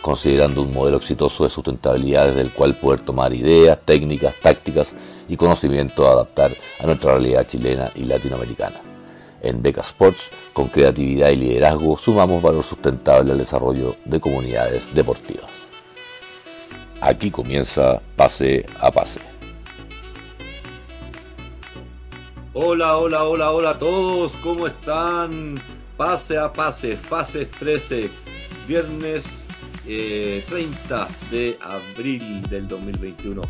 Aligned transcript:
considerando 0.00 0.62
un 0.62 0.72
modelo 0.72 0.96
exitoso 0.96 1.44
de 1.44 1.50
sustentabilidad 1.50 2.28
desde 2.28 2.40
el 2.40 2.50
cual 2.50 2.74
poder 2.74 3.00
tomar 3.00 3.34
ideas, 3.34 3.78
técnicas, 3.84 4.34
tácticas 4.40 4.94
y 5.28 5.36
conocimiento 5.36 6.08
a 6.08 6.12
adaptar 6.12 6.52
a 6.80 6.86
nuestra 6.86 7.12
realidad 7.12 7.46
chilena 7.46 7.90
y 7.94 8.04
latinoamericana. 8.04 8.80
En 9.42 9.62
Beca 9.62 9.80
Sports, 9.82 10.30
con 10.52 10.68
creatividad 10.68 11.30
y 11.30 11.36
liderazgo, 11.36 11.96
sumamos 11.96 12.42
valor 12.42 12.62
sustentable 12.62 13.32
al 13.32 13.38
desarrollo 13.38 13.96
de 14.04 14.20
comunidades 14.20 14.92
deportivas. 14.94 15.50
Aquí 17.00 17.30
comienza 17.30 18.00
Pase 18.16 18.66
a 18.78 18.90
Pase. 18.90 19.20
Hola, 22.52 22.96
hola, 22.98 23.24
hola, 23.24 23.52
hola 23.52 23.70
a 23.70 23.78
todos, 23.78 24.32
¿cómo 24.42 24.66
están? 24.66 25.54
Pase 25.96 26.36
a 26.36 26.52
Pase, 26.52 26.96
fase 26.96 27.46
13, 27.46 28.10
viernes 28.66 29.44
30 29.90 31.08
eh, 31.08 31.14
de 31.32 31.58
abril 31.60 32.48
del 32.48 32.68
2021 32.68 33.42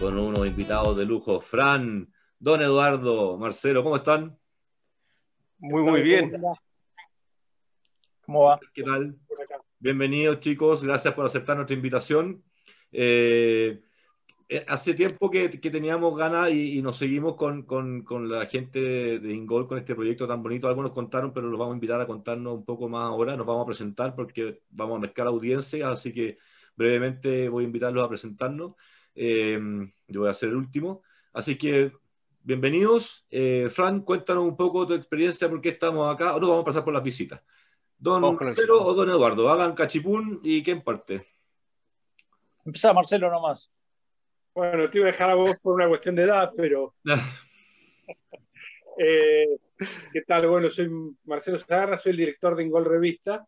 con 0.00 0.18
unos 0.18 0.46
invitados 0.46 0.96
de 0.96 1.04
lujo. 1.04 1.42
Fran, 1.42 2.10
Don 2.38 2.62
Eduardo, 2.62 3.36
Marcelo, 3.36 3.84
¿cómo 3.84 3.96
están? 3.96 4.38
Muy, 5.58 5.82
muy 5.82 6.00
bien. 6.00 6.32
¿Cómo 8.24 8.44
va? 8.44 8.58
¿Qué 8.72 8.82
tal? 8.82 9.18
Bienvenidos 9.78 10.40
chicos, 10.40 10.82
gracias 10.82 11.12
por 11.12 11.26
aceptar 11.26 11.56
nuestra 11.56 11.76
invitación. 11.76 12.42
Eh, 12.90 13.82
hace 14.68 14.94
tiempo 14.94 15.30
que, 15.30 15.48
teníamos 15.48 16.16
ganas 16.16 16.50
y, 16.50 16.80
nos 16.82 16.96
seguimos 16.96 17.34
con, 17.36 17.64
la 18.28 18.46
gente 18.46 19.18
de, 19.18 19.32
Ingol 19.32 19.66
con 19.66 19.78
este 19.78 19.94
proyecto 19.94 20.26
tan 20.26 20.42
bonito. 20.42 20.68
Algunos 20.68 20.92
contaron, 20.92 21.32
pero 21.32 21.48
los 21.48 21.58
vamos 21.58 21.72
a 21.72 21.76
invitar 21.76 22.00
a 22.00 22.06
contarnos 22.06 22.54
un 22.54 22.64
poco 22.64 22.88
más 22.88 23.04
ahora. 23.04 23.36
Nos 23.36 23.46
vamos 23.46 23.62
a 23.62 23.66
presentar 23.66 24.14
porque 24.14 24.62
vamos 24.70 24.98
a 24.98 25.00
mezclar 25.00 25.26
audiencia, 25.26 25.90
así 25.90 26.12
que 26.12 26.38
brevemente 26.76 27.48
voy 27.48 27.64
a 27.64 27.66
invitarlos 27.66 28.04
a 28.04 28.08
presentarnos. 28.08 28.74
Eh, 29.14 29.58
yo 30.08 30.20
voy 30.20 30.30
a 30.30 30.34
ser 30.34 30.50
el 30.50 30.56
último. 30.56 31.02
Así 31.32 31.56
que 31.56 31.92
bienvenidos. 32.42 33.26
Eh, 33.30 33.68
Fran, 33.70 34.02
cuéntanos 34.02 34.44
un 34.44 34.56
poco 34.56 34.86
tu 34.86 34.94
experiencia, 34.94 35.48
por 35.48 35.60
qué 35.60 35.70
estamos 35.70 36.12
acá. 36.12 36.30
Ahora 36.30 36.46
vamos 36.46 36.62
a 36.62 36.66
pasar 36.66 36.84
por 36.84 36.92
las 36.92 37.02
visitas. 37.02 37.40
Don 37.98 38.36
Marcelo 38.36 38.82
o 38.82 38.92
Don 38.92 39.08
Eduardo, 39.08 39.48
hagan 39.48 39.74
cachipún 39.74 40.40
y 40.42 40.62
quién 40.62 40.82
parte. 40.82 41.26
Empezá 42.64 42.92
Marcelo 42.92 43.30
nomás. 43.30 43.70
Bueno, 44.54 44.88
te 44.88 44.98
iba 44.98 45.08
a 45.08 45.10
dejar 45.10 45.30
a 45.30 45.34
vos 45.34 45.58
por 45.58 45.74
una 45.74 45.88
cuestión 45.88 46.14
de 46.14 46.22
edad, 46.22 46.52
pero. 46.56 46.94
Eh, 48.96 49.58
¿Qué 50.12 50.22
tal? 50.22 50.46
Bueno, 50.46 50.70
soy 50.70 50.88
Marcelo 51.24 51.58
Zagarra, 51.58 51.98
soy 51.98 52.12
el 52.12 52.18
director 52.18 52.54
de 52.54 52.62
Ingol 52.62 52.84
Revista. 52.84 53.44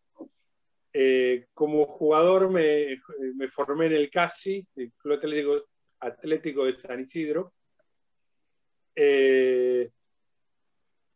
Eh, 0.91 1.45
como 1.53 1.85
jugador 1.85 2.49
me, 2.49 2.99
formé 3.47 3.85
en 3.85 3.93
el 3.93 4.11
CASI, 4.11 4.67
el 4.75 4.91
Club 4.97 5.65
Atlético, 6.01 6.65
de 6.65 6.77
San 6.77 6.99
Isidro. 6.99 7.53
Eh, 8.93 9.89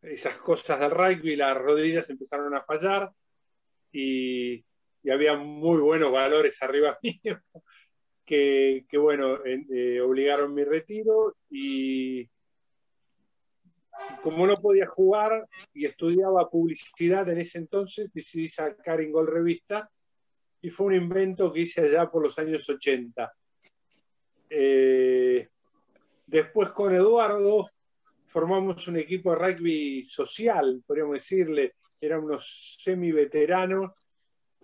esas 0.00 0.38
cosas 0.38 0.80
del 0.80 0.92
rugby, 0.92 1.36
las 1.36 1.54
rodillas 1.54 2.08
empezaron 2.08 2.54
a 2.54 2.62
fallar 2.62 3.10
y, 3.92 4.64
y 5.02 5.10
había 5.10 5.36
muy 5.36 5.82
buenos 5.82 6.10
valores 6.10 6.62
arriba 6.62 6.98
mío 7.02 7.38
que, 8.24 8.84
bueno, 8.94 9.38
eh, 9.44 10.00
obligaron 10.00 10.54
mi 10.54 10.64
retiro 10.64 11.36
y 11.50 12.28
como 14.22 14.46
no 14.46 14.56
podía 14.56 14.86
jugar 14.86 15.46
y 15.74 15.86
estudiaba 15.86 16.48
publicidad 16.48 17.28
en 17.28 17.38
ese 17.38 17.58
entonces, 17.58 18.10
decidí 18.12 18.48
sacar 18.48 19.00
en 19.00 19.12
Gol 19.12 19.26
Revista 19.26 19.90
y 20.60 20.70
fue 20.70 20.86
un 20.86 20.94
invento 20.94 21.52
que 21.52 21.60
hice 21.60 21.82
allá 21.82 22.10
por 22.10 22.22
los 22.22 22.38
años 22.38 22.68
80. 22.68 23.32
Eh, 24.48 25.48
después 26.26 26.70
con 26.70 26.94
Eduardo 26.94 27.70
formamos 28.26 28.86
un 28.88 28.96
equipo 28.96 29.32
de 29.32 29.38
rugby 29.38 30.06
social, 30.06 30.82
podríamos 30.86 31.14
decirle, 31.14 31.74
eran 32.00 32.24
unos 32.24 32.76
semi-veteranos 32.78 33.90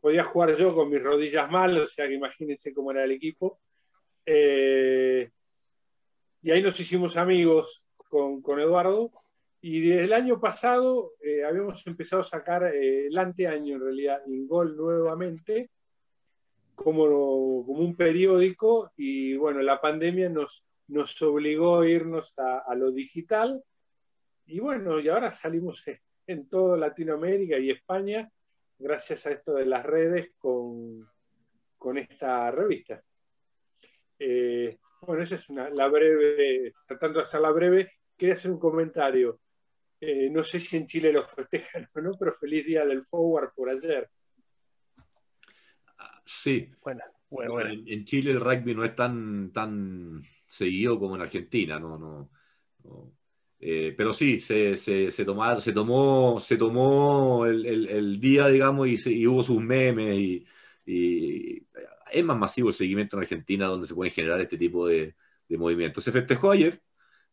podía 0.00 0.24
jugar 0.24 0.56
yo 0.56 0.74
con 0.74 0.90
mis 0.90 1.02
rodillas 1.02 1.50
mal, 1.50 1.78
o 1.78 1.86
sea 1.86 2.06
que 2.08 2.14
imagínense 2.14 2.72
cómo 2.72 2.90
era 2.90 3.04
el 3.04 3.12
equipo. 3.12 3.60
Eh, 4.24 5.30
y 6.42 6.50
ahí 6.50 6.62
nos 6.62 6.78
hicimos 6.78 7.16
amigos 7.16 7.82
con, 8.08 8.60
Eduardo. 8.60 9.10
Y 9.60 9.80
desde 9.80 10.04
el 10.04 10.12
año 10.12 10.40
pasado 10.40 11.12
eh, 11.20 11.44
habíamos 11.44 11.84
empezado 11.86 12.22
a 12.22 12.24
sacar 12.24 12.64
eh, 12.74 13.06
el 13.06 13.18
anteaño, 13.18 13.76
en 13.76 13.82
realidad, 13.82 14.22
Ingol 14.26 14.76
nuevamente, 14.76 15.70
como, 16.74 17.04
como 17.66 17.80
un 17.80 17.96
periódico. 17.96 18.92
Y 18.96 19.36
bueno, 19.36 19.62
la 19.62 19.80
pandemia 19.80 20.28
nos, 20.28 20.64
nos 20.88 21.20
obligó 21.22 21.80
a 21.80 21.88
irnos 21.88 22.34
a, 22.38 22.74
lo 22.74 22.92
digital. 22.92 23.62
Y 24.46 24.60
bueno, 24.60 25.00
y 25.00 25.08
ahora 25.08 25.32
salimos 25.32 25.82
en 26.26 26.48
toda 26.48 26.76
Latinoamérica 26.76 27.58
y 27.58 27.70
España 27.70 28.30
gracias 28.78 29.26
a 29.26 29.30
esto 29.30 29.54
de 29.54 29.66
las 29.66 29.84
redes 29.84 30.32
con, 30.38 31.08
esta 31.96 32.50
revista. 32.50 33.02
Eh, 34.18 34.78
bueno, 35.02 35.22
esa 35.22 35.36
es 35.36 35.48
una, 35.48 35.70
la 35.70 35.88
breve, 35.88 36.74
tratando 36.86 37.18
de 37.18 37.24
hacerla 37.24 37.50
breve, 37.50 37.92
quería 38.16 38.34
hacer 38.34 38.50
un 38.50 38.58
comentario. 38.58 39.40
Eh, 40.00 40.30
no 40.30 40.44
sé 40.44 40.60
si 40.60 40.76
en 40.76 40.86
Chile 40.86 41.12
lo 41.12 41.24
festejan 41.24 41.88
o 41.94 42.00
no, 42.00 42.12
pero 42.18 42.32
feliz 42.32 42.64
día 42.66 42.84
del 42.84 43.02
forward 43.02 43.52
por 43.54 43.70
ayer. 43.70 44.08
Sí. 46.24 46.70
Bueno, 46.82 47.02
bueno, 47.30 47.60
En, 47.68 48.04
Chile 48.04 48.32
el 48.32 48.40
rugby 48.40 48.74
no 48.74 48.84
es 48.84 48.94
tan, 48.94 49.52
tan 49.52 50.22
seguido 50.46 50.98
como 50.98 51.16
en 51.16 51.22
Argentina, 51.22 51.78
no, 51.78 51.98
no 51.98 52.30
eh, 53.60 53.94
pero 53.96 54.12
sí, 54.12 54.40
se, 54.40 54.76
se, 54.76 55.10
se, 55.10 55.24
tomó, 55.24 55.60
se 55.60 55.72
tomó, 55.72 56.38
se 56.40 56.56
tomó 56.56 57.44
el, 57.46 58.20
día, 58.20 58.46
digamos, 58.48 58.88
y, 58.88 59.26
hubo 59.26 59.42
sus 59.42 59.60
memes 59.60 60.18
y, 60.86 61.66
es 62.12 62.24
más 62.24 62.38
masivo 62.38 62.68
el 62.68 62.74
seguimiento 62.74 63.16
en 63.16 63.22
Argentina 63.22 63.66
donde 63.66 63.86
se 63.86 63.94
pueden 63.94 64.12
generar 64.12 64.40
este 64.40 64.56
tipo 64.58 64.86
de, 64.86 65.14
movimientos. 65.50 66.04
Se 66.04 66.12
festejó 66.12 66.50
ayer. 66.50 66.82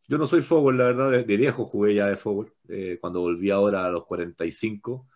Yo 0.08 0.18
no 0.18 0.28
soy 0.28 0.42
forward, 0.42 0.76
la 0.78 0.86
verdad, 0.86 1.26
de, 1.26 1.38
viejo 1.38 1.66
jugué 1.66 1.96
ya 1.96 2.08
de 2.08 2.18
forward. 2.18 2.52
Eh, 2.70 2.98
cuando 3.02 3.22
volví 3.22 3.50
ahora 3.52 3.86
a 3.86 3.90
los 3.90 4.06
45, 4.06 5.08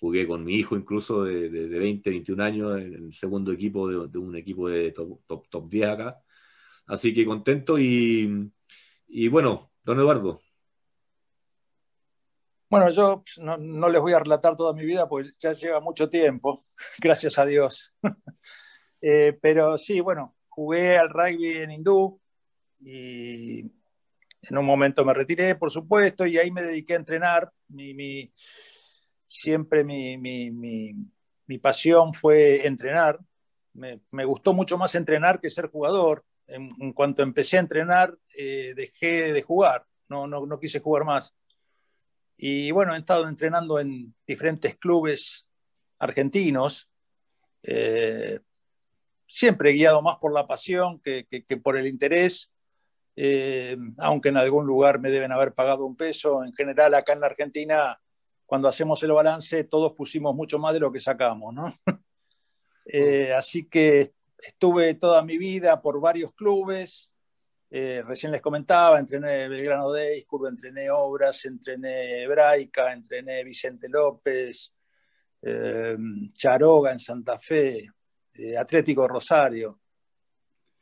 jugué 0.00 0.26
con 0.26 0.44
mi 0.44 0.54
hijo 0.56 0.76
incluso 0.76 1.24
de, 1.24 1.48
20, 1.48 2.10
21 2.10 2.42
años 2.44 2.78
en 2.78 2.94
el 2.94 3.12
segundo 3.12 3.52
equipo 3.52 3.88
de, 3.88 4.18
un 4.18 4.36
equipo 4.36 4.68
de 4.68 4.92
top, 4.92 5.20
top, 5.26 5.48
top 5.48 5.68
10 5.70 5.88
acá. 5.88 6.18
Así 6.86 7.14
que 7.14 7.26
contento 7.26 7.78
y, 7.78 8.50
y 9.08 9.28
bueno, 9.28 9.72
don 9.84 9.98
Eduardo, 9.98 10.40
bueno, 12.70 12.90
yo 12.90 13.22
pues, 13.24 13.38
no, 13.38 13.88
les 13.88 14.00
voy 14.00 14.12
a 14.12 14.18
relatar 14.18 14.54
toda 14.56 14.72
mi 14.72 14.84
vida 14.84 15.08
porque 15.08 15.30
ya 15.38 15.52
lleva 15.52 15.80
mucho 15.80 16.08
tiempo, 16.08 16.64
gracias 16.98 17.38
a 17.38 17.46
Dios. 17.46 17.94
Eh, 19.00 19.38
pero 19.40 19.78
sí, 19.78 20.00
bueno, 20.00 20.34
jugué 20.48 20.98
al 20.98 21.08
rugby 21.08 21.58
en 21.58 21.70
hindú 21.70 22.20
y 22.80 23.60
en 23.60 24.58
un 24.58 24.64
momento 24.64 25.04
me 25.04 25.14
retiré, 25.14 25.54
por 25.54 25.70
supuesto, 25.70 26.26
y 26.26 26.36
ahí 26.36 26.50
me 26.50 26.62
dediqué 26.64 26.94
a 26.94 26.96
entrenar. 26.96 27.52
Mi, 27.68 28.32
siempre 29.24 29.84
mi, 29.84 31.58
pasión 31.62 32.12
fue 32.12 32.66
entrenar. 32.66 33.20
Me, 33.72 34.24
gustó 34.24 34.52
mucho 34.52 34.76
más 34.76 34.96
entrenar 34.96 35.40
que 35.40 35.48
ser 35.48 35.70
jugador. 35.70 36.24
En, 36.48 36.92
cuanto 36.92 37.22
empecé 37.22 37.58
a 37.58 37.60
entrenar, 37.60 38.18
eh, 38.36 38.72
dejé 38.74 39.32
de 39.32 39.42
jugar, 39.42 39.86
no, 40.08 40.26
no, 40.26 40.44
no 40.44 40.58
quise 40.58 40.80
jugar 40.80 41.04
más 41.04 41.36
y 42.40 42.70
bueno, 42.70 42.94
he 42.94 42.98
estado 42.98 43.28
entrenando 43.28 43.80
en 43.80 44.14
diferentes 44.24 44.76
clubes 44.76 45.48
argentinos, 45.98 46.88
eh, 47.64 48.38
siempre 49.26 49.72
guiado 49.72 50.00
más 50.02 50.18
por 50.18 50.32
la 50.32 50.46
pasión 50.46 51.00
que, 51.00 51.26
por 51.62 51.76
el 51.76 51.88
interés, 51.88 52.54
eh, 53.16 53.76
aunque 53.98 54.28
en 54.28 54.36
algún 54.36 54.66
lugar 54.66 55.00
me 55.00 55.10
deben 55.10 55.32
haber 55.32 55.52
pagado 55.52 55.84
un 55.84 55.96
peso. 55.96 56.44
En 56.44 56.54
general, 56.54 56.94
acá 56.94 57.12
en 57.12 57.20
la 57.20 57.26
Argentina, 57.26 58.00
cuando 58.46 58.68
hacemos 58.68 59.02
el 59.02 59.10
balance, 59.10 59.64
todos 59.64 59.94
pusimos 59.94 60.32
mucho 60.32 60.60
más 60.60 60.72
de 60.72 60.80
lo 60.80 60.92
que 60.92 61.00
sacamos, 61.00 61.52
¿no? 61.52 61.74
Eh, 62.90 63.34
así 63.34 63.68
que 63.68 64.14
estuve 64.38 64.94
toda 64.94 65.20
mi 65.20 65.36
vida 65.36 65.82
por 65.82 66.00
varios 66.00 66.32
clubes. 66.32 67.07
Eh, 67.70 68.02
recién 68.06 68.32
les 68.32 68.40
comentaba, 68.40 68.98
entrené 68.98 69.48
Belgrano 69.48 69.92
de 69.92 70.24
Curva, 70.26 70.48
entrené 70.48 70.90
Obras, 70.90 71.44
entrené 71.44 72.22
Hebraica, 72.22 72.92
entrené 72.92 73.44
Vicente 73.44 73.88
López, 73.88 74.74
eh, 75.42 75.96
Charoga 76.32 76.92
en 76.92 76.98
Santa 76.98 77.38
Fe, 77.38 77.90
Atlético 78.58 79.06
Rosario. 79.06 79.80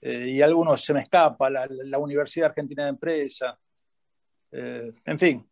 y 0.00 0.40
algunos 0.40 0.84
se 0.84 0.94
me 0.94 1.00
escapa, 1.00 1.50
la, 1.50 1.66
la 1.68 1.98
Universidad 1.98 2.50
Argentina 2.50 2.84
de 2.84 2.90
Empresa. 2.90 3.58
en 4.52 5.18
fin, 5.18 5.48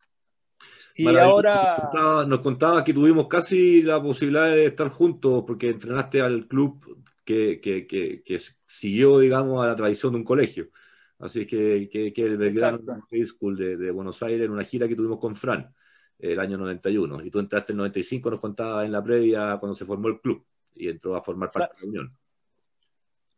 y 0.96 1.16
ahora. 1.16 1.90
Nos 2.26 2.40
contaba, 2.40 2.84
que 2.84 2.92
tuvimos 2.92 3.28
casi 3.28 3.82
la 3.82 4.02
posibilidad 4.02 4.46
de 4.46 4.66
estar 4.66 4.88
juntos 4.88 5.44
porque 5.46 5.70
entrenaste 5.70 6.20
al 6.20 6.46
club 6.46 7.04
que, 7.24 7.60
que, 7.60 7.86
que, 7.86 8.40
siguió, 8.66 9.18
digamos, 9.18 9.64
a 9.64 9.68
la 9.68 9.76
tradición 9.76 10.12
de 10.12 10.18
un 10.18 10.24
colegio. 10.24 10.68
Así 11.18 11.46
que, 11.46 11.88
que, 11.88 12.12
el 12.22 12.36
Belgrano 12.36 12.80
High 13.10 13.26
School 13.26 13.56
de, 13.56 13.76
de, 13.76 13.90
Buenos 13.90 14.22
Aires 14.22 14.44
en 14.44 14.50
una 14.50 14.64
gira 14.64 14.88
que 14.88 14.96
tuvimos 14.96 15.18
con 15.18 15.36
Fran 15.36 15.72
el 16.18 16.38
año 16.38 16.58
91. 16.58 17.24
Y 17.24 17.30
tú 17.30 17.38
entraste 17.38 17.72
en 17.72 17.78
95, 17.78 18.30
nos 18.30 18.40
contabas 18.40 18.84
en 18.84 18.92
la 18.92 19.02
previa 19.02 19.56
cuando 19.58 19.74
se 19.74 19.84
formó 19.84 20.08
el 20.08 20.20
club 20.20 20.44
y 20.74 20.88
entró 20.88 21.16
a 21.16 21.22
formar 21.22 21.50
parte 21.50 21.74
de 21.76 21.82
la 21.82 21.88
Unión. 21.88 22.10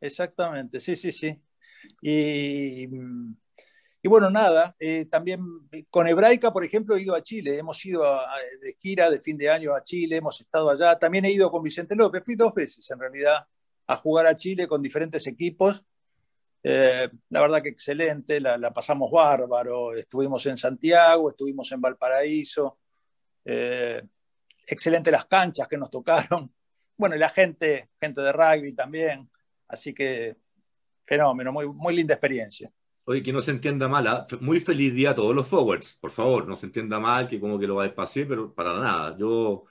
Exactamente, 0.00 0.80
sí, 0.80 0.96
sí, 0.96 1.12
sí. 1.12 1.38
Y 2.00 2.88
y 4.06 4.08
bueno, 4.08 4.30
nada, 4.30 4.76
eh, 4.78 5.06
también 5.10 5.40
con 5.90 6.06
Hebraica, 6.06 6.52
por 6.52 6.64
ejemplo, 6.64 6.94
he 6.94 7.02
ido 7.02 7.16
a 7.16 7.24
Chile, 7.24 7.58
hemos 7.58 7.84
ido 7.84 8.04
de 8.62 8.76
gira 8.78 9.10
de 9.10 9.20
fin 9.20 9.36
de 9.36 9.50
año 9.50 9.74
a 9.74 9.82
Chile, 9.82 10.18
hemos 10.18 10.40
estado 10.40 10.70
allá, 10.70 10.96
también 10.96 11.24
he 11.24 11.32
ido 11.32 11.50
con 11.50 11.60
Vicente 11.60 11.96
López, 11.96 12.22
fui 12.24 12.36
dos 12.36 12.54
veces 12.54 12.88
en 12.88 13.00
realidad 13.00 13.48
a 13.88 13.96
jugar 13.96 14.28
a 14.28 14.36
Chile 14.36 14.68
con 14.68 14.80
diferentes 14.80 15.26
equipos. 15.26 15.84
Eh, 16.68 17.08
la 17.28 17.42
verdad 17.42 17.62
que 17.62 17.68
excelente, 17.68 18.40
la, 18.40 18.72
pasamos 18.74 19.08
bárbaro, 19.08 19.94
estuvimos 19.94 20.44
en 20.46 20.56
Santiago, 20.56 21.28
estuvimos 21.28 21.70
en 21.70 21.80
Valparaíso, 21.80 22.80
eh, 23.44 24.02
excelente 24.66 25.12
las 25.12 25.26
canchas 25.26 25.68
que 25.68 25.76
nos 25.76 25.92
tocaron, 25.92 26.52
bueno, 26.96 27.14
y 27.14 27.20
la 27.20 27.28
gente, 27.28 27.90
gente 28.00 28.20
de 28.20 28.32
rugby 28.32 28.72
también, 28.72 29.30
así 29.68 29.94
que 29.94 30.38
fenómeno, 31.04 31.52
muy, 31.52 31.68
muy 31.68 31.94
linda 31.94 32.14
experiencia. 32.14 32.68
Oye, 33.04 33.22
que 33.22 33.32
no 33.32 33.42
se 33.42 33.52
entienda 33.52 33.86
mal, 33.86 34.08
¿ah? 34.08 34.26
muy 34.40 34.58
feliz 34.58 34.92
día 34.92 35.10
a 35.10 35.14
todos 35.14 35.36
los 35.36 35.46
forwards, 35.46 35.96
por 36.00 36.10
favor, 36.10 36.48
no 36.48 36.56
se 36.56 36.66
entienda 36.66 36.98
mal, 36.98 37.28
que 37.28 37.38
como 37.38 37.60
que 37.60 37.68
lo 37.68 37.76
va 37.76 37.84
a 37.84 37.86
despaciar, 37.86 38.26
pero 38.26 38.52
para 38.52 38.76
nada. 38.80 39.16
Yo, 39.16 39.66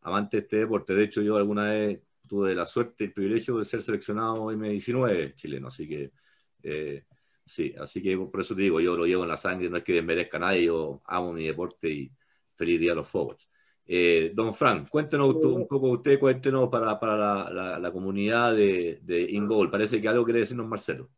amante 0.00 0.38
de 0.38 0.42
este 0.44 0.56
deporte, 0.60 0.94
de 0.94 1.04
hecho 1.04 1.20
yo 1.20 1.36
alguna 1.36 1.64
vez 1.64 2.00
tuve 2.26 2.54
la 2.54 2.64
suerte 2.64 3.04
el 3.04 3.12
privilegio 3.12 3.58
de 3.58 3.66
ser 3.66 3.82
seleccionado 3.82 4.50
M19 4.50 5.34
chileno, 5.34 5.68
así 5.68 5.86
que 5.86 6.12
eh, 6.62 7.04
sí, 7.46 7.74
así 7.78 8.02
que 8.02 8.16
por 8.16 8.40
eso 8.40 8.54
te 8.54 8.62
digo, 8.62 8.80
yo 8.80 8.96
lo 8.96 9.06
llevo 9.06 9.22
en 9.22 9.28
la 9.28 9.36
sangre, 9.36 9.68
no 9.68 9.76
es 9.78 9.84
que 9.84 9.94
desmerezca 9.94 10.36
a 10.36 10.40
nadie, 10.40 10.64
yo 10.64 11.02
amo 11.06 11.32
mi 11.32 11.46
deporte 11.46 11.88
y 11.88 12.12
feliz 12.54 12.80
día 12.80 12.92
a 12.92 12.96
los 12.96 13.08
forwards. 13.08 13.48
Eh, 13.86 14.30
don 14.34 14.54
Frank, 14.54 14.88
cuéntenos 14.88 15.34
un 15.34 15.66
poco 15.66 15.90
usted, 15.90 16.18
cuéntenos 16.20 16.68
para, 16.68 17.00
para 17.00 17.78
la, 17.78 17.92
comunidad 17.92 18.54
de, 18.54 19.00
de 19.02 19.22
InGoal. 19.22 19.70
Parece 19.70 20.00
que 20.00 20.06
algo 20.06 20.24
quiere 20.24 20.40
decirnos 20.40 20.68
Marcelo. 20.68 21.10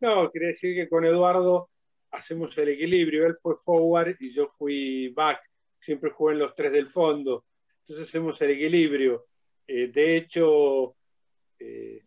No, 0.00 0.30
quiere 0.30 0.48
decir 0.48 0.74
que 0.74 0.88
con 0.88 1.04
Eduardo 1.04 1.70
hacemos 2.10 2.56
el 2.58 2.70
equilibrio. 2.70 3.26
Él 3.26 3.36
fue 3.40 3.56
forward 3.56 4.16
y 4.20 4.32
yo 4.32 4.48
fui 4.48 5.08
back. 5.08 5.40
Siempre 5.78 6.10
jugué 6.10 6.32
en 6.32 6.40
los 6.40 6.54
tres 6.54 6.72
del 6.72 6.88
fondo. 6.88 7.44
Entonces 7.80 8.08
hacemos 8.08 8.40
el 8.42 8.50
equilibrio. 8.50 9.26
Eh, 9.66 9.88
de 9.88 10.16
hecho, 10.16 10.96
eh, 11.58 12.02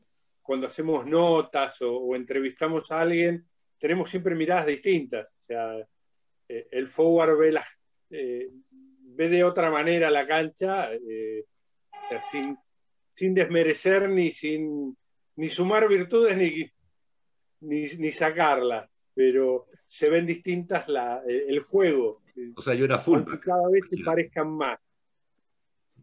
cuando 0.48 0.68
hacemos 0.68 1.06
notas 1.06 1.78
o, 1.82 2.16
entrevistamos 2.16 2.92
a 2.92 3.02
alguien, 3.02 3.46
tenemos 3.78 4.10
siempre 4.10 4.34
miradas 4.34 4.66
distintas. 4.66 5.36
O 5.38 5.42
sea, 5.42 5.78
eh, 6.48 6.68
el 6.72 6.88
forward 6.88 7.38
ve, 7.38 7.60
ve 8.10 9.30
de 9.30 9.44
otra 9.44 9.70
manera 9.70 10.10
la 10.10 10.26
cancha, 10.26 10.90
sin, 12.32 12.58
sin 13.12 13.34
desmerecer 13.36 14.10
ni 14.10 14.32
sin 14.32 14.98
ni 15.38 15.50
sumar 15.50 15.88
virtudes 15.88 16.36
ni, 16.36 16.70
ni, 17.62 17.88
ni 17.98 18.12
sacarla, 18.12 18.90
pero 19.14 19.68
se 19.88 20.10
ven 20.10 20.26
distintas 20.26 20.88
la, 20.90 21.24
eh, 21.28 21.46
el 21.48 21.60
juego. 21.60 22.22
O 22.56 22.62
sea, 22.62 22.74
yo 22.74 22.86
era 22.86 22.98
fullback. 23.00 23.44
Cada 23.44 23.70
vez 23.70 23.84
se 23.90 24.04
parezcan 24.04 24.52
más. 24.52 24.80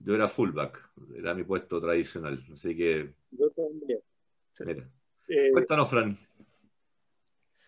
Yo 0.01 0.15
era 0.15 0.29
fullback, 0.29 0.91
era 1.17 1.35
mi 1.35 1.45
puesto 1.45 1.81
tradicional, 1.81 2.45
así 2.53 2.77
que. 2.77 3.13
Yo 3.31 3.51
también. 3.51 4.01
Eh, 5.29 5.51
Cuéntanos, 5.53 5.91
Fran. 5.91 6.19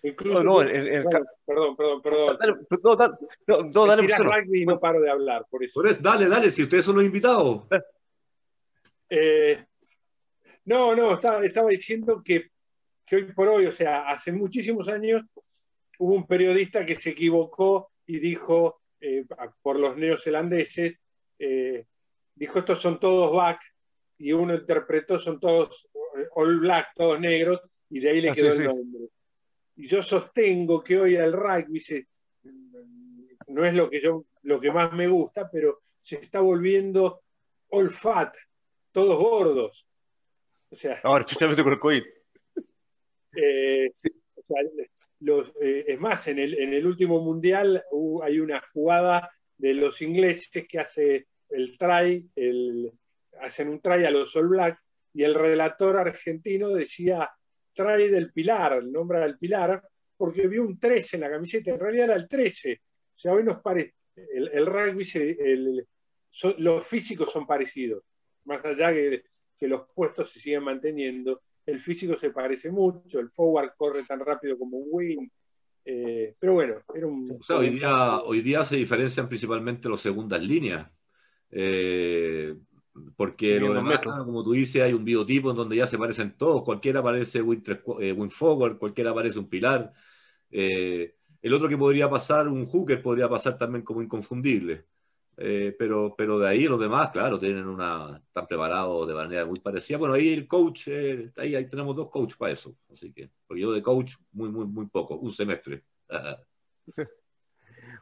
Incluso, 0.02 0.44
no, 0.44 0.58
perdón, 0.58 1.76
perdón, 1.76 2.02
perdón. 2.02 2.36
Dale, 2.38 2.54
no, 2.82 2.96
dale, 2.96 3.14
no, 3.46 3.62
no, 3.62 3.86
dale 3.86 4.02
rugby 4.06 4.62
y 4.62 4.66
no 4.66 4.78
paro 4.78 5.00
de 5.00 5.10
hablar, 5.10 5.46
por 5.50 5.64
eso. 5.64 5.82
dale, 6.00 6.28
dale, 6.28 6.50
si 6.50 6.62
ustedes 6.62 6.84
son 6.84 6.96
los 6.96 7.04
invitados. 7.04 7.62
Eh, 9.08 9.64
no, 10.66 10.94
no, 10.94 11.14
estaba, 11.14 11.44
estaba 11.44 11.70
diciendo 11.70 12.22
que 12.24 12.50
que 13.06 13.16
hoy 13.16 13.32
por 13.32 13.48
hoy, 13.48 13.66
o 13.66 13.72
sea, 13.72 14.10
hace 14.10 14.32
muchísimos 14.32 14.88
años, 14.88 15.22
hubo 15.98 16.14
un 16.14 16.26
periodista 16.26 16.84
que 16.84 16.96
se 16.96 17.10
equivocó 17.10 17.92
y 18.04 18.18
dijo, 18.18 18.82
eh, 19.00 19.24
por 19.62 19.78
los 19.78 19.96
neozelandeses, 19.96 20.98
eh, 21.38 21.86
dijo, 22.34 22.58
estos 22.58 22.80
son 22.80 22.98
todos 22.98 23.32
back, 23.34 23.60
y 24.18 24.32
uno 24.32 24.54
interpretó, 24.54 25.18
son 25.18 25.38
todos 25.38 25.88
all 26.34 26.60
black, 26.60 26.88
todos 26.94 27.20
negros, 27.20 27.60
y 27.90 28.00
de 28.00 28.10
ahí 28.10 28.20
le 28.20 28.30
ah, 28.30 28.32
quedó 28.32 28.52
el 28.52 28.64
nombre. 28.64 29.08
Y 29.76 29.86
yo 29.86 30.02
sostengo 30.02 30.82
que 30.82 30.98
hoy 30.98 31.16
el 31.16 31.32
rugby 31.32 31.82
no 33.48 33.64
es 33.64 33.74
lo 33.74 33.88
que, 33.90 34.00
yo, 34.00 34.24
lo 34.42 34.60
que 34.60 34.72
más 34.72 34.92
me 34.92 35.06
gusta, 35.06 35.50
pero 35.50 35.82
se 36.00 36.16
está 36.16 36.40
volviendo 36.40 37.22
all 37.70 37.90
fat, 37.90 38.34
todos 38.92 39.18
gordos. 39.18 39.86
O 40.70 40.76
sea, 40.76 41.00
Ahora, 41.04 41.20
especialmente 41.20 41.62
con 41.62 41.72
el 41.72 41.78
COVID. 41.78 42.02
Eh, 43.38 43.92
eh, 45.60 45.84
es 45.88 46.00
más, 46.00 46.28
en 46.28 46.38
el, 46.38 46.86
último 46.86 47.20
mundial 47.20 47.82
hay 48.22 48.40
una 48.40 48.62
jugada 48.72 49.30
de 49.56 49.74
los 49.74 50.00
ingleses 50.02 50.66
que 50.66 50.78
hace 50.78 51.26
el 51.50 51.76
try, 51.78 52.28
el, 52.34 52.92
hacen 53.40 53.68
un 53.68 53.80
try 53.80 54.04
a 54.04 54.10
los 54.10 54.34
All 54.36 54.48
Black 54.48 54.80
y 55.16 55.24
el 55.24 55.34
relator 55.34 55.96
argentino 55.96 56.70
decía 56.70 57.30
try 57.72 58.08
del 58.08 58.32
Pilar, 58.32 58.74
el 58.74 58.92
nombre 58.92 59.20
del 59.20 59.38
Pilar, 59.38 59.82
porque 60.16 60.48
vio 60.48 60.62
un 60.62 60.78
13 60.78 61.16
en 61.16 61.22
la 61.22 61.30
camiseta, 61.30 61.70
en 61.70 61.80
realidad 61.80 62.04
era 62.06 62.16
el 62.16 62.28
13. 62.28 62.80
O 63.14 63.18
sea, 63.18 63.32
hoy 63.32 63.44
nos 63.44 63.60
parece, 63.60 63.94
el, 64.14 64.66
rugby, 64.66 65.04
los 66.58 66.86
físicos 66.86 67.32
son 67.32 67.46
parecidos, 67.46 68.02
más 68.44 68.64
allá 68.64 68.92
que, 68.92 69.24
que 69.58 69.68
los 69.68 69.88
puestos 69.94 70.32
se 70.32 70.40
siguen 70.40 70.64
manteniendo 70.64 71.42
el 71.66 71.80
físico 71.80 72.16
se 72.16 72.30
parece 72.30 72.70
mucho, 72.70 73.18
el 73.18 73.30
forward 73.30 73.72
corre 73.76 74.04
tan 74.04 74.20
rápido 74.20 74.56
como 74.56 74.78
un 74.78 74.88
wing. 74.90 75.28
Eh, 75.84 76.34
pero 76.38 76.54
bueno, 76.54 76.76
era 76.94 77.06
un. 77.06 77.38
hoy, 77.48 77.70
día, 77.70 78.20
hoy 78.20 78.40
día 78.40 78.64
se 78.64 78.76
diferencian 78.76 79.28
principalmente 79.28 79.88
los 79.88 80.00
segundas 80.00 80.40
líneas. 80.42 80.88
Eh, 81.50 82.54
porque 83.16 83.60
lo 83.60 83.74
demás, 83.74 84.00
como 84.00 84.42
tú 84.44 84.52
dices, 84.52 84.82
hay 84.82 84.92
un 84.92 85.04
biotipo 85.04 85.50
en 85.50 85.56
donde 85.56 85.76
ya 85.76 85.86
se 85.86 85.98
parecen 85.98 86.36
todos. 86.36 86.62
Cualquiera 86.62 87.02
parece 87.02 87.42
wing, 87.42 87.62
eh, 88.00 88.28
forward, 88.30 88.78
cualquiera 88.78 89.14
parece 89.14 89.38
un 89.38 89.48
pilar. 89.48 89.92
el 90.50 91.54
otro 91.54 91.68
que 91.68 91.78
podría 91.78 92.08
pasar, 92.10 92.48
un 92.48 92.66
hooker, 92.66 93.02
podría 93.02 93.28
pasar 93.28 93.58
también 93.58 93.84
como 93.84 94.02
inconfundible. 94.02 94.86
Eh, 95.38 95.76
pero, 95.78 96.14
pero 96.16 96.38
de 96.38 96.48
ahí 96.48 96.64
los 96.64 96.80
demás, 96.80 97.10
claro, 97.10 97.38
tienen 97.38 97.66
una, 97.66 98.22
están 98.26 98.46
preparados 98.46 99.06
de 99.06 99.14
manera 99.14 99.44
muy 99.44 99.60
parecida. 99.60 99.98
Bueno, 99.98 100.14
ahí 100.14 100.32
el 100.32 100.48
coach, 100.48 100.88
eh, 100.88 101.30
ahí, 101.36 101.54
ahí, 101.54 101.68
tenemos 101.68 101.94
dos 101.94 102.10
coaches 102.10 102.36
para 102.36 102.52
eso. 102.52 102.76
Así 102.90 103.12
que, 103.12 103.30
porque 103.46 103.60
yo 103.62 103.72
de 103.72 103.82
coach, 103.82 104.14
muy, 104.32 104.48
muy, 104.50 104.66
muy 104.66 104.86
poco, 104.86 105.16
un 105.16 105.30
semestre. 105.30 105.84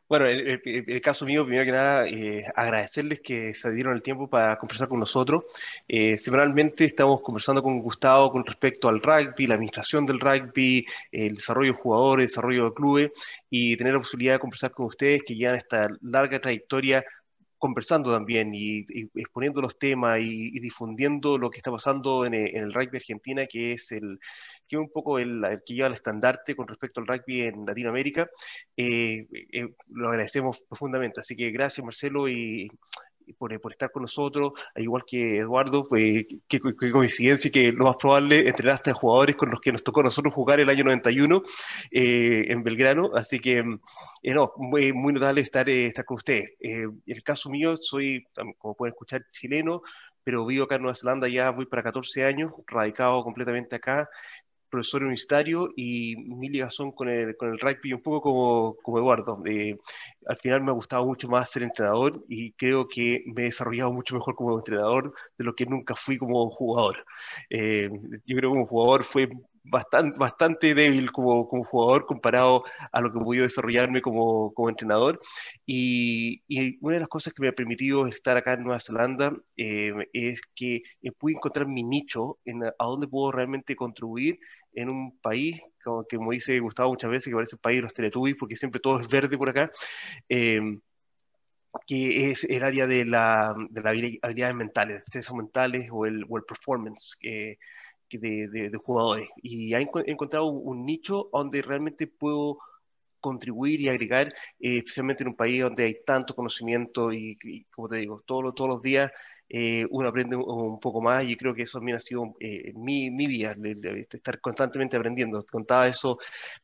Bueno, 0.08 0.26
el, 0.26 0.60
el, 0.64 1.00
caso 1.00 1.24
mío, 1.24 1.44
primero 1.44 1.64
que 1.64 1.72
nada, 1.72 2.06
eh, 2.06 2.44
agradecerles 2.54 3.20
que 3.20 3.54
se 3.54 3.72
dieron 3.72 3.94
el 3.94 4.02
tiempo 4.02 4.28
para 4.28 4.58
conversar 4.58 4.88
con 4.88 5.00
nosotros. 5.00 5.44
semanalmente 6.18 6.84
estamos 6.84 7.20
conversando 7.22 7.62
con 7.62 7.80
Gustavo 7.80 8.30
con 8.30 8.44
respecto 8.44 8.88
al 8.88 9.00
rugby, 9.00 9.46
la 9.46 9.54
administración 9.54 10.04
del 10.06 10.20
rugby, 10.20 10.86
el 11.10 11.36
desarrollo 11.36 11.72
de 11.72 11.78
jugadores, 11.78 12.26
desarrollo 12.28 12.66
de 12.66 12.74
clubes 12.74 13.10
y 13.48 13.76
tener 13.76 13.94
la 13.94 14.00
posibilidad 14.00 14.34
de 14.34 14.40
conversar 14.40 14.72
con 14.72 14.86
ustedes 14.86 15.22
que 15.22 15.36
llevan 15.36 15.56
esta 15.56 15.88
larga 16.02 16.40
trayectoria 16.40 17.04
conversando 17.64 18.12
también 18.12 18.54
y, 18.54 18.84
exponiendo 19.14 19.62
los 19.62 19.78
temas 19.78 20.20
y, 20.20 20.60
difundiendo 20.60 21.38
lo 21.38 21.48
que 21.48 21.56
está 21.56 21.70
pasando 21.70 22.26
en, 22.26 22.34
el 22.34 22.74
rugby 22.74 22.98
argentina, 22.98 23.46
que 23.46 23.72
es 23.72 23.90
el 23.90 24.20
que 24.68 24.76
un 24.76 24.90
poco 24.90 25.18
el, 25.18 25.42
que 25.66 25.74
lleva 25.74 25.88
el 25.88 25.94
estandarte 25.94 26.54
con 26.56 26.68
respecto 26.68 27.00
al 27.00 27.06
rugby 27.06 27.42
en 27.42 27.64
Latinoamérica. 27.66 28.28
Eh, 28.76 29.26
eh, 29.52 29.74
lo 29.88 30.08
agradecemos 30.08 30.60
profundamente. 30.68 31.20
Así 31.20 31.36
que 31.36 31.50
gracias 31.50 31.84
Marcelo 31.84 32.28
y, 32.28 32.70
por, 33.38 33.58
por, 33.60 33.72
estar 33.72 33.90
con 33.90 34.02
nosotros, 34.02 34.52
al 34.74 34.82
igual 34.82 35.04
que 35.06 35.38
Eduardo, 35.38 35.88
pues 35.88 36.26
qué, 36.48 36.60
coincidencia 36.60 37.50
que 37.50 37.72
lo 37.72 37.84
más 37.84 37.96
probable 37.96 38.48
entrenaste 38.48 38.90
a 38.90 38.94
jugadores 38.94 39.36
con 39.36 39.50
los 39.50 39.60
que 39.60 39.72
nos 39.72 39.82
tocó 39.82 40.00
a 40.00 40.04
nosotros 40.04 40.34
jugar 40.34 40.60
el 40.60 40.68
año 40.68 40.84
91 40.84 41.42
eh, 41.90 42.44
en 42.48 42.62
Belgrano, 42.62 43.10
así 43.14 43.40
que 43.40 43.58
eh, 44.22 44.34
no, 44.34 44.52
muy, 44.56 44.92
muy 44.92 45.12
notable 45.12 45.40
estar, 45.40 45.68
eh, 45.68 45.86
estar 45.86 46.04
con 46.04 46.16
ustedes. 46.16 46.50
en 46.60 47.02
el 47.06 47.22
caso 47.22 47.50
mío, 47.50 47.76
soy, 47.76 48.26
como 48.58 48.74
pueden 48.74 48.92
escuchar, 48.92 49.24
chileno, 49.32 49.82
pero 50.22 50.46
vivo 50.46 50.64
acá 50.64 50.76
en 50.76 50.82
Nueva 50.82 50.96
Zelanda 50.96 51.28
ya 51.28 51.50
voy 51.50 51.66
para 51.66 51.82
14 51.82 52.24
años, 52.24 52.52
radicado 52.66 53.22
completamente 53.22 53.76
acá, 53.76 54.08
profesor 54.74 55.02
universitario 55.02 55.72
y 55.76 56.16
mi 56.16 56.48
ligazón 56.48 56.90
con 56.90 57.08
el, 57.08 57.36
con 57.36 57.50
el 57.50 57.60
rugby 57.60 57.92
un 57.92 58.02
poco 58.02 58.20
como, 58.22 58.76
como 58.82 58.98
Eduardo. 58.98 59.40
Eh, 59.46 59.78
al 60.26 60.36
final 60.38 60.62
me 60.62 60.70
ha 60.72 60.74
gustado 60.74 61.06
mucho 61.06 61.28
más 61.28 61.50
ser 61.50 61.62
entrenador 61.62 62.24
y 62.28 62.52
creo 62.54 62.88
que 62.88 63.22
me 63.26 63.42
he 63.42 63.44
desarrollado 63.44 63.92
mucho 63.92 64.16
mejor 64.16 64.34
como 64.34 64.58
entrenador 64.58 65.14
de 65.38 65.44
lo 65.44 65.54
que 65.54 65.66
nunca 65.66 65.94
fui 65.94 66.18
como 66.18 66.50
jugador. 66.50 67.04
Eh, 67.50 67.88
yo 68.26 68.36
creo 68.36 68.50
que 68.50 68.56
como 68.56 68.66
jugador 68.66 69.04
fue 69.04 69.28
bastante, 69.64 70.18
bastante 70.18 70.74
débil 70.74 71.10
como, 71.12 71.48
como, 71.48 71.64
jugador 71.64 72.06
comparado 72.06 72.64
a 72.92 73.00
lo 73.00 73.12
que 73.12 73.18
he 73.18 73.22
podido 73.22 73.44
desarrollarme 73.44 74.02
como, 74.02 74.52
como 74.54 74.68
entrenador. 74.68 75.20
Y, 75.66 76.42
y, 76.48 76.78
una 76.80 76.94
de 76.94 77.00
las 77.00 77.08
cosas 77.08 77.32
que 77.32 77.42
me 77.42 77.48
ha 77.48 77.52
permitido 77.52 78.06
estar 78.06 78.36
acá 78.36 78.54
en 78.54 78.64
Nueva 78.64 78.80
Zelanda 78.80 79.32
eh, 79.56 79.92
es 80.12 80.40
que 80.54 80.82
pude 81.18 81.34
encontrar 81.34 81.66
mi 81.66 81.82
nicho 81.82 82.38
en 82.44 82.64
a 82.64 82.74
dónde 82.78 83.08
puedo 83.08 83.32
realmente 83.32 83.76
contribuir 83.76 84.38
en 84.74 84.88
un 84.88 85.18
país, 85.18 85.60
como, 85.82 86.04
que, 86.06 86.16
como 86.16 86.32
dice 86.32 86.58
Gustavo 86.60 86.90
muchas 86.90 87.10
veces, 87.10 87.28
que 87.28 87.34
parece 87.34 87.56
el 87.56 87.60
país 87.60 87.78
de 87.78 87.82
los 87.82 87.94
Teletubbies, 87.94 88.36
porque 88.38 88.56
siempre 88.56 88.80
todo 88.80 89.00
es 89.00 89.08
verde 89.08 89.38
por 89.38 89.48
acá, 89.48 89.70
eh, 90.28 90.60
que 91.86 92.30
es 92.30 92.44
el 92.44 92.62
área 92.62 92.86
de, 92.86 93.04
la, 93.04 93.54
de 93.70 93.80
las 93.80 93.90
habilidades 94.22 94.54
mentales, 94.54 95.02
estresos 95.02 95.36
mentales 95.36 95.88
o 95.90 96.06
el, 96.06 96.24
o 96.28 96.36
el 96.36 96.44
performance 96.44 97.16
de, 97.20 97.58
de, 98.10 98.78
jugadores. 98.82 99.28
Y 99.36 99.74
he 99.74 99.80
encontrado 99.80 100.46
un, 100.46 100.84
nicho 100.86 101.28
donde 101.32 101.62
realmente 101.62 102.06
puedo 102.06 102.58
contribuir 103.20 103.80
y 103.80 103.88
agregar, 103.88 104.28
eh, 104.60 104.78
especialmente 104.78 105.24
en 105.24 105.30
un 105.30 105.36
país 105.36 105.62
donde 105.62 105.84
hay 105.84 105.96
tanto 106.04 106.34
conocimiento 106.34 107.12
y, 107.12 107.38
y 107.42 107.64
como 107.64 107.88
te 107.88 107.96
digo, 107.96 108.22
todos, 108.26 108.54
todos 108.54 108.70
los 108.70 108.82
días 108.82 109.10
eh, 109.48 109.86
uno 109.90 110.08
aprende 110.08 110.36
un, 110.36 110.80
poco 110.80 111.00
más 111.00 111.28
y 111.28 111.36
creo 111.36 111.54
que 111.54 111.62
eso 111.62 111.78
también 111.78 111.96
ha 111.98 112.00
sido 112.00 112.34
eh, 112.40 112.72
mi, 112.74 113.10
mi 113.10 113.26
vida, 113.26 113.54
estar 114.10 114.40
constantemente 114.40 114.96
aprendiendo. 114.96 115.44
Contaba 115.44 115.86
eso, 115.86 116.18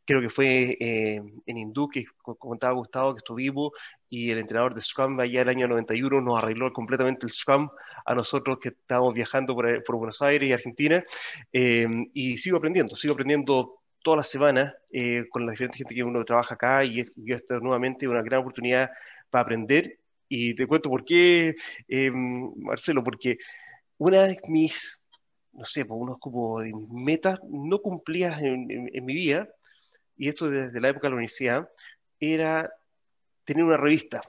creo 0.04 0.20
que 0.20 0.30
fue 0.30 0.76
eh, 0.80 1.22
en 1.46 1.58
Hindú, 1.58 1.88
que 1.88 2.04
contaba 2.22 2.74
Gustavo, 2.74 3.14
que 3.14 3.18
estuvimos, 3.18 3.72
y 4.08 4.30
el 4.30 4.38
entrenador 4.38 4.74
de 4.74 4.80
Scrum 4.80 5.20
allá 5.20 5.42
el 5.42 5.48
año 5.48 5.68
91 5.68 6.20
nos 6.20 6.42
arregló 6.42 6.72
completamente 6.72 7.26
el 7.26 7.32
Scrum 7.32 7.68
a 8.04 8.14
nosotros 8.14 8.58
que 8.58 8.70
estábamos 8.70 9.14
viajando 9.14 9.54
por, 9.54 9.84
por 9.84 9.96
Buenos 9.96 10.20
Aires 10.22 10.48
y 10.48 10.52
Argentina, 10.52 11.04
y 11.52 12.36
sigo 12.38 12.56
aprendiendo, 12.56 12.96
sigo 12.96 13.14
aprendiendo 13.14 13.78
todas 14.02 14.18
las 14.18 14.30
semanas 14.30 14.74
con 15.30 15.46
la 15.46 15.52
diferente 15.52 15.78
gente 15.78 15.94
que 15.94 16.02
uno 16.02 16.24
trabaja 16.24 16.54
acá 16.54 16.84
y, 16.84 17.04
y 17.16 17.32
esta 17.32 17.56
es 17.56 17.62
nuevamente 17.62 18.08
una 18.08 18.22
gran 18.22 18.40
oportunidad 18.40 18.90
para 19.30 19.42
aprender 19.42 19.99
y 20.30 20.54
te 20.54 20.66
cuento 20.66 20.88
por 20.88 21.04
qué, 21.04 21.56
em, 21.88 22.52
Marcelo, 22.56 23.02
porque 23.02 23.36
una 23.98 24.22
de 24.22 24.38
mis, 24.48 25.02
no 25.52 25.64
sé, 25.64 25.84
pues, 25.84 26.00
unos 26.00 26.18
como 26.18 26.60
metas 26.88 27.40
no 27.50 27.80
cumplidas 27.80 28.40
en, 28.40 28.66
mi 29.04 29.14
vida, 29.14 29.48
y 30.16 30.28
esto 30.28 30.48
desde 30.48 30.80
la 30.80 30.90
época 30.90 31.08
de 31.08 31.10
la 31.10 31.16
universidad, 31.16 31.68
era 32.20 32.72
tener 33.44 33.64
una 33.64 33.76
revista 33.76 34.20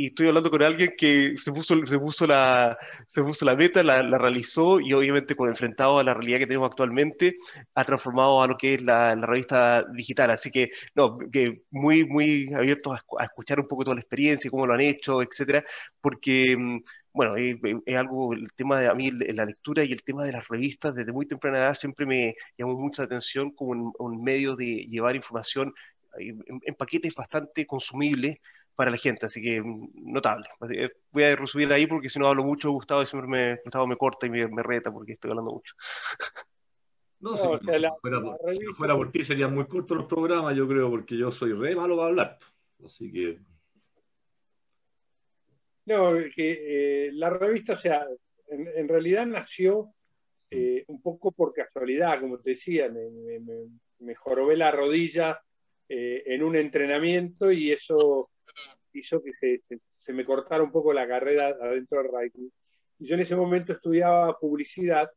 y 0.00 0.06
estoy 0.06 0.28
hablando 0.28 0.50
con 0.50 0.62
alguien 0.62 0.94
que 0.96 1.34
se 1.36 1.52
puso, 1.52 1.74
se 1.86 1.98
puso, 1.98 2.26
la, 2.26 2.78
se 3.06 3.22
puso 3.22 3.44
la 3.44 3.54
meta, 3.54 3.82
la, 3.82 4.02
realizó 4.16 4.80
y 4.80 4.94
obviamente 4.94 5.36
con 5.36 5.50
enfrentado 5.50 5.98
a 5.98 6.04
la 6.04 6.14
realidad 6.14 6.38
que 6.38 6.46
tenemos 6.46 6.70
actualmente, 6.70 7.36
ha 7.74 7.84
transformado 7.84 8.42
a 8.42 8.46
lo 8.46 8.56
que 8.56 8.74
es 8.74 8.82
la, 8.82 9.14
revista 9.14 9.84
digital. 9.94 10.30
Así 10.30 10.50
que, 10.50 10.70
no, 10.94 11.18
que 11.18 11.64
muy, 11.70 12.06
muy 12.06 12.50
abierto 12.54 12.94
a, 12.94 13.24
escuchar 13.24 13.60
un 13.60 13.68
poco 13.68 13.84
toda 13.84 13.94
la 13.96 14.00
experiencia, 14.00 14.50
cómo 14.50 14.66
lo 14.66 14.72
han 14.72 14.80
hecho, 14.80 15.20
etcétera, 15.20 15.64
porque 16.00 16.56
mm, 16.56 16.78
bueno, 17.12 17.36
es, 17.36 17.96
algo, 17.96 18.32
el 18.32 18.50
tema 18.54 18.80
de 18.80 18.86
a 18.88 18.94
mí, 18.94 19.10
la 19.10 19.44
lectura 19.44 19.84
y 19.84 19.92
el 19.92 20.02
tema 20.02 20.24
de 20.24 20.32
las 20.32 20.48
revistas 20.48 20.94
desde 20.94 21.12
muy 21.12 21.26
temprana 21.26 21.58
edad 21.58 21.74
siempre 21.74 22.06
me 22.06 22.36
llamó 22.56 22.78
mucha 22.78 23.02
atención 23.02 23.50
como 23.50 23.92
un, 23.98 24.24
medio 24.24 24.56
de 24.56 24.86
llevar 24.88 25.14
información 25.14 25.74
en, 26.18 26.42
en 26.62 26.74
paquetes 26.74 27.14
bastante 27.14 27.66
consumibles 27.66 28.38
para 28.80 28.92
la 28.92 28.96
gente, 28.96 29.26
así 29.26 29.42
que 29.42 29.60
mm, 29.60 30.10
notable. 30.10 30.48
Voy 31.12 31.22
a 31.22 31.36
resumir 31.36 31.70
ahí 31.70 31.86
porque 31.86 32.08
si 32.08 32.18
no 32.18 32.28
hablo 32.28 32.42
mucho, 32.42 32.70
Gustavo 32.70 33.04
siempre 33.04 33.28
me, 33.28 33.56
Gustavo 33.62 33.86
me 33.86 33.98
corta 33.98 34.26
y 34.26 34.30
me, 34.30 34.62
reta 34.62 34.90
porque 34.90 35.12
estoy 35.12 35.32
hablando 35.32 35.52
mucho. 35.52 35.74
No, 37.22 37.36
si, 37.36 37.66
fuera, 38.74 38.96
por 38.96 39.12
ti 39.12 39.22
serían 39.22 39.54
muy 39.54 39.66
cortos 39.66 39.94
los 39.94 40.06
programas, 40.06 40.56
yo 40.56 40.66
creo, 40.66 40.88
porque 40.88 41.18
yo 41.18 41.30
soy 41.30 41.52
re 41.52 41.76
malo 41.76 41.94
para 41.94 42.08
hablar. 42.08 42.38
Así 42.82 43.12
que. 43.12 43.38
No, 45.84 46.14
que 46.34 47.08
eh, 47.08 47.12
la 47.12 47.28
revista, 47.28 47.74
o 47.74 47.76
sea, 47.76 48.06
en, 48.48 48.88
realidad 48.88 49.26
nació 49.26 49.92
eh, 50.50 50.82
un 50.86 51.02
poco 51.02 51.30
por 51.32 51.52
casualidad, 51.52 52.18
como 52.22 52.38
te 52.38 52.52
decía, 52.52 52.88
me, 52.88 53.10
me, 53.10 53.66
me 53.98 54.14
jorobé 54.14 54.56
la 54.56 54.70
rodilla 54.70 55.42
eh, 55.92 56.22
en 56.26 56.44
un 56.44 56.54
entrenamiento 56.54 57.50
y 57.50 57.72
eso 57.72 58.30
hizo 58.92 59.22
que 59.22 59.32
se, 59.98 60.12
me 60.12 60.24
cortara 60.24 60.62
un 60.62 60.72
poco 60.72 60.92
la 60.92 61.06
carrera 61.06 61.48
adentro 61.60 62.02
del 62.02 62.10
rugby. 62.10 62.52
Y 62.98 63.06
yo 63.06 63.14
en 63.14 63.22
ese 63.22 63.36
momento 63.36 63.72
estudiaba 63.72 64.38
publicidad 64.38 65.10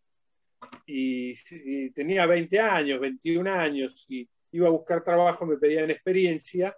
y, 0.85 1.33
tenía 1.91 2.25
20 2.25 2.59
años, 2.59 2.99
21 2.99 3.51
años, 3.51 4.05
y 4.09 4.27
iba 4.51 4.67
a 4.67 4.71
buscar 4.71 5.03
trabajo, 5.03 5.45
me 5.45 5.57
pedían 5.57 5.89
experiencia, 5.89 6.75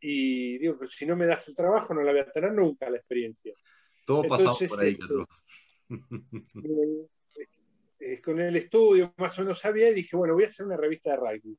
y 0.00 0.58
digo, 0.58 0.76
pues 0.76 0.92
si 0.92 1.06
no 1.06 1.16
me 1.16 1.26
das 1.26 1.48
el 1.48 1.54
trabajo 1.54 1.94
no 1.94 2.02
la 2.02 2.12
voy 2.12 2.20
a 2.20 2.30
tener 2.30 2.52
nunca 2.52 2.90
la 2.90 2.98
experiencia. 2.98 3.54
Todo 4.04 4.24
pasado 4.24 4.58
por 4.68 4.80
ahí, 4.80 4.98
eh, 5.90 7.08
eh, 8.00 8.20
con 8.20 8.38
el 8.38 8.56
estudio 8.56 9.14
más 9.16 9.38
o 9.38 9.42
menos 9.42 9.58
sabía 9.58 9.88
y 9.90 9.94
dije, 9.94 10.14
bueno, 10.14 10.34
voy 10.34 10.44
a 10.44 10.48
hacer 10.48 10.66
una 10.66 10.76
revista 10.76 11.12
de 11.12 11.16
rugby. 11.16 11.58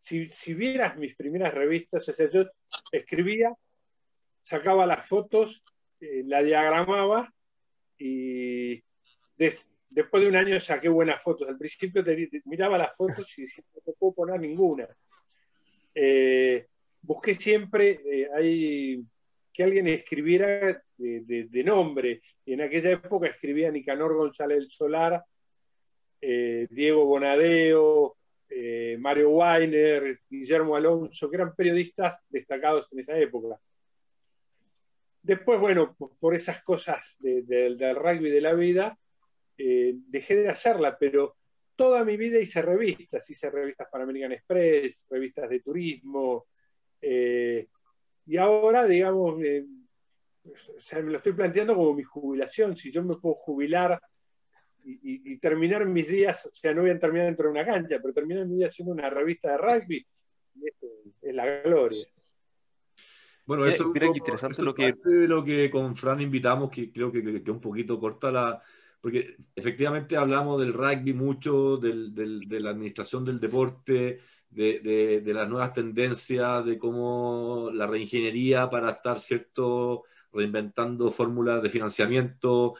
Si, 0.00 0.30
si 0.30 0.54
vieras 0.54 0.96
mis 0.96 1.14
primeras 1.14 1.52
revistas, 1.52 2.08
o 2.08 2.14
sea, 2.14 2.30
yo 2.30 2.46
escribía 2.90 3.54
sacaba 4.42 4.86
las 4.86 5.06
fotos, 5.06 5.62
eh, 6.00 6.22
la 6.26 6.42
diagramaba 6.42 7.32
y 7.96 8.82
después 9.88 10.22
de 10.22 10.28
un 10.28 10.36
año 10.36 10.58
saqué 10.60 10.88
buenas 10.88 11.22
fotos. 11.22 11.48
Al 11.48 11.56
principio 11.56 12.04
miraba 12.44 12.76
las 12.76 12.96
fotos 12.96 13.38
y 13.38 13.42
decía, 13.42 13.64
no 13.86 13.92
puedo 13.94 14.14
poner 14.14 14.40
ninguna. 14.40 14.88
Eh, 15.94 16.66
busqué 17.00 17.34
siempre 17.34 18.00
eh, 18.04 19.00
que 19.52 19.62
alguien 19.62 19.86
escribiera 19.88 20.82
de, 20.96 21.62
nombre. 21.64 22.22
Y 22.44 22.54
en 22.54 22.62
aquella 22.62 22.90
época 22.90 23.28
escribía 23.28 23.70
Nicanor 23.70 24.14
González 24.14 24.66
Solar, 24.70 25.22
Diego 26.20 27.04
Bonadeo, 27.04 28.16
Mario 28.98 29.30
Weiner, 29.30 30.20
Guillermo 30.28 30.76
Alonso, 30.76 31.28
que 31.28 31.36
eran 31.36 31.54
periodistas 31.54 32.20
destacados 32.28 32.88
en 32.92 33.00
esa 33.00 33.18
época. 33.18 33.58
Después, 35.22 35.60
bueno, 35.60 35.96
por 35.96 36.34
esas 36.34 36.62
cosas 36.64 37.16
del 37.20 37.96
rugby 37.96 38.30
de 38.30 38.40
la 38.40 38.54
vida, 38.54 38.98
eh, 39.56 39.94
dejé 40.08 40.36
de 40.36 40.48
hacerla, 40.48 40.98
pero 40.98 41.36
toda 41.76 42.04
mi 42.04 42.16
vida 42.16 42.40
hice 42.40 42.60
revistas, 42.60 43.28
hice 43.30 43.48
revistas 43.48 43.88
para 43.90 44.02
American 44.02 44.32
Express, 44.32 45.06
revistas 45.08 45.48
de 45.48 45.60
turismo, 45.60 46.46
eh, 47.00 47.68
y 48.26 48.36
ahora, 48.36 48.86
digamos, 48.86 49.40
eh, 49.42 49.64
me 50.94 51.02
lo 51.02 51.16
estoy 51.18 51.32
planteando 51.32 51.76
como 51.76 51.94
mi 51.94 52.02
jubilación, 52.02 52.76
si 52.76 52.90
yo 52.90 53.04
me 53.04 53.16
puedo 53.16 53.36
jubilar 53.36 54.00
y, 54.84 55.38
terminar 55.38 55.86
mis 55.86 56.08
días, 56.08 56.44
o 56.46 56.54
sea, 56.54 56.74
no 56.74 56.82
voy 56.82 56.90
a 56.90 56.98
terminar 56.98 57.26
dentro 57.26 57.44
de 57.44 57.52
una 57.52 57.64
cancha, 57.64 57.98
pero 58.00 58.12
terminar 58.12 58.46
mis 58.46 58.58
días 58.58 58.70
haciendo 58.70 58.92
una 58.92 59.08
revista 59.08 59.52
de 59.52 59.58
rugby, 59.58 60.06
es 61.22 61.34
la 61.34 61.60
gloria. 61.62 62.04
Bueno, 63.56 63.66
eso 63.66 63.92
es 63.94 64.16
interesante 64.16 64.62
lo 64.62 64.74
que... 64.74 64.94
de 65.04 65.28
lo 65.28 65.44
que 65.44 65.70
con 65.70 65.94
Fran 65.94 66.22
invitamos, 66.22 66.70
que 66.70 66.90
creo 66.90 67.12
que, 67.12 67.42
que, 67.42 67.50
un 67.50 67.60
poquito 67.60 67.98
corta 67.98 68.30
la... 68.30 68.62
Porque 68.98 69.36
efectivamente 69.54 70.16
hablamos 70.16 70.58
del 70.58 70.72
rugby 70.72 71.12
mucho, 71.12 71.76
del, 71.76 72.14
del, 72.14 72.48
de 72.48 72.60
la 72.60 72.70
administración 72.70 73.24
del 73.24 73.40
deporte, 73.40 74.20
de, 74.48 75.20
de, 75.22 75.34
las 75.34 75.48
nuevas 75.48 75.74
tendencias, 75.74 76.64
de 76.64 76.78
cómo 76.78 77.70
la 77.74 77.86
reingeniería 77.86 78.70
para 78.70 78.90
estar, 78.90 79.18
¿cierto?, 79.18 80.04
reinventando 80.32 81.10
fórmulas 81.10 81.62
de 81.62 81.68
financiamiento, 81.68 82.74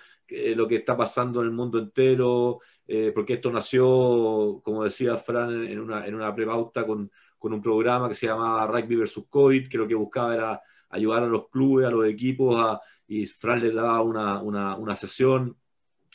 lo 0.56 0.66
que 0.68 0.76
está 0.76 0.96
pasando 0.96 1.40
en 1.40 1.48
el 1.48 1.52
mundo 1.52 1.78
entero, 1.78 2.60
eh, 2.86 3.12
porque 3.14 3.34
esto 3.34 3.52
nació, 3.52 4.60
como 4.62 4.84
decía 4.84 5.16
Fran, 5.18 5.66
en 5.66 5.80
una, 5.80 6.06
en 6.06 6.14
una 6.14 6.34
prepauta 6.34 6.86
con, 6.86 7.10
con 7.42 7.52
un 7.52 7.60
programa 7.60 8.08
que 8.08 8.14
se 8.14 8.28
llamaba 8.28 8.68
Rugby 8.68 8.94
versus 8.94 9.24
COVID, 9.28 9.66
que 9.66 9.76
lo 9.76 9.88
que 9.88 9.96
buscaba 9.96 10.32
era 10.32 10.62
ayudar 10.90 11.24
a 11.24 11.26
los 11.26 11.48
clubes, 11.48 11.88
a 11.88 11.90
los 11.90 12.06
equipos 12.06 12.54
a, 12.60 12.80
y 13.08 13.26
Fran 13.26 13.60
le 13.60 13.72
daba 13.72 14.00
una, 14.00 14.40
una, 14.40 14.76
una 14.76 14.94
sesión. 14.94 15.56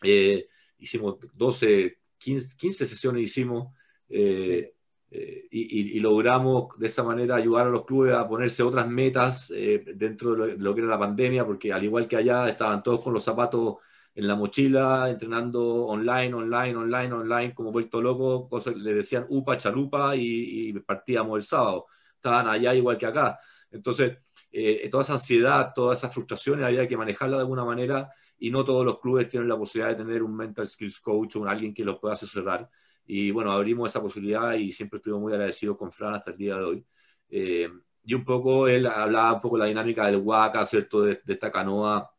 Eh, 0.01 0.47
hicimos 0.79 1.17
12, 1.33 1.97
15, 2.17 2.85
sesiones 2.85 3.23
hicimos. 3.23 3.73
Eh, 4.07 4.73
eh, 5.11 5.47
y, 5.51 5.99
logramos 5.99 6.69
de 6.79 6.87
esa 6.87 7.03
manera 7.03 7.35
ayudar 7.35 7.67
a 7.67 7.71
los 7.71 7.83
clubes 7.85 8.15
a 8.15 8.25
ponerse 8.25 8.63
otras 8.63 8.87
metas 8.87 9.53
dentro 9.95 10.33
de 10.33 10.57
lo, 10.57 10.73
que 10.73 10.79
era 10.79 10.89
la 10.89 10.99
pandemia, 10.99 11.45
porque 11.45 11.73
al 11.73 11.83
igual 11.83 12.07
que 12.07 12.15
allá 12.15 12.47
estaban 12.47 12.81
todos 12.81 13.01
con 13.01 13.13
los 13.13 13.23
zapatos 13.25 13.75
en 14.17 14.27
la 14.27 14.35
mochila, 14.35 15.11
entrenando 15.11 15.85
online, 15.85 16.33
online, 16.33 16.75
online, 16.75 17.13
online, 17.13 17.53
como 17.53 17.71
vuelto 17.71 18.01
loco, 18.01 18.49
le 18.75 18.95
decían 18.95 19.27
upa, 19.29 19.57
chalupa 19.57 20.15
y, 20.15 20.69
y 20.69 20.73
partíamos 20.79 21.37
el 21.37 21.43
sábado. 21.43 21.85
Estaban 22.15 22.47
allá 22.47 22.73
igual 22.73 22.97
que 22.97 23.05
acá. 23.05 23.39
Entonces, 23.69 24.17
eh, 24.51 24.89
toda 24.89 25.03
esa 25.03 25.13
ansiedad, 25.13 25.71
todas 25.75 25.99
esas 25.99 26.11
frustraciones 26.11 26.65
había 26.65 26.87
que 26.87 26.97
manejarla 26.97 27.37
de 27.37 27.41
alguna 27.41 27.63
manera 27.63 28.11
y 28.39 28.49
no 28.49 28.65
todos 28.65 28.83
los 28.83 28.99
clubes 28.99 29.29
tienen 29.29 29.47
la 29.47 29.55
posibilidad 29.55 29.95
de 29.95 30.03
tener 30.03 30.23
un 30.23 30.35
mental 30.35 30.67
skills 30.67 30.99
coach 30.99 31.35
o 31.35 31.45
alguien 31.47 31.71
que 31.71 31.85
los 31.85 31.99
pueda 31.99 32.15
asesorar. 32.15 32.67
Y 33.05 33.29
bueno, 33.29 33.51
abrimos 33.51 33.87
esa 33.89 34.01
posibilidad 34.01 34.53
y 34.55 34.71
siempre 34.71 34.97
estuve 34.97 35.19
muy 35.19 35.31
agradecido 35.31 35.77
con 35.77 35.91
Fran 35.91 36.15
hasta 36.15 36.31
el 36.31 36.37
día 36.37 36.55
de 36.55 36.63
hoy. 36.63 36.85
Eh, 37.29 37.69
y 38.03 38.13
un 38.15 38.25
poco 38.25 38.67
él 38.67 38.87
hablaba 38.87 39.33
un 39.33 39.41
poco 39.41 39.57
de 39.57 39.59
la 39.59 39.67
dinámica 39.67 40.07
del 40.07 40.17
Huaca, 40.17 40.65
¿cierto? 40.65 41.03
De, 41.03 41.21
esta 41.27 41.51
canoa 41.51 42.09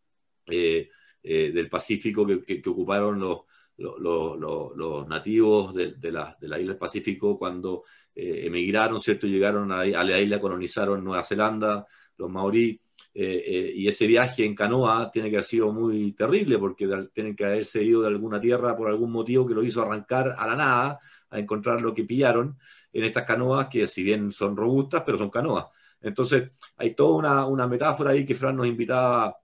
eh, 0.46 0.90
del 1.22 1.68
Pacífico 1.68 2.26
que, 2.26 2.62
ocuparon 2.66 3.18
los, 3.18 5.08
nativos 5.08 5.74
de, 5.74 6.12
la, 6.12 6.36
isla 6.40 6.56
del 6.56 6.76
Pacífico 6.76 7.38
cuando 7.38 7.84
emigraron, 8.14 9.00
¿cierto? 9.00 9.26
Llegaron 9.26 9.70
a, 9.72 9.84
la 9.84 10.20
isla, 10.20 10.40
colonizaron 10.40 11.04
Nueva 11.04 11.24
Zelanda, 11.24 11.86
los 12.16 12.30
maorí, 12.30 12.80
eh, 13.20 13.42
eh, 13.46 13.72
y 13.74 13.88
ese 13.88 14.06
viaje 14.06 14.44
en 14.44 14.54
canoa 14.54 15.10
tiene 15.10 15.28
que 15.28 15.36
haber 15.36 15.44
sido 15.44 15.72
muy 15.72 16.12
terrible 16.12 16.56
porque 16.58 16.86
tienen 17.12 17.34
que 17.34 17.44
haberse 17.46 17.82
ido 17.82 18.02
de 18.02 18.08
alguna 18.08 18.40
tierra 18.40 18.76
por 18.76 18.88
algún 18.88 19.10
motivo 19.10 19.44
que 19.44 19.54
lo 19.54 19.64
hizo 19.64 19.82
arrancar 19.82 20.34
a 20.38 20.46
la 20.46 20.54
nada 20.54 21.00
a 21.30 21.38
encontrar 21.38 21.80
lo 21.80 21.92
que 21.92 22.04
pillaron 22.04 22.56
en 22.92 23.04
estas 23.04 23.24
canoas 23.24 23.68
que 23.68 23.88
si 23.88 24.02
bien 24.02 24.30
son 24.30 24.56
robustas, 24.56 25.02
pero 25.04 25.18
son 25.18 25.30
canoas. 25.30 25.66
Entonces 26.00 26.52
hay 26.76 26.94
toda 26.94 27.46
una, 27.46 27.66
metáfora 27.66 28.12
ahí 28.12 28.24
que 28.24 28.34
Fran 28.34 28.56
nos 28.56 28.66
invitaba 28.66 29.36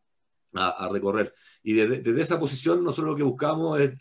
a, 0.54 0.88
recorrer. 0.88 1.34
Y 1.64 1.72
desde, 1.72 2.22
esa 2.22 2.38
posición 2.38 2.84
nosotros 2.84 3.12
lo 3.12 3.16
que 3.16 3.22
buscamos 3.22 3.80
es 3.80 3.98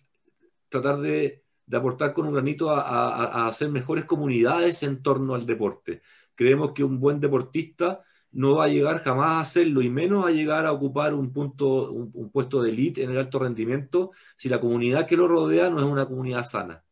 tratar 0.68 1.00
de, 1.00 1.44
aportar 1.72 2.14
con 2.14 2.28
un 2.28 2.34
granito 2.34 2.70
a, 2.70 3.48
hacer 3.48 3.70
mejores 3.70 4.06
comunidades 4.06 4.84
en 4.84 5.02
torno 5.02 5.34
al 5.34 5.46
deporte. 5.46 6.02
Creemos 6.36 6.74
que 6.74 6.84
un 6.84 7.00
buen 7.00 7.22
deportista 7.22 8.04
no 8.32 8.56
va 8.58 8.66
a 8.66 8.68
llegar 8.68 9.00
jamás 9.00 9.30
a 9.30 9.40
hacerlo 9.40 9.82
y 9.82 9.90
menos 9.90 10.26
a 10.26 10.32
llegar 10.32 10.66
a 10.66 10.74
ocupar 10.74 11.14
un, 11.14 11.32
punto, 11.32 11.92
un, 11.92 12.30
puesto 12.32 12.62
de 12.62 12.72
élite 12.72 13.04
en 13.04 13.12
el 13.12 13.18
alto 13.18 13.40
rendimiento 13.40 14.12
si 14.36 14.50
la 14.50 14.60
comunidad 14.60 15.08
que 15.08 15.16
lo 15.16 15.28
rodea 15.28 15.70
no 15.70 15.80
es 15.80 15.86
una 15.86 16.06
comunidad 16.06 16.44
sana. 16.44 16.84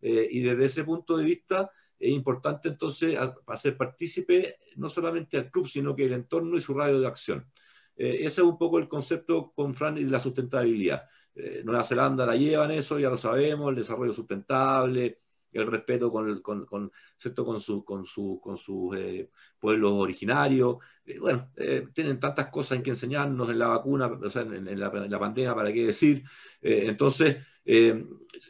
Eh, 0.00 0.26
y 0.30 0.40
desde 0.40 0.64
ese 0.66 0.84
punto 0.84 1.18
de 1.18 1.24
vista 1.24 1.70
es 1.98 2.12
importante 2.12 2.68
entonces 2.68 3.18
hacer 3.46 3.76
partícipe 3.76 4.56
no 4.76 4.88
solamente 4.88 5.36
al 5.36 5.50
club, 5.50 5.68
sino 5.68 5.94
que 5.94 6.06
el 6.06 6.14
entorno 6.14 6.56
y 6.56 6.62
su 6.62 6.72
radio 6.72 6.98
de 6.98 7.06
acción. 7.08 7.46
Eh, 7.96 8.18
ese 8.20 8.40
es 8.40 8.46
un 8.46 8.58
poco 8.58 8.78
el 8.78 8.88
concepto 8.88 9.52
con 9.54 9.74
Fran 9.74 9.98
y 9.98 10.04
la 10.04 10.18
sustentabilidad. 10.18 11.04
Eh, 11.34 11.62
Nueva 11.64 11.82
Zelanda 11.82 12.26
la 12.26 12.36
llevan 12.36 12.70
eso, 12.70 12.98
ya 12.98 13.10
lo 13.10 13.16
sabemos, 13.16 13.70
el 13.70 13.76
desarrollo 13.76 14.12
sustentable, 14.12 15.20
el 15.52 15.66
respeto 15.66 16.10
con, 16.10 16.40
con, 16.40 16.66
con, 16.66 16.92
¿cierto? 17.16 17.44
con, 17.44 17.60
su, 17.60 17.84
con, 17.84 18.04
su, 18.04 18.40
con 18.42 18.56
sus 18.56 18.96
eh, 18.96 19.30
pueblos 19.58 19.92
originarios. 19.92 20.78
Bueno, 21.20 21.50
tienen 21.92 22.18
tantas 22.18 22.48
cosas 22.48 22.78
en 22.78 22.82
que 22.82 22.90
enseñarnos 22.90 23.50
en 23.50 23.58
la 23.58 23.68
vacuna, 23.68 24.06
o 24.06 24.30
sea, 24.30 24.42
en, 24.42 24.80
la, 24.80 24.90
pandemia, 24.90 25.54
para 25.54 25.72
qué 25.72 25.86
decir. 25.86 26.24
entonces, 26.62 27.36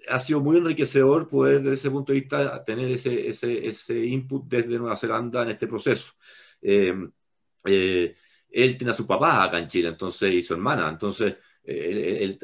ha 0.08 0.20
sido 0.20 0.40
muy 0.40 0.56
enriquecedor 0.58 1.28
poder, 1.28 1.62
desde 1.62 1.74
ese 1.74 1.90
punto 1.90 2.12
de 2.12 2.20
vista, 2.20 2.64
tener 2.64 2.90
ese, 2.92 3.28
ese, 3.28 3.66
ese 3.66 4.06
input 4.06 4.44
desde 4.46 4.78
Nueva 4.78 4.96
Zelanda 4.96 5.42
en 5.42 5.50
este 5.50 5.66
proceso. 5.66 6.12
Él 8.54 8.76
tiene 8.76 8.92
a 8.92 8.94
su 8.94 9.06
papá 9.06 9.44
acá 9.44 9.58
en 9.58 9.68
Chile, 9.68 9.88
entonces, 9.88 10.32
y 10.32 10.42
su 10.42 10.54
hermana, 10.54 10.88
entonces 10.88 11.36
él, 11.64 12.38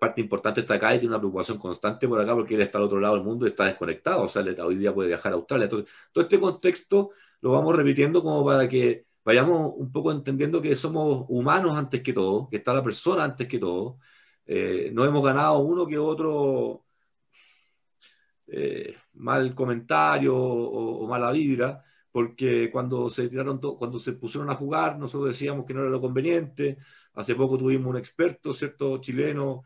parte 0.00 0.20
importante 0.20 0.60
está 0.62 0.74
acá 0.74 0.94
y 0.94 0.98
tiene 0.98 1.14
una 1.14 1.20
preocupación 1.20 1.58
constante 1.58 2.08
por 2.08 2.20
acá 2.20 2.34
porque 2.34 2.54
él 2.54 2.62
está 2.62 2.78
al 2.78 2.84
otro 2.84 3.00
lado 3.00 3.14
del 3.16 3.24
mundo 3.24 3.46
y 3.46 3.50
está 3.50 3.64
desconectado, 3.66 4.22
o 4.22 4.28
sea, 4.28 4.42
hoy 4.64 4.76
día 4.76 4.94
puede 4.94 5.08
viajar 5.08 5.32
a 5.32 5.36
Australia. 5.36 5.64
Entonces, 5.64 5.90
todo 6.12 6.24
este 6.24 6.40
contexto 6.40 7.10
lo 7.40 7.52
vamos 7.52 7.76
repitiendo 7.76 8.22
como 8.22 8.44
para 8.44 8.68
que 8.68 9.06
vayamos 9.24 9.72
un 9.76 9.92
poco 9.92 10.12
entendiendo 10.12 10.60
que 10.62 10.76
somos 10.76 11.26
humanos 11.28 11.76
antes 11.76 12.02
que 12.02 12.12
todo, 12.12 12.48
que 12.48 12.56
está 12.58 12.72
la 12.74 12.82
persona 12.84 13.24
antes 13.24 13.48
que 13.48 13.58
todo. 13.58 13.98
Eh, 14.46 14.90
no 14.92 15.04
hemos 15.04 15.24
ganado 15.24 15.58
uno 15.60 15.86
que 15.86 15.98
otro 15.98 16.84
eh, 18.46 18.96
mal 19.14 19.54
comentario 19.54 20.34
o, 20.36 21.06
mala 21.08 21.32
vibra, 21.32 21.82
porque 22.12 22.70
cuando 22.70 23.10
se 23.10 23.28
tiraron 23.28 23.58
cuando 23.58 23.98
se 23.98 24.12
pusieron 24.12 24.50
a 24.50 24.54
jugar, 24.54 24.98
nosotros 24.98 25.28
decíamos 25.28 25.64
que 25.66 25.74
no 25.74 25.80
era 25.80 25.90
lo 25.90 26.00
conveniente, 26.00 26.78
Hace 27.14 27.34
poco 27.34 27.58
tuvimos 27.58 27.90
un 27.90 27.98
experto, 27.98 28.54
¿cierto?, 28.54 28.98
chileno, 28.98 29.64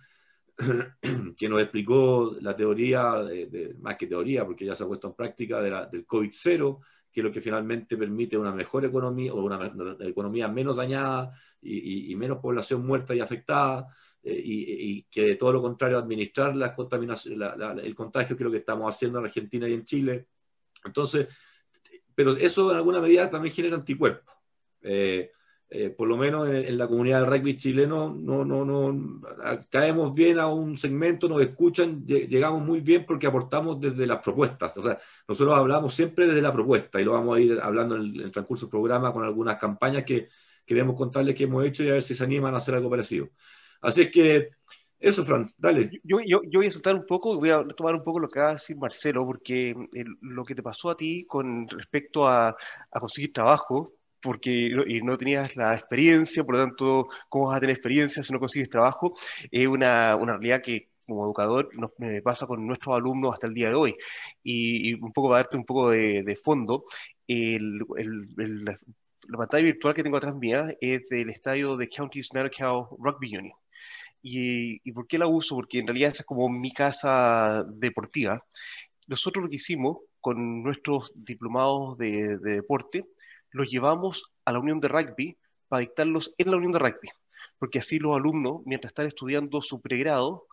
que 1.36 1.48
nos 1.48 1.62
explicó 1.62 2.36
la 2.40 2.56
teoría, 2.56 3.22
de, 3.22 3.76
más 3.78 3.96
que 3.96 4.08
teoría, 4.08 4.44
porque 4.44 4.64
ya 4.64 4.74
se 4.74 4.82
ha 4.82 4.86
puesto 4.86 5.08
en 5.08 5.14
práctica, 5.14 5.60
de 5.60 5.70
la, 5.70 5.86
del 5.86 6.06
COVID-0, 6.06 6.80
que 7.12 7.20
es 7.20 7.24
lo 7.24 7.30
que 7.30 7.40
finalmente 7.40 7.96
permite 7.96 8.36
una 8.36 8.52
mejor 8.52 8.84
economía 8.84 9.32
o 9.32 9.42
una, 9.42 9.72
economía 10.00 10.48
menos 10.48 10.76
dañada 10.76 11.32
y, 11.62 12.14
menos 12.16 12.38
población 12.38 12.84
muerta 12.84 13.14
y 13.14 13.20
afectada, 13.20 13.94
eh, 14.22 14.42
y, 14.44 15.02
que 15.04 15.36
todo 15.36 15.52
lo 15.52 15.62
contrario, 15.62 15.98
administrar 15.98 16.56
la 16.56 16.74
contaminación, 16.74 17.40
el 17.80 17.94
contagio, 17.94 18.36
que 18.36 18.42
es 18.42 18.46
lo 18.46 18.50
que 18.50 18.58
estamos 18.58 18.92
haciendo 18.92 19.20
en 19.20 19.26
Argentina 19.26 19.68
y 19.68 19.74
en 19.74 19.84
Chile. 19.84 20.26
Entonces, 20.84 21.28
pero 22.16 22.32
eso 22.36 22.72
en 22.72 22.78
alguna 22.78 23.00
medida 23.00 23.30
también 23.30 23.54
genera 23.54 23.76
anticuerpos. 23.76 24.34
Eh, 24.82 25.30
eh, 25.68 25.90
por 25.90 26.06
lo 26.06 26.16
menos 26.16 26.48
en, 26.48 26.78
la 26.78 26.86
comunidad 26.86 27.20
del 27.20 27.30
rugby 27.30 27.56
chileno, 27.56 28.16
no, 28.16 28.44
no, 28.44 28.64
no, 28.64 29.20
caemos 29.68 30.14
bien 30.14 30.38
a 30.38 30.46
un 30.46 30.76
segmento, 30.76 31.28
nos 31.28 31.42
escuchan, 31.42 32.06
llegamos 32.06 32.62
muy 32.62 32.80
bien 32.80 33.04
porque 33.04 33.26
aportamos 33.26 33.80
desde 33.80 34.06
las 34.06 34.22
propuestas. 34.22 34.76
O 34.76 34.82
sea, 34.82 34.98
nosotros 35.28 35.54
hablamos 35.56 35.92
siempre 35.92 36.26
desde 36.28 36.40
la 36.40 36.52
propuesta 36.52 37.00
y 37.00 37.04
lo 37.04 37.12
vamos 37.12 37.36
a 37.36 37.40
ir 37.40 37.60
hablando 37.60 37.96
en 37.96 38.02
el, 38.02 38.30
transcurso 38.32 38.66
del 38.66 38.70
programa 38.70 39.12
con 39.12 39.24
algunas 39.24 39.58
campañas 39.58 40.04
que 40.04 40.28
queremos 40.64 40.96
contarles 40.96 41.34
que 41.34 41.44
hemos 41.44 41.64
hecho 41.64 41.82
y 41.82 41.88
a 41.90 41.94
ver 41.94 42.02
si 42.02 42.14
se 42.14 42.24
animan 42.24 42.54
a 42.54 42.58
hacer 42.58 42.74
algo 42.74 42.88
parecido. 42.88 43.28
Así 43.80 44.02
es 44.02 44.12
que 44.12 44.50
eso, 44.98 45.24
Fran, 45.24 45.46
dale. 45.58 45.90
Yo, 46.02 46.18
yo, 46.20 46.40
yo, 46.44 46.60
voy 46.60 46.66
a 46.66 46.70
saltar 46.70 46.94
un 46.94 47.06
poco, 47.06 47.36
voy 47.36 47.50
a 47.50 47.64
tomar 47.76 47.94
un 47.94 48.02
poco 48.02 48.20
lo 48.20 48.28
que 48.28 48.38
acaba 48.38 48.48
de 48.50 48.54
decir 48.56 48.76
Marcelo, 48.76 49.26
porque 49.26 49.74
lo 50.20 50.44
que 50.44 50.54
te 50.54 50.62
pasó 50.62 50.90
a 50.90 50.96
ti 50.96 51.24
con 51.26 51.68
respecto 51.68 52.26
a, 52.26 52.48
a 52.48 53.00
conseguir 53.00 53.32
trabajo, 53.32 53.92
porque 54.20 54.70
y 54.86 55.00
no 55.02 55.16
tenías 55.16 55.56
la 55.56 55.74
experiencia, 55.74 56.44
por 56.44 56.56
lo 56.56 56.64
tanto, 56.64 57.08
¿cómo 57.28 57.48
vas 57.48 57.58
a 57.58 57.60
tener 57.60 57.76
experiencia 57.76 58.22
si 58.22 58.32
no 58.32 58.40
consigues 58.40 58.70
trabajo? 58.70 59.14
Es 59.50 59.66
una, 59.66 60.16
una 60.16 60.32
realidad 60.34 60.62
que 60.62 60.90
como 61.06 61.24
educador 61.24 61.70
nos, 61.74 61.92
me 61.98 62.20
pasa 62.22 62.46
con 62.46 62.66
nuestros 62.66 62.96
alumnos 62.96 63.32
hasta 63.32 63.46
el 63.46 63.54
día 63.54 63.68
de 63.68 63.74
hoy. 63.74 63.96
Y, 64.42 64.94
un 64.94 65.12
poco 65.12 65.28
para 65.28 65.42
darte 65.42 65.56
un 65.56 65.64
poco 65.64 65.90
de, 65.90 66.22
de 66.22 66.36
fondo, 66.36 66.84
el, 67.28 67.80
el, 67.96 68.64
la, 68.64 68.78
pantalla 69.38 69.64
virtual 69.64 69.94
que 69.94 70.02
tengo 70.02 70.16
atrás 70.16 70.34
mía 70.34 70.74
es 70.80 71.08
del 71.08 71.30
estadio 71.30 71.76
de 71.76 71.88
Counties 71.88 72.32
Medical 72.34 72.86
Rugby 72.98 73.36
Union. 73.36 73.54
Y, 74.22 74.80
¿Y 74.88 74.92
por 74.92 75.06
qué 75.06 75.18
la 75.18 75.26
uso? 75.26 75.54
Porque 75.54 75.78
en 75.78 75.86
realidad 75.86 76.12
es 76.12 76.24
como 76.24 76.48
mi 76.48 76.72
casa 76.72 77.64
deportiva. 77.68 78.44
Nosotros 79.06 79.44
lo 79.44 79.50
que 79.50 79.56
hicimos 79.56 79.98
con 80.20 80.62
nuestros 80.62 81.12
diplomados 81.14 81.96
de, 81.98 82.38
de 82.38 82.54
deporte 82.56 83.06
los 83.50 83.68
llevamos 83.68 84.32
a 84.44 84.52
la 84.52 84.58
Unión 84.58 84.80
de 84.80 84.88
Rugby 84.88 85.36
para 85.68 85.80
dictarlos 85.80 86.34
en 86.38 86.50
la 86.50 86.56
Unión 86.56 86.72
de 86.72 86.78
Rugby, 86.78 87.08
porque 87.58 87.78
así 87.78 87.98
los 87.98 88.16
alumnos, 88.16 88.62
mientras 88.64 88.90
están 88.90 89.06
estudiando 89.06 89.62
su 89.62 89.80
pregrado, 89.80 90.46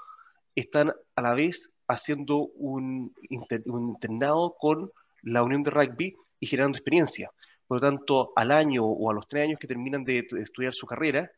están 0.56 0.94
a 1.16 1.22
la 1.22 1.34
vez 1.34 1.74
haciendo 1.88 2.48
un, 2.56 3.14
internado 3.30 4.56
con 4.60 4.92
la 5.22 5.44
Unión 5.44 5.64
de 5.64 5.72
Rugby 5.72 6.16
y 6.40 6.48
generando 6.48 6.78
experiencia. 6.78 7.32
Por 7.68 7.82
lo 7.82 7.90
tanto, 7.90 8.34
al 8.36 8.52
año 8.52 8.86
o 8.86 9.10
a 9.10 9.14
los 9.14 9.28
tres 9.28 9.44
años 9.44 9.60
que 9.60 9.68
terminan 9.68 10.04
de, 10.04 10.26
estudiar 10.40 10.74
su 10.74 10.86
carrera, 10.86 11.32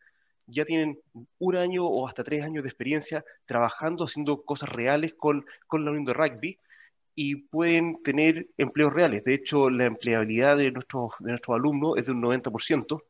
ya 0.47 0.65
tienen 0.65 0.99
un 1.39 1.55
año 1.55 1.85
o 1.85 2.07
hasta 2.07 2.23
tres 2.23 2.43
años 2.43 2.63
de 2.63 2.69
experiencia 2.69 3.23
trabajando, 3.45 4.05
haciendo 4.05 4.43
cosas 4.43 4.69
reales 4.69 5.13
con, 5.15 5.45
con 5.67 5.85
la 5.85 5.91
Unión 5.91 6.05
de 6.05 6.13
Rugby 6.13 6.59
y 7.15 7.35
pueden 7.35 8.03
tener 8.03 8.47
empleos 8.57 8.93
reales. 8.93 9.23
De 9.23 9.33
hecho, 9.33 9.69
la 9.69 9.85
empleabilidad 9.85 10.57
de 10.57 10.71
nuestros, 10.71 11.13
de 11.19 11.31
nuestros 11.31 11.55
alumnos 11.55 11.97
es 11.97 12.05
de 12.05 12.11
un 12.11 12.21
90%, 12.21 13.01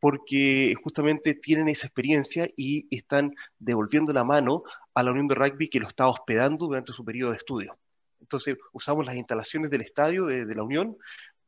porque 0.00 0.74
justamente 0.82 1.34
tienen 1.34 1.68
esa 1.68 1.86
experiencia 1.86 2.48
y 2.56 2.86
están 2.94 3.34
devolviendo 3.58 4.12
la 4.12 4.24
mano 4.24 4.62
a 4.94 5.02
la 5.02 5.12
Unión 5.12 5.28
de 5.28 5.36
Rugby 5.36 5.68
que 5.68 5.80
lo 5.80 5.88
está 5.88 6.08
hospedando 6.08 6.66
durante 6.66 6.92
su 6.92 7.04
periodo 7.04 7.30
de 7.30 7.38
estudio. 7.38 7.78
Entonces, 8.20 8.56
usamos 8.72 9.06
las 9.06 9.16
instalaciones 9.16 9.70
del 9.70 9.82
estadio 9.82 10.26
de, 10.26 10.54
la 10.54 10.62
Unión 10.62 10.96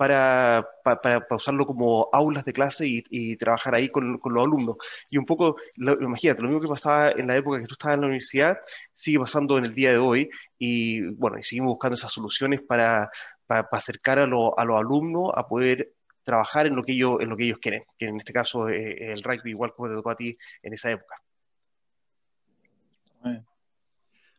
para, 0.00 0.66
para, 0.82 1.26
usarlo 1.28 1.66
como 1.66 2.08
aulas 2.10 2.42
de 2.46 2.54
clase 2.54 2.86
y, 2.88 3.36
trabajar 3.36 3.74
ahí 3.74 3.90
con, 3.90 4.18
los 4.24 4.42
alumnos. 4.42 4.78
Y 5.10 5.18
un 5.18 5.26
poco, 5.26 5.56
imagínate, 5.76 6.40
lo 6.40 6.48
mismo 6.48 6.62
que 6.62 6.68
pasaba 6.68 7.10
en 7.10 7.26
la 7.26 7.36
época 7.36 7.60
que 7.60 7.66
tú 7.66 7.74
estabas 7.74 7.96
en 7.96 8.00
la 8.00 8.06
universidad, 8.06 8.56
sigue 8.94 9.18
pasando 9.18 9.58
en 9.58 9.66
el 9.66 9.74
día 9.74 9.90
de 9.90 9.98
hoy 9.98 10.30
y 10.58 11.02
bueno, 11.16 11.36
seguimos 11.42 11.72
buscando 11.72 11.96
esas 11.96 12.10
soluciones 12.10 12.62
para, 12.62 13.10
para 13.46 13.68
acercar 13.72 14.18
a, 14.20 14.22
a 14.22 14.26
los 14.64 14.80
alumnos 14.80 15.32
a 15.34 15.46
poder 15.46 15.92
trabajar 16.22 16.66
en 16.66 16.76
lo 16.76 16.82
que 16.82 16.92
ellos, 16.92 17.20
en 17.20 17.28
lo 17.28 17.36
que 17.36 17.44
ellos 17.44 17.58
quieren, 17.60 17.82
que 17.98 18.06
en 18.06 18.16
este 18.16 18.32
caso 18.32 18.70
eh, 18.70 19.12
el 19.12 19.22
rugby 19.22 19.50
igual 19.50 19.74
como 19.74 19.90
te 19.90 19.96
tocó 19.96 20.12
a 20.12 20.16
ti 20.16 20.34
en 20.62 20.72
esa 20.72 20.92
época. 20.92 21.16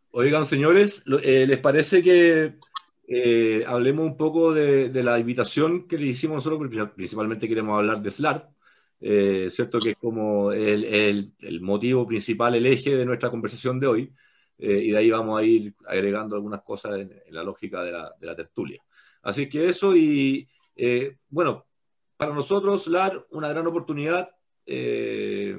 Oigan, 0.10 0.48
señores, 0.48 1.04
eh, 1.22 1.46
¿les 1.46 1.60
parece 1.60 2.02
que 2.02 2.56
eh, 3.14 3.64
hablemos 3.68 4.06
un 4.06 4.18
poco 4.18 4.54
de, 4.54 4.90
la 5.04 5.20
invitación 5.20 5.88
que 5.88 5.98
le 5.98 6.08
hicimos 6.08 6.46
nosotros? 6.46 6.70
Principalmente 6.96 7.48
queremos 7.48 7.78
hablar 7.78 8.02
de 8.02 8.12
SLAR, 8.12 8.50
¿cierto? 9.00 9.80
Que 9.80 9.92
es 9.92 9.98
como 9.98 10.52
el, 10.52 11.34
motivo 11.62 12.08
principal, 12.08 12.56
el 12.56 12.66
eje 12.66 12.96
de 12.96 13.06
nuestra 13.06 13.30
conversación 13.30 13.80
de 13.80 13.88
hoy. 13.88 14.14
y 14.58 14.92
de 14.92 14.98
ahí 14.98 15.10
vamos 15.10 15.40
a 15.40 15.44
ir 15.44 15.74
agregando 15.88 16.36
algunas 16.36 16.62
cosas 16.62 17.00
en, 17.00 17.12
la 17.32 17.44
lógica 17.44 17.84
de 17.84 17.92
la, 17.92 18.14
de 18.20 18.28
la, 18.28 18.36
tertulia. 18.36 18.82
Así 19.24 19.50
que 19.50 19.68
eso 19.70 19.96
y, 19.96 20.48
bueno, 21.30 21.66
para 22.22 22.36
nosotros, 22.36 22.86
LAR, 22.86 23.26
una 23.32 23.48
gran 23.50 23.66
oportunidad. 23.66 24.30
Eh, 24.64 25.58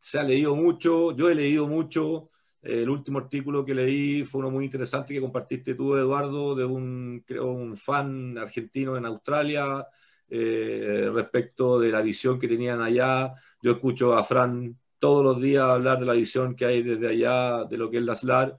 se 0.00 0.18
ha 0.18 0.24
leído 0.24 0.56
mucho, 0.56 1.16
yo 1.16 1.30
he 1.30 1.34
leído 1.36 1.68
mucho. 1.68 2.30
El 2.62 2.88
último 2.88 3.18
artículo 3.18 3.64
que 3.64 3.74
leí 3.74 4.24
fue 4.24 4.40
uno 4.40 4.50
muy 4.50 4.64
interesante 4.64 5.12
que 5.12 5.20
compartiste 5.20 5.74
tú, 5.74 5.96
Eduardo, 5.96 6.54
de 6.54 6.64
un, 6.64 7.24
creo, 7.26 7.50
un 7.50 7.76
fan 7.76 8.38
argentino 8.38 8.96
en 8.96 9.04
Australia 9.04 9.86
eh, 10.28 11.10
respecto 11.12 11.78
de 11.80 11.90
la 11.90 12.00
visión 12.02 12.38
que 12.38 12.48
tenían 12.48 12.80
allá. 12.80 13.34
Yo 13.60 13.72
escucho 13.72 14.14
a 14.14 14.24
Fran 14.24 14.78
todos 14.98 15.24
los 15.24 15.42
días 15.42 15.64
hablar 15.64 15.98
de 15.98 16.06
la 16.06 16.12
visión 16.12 16.54
que 16.54 16.64
hay 16.64 16.82
desde 16.82 17.08
allá, 17.08 17.64
de 17.64 17.76
lo 17.76 17.90
que 17.90 17.98
es 17.98 18.04
la 18.04 18.14
SLAR. 18.14 18.56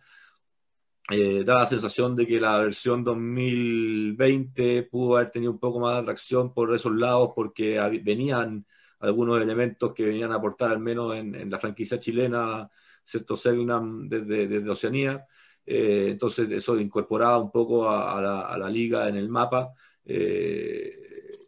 Eh, 1.10 1.44
da 1.46 1.60
la 1.60 1.66
sensación 1.66 2.16
de 2.16 2.26
que 2.26 2.40
la 2.40 2.58
versión 2.60 3.04
2020 3.04 4.84
pudo 4.84 5.18
haber 5.18 5.32
tenido 5.32 5.52
un 5.52 5.60
poco 5.60 5.80
más 5.80 5.94
de 5.94 6.00
atracción 6.00 6.54
por 6.54 6.74
esos 6.74 6.94
lados 6.94 7.32
porque 7.36 7.78
venían 8.04 8.66
algunos 9.00 9.42
elementos 9.42 9.94
que 9.94 10.06
venían 10.06 10.32
a 10.32 10.36
aportar 10.36 10.72
al 10.72 10.80
menos 10.80 11.16
en, 11.16 11.50
la 11.50 11.60
franquicia 11.60 12.00
chilena, 12.00 12.70
cierto 13.04 13.36
Selnam 13.36 14.08
desde, 14.08 14.48
desde 14.48 14.70
Oceanía. 14.70 15.26
Eh, 15.66 16.08
entonces 16.12 16.50
eso 16.52 16.80
incorporaba 16.80 17.38
un 17.38 17.52
poco 17.52 17.90
a, 17.90 18.22
la, 18.58 18.70
liga 18.70 19.08
en 19.08 19.16
el 19.16 19.30
mapa. 19.30 19.74
Eh, 20.06 21.00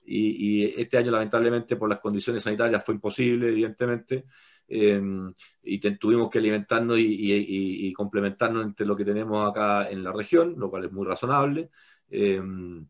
y, 0.05 0.63
y, 0.63 0.73
este 0.77 0.97
año 0.97 1.11
lamentablemente 1.11 1.75
por 1.75 1.89
las 1.89 1.99
condiciones 1.99 2.43
sanitarias 2.43 2.83
fue 2.83 2.95
imposible, 2.95 3.49
evidentemente. 3.49 4.25
Em, 4.67 5.33
y 5.63 5.79
tuvimos 5.97 6.29
que 6.29 6.39
alimentarnos 6.39 6.97
y, 6.99 7.93
complementarnos 7.93 8.63
entre 8.63 8.85
lo 8.85 8.95
que 8.95 9.05
tenemos 9.05 9.47
acá 9.49 9.89
en 9.89 10.03
la 10.03 10.11
región, 10.11 10.55
lo 10.57 10.69
cual 10.69 10.85
es 10.85 10.91
muy 10.91 11.05
razonable. 11.05 11.69
Em, 12.09 12.87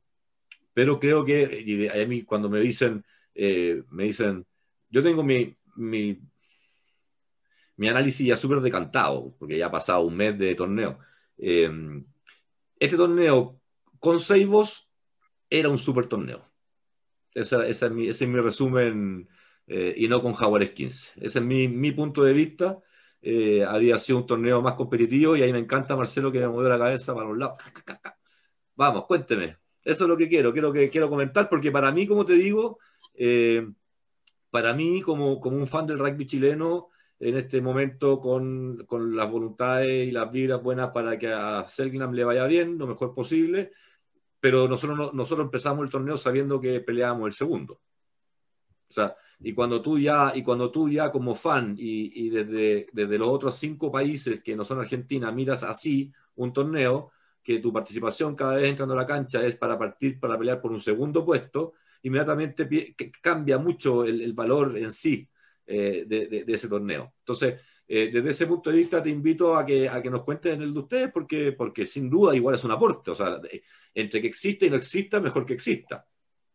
pero 0.73 0.99
creo 0.99 1.25
que 1.25 1.89
a 1.93 2.07
mí 2.07 2.23
cuando 2.23 2.49
me 2.49 2.59
dicen, 2.59 3.03
eh, 3.33 3.83
me 3.91 4.05
dicen, 4.05 4.45
yo 4.89 5.03
tengo 5.03 5.23
mi, 5.23 5.55
mi, 5.75 6.19
mi 7.77 7.87
análisis 7.87 8.25
ya 8.25 8.37
súper 8.37 8.61
decantado, 8.61 9.35
porque 9.37 9.57
ya 9.57 9.67
ha 9.67 9.71
pasado 9.71 10.01
un 10.01 10.15
mes 10.15 10.37
de 10.37 10.55
torneo. 10.55 10.99
Em, 11.37 12.05
este 12.79 12.97
torneo 12.97 13.59
con 13.99 14.19
Seibos 14.19 14.89
era 15.49 15.69
un 15.69 15.77
super 15.77 16.07
torneo. 16.07 16.49
ese 17.33 17.69
es 17.69 17.91
mi, 17.91 18.07
ese 18.07 18.25
es 18.25 18.29
mi 18.29 18.39
resumen 18.39 19.27
eh, 19.67 19.93
y 19.97 20.07
no 20.07 20.21
con 20.21 20.33
Jaguares 20.33 20.71
15. 20.71 21.13
Ese 21.17 21.39
es 21.39 21.45
mi, 21.45 21.67
mi 21.67 21.91
punto 21.91 22.23
de 22.23 22.33
vista. 22.33 22.79
Eh, 23.21 23.63
había 23.65 23.97
sido 23.97 24.19
un 24.19 24.27
torneo 24.27 24.61
más 24.61 24.75
competitivo 24.75 25.35
y 25.35 25.41
ahí 25.41 25.51
me 25.51 25.59
encanta 25.59 25.95
Marcelo 25.95 26.31
que 26.31 26.39
me 26.39 26.47
movió 26.47 26.69
la 26.69 26.77
cabeza 26.77 27.13
para 27.13 27.27
los 27.27 27.37
lados. 27.37 27.57
Vamos, 28.75 29.05
cuénteme. 29.05 29.57
Eso 29.83 30.03
es 30.05 30.09
lo 30.09 30.17
que 30.17 30.27
quiero, 30.29 30.51
quiero, 30.53 30.71
que, 30.73 30.89
quiero 30.89 31.09
comentar 31.09 31.49
porque 31.49 31.71
para 31.71 31.91
mí, 31.91 32.07
como 32.07 32.25
te 32.25 32.33
digo, 32.33 32.79
eh, 33.13 33.67
para 34.49 34.73
mí 34.73 35.01
como, 35.01 35.39
como 35.39 35.57
un 35.57 35.67
fan 35.67 35.87
del 35.87 35.99
rugby 35.99 36.25
chileno, 36.25 36.89
en 37.19 37.37
este 37.37 37.61
momento 37.61 38.19
con, 38.19 38.85
con 38.85 39.15
las 39.15 39.29
voluntades 39.29 40.07
y 40.07 40.11
las 40.11 40.31
vibras 40.31 40.61
buenas 40.61 40.89
para 40.91 41.17
que 41.17 41.31
a 41.31 41.65
Selknam 41.67 42.13
le 42.13 42.23
vaya 42.23 42.45
bien, 42.45 42.77
lo 42.77 42.87
mejor 42.87 43.13
posible, 43.13 43.71
pero 44.39 44.67
nosotros, 44.67 45.13
nosotros 45.13 45.45
empezamos 45.45 45.85
el 45.85 45.91
torneo 45.91 46.17
sabiendo 46.17 46.59
que 46.59 46.81
peleábamos 46.81 47.27
el 47.27 47.33
segundo. 47.33 47.81
O 48.89 48.93
sea, 48.93 49.15
y 49.39 49.53
cuando 49.53 49.81
tú 49.81 49.99
ya, 49.99 50.31
y 50.35 50.43
cuando 50.43 50.71
tú 50.71 50.89
ya 50.89 51.11
como 51.11 51.35
fan 51.35 51.75
y, 51.77 52.29
desde, 52.29 52.87
desde 52.91 53.17
los 53.17 53.27
otros 53.27 53.55
cinco 53.55 53.91
países 53.91 54.41
que 54.41 54.55
no 54.55 54.63
son 54.63 54.79
Argentina 54.79 55.31
miras 55.31 55.63
así 55.63 56.11
un 56.35 56.53
torneo, 56.53 57.11
que 57.43 57.59
tu 57.59 57.71
participación 57.71 58.35
cada 58.35 58.55
vez 58.55 58.65
entrando 58.65 58.95
a 58.95 58.97
la 58.97 59.05
cancha 59.05 59.45
es 59.45 59.55
para 59.55 59.77
partir, 59.77 60.19
para 60.19 60.37
pelear 60.37 60.59
por 60.59 60.71
un 60.71 60.79
segundo 60.79 61.23
puesto, 61.23 61.73
inmediatamente 62.01 62.95
cambia 63.21 63.57
mucho 63.59 64.03
el, 64.03 64.33
valor 64.33 64.77
en 64.77 64.91
sí 64.91 65.27
eh, 65.67 66.05
de, 66.05 66.45
ese 66.47 66.67
torneo. 66.67 67.13
Entonces, 67.19 67.59
eh, 67.87 68.09
desde 68.11 68.29
ese 68.31 68.47
punto 68.47 68.69
de 68.69 68.77
vista 68.77 69.01
te 69.01 69.09
invito 69.09 69.55
a 69.55 69.65
que, 69.65 69.87
a 69.87 70.01
que 70.01 70.09
nos 70.09 70.23
cuenten 70.23 70.61
el 70.61 70.73
de 70.73 70.79
ustedes 70.79 71.11
porque, 71.11 71.51
porque 71.51 71.85
sin 71.85 72.09
duda 72.09 72.35
igual 72.35 72.55
es 72.55 72.63
un 72.63 72.71
aporte. 72.71 73.11
O 73.11 73.15
sea, 73.15 73.39
entre 73.93 74.21
que 74.21 74.27
existe 74.27 74.65
y 74.65 74.69
no 74.69 74.75
exista, 74.75 75.19
mejor 75.19 75.45
que 75.45 75.53
exista. 75.53 76.05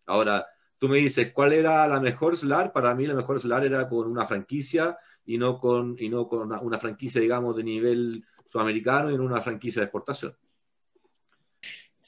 Ahora, 0.06 0.46
tú 0.78 0.88
me 0.88 0.98
dices, 0.98 1.32
¿cuál 1.32 1.52
era 1.52 1.86
la 1.86 2.00
mejor 2.00 2.36
SLAR? 2.36 2.72
Para 2.72 2.94
mí 2.94 3.06
la 3.06 3.14
mejor 3.14 3.40
SLAR 3.40 3.64
era 3.64 3.88
con 3.88 4.10
una 4.10 4.26
franquicia 4.26 4.98
y 5.24 5.38
no 5.38 5.58
con, 5.58 5.96
y 5.98 6.08
no 6.08 6.28
con 6.28 6.52
una, 6.52 6.78
franquicia, 6.78 7.20
digamos, 7.20 7.56
de 7.56 7.64
nivel 7.64 8.24
sudamericano 8.48 9.10
y 9.10 9.14
en 9.14 9.20
una 9.20 9.40
franquicia 9.40 9.80
de 9.80 9.84
exportación. 9.84 10.36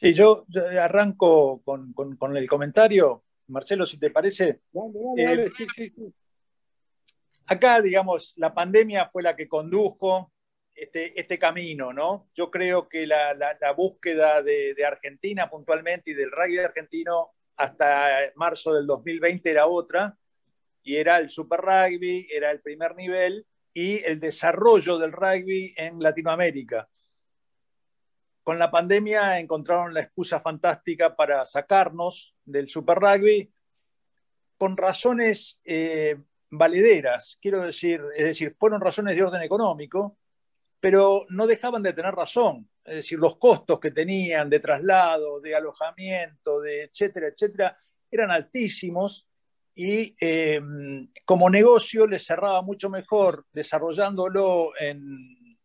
Sí, 0.01 0.13
yo, 0.13 0.45
arranco 0.81 1.63
con, 1.63 1.95
el 2.37 2.49
comentario. 2.49 3.23
Marcelo, 3.49 3.87
si 3.87 3.99
te 3.99 4.11
parece. 4.11 4.61
Eh, 5.17 5.51
sí, 5.57 5.67
sí, 5.75 5.93
sí. 5.95 6.13
Acá, 7.53 7.83
digamos, 7.83 8.33
la 8.37 8.55
pandemia 8.55 9.11
fue 9.11 9.23
la 9.23 9.37
que 9.37 9.47
condujo 9.47 10.33
este, 10.75 11.21
este 11.21 11.39
camino, 11.39 11.93
¿no? 11.93 12.31
Yo 12.35 12.51
creo 12.51 12.89
que 12.89 13.07
la, 13.07 13.35
búsqueda 13.77 14.41
de, 14.41 14.75
Argentina 14.87 15.51
puntualmente 15.51 16.13
y 16.13 16.15
del 16.15 16.31
rugby 16.31 16.61
argentino 16.61 17.33
hasta 17.57 18.09
marzo 18.37 18.73
del 18.73 18.87
2020 18.87 19.51
era 19.51 19.67
otra, 19.67 20.17
y 20.83 20.97
era 20.97 21.19
el 21.19 21.29
Super 21.29 21.61
Rugby, 21.61 22.27
era 22.33 22.51
el 22.51 22.63
primer 22.63 22.97
nivel, 22.97 23.47
y 23.75 24.03
el 24.03 24.19
desarrollo 24.19 24.97
del 24.97 25.13
rugby 25.13 25.75
en 25.77 26.03
Latinoamérica. 26.03 26.89
Con 28.43 28.59
la 28.59 28.71
pandemia 28.71 29.39
encontraron 29.41 29.93
la 29.93 30.01
excusa 30.01 30.41
fantástica 30.41 31.15
para 31.15 31.45
sacarnos 31.45 32.35
del 32.47 32.71
Super 32.71 32.97
Rugby 32.99 33.53
con 34.57 34.79
razones 34.79 35.61
eh, 35.67 36.17
valederas, 36.53 37.39
quiero 37.43 37.63
decir, 37.63 38.01
es 38.17 38.25
decir, 38.25 38.55
fueron 38.57 38.81
razones 38.81 39.17
de 39.17 39.25
orden 39.25 39.43
económico, 39.43 40.17
pero 40.79 41.27
no 41.31 41.47
dejaban 41.47 41.83
de 41.83 41.93
tener 41.93 42.15
razón 42.15 42.69
es 42.85 42.97
decir, 42.97 43.19
los 43.19 43.37
costos 43.37 43.79
que 43.79 43.91
tenían 43.91 44.51
de 44.51 44.61
traslado, 44.61 45.41
de 45.41 45.55
alojamiento, 45.55 46.61
de 46.61 46.85
etcétera, 46.85 47.29
etcétera, 47.29 47.79
eran 48.11 48.31
altísimos 48.31 49.29
y 49.75 50.15
em, 50.19 51.09
como 51.25 51.49
negocio 51.49 52.07
les 52.07 52.27
cerraba 52.27 52.61
mucho 52.63 52.91
mejor 52.91 53.47
desarrollándolo 53.53 54.73
en, 54.79 55.57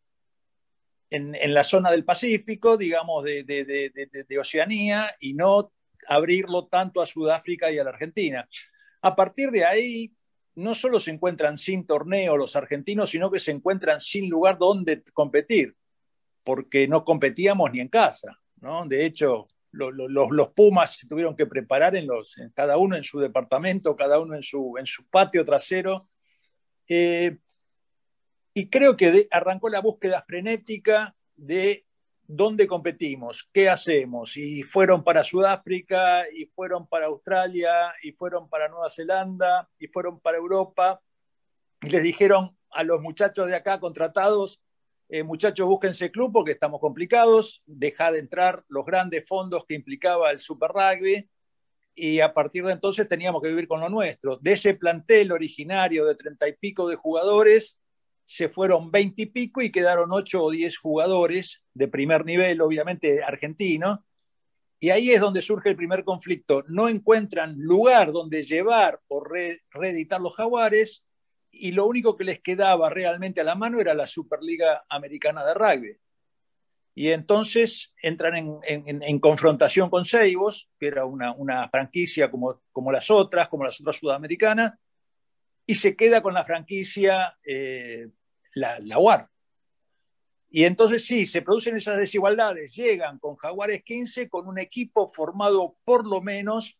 en, 1.09 1.53
la 1.53 1.63
zona 1.63 1.91
del 1.91 2.05
Pacífico, 2.05 2.77
digamos, 2.77 3.23
de, 3.23 3.43
de, 3.43 4.39
Oceanía, 4.39 5.15
y 5.19 5.33
no 5.33 5.71
abrirlo 6.07 6.67
tanto 6.67 7.01
a 7.01 7.05
Sudáfrica 7.05 7.71
y 7.71 7.79
a 7.79 7.83
la 7.83 7.89
Argentina. 7.89 8.47
A 9.01 9.15
partir 9.15 9.51
de 9.51 9.65
ahí, 9.65 10.13
no 10.57 10.73
solo 10.73 10.99
se 10.99 11.11
encuentran 11.11 11.57
sin 11.57 11.85
torneo 11.85 12.35
los 12.35 12.55
argentinos, 12.55 13.11
sino 13.11 13.29
que 13.29 13.39
se 13.39 13.51
encuentran 13.51 13.99
sin 13.99 14.27
lugar 14.27 14.57
donde 14.57 15.03
competir 15.13 15.75
porque 16.43 16.87
no 16.87 17.03
competíamos 17.03 17.71
ni 17.71 17.79
en 17.79 17.89
casa. 17.89 18.39
¿no? 18.61 18.85
De 18.87 19.05
hecho, 19.05 19.47
los 19.71 20.49
Pumas 20.53 20.95
se 20.95 21.07
tuvieron 21.07 21.35
que 21.35 21.45
preparar 21.45 21.95
en 21.95 22.07
los, 22.07 22.35
cada 22.55 22.77
uno 22.77 22.95
en 22.95 23.03
su 23.03 23.19
departamento, 23.19 23.95
cada 23.95 24.19
uno 24.19 24.33
en 24.33 24.41
su, 24.43 24.75
en 24.79 24.85
su 24.85 25.05
patio 25.07 25.45
trasero. 25.45 26.09
Eh, 26.87 27.37
y 28.53 28.69
creo 28.69 28.97
que 28.97 29.27
arrancó 29.29 29.69
la 29.69 29.81
búsqueda 29.81 30.23
frenética 30.25 31.15
de 31.35 31.85
dónde 32.27 32.67
competimos, 32.67 33.49
qué 33.53 33.69
hacemos. 33.69 34.37
Y 34.37 34.63
fueron 34.63 35.03
para 35.03 35.23
Sudáfrica, 35.23 36.29
y 36.29 36.45
fueron 36.45 36.87
para 36.87 37.07
Australia, 37.07 37.93
y 38.03 38.11
fueron 38.11 38.49
para 38.49 38.67
Nueva 38.67 38.89
Zelanda, 38.89 39.69
y 39.79 39.87
fueron 39.87 40.19
para 40.19 40.37
Europa. 40.37 41.01
Y 41.81 41.89
les 41.89 42.03
dijeron 42.03 42.55
a 42.71 42.83
los 42.83 43.01
muchachos 43.01 43.47
de 43.47 43.55
acá 43.55 43.79
contratados, 43.79 44.61
eh, 45.09 45.23
muchachos, 45.23 45.65
búsquense 45.65 46.11
club 46.11 46.33
porque 46.33 46.51
estamos 46.51 46.81
complicados, 46.81 47.63
deja 47.65 48.11
de 48.11 48.19
entrar 48.19 48.65
los 48.67 48.85
grandes 48.85 49.25
fondos 49.25 49.65
que 49.65 49.75
implicaba 49.75 50.31
el 50.31 50.39
Super 50.39 50.71
Rugby 50.71 51.29
y 51.95 52.19
a 52.19 52.33
partir 52.33 52.65
de 52.65 52.73
entonces 52.73 53.07
teníamos 53.07 53.41
que 53.41 53.47
vivir 53.47 53.67
con 53.67 53.79
lo 53.79 53.89
nuestro. 53.89 54.37
De 54.37 54.53
ese 54.53 54.73
plantel 54.73 55.31
originario 55.31 56.05
de 56.05 56.15
treinta 56.15 56.47
y 56.47 56.53
pico 56.53 56.89
de 56.89 56.95
jugadores, 56.95 57.81
se 58.27 58.49
fueron 58.49 58.91
veinte 58.91 59.21
y 59.21 59.25
pico 59.27 59.61
y 59.61 59.71
quedaron 59.71 60.11
ocho 60.11 60.43
o 60.43 60.51
diez 60.51 60.77
jugadores 60.77 61.63
de 61.73 61.87
primer 61.87 62.25
nivel, 62.25 62.61
obviamente 62.61 63.23
argentino. 63.23 64.05
Y 64.79 64.89
ahí 64.89 65.11
es 65.11 65.21
donde 65.21 65.41
surge 65.41 65.69
el 65.69 65.77
primer 65.77 66.03
conflicto. 66.03 66.63
No 66.67 66.89
encuentran 66.89 67.55
lugar 67.57 68.11
donde 68.11 68.43
llevar 68.43 68.99
o 69.07 69.23
reeditar 69.71 70.19
los 70.19 70.35
jaguares 70.35 71.05
y 71.49 71.71
lo 71.71 71.87
único 71.87 72.17
que 72.17 72.25
les 72.25 72.41
quedaba 72.41 72.89
realmente 72.89 73.39
a 73.39 73.45
la 73.45 73.55
mano 73.55 73.79
era 73.79 73.93
la 73.93 74.05
Superliga 74.05 74.85
Americana 74.89 75.45
de 75.45 75.53
Rugby. 75.53 75.97
Y 76.95 77.11
entonces 77.11 77.93
entran 78.01 78.59
en, 78.63 79.19
confrontación 79.19 79.89
con 79.89 80.03
Seibos, 80.03 80.69
que 80.77 80.87
era 80.87 81.05
una, 81.05 81.69
franquicia 81.69 82.29
como, 82.29 82.61
como, 82.73 82.91
las 82.91 83.09
otras, 83.09 83.47
como 83.47 83.63
las 83.63 83.79
otras 83.79 83.95
sudamericanas, 83.95 84.73
y 85.67 85.75
se 85.75 85.95
queda 85.95 86.23
con 86.23 86.33
la 86.33 86.45
franquicia 86.45 87.37
eh, 87.43 88.07
la, 88.55 88.79
la 88.79 88.97
UAR. 88.97 89.29
Y 90.49 90.63
entonces 90.63 91.05
sí, 91.05 91.25
se 91.25 91.41
producen 91.41 91.75
esas 91.75 91.97
desigualdades. 91.97 92.73
Llegan 92.73 93.19
con 93.19 93.35
Jaguares 93.35 93.83
15 93.83 94.29
con 94.29 94.47
un 94.47 94.57
equipo 94.57 95.09
formado 95.09 95.77
por 95.83 96.07
lo 96.07 96.21
menos 96.21 96.79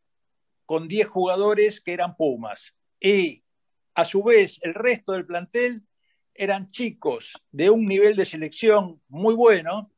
con 0.66 0.88
10 0.88 1.08
jugadores 1.08 1.82
que 1.82 1.94
eran 1.94 2.16
Pumas. 2.16 2.74
Y 3.00 3.44
a 3.94 4.06
su 4.06 4.24
vez 4.24 4.60
el 4.64 4.74
resto 4.74 5.12
del 5.12 5.26
plantel 5.26 5.84
eran 6.34 6.68
chicos 6.68 7.34
de 7.52 7.70
un 7.70 7.86
nivel 7.86 8.16
de 8.16 8.26
selección 8.26 9.02
muy 9.10 9.36
bueno, 9.36 9.92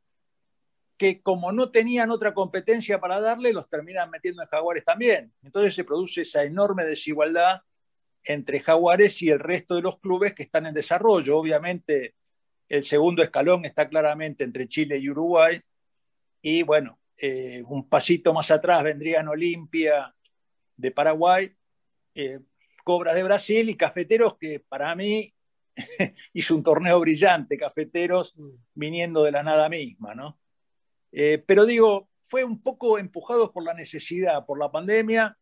que 0.97 1.21
como 1.21 1.52
no 1.52 1.69
tenían 1.69 2.10
otra 2.10 2.34
competencia 2.34 2.99
para 2.99 3.21
darle, 3.21 3.54
los 3.54 3.69
terminan 3.69 4.10
metiendo 4.10 4.41
en 4.41 4.47
Jaguares 4.47 4.84
también. 4.84 5.32
Entonces 5.43 5.75
se 5.75 5.84
produce 5.84 6.21
esa 6.21 6.43
enorme 6.43 6.86
desigualdad 6.86 7.62
entre 8.29 8.59
Jaguares 8.59 9.23
y 9.23 9.31
el 9.31 9.39
resto 9.39 9.73
de 9.73 9.81
los 9.81 9.99
clubes 9.99 10.35
que 10.35 10.43
están 10.43 10.67
en 10.67 10.75
desarrollo. 10.75 11.35
Obviamente, 11.35 12.13
el 12.67 12.83
segundo 12.83 13.23
escalón 13.23 13.65
está 13.65 13.89
claramente 13.89 14.43
entre 14.43 14.67
Chile 14.67 14.99
y 14.99 15.09
Uruguay. 15.09 15.59
Y 16.39 16.61
bueno, 16.61 16.99
eh, 17.17 17.63
un 17.67 17.89
pasito 17.89 18.31
más 18.31 18.51
atrás 18.51 18.83
vendrían 18.83 19.27
Olimpia 19.27 20.13
de 20.77 20.91
Paraguay, 20.91 21.51
eh, 22.13 22.39
Cobras 22.83 23.15
de 23.15 23.23
Brasil 23.23 23.67
y 23.67 23.75
Cafeteros, 23.75 24.37
que 24.37 24.59
para 24.59 24.93
mí 24.93 25.33
hizo 26.33 26.55
un 26.55 26.61
torneo 26.61 26.99
brillante, 26.99 27.57
Cafeteros 27.57 28.35
viniendo 28.75 29.23
de 29.23 29.31
la 29.31 29.41
nada 29.41 29.69
misma, 29.69 30.13
¿no? 30.13 30.39
Eh, 31.11 31.43
pero 31.47 31.65
digo, 31.65 32.09
fue 32.27 32.43
un 32.43 32.61
poco 32.61 32.99
empujado 32.99 33.51
por 33.51 33.63
la 33.63 33.73
necesidad, 33.73 34.45
por 34.45 34.59
la 34.59 34.71
pandemia 34.71 35.35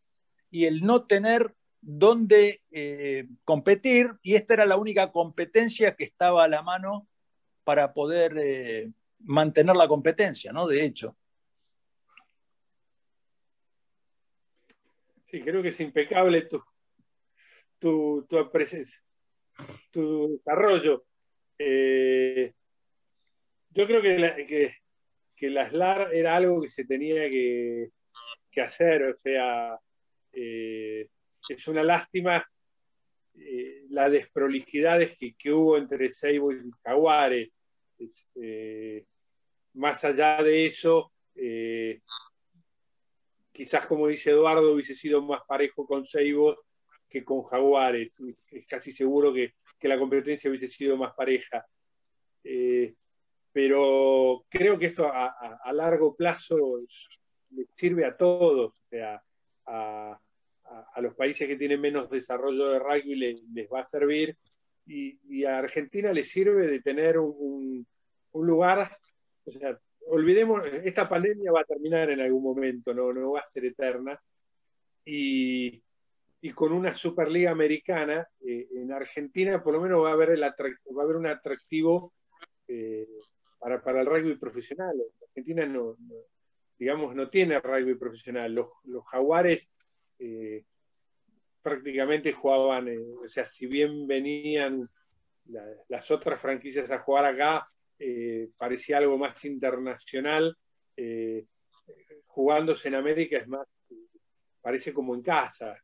y 0.49 0.63
el 0.63 0.85
no 0.85 1.05
tener 1.05 1.56
dónde 1.81 2.61
eh, 2.71 3.27
competir, 3.43 4.11
y 4.21 4.35
esta 4.35 4.55
era 4.55 4.65
la 4.65 4.77
única 4.77 5.11
competencia 5.11 5.95
que 5.95 6.03
estaba 6.03 6.43
a 6.43 6.47
la 6.47 6.61
mano 6.61 7.07
para 7.63 7.93
poder 7.93 8.33
eh, 8.37 8.91
mantener 9.19 9.75
la 9.75 9.87
competencia, 9.87 10.51
¿no? 10.51 10.67
De 10.67 10.83
hecho. 10.83 11.15
Sí, 15.29 15.41
creo 15.41 15.61
que 15.61 15.69
es 15.69 15.79
impecable 15.79 16.43
tu, 16.43 16.61
tu, 17.79 18.25
tu, 18.29 18.49
tu 19.91 20.29
desarrollo. 20.29 21.05
yo 23.71 23.85
creo 23.85 24.01
que, 24.01 24.45
que 24.47 24.77
que 25.37 25.49
la 25.51 25.69
SLAR 25.69 26.13
era 26.13 26.35
algo 26.35 26.61
que 26.61 26.69
se 26.69 26.83
tenía 26.83 27.29
que, 27.29 27.91
hacer, 28.59 29.03
o 29.03 29.13
sea, 29.13 29.79
eh, 30.33 31.07
es 31.49 31.67
una 31.67 31.83
lástima 31.83 32.45
eh, 33.35 33.85
la 33.89 34.09
desprolijidades 34.09 35.17
que, 35.37 35.51
hubo 35.51 35.77
entre 35.77 36.11
Seibo 36.11 36.51
y 36.51 36.69
Jaguares. 36.83 37.49
Eh, 38.35 39.05
más 39.73 40.03
allá 40.03 40.41
de 40.43 40.65
eso, 40.65 41.11
quizás 43.51 43.85
como 43.85 44.07
dice 44.07 44.31
Eduardo, 44.31 44.73
hubiese 44.73 44.95
sido 44.95 45.21
más 45.21 45.41
parejo 45.47 45.85
con 45.85 46.05
Seibo 46.05 46.57
que 47.09 47.23
con 47.23 47.43
Jaguares. 47.43 48.15
Es 48.51 48.65
casi 48.67 48.91
seguro 48.91 49.33
que, 49.33 49.53
que 49.79 49.87
la 49.87 49.99
competencia 49.99 50.49
hubiese 50.49 50.69
sido 50.69 50.97
más 50.97 51.13
pareja 51.13 51.65
pero 53.57 54.45
creo 54.49 54.77
que 54.77 54.85
esto 54.85 55.11
a, 55.11 55.73
largo 55.73 56.15
plazo 56.15 56.57
sirve 57.73 58.05
a 58.05 58.15
todos, 58.15 58.75
los 61.01 61.15
países 61.15 61.47
que 61.47 61.55
tienen 61.55 61.79
menos 61.79 62.09
desarrollo 62.09 62.69
de 62.69 62.79
rugby 62.79 63.15
les, 63.15 63.67
va 63.71 63.81
a 63.81 63.87
servir 63.87 64.35
y, 64.85 65.43
a 65.45 65.59
Argentina 65.59 66.11
le 66.13 66.23
sirve 66.23 66.67
de 66.67 66.81
tener 66.81 67.17
un, 67.19 67.85
lugar, 68.33 68.97
o 69.45 69.51
sea, 69.51 69.77
olvidemos, 70.07 70.61
esta 70.83 71.09
pandemia 71.09 71.51
va 71.51 71.61
a 71.61 71.65
terminar 71.65 72.11
en 72.11 72.21
algún 72.21 72.43
momento, 72.43 72.93
no, 72.93 73.11
no 73.11 73.31
va 73.31 73.39
a 73.39 73.47
ser 73.47 73.65
eterna, 73.65 74.19
y, 75.03 75.81
con 76.53 76.71
una 76.71 76.95
Superliga 76.95 77.51
Americana, 77.51 78.25
eh, 78.39 78.67
en 78.75 78.91
Argentina 78.91 79.61
por 79.61 79.73
lo 79.73 79.81
menos 79.81 80.03
va 80.03 80.11
a 80.11 80.13
haber, 80.13 80.29
el 80.29 80.43
va 80.43 80.53
a 81.01 81.03
haber 81.03 81.17
un 81.17 81.27
atractivo 81.27 82.13
eh, 82.67 83.07
para, 83.59 83.81
para 83.81 84.01
el 84.01 84.05
rugby 84.05 84.35
profesional. 84.35 84.95
Argentina 85.21 85.65
no, 85.65 85.97
digamos, 86.77 87.15
no 87.15 87.29
tiene 87.29 87.59
rugby 87.59 87.95
profesional. 87.95 88.53
Los, 88.53 88.69
jaguares 89.05 89.67
eh, 90.19 90.63
prácticamente 91.61 92.31
jugaban, 92.33 92.87
eh, 92.87 92.99
o 93.23 93.27
sea, 93.27 93.47
si 93.47 93.67
bien 93.67 94.07
venían 94.07 94.89
las 95.87 96.11
otras 96.11 96.39
franquicias 96.39 96.89
a 96.91 96.99
jugar 96.99 97.25
acá, 97.25 97.67
eh, 97.99 98.49
parecía 98.57 98.97
algo 98.97 99.17
más 99.17 99.43
internacional. 99.45 100.55
jugándose 102.25 102.87
en 102.87 102.95
América 102.95 103.37
es 103.37 103.47
más, 103.47 103.67
parece 104.61 104.93
como 104.93 105.15
en 105.15 105.21
casa. 105.21 105.77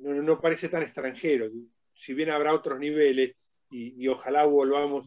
No, 0.00 0.40
parece 0.40 0.68
tan 0.68 0.82
extranjero. 0.82 1.50
Si 1.94 2.14
bien 2.14 2.30
habrá 2.30 2.54
otros 2.54 2.78
niveles, 2.78 3.36
y, 3.70 4.06
ojalá 4.08 4.44
volvamos 4.44 5.06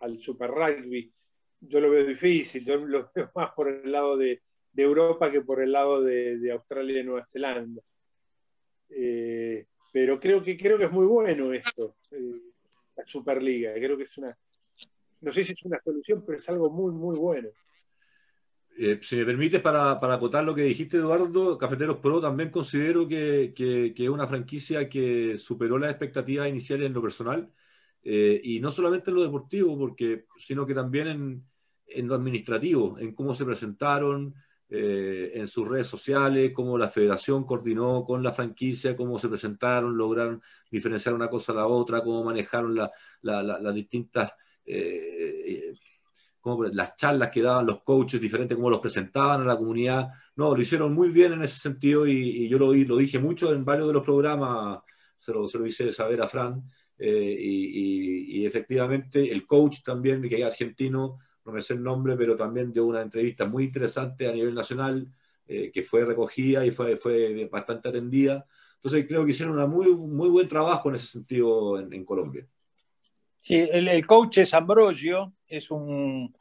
al 0.00 0.20
Super 0.20 0.50
Rugby. 0.50 1.12
Yo 1.60 1.80
lo 1.80 1.90
veo 1.90 2.04
difícil, 2.04 2.64
yo 2.64 2.76
lo 2.76 3.10
veo 3.14 3.30
más 3.34 3.52
por 3.52 3.68
el 3.68 3.90
lado 3.90 4.16
de, 4.16 4.42
Europa 4.82 5.30
que 5.30 5.40
por 5.40 5.62
el 5.62 5.72
lado 5.72 6.02
de, 6.02 6.50
Australia 6.52 7.00
y 7.00 7.04
Nueva 7.04 7.26
Zelanda. 7.30 7.82
Eh, 8.90 9.66
pero 9.92 10.18
creo 10.18 10.42
que, 10.42 10.56
creo 10.56 10.76
que 10.76 10.84
es 10.84 10.92
muy 10.92 11.06
bueno 11.06 11.52
esto, 11.52 11.96
eh, 12.10 12.40
la 12.96 13.06
Superliga. 13.06 13.72
Creo 13.74 13.96
que 13.96 14.04
es 14.04 14.18
una, 14.18 14.36
no 15.20 15.32
sé 15.32 15.44
si 15.44 15.52
es 15.52 15.64
una 15.64 15.80
solución, 15.82 16.22
pero 16.26 16.38
es 16.38 16.48
algo 16.48 16.70
muy, 16.70 16.92
muy 16.92 17.16
bueno. 17.16 17.48
Eh, 18.76 18.98
si 19.02 19.16
me 19.16 19.24
permite, 19.24 19.60
para, 19.60 19.92
acotar 19.92 20.42
lo 20.42 20.54
que 20.54 20.62
dijiste, 20.62 20.96
Eduardo, 20.96 21.56
Cafeteros 21.56 21.98
Pro 21.98 22.20
también 22.20 22.50
considero 22.50 23.06
que, 23.06 23.52
que, 23.54 23.94
es 23.96 24.08
una 24.08 24.26
franquicia 24.26 24.88
que 24.88 25.38
superó 25.38 25.78
las 25.78 25.90
expectativas 25.90 26.48
iniciales 26.48 26.88
en 26.88 26.92
lo 26.92 27.00
personal 27.00 27.52
eh, 28.02 28.40
y 28.42 28.58
no 28.58 28.72
solamente 28.72 29.10
en 29.10 29.16
lo 29.16 29.22
deportivo, 29.22 29.78
porque, 29.78 30.26
sino 30.38 30.66
que 30.66 30.74
también 30.74 31.06
en, 31.06 31.44
en 31.86 32.08
lo 32.08 32.16
administrativo, 32.16 32.98
en 32.98 33.14
cómo 33.14 33.34
se 33.34 33.44
presentaron, 33.44 34.34
eh, 34.68 35.32
en 35.34 35.46
sus 35.46 35.68
redes 35.68 35.86
sociales, 35.86 36.52
cómo 36.54 36.78
la 36.78 36.88
federación 36.88 37.44
coordinó 37.44 38.04
con 38.04 38.22
la 38.22 38.32
franquicia, 38.32 38.96
cómo 38.96 39.18
se 39.18 39.28
presentaron, 39.28 39.96
lograron 39.96 40.42
diferenciar 40.70 41.14
una 41.14 41.28
cosa 41.28 41.52
a 41.52 41.56
la 41.56 41.66
otra, 41.66 42.02
cómo 42.02 42.24
manejaron 42.24 42.74
la, 42.74 42.90
las 43.22 43.74
distintas, 43.74 44.32
eh, 44.64 45.74
las 46.72 46.96
charlas 46.96 47.30
que 47.30 47.42
daban 47.42 47.66
los 47.66 47.82
coaches 47.82 48.20
diferentes, 48.20 48.56
cómo 48.56 48.70
los 48.70 48.80
presentaban 48.80 49.42
a 49.42 49.44
la 49.44 49.56
comunidad. 49.56 50.08
No, 50.36 50.54
lo 50.54 50.60
hicieron 50.60 50.92
muy 50.94 51.10
bien 51.10 51.32
en 51.34 51.42
ese 51.42 51.58
sentido 51.58 52.06
y, 52.06 52.48
yo 52.48 52.58
lo, 52.58 52.72
dije 52.72 53.18
mucho 53.18 53.52
en 53.52 53.64
varios 53.64 53.88
de 53.88 53.94
los 53.94 54.02
programas, 54.02 54.80
se 55.18 55.32
lo, 55.32 55.46
se 55.48 55.58
lo 55.58 55.66
hice 55.66 55.92
saber 55.92 56.20
a 56.22 56.28
Fran. 56.28 56.62
Eh, 56.98 57.36
y, 57.38 58.46
efectivamente 58.46 59.30
el 59.32 59.46
coach 59.46 59.82
también, 59.82 60.22
que 60.22 60.36
es 60.36 60.44
argentino, 60.44 61.18
no 61.44 61.52
me 61.52 61.60
sé 61.60 61.74
el 61.74 61.82
nombre, 61.82 62.16
pero 62.16 62.36
también 62.36 62.72
dio 62.72 62.86
una 62.86 63.02
entrevista 63.02 63.44
muy 63.44 63.64
interesante 63.64 64.26
a 64.26 64.32
nivel 64.32 64.54
nacional, 64.54 65.06
eh, 65.46 65.70
que 65.72 65.82
fue 65.82 66.04
recogida 66.04 66.64
y 66.64 66.70
fue, 66.70 66.96
fue 66.96 67.48
bastante 67.50 67.88
atendida. 67.88 68.46
Entonces 68.76 69.06
creo 69.06 69.24
que 69.24 69.30
hicieron 69.30 69.58
un 69.58 69.70
muy, 69.70 69.94
muy 69.94 70.28
buen 70.28 70.48
trabajo 70.48 70.88
en 70.88 70.96
ese 70.96 71.06
sentido 71.06 71.78
en, 71.78 72.04
Colombia. 72.04 72.46
Sí, 73.40 73.56
el, 73.56 74.06
coach 74.06 74.38
es 74.38 74.54
Ambrosio, 74.54 75.34
es 75.46 75.70
un, 75.70 76.34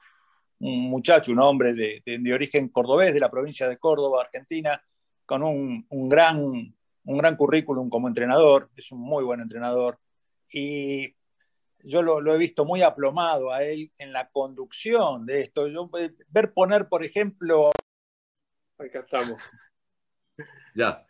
muchacho, 0.60 1.34
un 1.34 1.39
hombre 1.39 1.74
de, 1.74 2.02
de, 2.06 2.34
origen 2.34 2.70
cordobés, 2.70 3.13
de 3.13 3.20
la 3.20 3.32
provincia 3.32 3.68
de 3.68 3.78
Córdoba, 3.78 4.24
Argentina, 4.24 4.82
con 5.26 5.44
un, 5.44 5.86
un, 5.89 6.10
gran, 6.10 6.39
un 6.39 7.18
gran 7.18 7.36
currículum 7.36 7.89
como 7.89 8.08
entrenador, 8.08 8.70
es 8.76 8.92
un 8.94 9.02
muy 9.02 9.24
buen 9.24 9.42
entrenador, 9.42 10.00
y 10.50 11.13
yo 11.84 12.02
lo, 12.02 12.34
he 12.34 12.38
visto 12.38 12.65
muy 12.65 12.82
aplomado 12.82 13.52
a 13.52 13.63
él 13.63 13.91
en 13.98 14.13
la 14.13 14.30
conducción 14.30 15.26
de 15.26 15.41
esto. 15.41 15.67
Yo, 15.67 15.89
eh, 16.00 16.13
ver 16.30 16.54
poner, 16.54 16.88
por 16.88 17.04
ejemplo... 17.04 17.72
Acá 18.78 19.00
estamos. 19.00 19.41
Ya, 20.76 21.06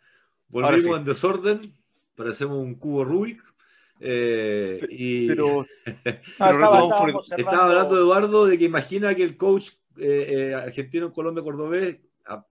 volvimos 0.48 0.98
en 0.98 1.06
desorden, 1.06 1.74
parecemos 2.14 2.58
un 2.58 2.74
cubo 2.74 3.02
Rubik. 3.02 3.42
Eh, 3.98 4.78
y 4.90 5.26
pero, 5.28 5.64
estaba, 6.04 7.64
hablando 7.64 7.96
Eduardo 7.96 8.44
de 8.44 8.58
que 8.58 8.64
imagina 8.66 9.14
que 9.14 9.22
el 9.22 9.38
coach 9.38 9.70
eh, 9.96 10.52
argentino 10.54 11.06
en 11.06 11.12
Colombia 11.12 11.42
Cordobés, 11.42 11.98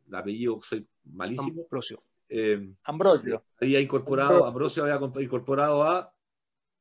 el 0.08 0.16
apellido 0.16 0.60
soy 0.64 0.88
malísimo. 1.04 1.62
Ambrosio. 1.66 2.04
Ambrosio. 2.84 3.44
Había 3.62 3.80
incorporado, 3.80 4.48
Ambrosio 4.48 4.84
había 4.84 5.00
incorporado 5.22 5.84
a 5.84 6.13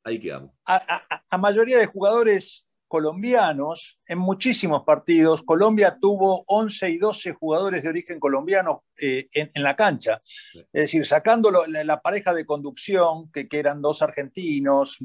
ahí 0.05 0.21
quedamos. 0.21 0.51
A, 0.65 1.39
mayoría 1.39 1.79
de 1.79 1.87
jugadores 1.87 2.69
colombianos, 2.89 3.99
en 4.07 4.19
muchísimos 4.19 4.83
partidos, 4.85 5.43
Colombia 5.43 5.97
tuvo 5.99 6.45
11 6.47 6.91
y 6.91 6.99
12 6.99 7.33
jugadores 7.33 7.83
de 7.83 7.89
origen 7.89 8.21
colombiano 8.21 8.85
eh, 9.01 9.29
en, 9.33 9.63
la 9.63 9.75
cancha. 9.75 10.21
Es 10.55 10.83
decir, 10.83 11.07
sacando 11.07 11.51
la, 11.51 12.01
pareja 12.03 12.35
de 12.35 12.45
conducción, 12.45 13.31
que, 13.33 13.49
eran 13.51 13.81
dos 13.81 14.03
argentinos, 14.03 14.99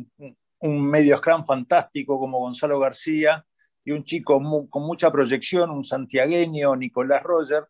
un, 0.59 0.89
medio 0.89 1.17
scrum 1.17 1.45
fantástico 1.45 2.19
como 2.19 2.39
Gonzalo 2.39 2.77
García 2.79 3.45
y 3.85 3.91
un 3.91 4.03
chico 4.03 4.41
con 4.69 4.83
mucha 4.83 5.09
proyección, 5.09 5.71
un 5.71 5.85
santiagueño, 5.85 6.75
Nicolás 6.75 7.23
Roger. 7.23 7.63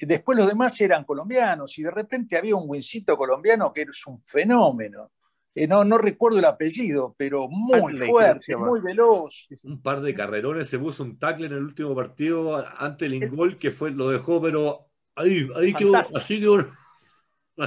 Después 0.00 0.38
los 0.38 0.48
demás 0.48 0.80
eran 0.80 1.04
colombianos 1.04 1.78
y 1.78 1.82
de 1.82 1.90
repente 1.90 2.38
había 2.38 2.56
un 2.56 2.64
wincito 2.66 3.18
colombiano 3.18 3.70
que 3.70 3.82
es 3.82 4.06
un 4.06 4.22
fenómeno. 4.24 5.10
Eh, 5.54 5.66
no, 5.66 5.84
no 5.84 5.98
recuerdo 5.98 6.38
el 6.38 6.44
apellido, 6.46 7.14
pero 7.18 7.46
muy 7.48 7.94
fuerte, 7.96 8.56
muy 8.56 8.80
veloz. 8.80 9.48
Un 9.64 9.82
par 9.82 10.00
de 10.00 10.14
carrerones, 10.14 10.68
se 10.68 10.78
puso 10.78 11.02
un 11.02 11.18
tackle 11.18 11.46
en 11.46 11.52
el 11.52 11.62
último 11.62 11.94
partido 11.94 12.64
ante 12.78 13.06
el 13.06 13.14
Ingol, 13.14 13.58
que 13.58 13.70
fue, 13.70 13.90
lo 13.90 14.08
dejó, 14.08 14.40
pero 14.40 14.88
ahí, 15.14 15.46
ahí 15.56 15.74
quedó, 15.74 15.96
así 16.14 16.40
quedó. 16.40 16.66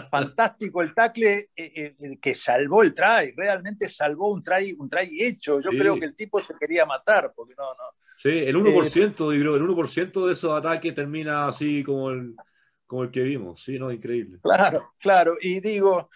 Fantástico 0.10 0.82
el 0.82 0.96
tackle 0.96 1.52
eh, 1.56 1.96
eh, 2.00 2.18
que 2.20 2.34
salvó 2.34 2.82
el 2.82 2.96
try, 2.96 3.34
realmente 3.36 3.88
salvó 3.88 4.32
un 4.32 4.42
try, 4.42 4.76
un 4.78 4.90
try 4.90 5.08
hecho. 5.22 5.62
Yo 5.62 5.70
creo 5.70 6.00
que 6.00 6.06
el 6.06 6.16
tipo 6.16 6.40
se 6.40 6.56
quería 6.60 6.88
matar, 6.88 7.34
porque 7.36 7.54
no, 7.56 7.66
no. 7.66 7.84
Sí, 8.18 8.30
el 8.30 8.56
1%, 8.56 9.32
eh, 9.32 9.36
el 9.36 9.48
1% 9.48 10.26
de 10.26 10.34
esos 10.34 10.58
ataques 10.58 10.96
termina 10.96 11.48
así 11.48 11.84
como 11.84 12.10
el, 12.10 12.36
como 12.88 13.04
el 13.04 13.12
que 13.12 13.22
vimos. 13.22 13.64
Sí, 13.64 13.78
no, 13.78 13.92
increíble. 13.92 14.40
Claro, 14.42 14.94
claro. 14.98 15.38
Y 15.40 15.60
digo, 15.60 16.10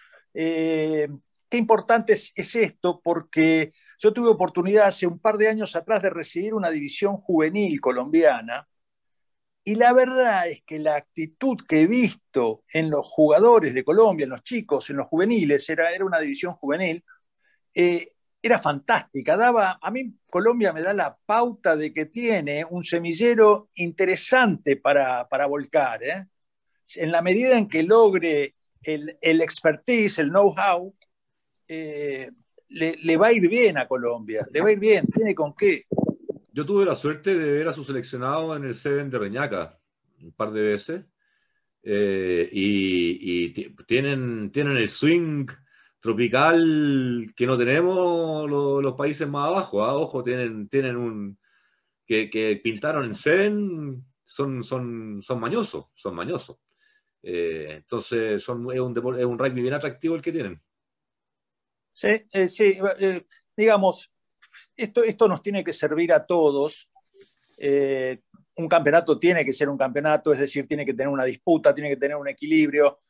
Qué 1.50 1.58
importante 1.58 2.12
es, 2.12 2.32
esto 2.36 3.00
porque 3.02 3.72
yo 3.98 4.12
tuve 4.12 4.28
oportunidad 4.28 4.86
hace 4.86 5.06
un 5.06 5.18
par 5.18 5.36
de 5.36 5.48
años 5.48 5.74
atrás 5.76 6.00
de 6.00 6.10
recibir 6.10 6.54
una 6.54 6.70
división 6.70 7.16
juvenil 7.16 7.80
colombiana 7.80 8.68
y 9.62 9.74
la 9.74 9.92
verdad 9.92 10.48
es 10.48 10.62
que 10.62 10.78
la 10.78 10.96
actitud 10.96 11.58
que 11.68 11.82
he 11.82 11.86
visto 11.86 12.64
en 12.72 12.90
los 12.90 13.06
jugadores 13.06 13.74
de 13.74 13.84
Colombia, 13.84 14.24
en 14.24 14.30
los 14.30 14.42
chicos, 14.42 14.88
en 14.90 14.96
los 14.96 15.08
juveniles, 15.08 15.68
era, 15.68 15.92
era 15.92 16.04
una 16.04 16.18
división 16.18 16.54
juvenil, 16.54 17.04
eh, 17.74 18.12
era 18.42 18.58
fantástica. 18.58 19.36
Daba, 19.36 19.78
a 19.82 19.90
mí 19.90 20.14
Colombia 20.30 20.72
me 20.72 20.82
da 20.82 20.94
la 20.94 21.16
pauta 21.26 21.76
de 21.76 21.92
que 21.92 22.06
tiene 22.06 22.64
un 22.64 22.84
semillero 22.84 23.68
interesante 23.74 24.76
para, 24.76 25.28
para 25.28 25.46
volcar. 25.46 26.02
¿eh? 26.02 26.26
En 26.96 27.12
la 27.12 27.20
medida 27.20 27.58
en 27.58 27.68
que 27.68 27.82
logre 27.82 28.54
el, 28.82 29.18
el 29.20 29.42
expertise, 29.42 30.20
el 30.20 30.30
know-how, 30.30 30.94
eh, 31.72 32.28
le, 32.68 33.16
va 33.16 33.28
a 33.28 33.32
ir 33.32 33.48
bien 33.48 33.78
a 33.78 33.86
Colombia, 33.86 34.44
le 34.50 34.60
va 34.60 34.70
a 34.70 34.72
ir 34.72 34.80
bien, 34.80 35.06
tiene 35.06 35.36
con 35.36 35.54
qué. 35.54 35.84
Yo 36.52 36.66
tuve 36.66 36.84
la 36.84 36.96
suerte 36.96 37.32
de 37.32 37.52
ver 37.52 37.68
a 37.68 37.72
su 37.72 37.84
seleccionado 37.84 38.56
en 38.56 38.64
el 38.64 38.74
Seven 38.74 39.08
de 39.08 39.18
Reñaca 39.18 39.78
un 40.20 40.32
par 40.32 40.50
de 40.50 40.62
veces 40.62 41.04
eh, 41.84 42.48
y, 42.52 43.50
tienen, 43.86 44.50
tienen 44.50 44.76
el 44.76 44.88
swing 44.88 45.46
tropical 46.00 47.32
que 47.36 47.46
no 47.46 47.56
tenemos 47.56 48.50
los, 48.50 48.94
países 48.94 49.28
más 49.28 49.46
abajo. 49.46 49.84
¿ah? 49.84 49.96
Ojo, 49.96 50.24
tienen, 50.24 50.68
tienen 50.68 50.96
un 50.96 51.38
que, 52.04 52.60
pintaron 52.64 53.04
en 53.04 53.14
Seven, 53.14 54.04
son, 54.24 54.64
son, 54.64 55.22
son 55.22 55.38
mañosos, 55.38 55.86
son 55.94 56.16
mañosos. 56.16 56.56
Eh, 57.22 57.74
entonces 57.76 58.42
son, 58.42 58.72
es, 58.72 58.80
un, 58.80 58.96
es 59.16 59.24
un 59.24 59.38
rugby 59.38 59.62
bien 59.62 59.74
atractivo 59.74 60.16
el 60.16 60.22
que 60.22 60.32
tienen. 60.32 60.60
Sí, 62.00 62.08
eh, 62.32 62.48
sí 62.48 62.78
eh, 62.98 63.26
digamos, 63.54 64.10
esto, 64.74 65.04
esto 65.04 65.28
nos 65.28 65.42
tiene 65.42 65.62
que 65.62 65.74
servir 65.74 66.14
a 66.14 66.24
todos. 66.24 66.90
Eh, 67.58 68.22
un 68.56 68.68
campeonato 68.68 69.18
tiene 69.18 69.44
que 69.44 69.52
ser 69.52 69.68
un 69.68 69.76
campeonato, 69.76 70.32
es 70.32 70.38
decir, 70.38 70.66
tiene 70.66 70.86
que 70.86 70.94
tener 70.94 71.08
una 71.08 71.24
disputa, 71.24 71.74
tiene 71.74 71.90
que 71.90 71.98
tener 71.98 72.16
un 72.16 72.28
equilibrio. 72.28 73.00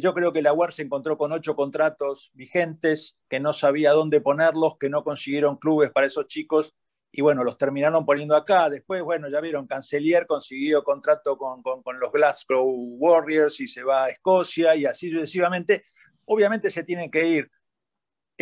yo 0.00 0.14
creo 0.14 0.32
que 0.32 0.40
la 0.40 0.52
UAR 0.52 0.72
se 0.72 0.82
encontró 0.82 1.18
con 1.18 1.32
ocho 1.32 1.56
contratos 1.56 2.30
vigentes, 2.34 3.18
que 3.28 3.40
no 3.40 3.52
sabía 3.52 3.90
dónde 3.90 4.20
ponerlos, 4.20 4.78
que 4.78 4.88
no 4.88 5.02
consiguieron 5.02 5.56
clubes 5.56 5.90
para 5.90 6.06
esos 6.06 6.28
chicos 6.28 6.74
y 7.10 7.22
bueno, 7.22 7.42
los 7.42 7.58
terminaron 7.58 8.06
poniendo 8.06 8.36
acá. 8.36 8.70
Después, 8.70 9.02
bueno, 9.02 9.28
ya 9.28 9.40
vieron, 9.40 9.66
Cancelier 9.66 10.26
consiguió 10.26 10.84
contrato 10.84 11.36
con, 11.36 11.60
con, 11.60 11.82
con, 11.82 11.98
los 11.98 12.12
Glasgow 12.12 12.64
Warriors 12.98 13.58
y 13.60 13.66
se 13.66 13.82
va 13.82 14.04
a 14.04 14.10
Escocia 14.10 14.76
y 14.76 14.84
así 14.84 15.10
sucesivamente. 15.10 15.82
Obviamente 16.24 16.70
se 16.70 16.84
tienen 16.84 17.10
que 17.10 17.26
ir 17.26 17.50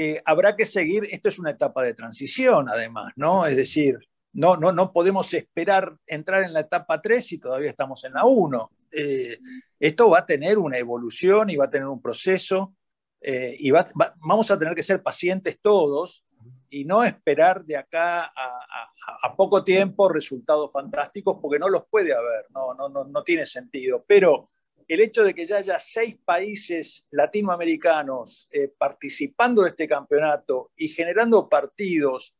eh, 0.02 0.22
habrá 0.24 0.56
que 0.56 0.64
seguir, 0.64 1.06
esto 1.10 1.28
es 1.28 1.38
una 1.38 1.50
etapa 1.50 1.82
de 1.82 1.92
transición 1.92 2.70
además, 2.70 3.12
¿no? 3.16 3.44
Es 3.44 3.54
decir, 3.54 3.98
no, 4.32 4.56
no, 4.56 4.72
no 4.72 4.94
podemos 4.94 5.34
esperar 5.34 5.94
entrar 6.06 6.42
en 6.42 6.54
la 6.54 6.60
etapa 6.60 7.02
3 7.02 7.22
si 7.22 7.36
todavía 7.36 7.68
estamos 7.68 8.02
en 8.04 8.14
la 8.14 8.24
1. 8.24 8.70
Eh, 8.92 9.38
esto 9.78 10.08
va 10.08 10.20
a 10.20 10.24
tener 10.24 10.56
una 10.56 10.78
evolución 10.78 11.50
y 11.50 11.56
va 11.56 11.66
a 11.66 11.70
tener 11.70 11.86
un 11.86 12.00
proceso 12.00 12.74
eh, 13.20 13.54
y 13.58 13.70
vamos 13.72 14.50
a 14.50 14.58
tener 14.58 14.74
que 14.74 14.82
ser 14.82 15.02
pacientes 15.02 15.60
todos 15.60 16.24
y 16.70 16.86
no 16.86 17.04
esperar 17.04 17.62
de 17.66 17.76
acá 17.76 18.32
a, 18.34 19.36
poco 19.36 19.62
tiempo 19.62 20.08
resultados 20.08 20.70
fantásticos 20.72 21.36
porque 21.42 21.58
no 21.58 21.68
los 21.68 21.84
puede 21.90 22.14
haber, 22.14 22.46
no, 22.54 22.72
no, 22.72 22.88
no, 22.88 23.04
no 23.04 23.22
tiene 23.22 23.44
sentido. 23.44 24.02
Pero 24.06 24.48
el 24.94 25.00
hecho 25.02 25.22
de 25.22 25.34
que 25.34 25.46
ya 25.46 25.58
haya 25.58 25.78
seis 25.78 26.16
países 26.24 27.06
latinoamericanos 27.12 28.48
eh, 28.50 28.72
participando 28.76 29.62
de 29.62 29.68
este 29.68 29.86
campeonato 29.86 30.72
y 30.76 30.88
generando 30.88 31.48
partidos 31.48 32.36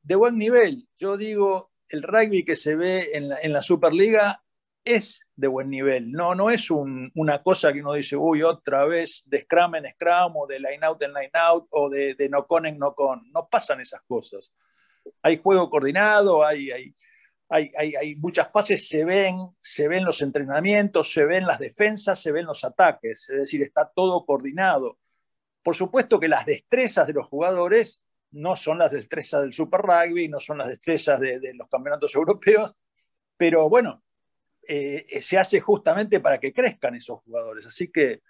de 0.00 0.14
buen 0.14 0.38
nivel, 0.38 0.86
yo 0.96 1.16
digo, 1.16 1.72
el 1.88 2.04
rugby 2.04 2.44
que 2.44 2.54
se 2.54 2.76
ve 2.76 3.10
en 3.12 3.52
la, 3.52 3.60
Superliga 3.60 4.40
es 4.84 5.26
de 5.34 5.48
buen 5.48 5.68
nivel, 5.68 6.12
no, 6.12 6.36
no 6.36 6.48
es 6.48 6.70
una 6.70 7.42
cosa 7.42 7.72
que 7.72 7.80
uno 7.80 7.94
dice, 7.94 8.16
uy, 8.16 8.44
otra 8.44 8.84
vez 8.84 9.24
de 9.26 9.42
scrum 9.42 9.74
en 9.74 9.92
scrum 9.92 10.36
o 10.36 10.46
de 10.46 10.60
line 10.60 10.86
out 10.86 11.02
en 11.02 11.12
line 11.12 11.32
out 11.34 11.66
o 11.70 11.90
de, 11.90 12.14
no 12.30 12.46
con 12.46 12.66
en 12.66 12.78
no 12.78 12.94
con, 12.94 13.32
no 13.32 13.48
pasan 13.50 13.80
esas 13.80 14.02
cosas. 14.02 14.54
Hay 15.22 15.38
juego 15.38 15.68
coordinado, 15.68 16.46
hay, 16.46 16.70
hay, 16.70 16.94
hay, 17.50 18.16
muchas 18.16 18.50
fases, 18.52 18.88
se 18.88 19.04
ven, 19.04 19.36
se 19.60 19.88
ven 19.88 20.04
los 20.04 20.22
entrenamientos, 20.22 21.12
se 21.12 21.24
ven 21.24 21.46
las 21.46 21.58
defensas, 21.58 22.22
se 22.22 22.30
ven 22.30 22.46
los 22.46 22.62
ataques, 22.62 23.28
es 23.28 23.38
decir, 23.38 23.62
está 23.62 23.90
todo 23.92 24.24
coordinado. 24.24 24.98
Por 25.62 25.74
supuesto 25.74 26.20
que 26.20 26.28
las 26.28 26.46
destrezas 26.46 27.08
de 27.08 27.12
los 27.12 27.28
jugadores 27.28 28.04
no 28.30 28.54
son 28.54 28.78
las 28.78 28.92
destrezas 28.92 29.42
del 29.42 29.52
Super 29.52 29.80
Rugby, 29.80 30.28
no 30.28 30.38
son 30.38 30.58
las 30.58 30.68
destrezas 30.68 31.18
de, 31.18 31.52
los 31.54 31.68
campeonatos 31.68 32.14
europeos, 32.14 32.72
pero 33.36 33.68
bueno, 33.68 34.04
eh, 34.68 35.20
se 35.20 35.36
hace 35.36 35.58
justamente 35.60 36.20
para 36.20 36.38
que 36.38 36.52
crezcan 36.52 36.94
esos 36.94 37.20
jugadores. 37.22 37.66
Así 37.66 37.90
que 37.90 38.22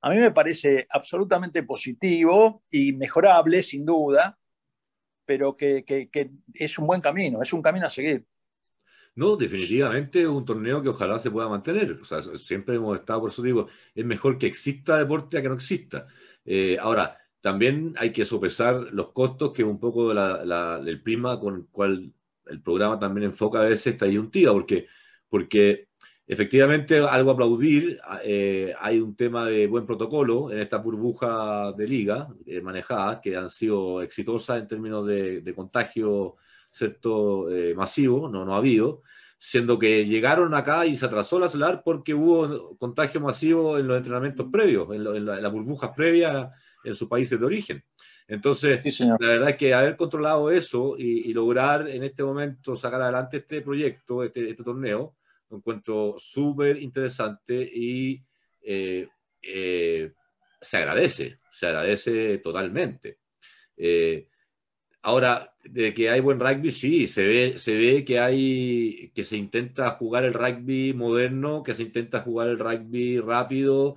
a 0.00 0.08
mí 0.08 0.16
me 0.16 0.30
parece 0.30 0.86
absolutamente 0.88 1.62
positivo 1.62 2.64
y 2.70 2.94
mejorable, 2.94 3.60
sin 3.60 3.84
duda, 3.84 4.38
pero 5.26 5.56
que 5.56 5.84
es 6.54 6.78
un 6.78 6.86
buen 6.86 7.02
camino, 7.02 7.42
es 7.42 7.52
un 7.52 7.60
camino 7.60 7.86
a 7.86 7.90
seguir. 7.90 8.26
No, 9.14 9.36
definitivamente 9.36 10.26
un 10.26 10.44
torneo 10.44 10.80
que 10.80 10.88
ojalá 10.88 11.18
se 11.18 11.30
pueda 11.30 11.48
mantener. 11.48 11.92
O 12.00 12.04
sea, 12.04 12.22
siempre 12.22 12.76
hemos 12.76 12.98
estado, 12.98 13.20
por 13.20 13.30
eso 13.30 13.42
digo, 13.42 13.68
es 13.94 14.04
mejor 14.06 14.38
que 14.38 14.46
exista 14.46 14.96
deporte 14.96 15.36
a 15.38 15.42
que 15.42 15.48
no 15.48 15.54
exista. 15.54 16.06
Eh, 16.44 16.78
ahora, 16.80 17.18
también 17.42 17.94
hay 17.98 18.12
que 18.12 18.24
sopesar 18.24 18.74
los 18.92 19.12
costos, 19.12 19.52
que 19.52 19.64
un 19.64 19.78
poco 19.78 20.14
la, 20.14 20.80
el 20.86 21.02
prima 21.02 21.38
con 21.38 21.56
el 21.56 21.66
cual 21.66 22.12
el 22.46 22.62
programa 22.62 22.98
también 22.98 23.24
enfoca 23.26 23.60
a 23.60 23.64
veces 23.64 23.88
esta 23.88 24.06
disyuntiva, 24.06 24.52
porque, 24.52 24.86
porque 25.28 25.88
efectivamente 26.26 26.98
algo 26.98 27.30
a 27.30 27.34
aplaudir, 27.34 27.98
eh, 28.24 28.74
hay 28.80 29.00
un 29.00 29.14
tema 29.14 29.46
de 29.46 29.66
buen 29.66 29.84
protocolo 29.86 30.50
en 30.50 30.58
esta 30.60 30.78
burbuja 30.78 31.72
de 31.72 31.86
liga 31.86 32.28
eh, 32.46 32.62
manejada, 32.62 33.20
que 33.20 33.36
han 33.36 33.50
sido 33.50 34.00
exitosas 34.02 34.60
en 34.62 34.68
términos 34.68 35.06
de, 35.06 35.42
de 35.42 35.54
contagio 35.54 36.36
¿cierto? 36.72 37.50
Eh, 37.50 37.74
masivo, 37.74 38.28
no, 38.28 38.44
no 38.44 38.54
ha 38.54 38.58
habido, 38.58 39.02
siendo 39.38 39.78
que 39.78 40.06
llegaron 40.06 40.54
acá 40.54 40.86
y 40.86 40.96
se 40.96 41.06
atrasó 41.06 41.38
la 41.38 41.48
celular 41.48 41.82
porque 41.84 42.14
hubo 42.14 42.76
contagio 42.78 43.20
masivo 43.20 43.78
en 43.78 43.88
los 43.88 43.96
entrenamientos 43.96 44.46
previos, 44.50 44.88
en, 44.92 45.24
las 45.24 45.52
burbujas 45.52 45.90
previas 45.94 46.48
en 46.84 46.94
sus 46.94 47.08
países 47.08 47.38
de 47.38 47.46
origen. 47.46 47.84
Entonces, 48.28 49.00
la 49.00 49.16
verdad 49.18 49.50
es 49.50 49.56
que 49.56 49.74
haber 49.74 49.96
controlado 49.96 50.50
eso 50.50 50.94
y, 50.96 51.32
lograr 51.34 51.88
en 51.88 52.04
este 52.04 52.22
momento 52.22 52.76
sacar 52.76 53.02
adelante 53.02 53.38
este 53.38 53.60
proyecto, 53.62 54.22
este, 54.22 54.50
este 54.50 54.62
torneo, 54.62 55.16
lo 55.50 55.58
encuentro 55.58 56.16
súper 56.18 56.80
interesante 56.80 57.54
y 57.62 58.22
eh, 58.62 59.08
eh, 59.42 60.12
se 60.60 60.76
agradece, 60.76 61.40
se 61.50 61.66
agradece 61.66 62.38
totalmente. 62.38 63.18
Eh, 63.76 64.28
ahora, 65.02 65.54
de 65.64 65.92
que 65.92 66.10
hay 66.10 66.20
buen 66.20 66.40
rugby, 66.40 66.72
sí, 66.72 67.06
se 67.06 67.22
ve, 67.22 67.58
se 67.58 67.76
ve 67.76 68.04
que 68.04 68.18
hay, 68.18 69.10
que 69.14 69.24
se 69.24 69.36
intenta 69.36 69.90
jugar 69.90 70.24
el 70.24 70.32
rugby 70.32 70.94
moderno, 70.94 71.62
que 71.62 71.74
se 71.74 71.82
intenta 71.82 72.22
jugar 72.22 72.48
el 72.48 72.58
rugby 72.58 73.18
rápido 73.20 73.96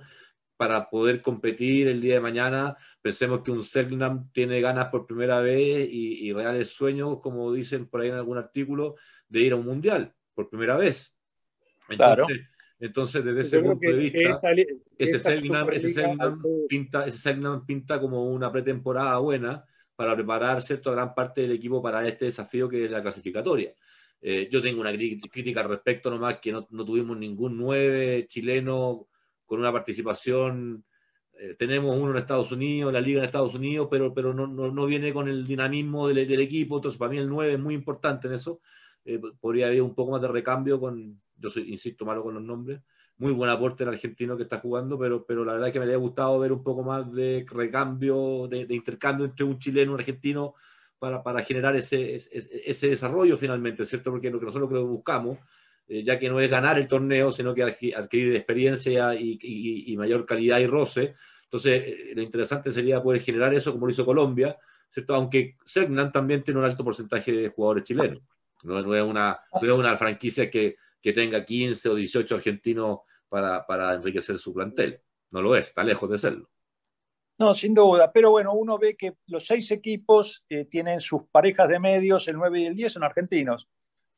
para 0.56 0.90
poder 0.90 1.22
competir 1.22 1.88
el 1.88 2.00
día 2.00 2.14
de 2.14 2.20
mañana. 2.20 2.76
Pensemos 3.02 3.42
que 3.42 3.50
un 3.50 3.62
Selknam 3.62 4.30
tiene 4.32 4.60
ganas 4.60 4.88
por 4.88 5.06
primera 5.06 5.40
vez 5.40 5.88
y, 5.90 6.32
reales 6.32 6.70
sueños, 6.70 7.20
como 7.20 7.52
dicen 7.52 7.86
por 7.86 8.00
ahí 8.00 8.08
en 8.08 8.14
algún 8.14 8.38
artículo, 8.38 8.96
de 9.28 9.40
ir 9.40 9.52
a 9.52 9.56
un 9.56 9.66
mundial 9.66 10.12
por 10.34 10.48
primera 10.48 10.76
vez. 10.76 11.14
claro 11.88 12.26
entonces, 12.78 13.24
desde 13.24 13.40
ese 13.40 13.60
punto 13.60 13.88
de 13.88 13.96
vista, 13.96 14.38
ese 14.98 15.18
Selknam, 15.18 15.66
pinta, 16.68 17.06
pinta 17.66 17.98
como 17.98 18.26
una 18.26 18.52
pretemporada 18.52 19.16
buena 19.16 19.64
para 19.96 20.14
preparar 20.14 20.62
cierto 20.62 20.92
gran 20.92 21.14
parte 21.14 21.40
del 21.40 21.52
equipo 21.52 21.82
para 21.82 22.06
este 22.06 22.26
desafío 22.26 22.68
que 22.68 22.84
es 22.84 22.90
la 22.90 23.02
clasificatoria. 23.02 23.74
Eh, 24.20 24.48
yo 24.50 24.62
tengo 24.62 24.80
una 24.80 24.92
crítica 24.92 25.60
al 25.60 25.68
respecto 25.68 26.10
nomás, 26.10 26.38
que 26.40 26.52
no, 26.52 26.66
no 26.70 26.84
tuvimos 26.84 27.16
ningún 27.16 27.56
nueve 27.56 28.26
chileno 28.28 29.08
con 29.44 29.60
una 29.60 29.72
participación. 29.72 30.84
Eh, 31.38 31.54
tenemos 31.58 31.96
uno 31.96 32.12
en 32.12 32.18
Estados 32.18 32.52
Unidos, 32.52 32.92
la 32.92 33.00
liga 33.00 33.20
en 33.20 33.26
Estados 33.26 33.54
Unidos, 33.54 33.88
pero, 33.90 34.12
pero 34.12 34.34
no, 34.34 34.46
no, 34.46 34.70
no 34.70 34.86
viene 34.86 35.12
con 35.12 35.28
el 35.28 35.46
dinamismo 35.46 36.08
del, 36.08 36.26
del, 36.26 36.40
equipo. 36.40 36.76
Entonces, 36.76 36.98
para 36.98 37.10
mí 37.10 37.18
el 37.18 37.28
9 37.28 37.54
es 37.54 37.58
muy 37.58 37.74
importante 37.74 38.28
en 38.28 38.34
eso. 38.34 38.60
Eh, 39.04 39.20
podría 39.40 39.66
haber 39.66 39.82
un 39.82 39.94
poco 39.94 40.12
más 40.12 40.22
de 40.22 40.28
recambio 40.28 40.80
con, 40.80 41.20
yo 41.36 41.50
soy, 41.50 41.70
insisto, 41.70 42.04
malo 42.04 42.22
con 42.22 42.34
los 42.34 42.42
nombres. 42.42 42.80
Muy 43.18 43.32
buen 43.32 43.48
aporte 43.48 43.82
el 43.82 43.88
argentino 43.88 44.36
que 44.36 44.42
está 44.42 44.58
jugando, 44.58 44.98
pero, 44.98 45.24
pero 45.24 45.44
la 45.44 45.52
verdad 45.52 45.68
es 45.68 45.72
que 45.72 45.78
me 45.78 45.84
habría 45.84 45.96
gustado 45.96 46.38
ver 46.38 46.52
un 46.52 46.62
poco 46.62 46.82
más 46.82 47.10
de 47.12 47.46
recambio, 47.50 48.46
de, 48.46 48.66
intercambio 48.68 49.24
entre 49.24 49.46
un 49.46 49.58
chileno 49.58 49.92
y 49.92 49.94
un 49.94 50.00
argentino 50.00 50.54
para, 50.98 51.22
para 51.22 51.42
generar 51.42 51.74
ese, 51.76 52.14
ese, 52.14 52.88
desarrollo 52.88 53.38
finalmente, 53.38 53.86
¿cierto? 53.86 54.10
Porque 54.10 54.30
lo 54.30 54.38
que 54.38 54.46
nosotros 54.46 54.70
lo 54.70 54.76
que 54.76 54.84
buscamos, 54.84 55.38
eh, 55.88 56.02
ya 56.02 56.18
que 56.18 56.28
no 56.28 56.40
es 56.40 56.50
ganar 56.50 56.78
el 56.78 56.86
torneo, 56.86 57.32
sino 57.32 57.54
que 57.54 57.62
adquirir 57.62 58.36
experiencia 58.36 59.14
y, 59.14 59.38
y, 59.40 59.96
mayor 59.96 60.26
calidad 60.26 60.58
y 60.58 60.66
roce. 60.66 61.14
Entonces, 61.44 61.82
eh, 61.86 62.12
lo 62.14 62.20
interesante 62.20 62.70
sería 62.70 63.02
poder 63.02 63.22
generar 63.22 63.54
eso 63.54 63.72
como 63.72 63.86
lo 63.86 63.92
hizo 63.92 64.04
Colombia, 64.04 64.54
¿cierto? 64.90 65.14
Aunque 65.14 65.56
Segnan 65.64 66.12
también 66.12 66.42
tiene 66.42 66.60
un 66.60 66.66
alto 66.66 66.84
porcentaje 66.84 67.32
de 67.32 67.48
jugadores 67.48 67.84
chilenos. 67.84 68.20
No, 68.62 68.82
no 68.82 68.94
es, 68.94 69.02
una, 69.02 69.38
no 69.52 69.60
es 69.62 69.70
una 69.70 69.96
franquicia 69.96 70.50
que, 70.50 70.76
que 71.06 71.12
tenga 71.12 71.44
15 71.44 71.88
o 71.90 71.94
18 71.94 72.34
argentinos 72.34 72.98
para, 73.28 73.64
para 73.64 73.94
enriquecer 73.94 74.38
su 74.38 74.52
plantel. 74.52 75.00
No 75.30 75.40
lo 75.40 75.54
es, 75.54 75.68
está 75.68 75.84
lejos 75.84 76.10
de 76.10 76.18
serlo. 76.18 76.50
No, 77.38 77.54
sin 77.54 77.74
duda, 77.74 78.10
pero 78.10 78.32
bueno, 78.32 78.54
uno 78.54 78.76
ve 78.76 78.96
que 78.96 79.14
los 79.28 79.46
seis 79.46 79.70
equipos 79.70 80.44
eh, 80.48 80.64
tienen 80.64 80.98
sus 80.98 81.22
parejas 81.30 81.68
de 81.68 81.78
medios, 81.78 82.26
el 82.26 82.34
9 82.34 82.60
y 82.60 82.66
el 82.66 82.74
10 82.74 82.94
son 82.94 83.04
argentinos. 83.04 83.68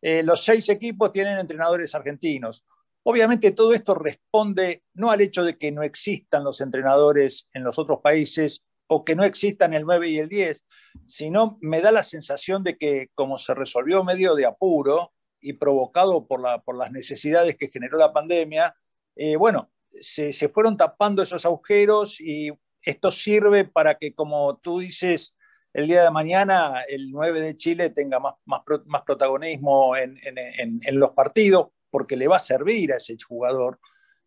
Eh, 0.01 0.23
los 0.23 0.43
seis 0.43 0.67
equipos 0.71 1.13
tienen 1.13 1.39
entrenadores 1.39 1.95
argentinos. 1.95 2.65
Obviamente 3.03 3.51
todo 3.51 3.75
esto 3.75 3.95
responde 3.95 4.85
no 4.95 5.11
al 5.11 5.21
hecho 5.21 5.45
de 5.45 5.59
que 5.59 5.71
no 5.71 5.83
existan 5.83 6.43
los 6.43 6.63
entrenadores 6.63 7.51
en 7.53 7.65
los 7.65 7.79
otros 7.79 8.01
países 8.01 8.65
o 8.87 9.05
que 9.05 9.15
no 9.15 9.25
existan 9.25 9.75
el 9.75 9.83
9 9.83 10.09
y 10.09 10.19
el 10.21 10.31
10, 10.31 10.65
sino 11.07 11.59
me 11.61 11.83
da 11.83 11.93
la 11.93 12.03
sensación 12.03 12.65
de 12.65 12.79
que 12.79 13.11
como 13.15 13.37
se 13.37 13.53
resolvió 13.53 14.05
medio 14.05 14.35
de 14.35 14.47
apuro, 14.47 15.13
y 15.41 15.55
provocado 15.55 16.27
por, 16.27 16.41
la, 16.41 16.61
por 16.61 16.77
las 16.77 16.93
necesidades 16.93 17.57
que 17.57 17.69
generó 17.69 17.99
la 17.99 18.13
pandemia, 18.13 18.75
eh, 19.17 19.37
bueno, 19.37 19.71
se, 20.01 20.33
se, 20.33 20.49
fueron 20.49 20.77
tapando 20.77 21.23
esos 21.23 21.45
agujeros 21.45 22.21
y 22.21 22.51
esto 22.83 23.11
sirve 23.11 23.65
para 23.65 23.97
que, 23.97 24.15
como 24.15 24.59
tú 24.59 24.81
dices, 24.81 25.37
el 25.73 25.87
día 25.87 26.05
de 26.05 26.11
mañana 26.11 26.83
el 26.89 27.11
9 27.11 27.41
de 27.41 27.57
Chile 27.57 27.91
tenga 27.91 28.19
más, 28.19 28.35
más, 28.45 28.63
más 28.87 29.03
protagonismo 29.03 29.97
en, 29.97 30.19
en, 30.23 30.81
en, 30.83 30.99
los 31.01 31.11
partidos, 31.11 31.69
porque 31.91 32.17
le 32.17 32.29
va 32.29 32.37
a 32.37 32.41
servir 32.41 32.93
a 32.93 32.97
ese 32.97 33.17
jugador. 33.27 33.79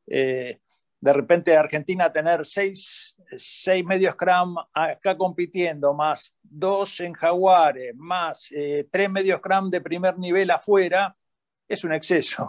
Eh, 0.07 0.59
de 1.01 1.13
repente 1.13 1.57
Argentina 1.57 2.13
tener 2.13 2.45
seis, 2.45 3.17
seis 3.35 3.83
medios 3.83 4.13
Scrum 4.13 4.55
acá 4.71 5.17
compitiendo, 5.17 5.95
más 5.95 6.37
dos 6.43 6.99
en 6.99 7.13
Jaguares, 7.13 7.95
más 7.95 8.51
eh, 8.51 8.87
tres 8.89 9.09
medios 9.09 9.39
Scrum 9.39 9.69
de 9.69 9.81
primer 9.81 10.17
nivel 10.19 10.51
afuera, 10.51 11.15
es 11.67 11.83
un 11.83 11.93
exceso. 11.93 12.45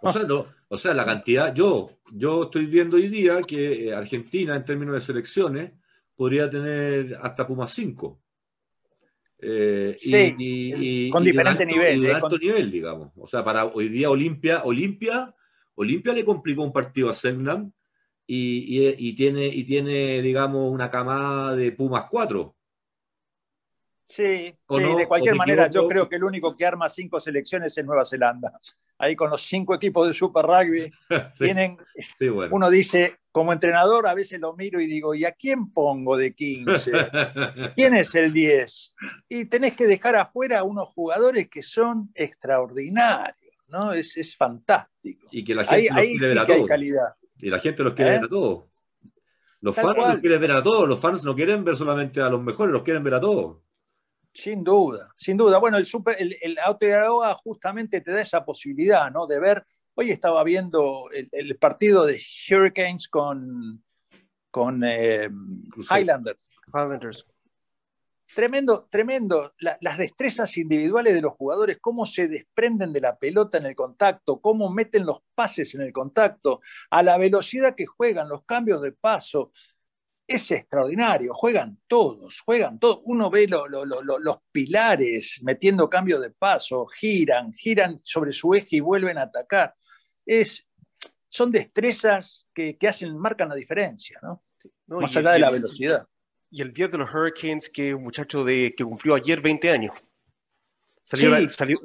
O 0.00 0.12
sea, 0.12 0.22
o 0.68 0.78
sea, 0.78 0.94
la 0.94 1.04
cantidad, 1.04 1.52
yo, 1.54 1.90
yo 2.12 2.44
estoy 2.44 2.66
viendo 2.66 2.96
hoy 2.96 3.08
día 3.08 3.40
que 3.40 3.88
eh, 3.88 3.94
Argentina 3.94 4.54
en 4.54 4.64
términos 4.64 4.94
de 4.94 5.00
selecciones 5.00 5.72
podría 6.14 6.48
tener 6.48 7.18
hasta 7.22 7.46
Puma 7.46 7.66
5. 7.66 8.20
Eh, 9.40 9.96
y, 10.38 11.10
con 11.10 11.24
diferente 11.24 11.64
nivel. 11.64 12.02
de 12.02 12.12
alto 12.12 12.36
nivel, 12.36 12.70
digamos. 12.70 13.14
O 13.16 13.26
sea, 13.26 13.42
para 13.42 13.64
hoy 13.64 13.88
día 13.88 14.10
Olimpia, 14.10 14.62
Olimpia, 14.64 15.34
Olimpia 15.76 16.12
le 16.12 16.24
complicó 16.24 16.64
un 16.64 16.72
partido 16.72 17.08
a 17.08 17.14
Selnam 17.14 17.72
y, 18.30 19.14
tiene, 19.14 19.46
y 19.46 19.64
tiene, 19.64 20.20
digamos, 20.20 20.70
una 20.70 20.90
camada 20.90 21.56
de 21.56 21.72
Pumas 21.72 22.04
4. 22.10 22.54
Sí, 24.08 24.54
de 24.68 25.06
cualquier 25.06 25.34
manera, 25.34 25.70
yo 25.70 25.86
creo 25.88 26.08
que 26.08 26.16
el 26.16 26.24
único 26.24 26.56
que 26.56 26.64
arma 26.64 26.88
cinco 26.88 27.20
selecciones 27.20 27.76
es 27.76 27.84
Nueva 27.84 28.04
Zelanda. 28.04 28.58
Ahí 28.98 29.14
con 29.14 29.30
los 29.30 29.42
cinco 29.42 29.74
equipos 29.74 30.08
de 30.08 30.14
Super 30.14 30.44
Rugby 30.44 30.90
tienen. 31.38 31.78
Uno 32.50 32.70
dice, 32.70 33.18
como 33.30 33.52
entrenador, 33.52 34.06
a 34.06 34.14
veces 34.14 34.40
lo 34.40 34.54
miro 34.56 34.80
y 34.80 34.86
digo, 34.86 35.14
¿y 35.14 35.24
a 35.24 35.32
quién 35.32 35.72
pongo 35.72 36.16
de 36.16 36.34
15? 36.34 36.90
¿Quién 37.76 37.96
es 37.96 38.14
el 38.14 38.32
10? 38.32 38.94
Y 39.28 39.44
tenés 39.44 39.76
que 39.76 39.86
dejar 39.86 40.16
afuera 40.16 40.60
a 40.60 40.64
unos 40.64 40.88
jugadores 40.90 41.48
que 41.48 41.62
son 41.62 42.10
extraordinarios, 42.14 43.54
¿no? 43.68 43.92
Es, 43.92 44.16
es 44.16 44.36
fantástico. 44.36 45.28
Y 45.30 45.44
que 45.44 45.54
la 45.54 45.64
gente 45.64 45.90
ahí, 45.92 46.16
ahí 46.18 46.66
calidad. 46.66 47.14
Y 47.38 47.50
la 47.50 47.58
gente 47.58 47.82
los 47.82 47.94
quiere 47.94 48.12
ver 48.12 48.22
a 48.22 48.26
¿Eh? 48.26 48.28
todos. 48.28 48.64
Los 49.60 49.74
fans 49.74 49.96
los 49.96 50.16
quieren 50.16 50.40
ver 50.40 50.52
a 50.52 50.62
todos. 50.62 50.88
Los 50.88 51.00
fans 51.00 51.24
no 51.24 51.34
quieren 51.34 51.64
ver 51.64 51.76
solamente 51.76 52.20
a 52.20 52.28
los 52.28 52.42
mejores, 52.42 52.72
los 52.72 52.82
quieren 52.82 53.02
ver 53.02 53.14
a 53.14 53.20
todos. 53.20 53.58
Sin 54.32 54.62
duda, 54.62 55.12
sin 55.16 55.36
duda. 55.36 55.58
Bueno, 55.58 55.78
el, 55.78 55.86
super, 55.86 56.16
el, 56.18 56.36
el 56.40 56.56
justamente 57.42 58.00
te 58.00 58.12
da 58.12 58.20
esa 58.20 58.44
posibilidad, 58.44 59.10
¿no? 59.10 59.26
De 59.26 59.40
ver. 59.40 59.66
Hoy 59.94 60.12
estaba 60.12 60.44
viendo 60.44 61.10
el, 61.10 61.56
partido 61.56 62.06
de 62.06 62.20
Hurricanes 62.48 63.08
con, 63.08 63.82
con 64.48 64.84
eh, 64.84 65.28
Highlanders. 65.90 66.48
Highlanders. 66.72 67.26
Tremendo, 68.34 68.86
tremendo. 68.90 69.54
las 69.58 69.98
destrezas 69.98 70.56
individuales 70.58 71.14
de 71.14 71.22
los 71.22 71.34
jugadores, 71.34 71.78
cómo 71.80 72.04
se 72.04 72.28
desprenden 72.28 72.92
de 72.92 73.00
la 73.00 73.16
pelota 73.16 73.58
en 73.58 73.66
el 73.66 73.74
contacto, 73.74 74.40
cómo 74.40 74.70
meten 74.70 75.06
los 75.06 75.20
pases 75.34 75.74
en 75.74 75.80
el 75.80 75.92
contacto, 75.92 76.60
a 76.90 77.02
la 77.02 77.16
velocidad 77.16 77.74
que 77.74 77.86
juegan, 77.86 78.28
los 78.28 78.44
cambios 78.44 78.82
de 78.82 78.92
paso. 78.92 79.52
Es 80.26 80.50
extraordinario, 80.50 81.32
juegan 81.32 81.80
todos, 81.86 82.40
juegan 82.40 82.78
todos. 82.78 83.00
Uno 83.04 83.30
ve 83.30 83.48
los 83.48 84.38
pilares 84.52 85.40
metiendo 85.42 85.88
cambios 85.88 86.20
de 86.20 86.30
paso, 86.30 86.86
giran, 86.86 87.54
giran 87.54 88.00
sobre 88.04 88.32
su 88.32 88.52
eje 88.52 88.76
y 88.76 88.80
vuelven 88.80 89.16
a 89.16 89.22
atacar. 89.22 89.74
Es, 90.26 90.68
son 91.30 91.50
destrezas 91.50 92.46
que, 92.52 92.76
hacen, 92.86 93.16
marcan 93.16 93.48
la 93.48 93.54
diferencia, 93.54 94.18
¿no? 94.22 94.44
Más 94.86 95.16
allá 95.16 95.32
de 95.32 95.38
la 95.38 95.50
velocidad 95.50 96.06
y 96.50 96.62
el 96.62 96.72
10 96.72 96.92
de 96.92 96.98
los 96.98 97.14
Hurricanes, 97.14 97.68
que 97.68 97.94
un 97.94 98.04
muchacho 98.04 98.44
de, 98.44 98.74
que 98.76 98.84
cumplió 98.84 99.14
ayer 99.14 99.40
20 99.40 99.70
años. 99.70 99.94
Salió, 101.02 101.48
salió, 101.48 101.78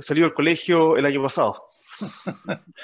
salió, 0.00 0.24
del 0.24 0.34
colegio 0.34 0.96
el 0.96 1.06
año 1.06 1.22
pasado. 1.22 1.64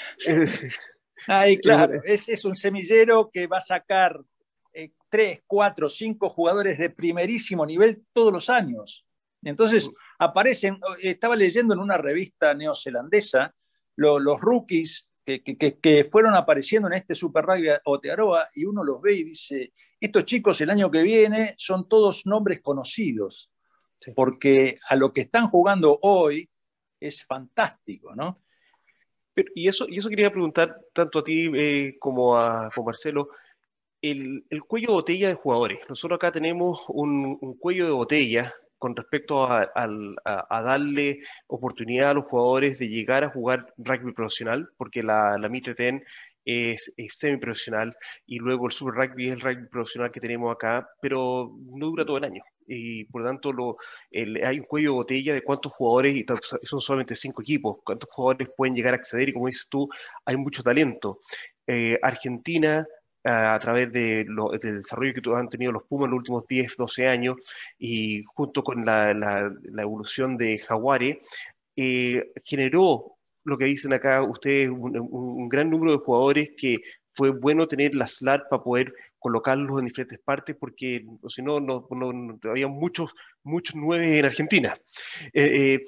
Ay, 1.27 1.59
claro, 1.61 2.01
ese 2.05 2.35
es 2.35 2.45
un 2.45 2.57
semillero 2.57 3.31
que 3.33 3.47
va 3.47 3.59
a 3.59 3.63
sacar 3.63 4.21
eh, 4.73 4.93
3, 5.09 5.43
4, 5.47 5.89
5 5.89 6.31
jugadores 6.31 6.79
de 6.79 6.91
primerísimo 6.91 7.67
nivel 7.67 8.05
todos 8.13 8.33
los 8.33 8.49
años. 8.49 9.05
Entonces 9.43 9.91
aparecen, 10.19 10.79
estaba 11.01 11.35
leyendo 11.35 11.75
en 11.75 11.81
una 11.81 11.97
revista 11.97 12.55
neozelandesa, 12.55 13.55
los 13.97 14.41
rookies 14.41 15.10
que, 15.39 16.05
fueron 16.11 16.35
apareciendo 16.35 16.89
en 16.89 16.95
este 16.95 17.15
Super 17.15 17.45
Rugby 17.45 17.69
Otearoa 17.85 18.51
y 18.55 18.65
uno 18.65 18.83
los 18.83 19.01
ve 19.01 19.15
y 19.15 19.25
dice, 19.25 19.73
estos 20.01 20.25
chicos 20.25 20.61
el 20.61 20.71
año 20.71 20.91
que 20.91 21.03
viene 21.03 21.55
son 21.57 21.89
todos 21.89 22.27
nombres 22.27 22.61
conocidos, 22.63 23.51
porque 24.15 24.79
a 24.89 24.97
lo 24.97 25.13
que 25.13 25.23
están 25.23 25.49
jugando 25.49 25.99
hoy 26.03 26.49
es 26.99 27.25
fantástico, 27.25 28.15
¿no? 28.15 28.41
y, 29.55 29.69
eso, 29.69 29.87
y 29.89 29.99
eso 29.99 30.09
quería 30.09 30.31
preguntar 30.31 30.77
tanto 30.93 31.21
a 31.21 31.25
ti 31.25 31.51
eh, 31.55 31.97
como 31.99 32.37
a 32.37 32.71
Marcelo. 32.85 33.31
el, 34.03 34.45
cuello 34.67 34.89
de 34.89 34.95
botella 34.95 35.29
de 35.29 35.35
jugadores. 35.35 35.81
Nosotros 35.89 36.17
acá 36.17 36.33
tenemos 36.33 36.85
un, 36.89 37.39
cuello 37.59 37.87
de 37.87 37.93
botella 37.93 38.55
con 38.81 38.97
respecto 38.97 39.45
a, 39.45 39.71
darle 40.65 41.21
oportunidad 41.47 42.11
a 42.11 42.15
los 42.15 42.25
jugadores 42.25 42.79
de 42.79 42.89
llegar 42.89 43.23
a 43.23 43.31
jugar 43.31 43.73
rugby 43.77 44.13
profesional, 44.13 44.71
porque 44.79 45.03
la, 45.03 45.37
Mitre 45.51 45.75
Ten 45.75 46.03
es, 46.47 46.93
semi-profesional 47.11 47.95
y 48.27 48.39
luego 48.39 48.67
el 48.67 48.73
Super 48.73 48.95
Rugby 48.95 49.29
es 49.29 49.35
el 49.35 49.41
rugby 49.43 49.69
profesional 49.69 50.11
que 50.11 50.21
tenemos 50.21 50.51
acá, 50.51 50.89
pero 51.03 51.55
no 51.77 51.87
dura 51.89 52.07
todo 52.07 52.17
el 52.17 52.25
año. 52.25 52.43
Y 52.67 53.05
por 53.05 53.21
lo 53.21 53.29
tanto 53.29 53.53
lo, 53.53 53.77
hay 54.13 54.59
un 54.59 54.65
cuello 54.65 54.93
de 54.93 54.97
botella 54.97 55.35
de 55.35 55.43
cuántos 55.43 55.73
jugadores, 55.73 56.17
y 56.17 56.25
son 56.63 56.81
solamente 56.81 57.15
cinco 57.17 57.43
equipos, 57.43 57.81
cuántos 57.85 58.09
jugadores 58.11 58.49
pueden 58.57 58.75
llegar 58.75 58.95
a 58.95 58.97
acceder 58.97 59.29
y 59.29 59.35
como 59.35 59.47
dices 59.47 59.67
tú, 59.69 59.91
hay 60.25 60.37
mucho 60.37 60.63
talento. 60.63 61.19
Eh, 61.67 61.99
Argentina, 62.03 62.87
a 63.25 63.59
través 63.59 63.93
de 63.93 64.25
del 64.25 64.77
desarrollo 64.79 65.13
que 65.15 65.31
han 65.35 65.49
tenido 65.49 65.73
los 65.73 65.83
Pumas 65.85 66.07
en 66.07 66.13
los 66.13 66.19
últimos 66.19 66.47
10, 66.47 66.77
12 66.77 67.07
años 67.07 67.37
y 67.79 68.23
junto 68.25 68.63
con 68.65 68.85
la, 68.85 69.53
evolución 69.79 70.37
de 70.37 70.59
Jaguare, 70.59 71.21
eh, 71.77 72.33
generó 72.45 73.17
lo 73.45 73.59
que 73.59 73.67
dicen 73.67 73.93
acá 73.93 74.23
ustedes, 74.23 74.71
un, 74.71 75.49
gran 75.49 75.71
número 75.71 75.93
de 75.93 75.99
jugadores 75.99 76.51
que 76.57 76.77
fue 77.13 77.31
bueno 77.31 77.67
tener 77.67 77.95
la 77.95 78.07
SLAT 78.07 78.49
para 78.49 78.63
poder 78.63 78.95
colocarlos 79.19 79.81
en 79.81 79.89
diferentes 79.89 80.19
partes, 80.19 80.57
porque 80.59 81.05
si 81.29 81.43
no, 81.43 81.61
no, 81.61 81.87
había 82.45 82.69
muchos, 82.69 83.13
muchos 83.43 83.77
nueve 83.77 84.19
en 84.19 84.25
Argentina. 84.25 84.79
Eh, 85.33 85.75
eh, 85.75 85.85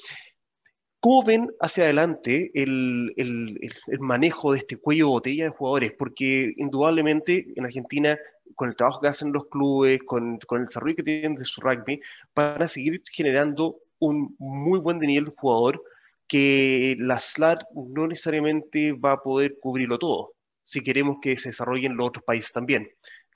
¿Cómo 1.03 1.24
ven 1.24 1.50
hacia 1.59 1.82
adelante 1.82 2.53
el, 2.55 3.12
el, 3.16 3.59
el, 3.88 3.98
manejo 3.98 4.53
de 4.53 4.59
este 4.59 4.76
cuello 4.76 5.07
de 5.07 5.11
botella 5.11 5.44
de 5.46 5.50
jugadores? 5.50 5.92
Porque 5.98 6.55
indudablemente 6.57 7.53
en 7.57 7.64
Argentina, 7.64 8.16
con 8.55 8.68
el 8.68 8.76
trabajo 8.76 9.00
que 9.00 9.09
hacen 9.09 9.32
los 9.32 9.48
clubes, 9.48 9.98
con, 10.07 10.38
con 10.46 10.61
el 10.61 10.66
desarrollo 10.66 10.94
que 10.94 11.03
tienen 11.03 11.34
de 11.34 11.44
su 11.44 11.61
rugby, 11.61 12.00
van 12.36 12.62
a 12.62 12.68
seguir 12.68 13.03
generando 13.11 13.78
un 13.98 14.36
muy 14.38 14.78
buen 14.78 15.00
nivel 15.00 15.24
de 15.24 15.34
jugador 15.36 15.82
que 16.28 16.94
la 17.00 17.18
SLAR 17.18 17.66
no 17.74 18.07
necesariamente 18.07 18.92
va 18.92 19.14
a 19.14 19.22
poder 19.24 19.59
cubrirlo 19.59 19.98
todo, 19.98 20.34
si 20.62 20.84
queremos 20.84 21.16
que 21.20 21.36
se 21.36 21.48
desarrollen 21.48 21.96
los 21.96 22.11
otros 22.11 22.24
países 22.24 22.53
también. 22.53 22.88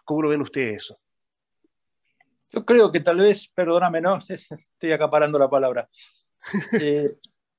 ¿Cómo 0.04 0.22
lo 0.22 0.28
ven 0.28 0.42
ustedes 0.42 0.84
eso? 0.84 1.00
Yo 2.52 2.64
creo 2.64 2.92
que 2.92 3.00
tal 3.00 3.16
vez, 3.16 3.48
perdóname, 3.48 4.00
no, 4.00 4.20
estoy 4.28 4.92
acaparando 4.92 5.36
la 5.36 5.50
palabra. 5.50 5.88
Eh, 6.80 7.10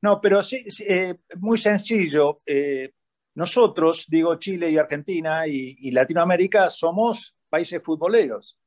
no, 0.07 0.21
pero 0.21 0.41
sí, 0.41 0.63
eh, 0.87 1.15
muy 1.35 1.57
sencillo. 1.57 2.41
Eh, 2.45 2.91
nosotros, 3.35 4.05
digo 4.07 4.35
Chile 4.35 4.71
y 4.71 4.77
Argentina 4.77 5.45
y, 5.45 5.91
Latinoamérica, 5.91 6.69
somos 6.69 7.35
países 7.49 7.81
futboleros. 7.83 8.57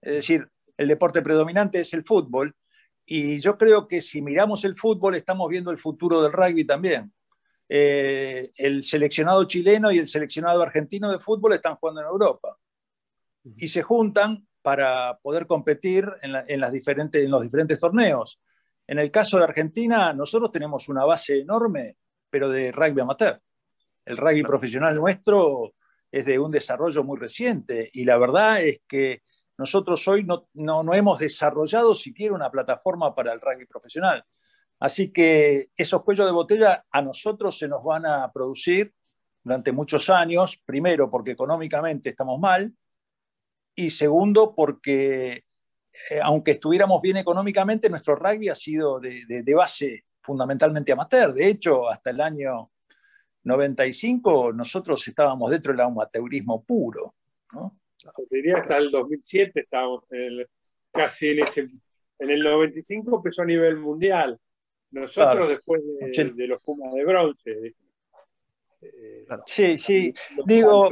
Es 0.00 0.12
decir, 0.14 0.48
el 0.76 0.86
deporte 0.86 1.22
predominante 1.22 1.80
es 1.80 1.92
el 1.92 2.04
fútbol 2.04 2.54
y 3.04 3.40
yo 3.40 3.58
creo 3.58 3.88
que 3.88 4.00
si 4.00 4.22
miramos 4.22 4.64
el 4.64 4.76
fútbol, 4.76 5.16
estamos 5.16 5.48
viendo 5.50 5.72
el 5.72 5.78
futuro 5.78 6.22
del 6.22 6.32
rugby 6.32 6.64
también. 6.64 7.12
Eh, 7.68 8.52
el 8.54 8.84
seleccionado 8.84 9.44
chileno 9.44 9.90
y 9.90 9.98
el 9.98 10.06
seleccionado 10.06 10.62
argentino 10.62 11.10
de 11.10 11.18
fútbol 11.18 11.54
están 11.54 11.74
jugando 11.74 12.00
en 12.00 12.06
Europa 12.06 12.56
y 13.56 13.66
se 13.66 13.82
juntan 13.82 14.46
para 14.62 15.18
poder 15.18 15.48
competir 15.48 16.08
en, 16.22 16.60
las 16.60 16.72
diferentes, 16.72 17.24
en 17.24 17.30
los 17.32 17.42
diferentes 17.42 17.80
torneos. 17.80 18.40
En 18.90 18.98
el 18.98 19.12
caso 19.12 19.38
de 19.38 19.44
Argentina, 19.44 20.12
nosotros 20.12 20.50
tenemos 20.50 20.88
una 20.88 21.04
base 21.04 21.38
enorme, 21.38 21.98
pero 22.28 22.48
de 22.48 22.72
rugby 22.72 23.02
amateur. 23.02 23.40
El 24.04 24.16
rugby 24.16 24.42
profesional 24.42 24.96
nuestro 24.96 25.74
es 26.10 26.26
de 26.26 26.40
un 26.40 26.50
desarrollo 26.50 27.04
muy 27.04 27.16
reciente 27.16 27.88
y 27.92 28.02
la 28.02 28.18
verdad 28.18 28.60
es 28.60 28.80
que 28.88 29.22
nosotros 29.58 30.08
hoy 30.08 30.24
no, 30.24 30.48
no, 30.54 30.92
hemos 30.92 31.20
desarrollado 31.20 31.94
siquiera 31.94 32.34
una 32.34 32.50
plataforma 32.50 33.14
para 33.14 33.32
el 33.32 33.40
rugby 33.40 33.64
profesional. 33.64 34.24
Así 34.80 35.12
que 35.12 35.68
esos 35.76 36.02
cuellos 36.02 36.26
de 36.26 36.32
botella 36.32 36.84
a 36.90 37.00
nosotros 37.00 37.56
se 37.56 37.68
nos 37.68 37.84
van 37.84 38.06
a 38.06 38.32
producir 38.32 38.92
durante 39.44 39.70
muchos 39.70 40.10
años, 40.10 40.60
primero 40.64 41.08
porque 41.08 41.30
económicamente 41.30 42.10
estamos 42.10 42.40
mal 42.40 42.74
y 43.76 43.90
segundo 43.90 44.52
porque 44.52 45.44
eh, 46.10 46.20
aunque 46.22 46.52
estuviéramos 46.52 47.00
bien 47.02 47.16
económicamente, 47.16 47.90
nuestro 47.90 48.16
rugby 48.16 48.48
ha 48.48 48.54
sido 48.54 49.00
de, 49.00 49.24
de, 49.26 49.54
base 49.54 50.04
fundamentalmente 50.22 50.92
amateur. 50.92 51.32
De 51.34 51.46
hecho, 51.46 51.88
hasta 51.88 52.10
el 52.10 52.20
año 52.20 52.70
95 53.44 54.52
nosotros 54.52 55.06
estábamos 55.06 55.50
dentro 55.50 55.72
del 55.72 55.80
amateurismo 55.80 56.64
puro. 56.64 57.14
¿no? 57.52 57.76
diría 58.30 58.58
hasta 58.58 58.78
el 58.78 58.90
2007 58.90 59.60
estábamos 59.60 60.04
casi 60.92 61.30
en 61.30 61.42
ese. 61.42 61.68
En 62.18 62.30
el 62.30 62.42
95 62.42 63.16
empezó 63.16 63.42
a 63.42 63.46
nivel 63.46 63.78
mundial. 63.78 64.38
Nosotros 64.90 65.48
después 65.48 65.82
de, 65.82 66.46
los 66.46 66.60
Pumas 66.60 66.92
de 66.92 67.04
bronce. 67.04 67.74
Eh, 68.82 69.26
sí, 69.46 69.78
sí. 69.78 70.12
Digo, 70.44 70.90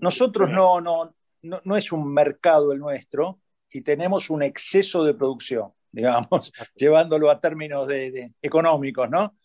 nosotros 0.00 0.50
no, 0.50 0.80
no, 0.80 1.14
no, 1.42 1.60
no 1.64 1.76
es 1.76 1.92
un 1.92 2.12
mercado 2.12 2.72
el 2.72 2.78
nuestro 2.78 3.40
y 3.70 3.82
tenemos 3.82 4.30
un 4.30 4.42
exceso 4.42 5.04
de 5.04 5.14
producción, 5.14 5.72
digamos, 5.92 6.52
llevándolo 6.74 7.30
a 7.30 7.40
términos 7.40 7.88
de, 7.88 8.32
económicos, 8.42 9.08
¿no? 9.08 9.36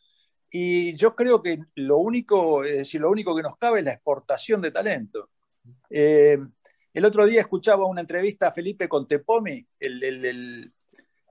Y 0.50 0.96
yo 0.96 1.16
creo 1.16 1.41
que 1.41 1.60
lo 1.76 1.98
único, 1.98 2.64
es 2.64 2.78
decir, 2.78 3.02
lo 3.02 3.12
único 3.12 3.36
que 3.36 3.41
nos 3.41 3.58
cabe 3.58 3.80
es 3.80 3.86
la 3.86 3.93
exportación 3.93 4.62
de 4.62 4.72
talento. 4.72 5.30
Eh, 5.89 6.38
el 6.93 7.04
otro 7.04 7.26
día 7.26 7.41
escuchaba 7.41 7.86
una 7.86 8.00
entrevista 8.00 8.48
a 8.48 8.54
Felipe 8.54 8.88
Contepomi, 8.88 9.68
el, 9.80 10.72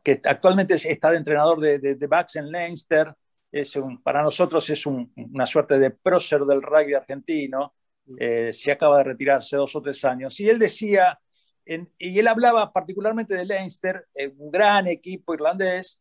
que 0.02 0.20
actualmente 0.24 0.74
está 0.74 1.10
de 1.10 1.16
entrenador 1.16 1.58
de, 1.58 1.78
de, 1.78 2.06
Backs 2.06 2.36
en 2.36 2.50
Leinster. 2.50 3.14
Es 3.50 3.78
para 4.02 4.22
nosotros 4.22 4.68
es 4.68 4.84
una 4.84 5.46
suerte 5.46 5.78
de 5.78 5.90
prócer 5.90 6.42
del 6.42 6.60
rugby 6.60 6.92
argentino. 6.92 7.72
Eh, 8.18 8.52
se 8.52 8.72
acaba 8.72 8.98
de 8.98 9.04
retirar 9.04 9.38
hace 9.38 9.56
dos 9.56 9.74
o 9.76 9.82
tres 9.82 10.04
años. 10.04 10.38
Y 10.40 10.48
él 10.48 10.58
decía, 10.58 11.18
y 11.66 12.18
él 12.18 12.28
hablaba 12.28 12.72
particularmente 12.72 13.34
de 13.34 13.44
Leinster, 13.44 14.06
eh, 14.14 14.32
un 14.36 14.50
gran 14.50 14.86
equipo 14.86 15.34
irlandés, 15.34 16.00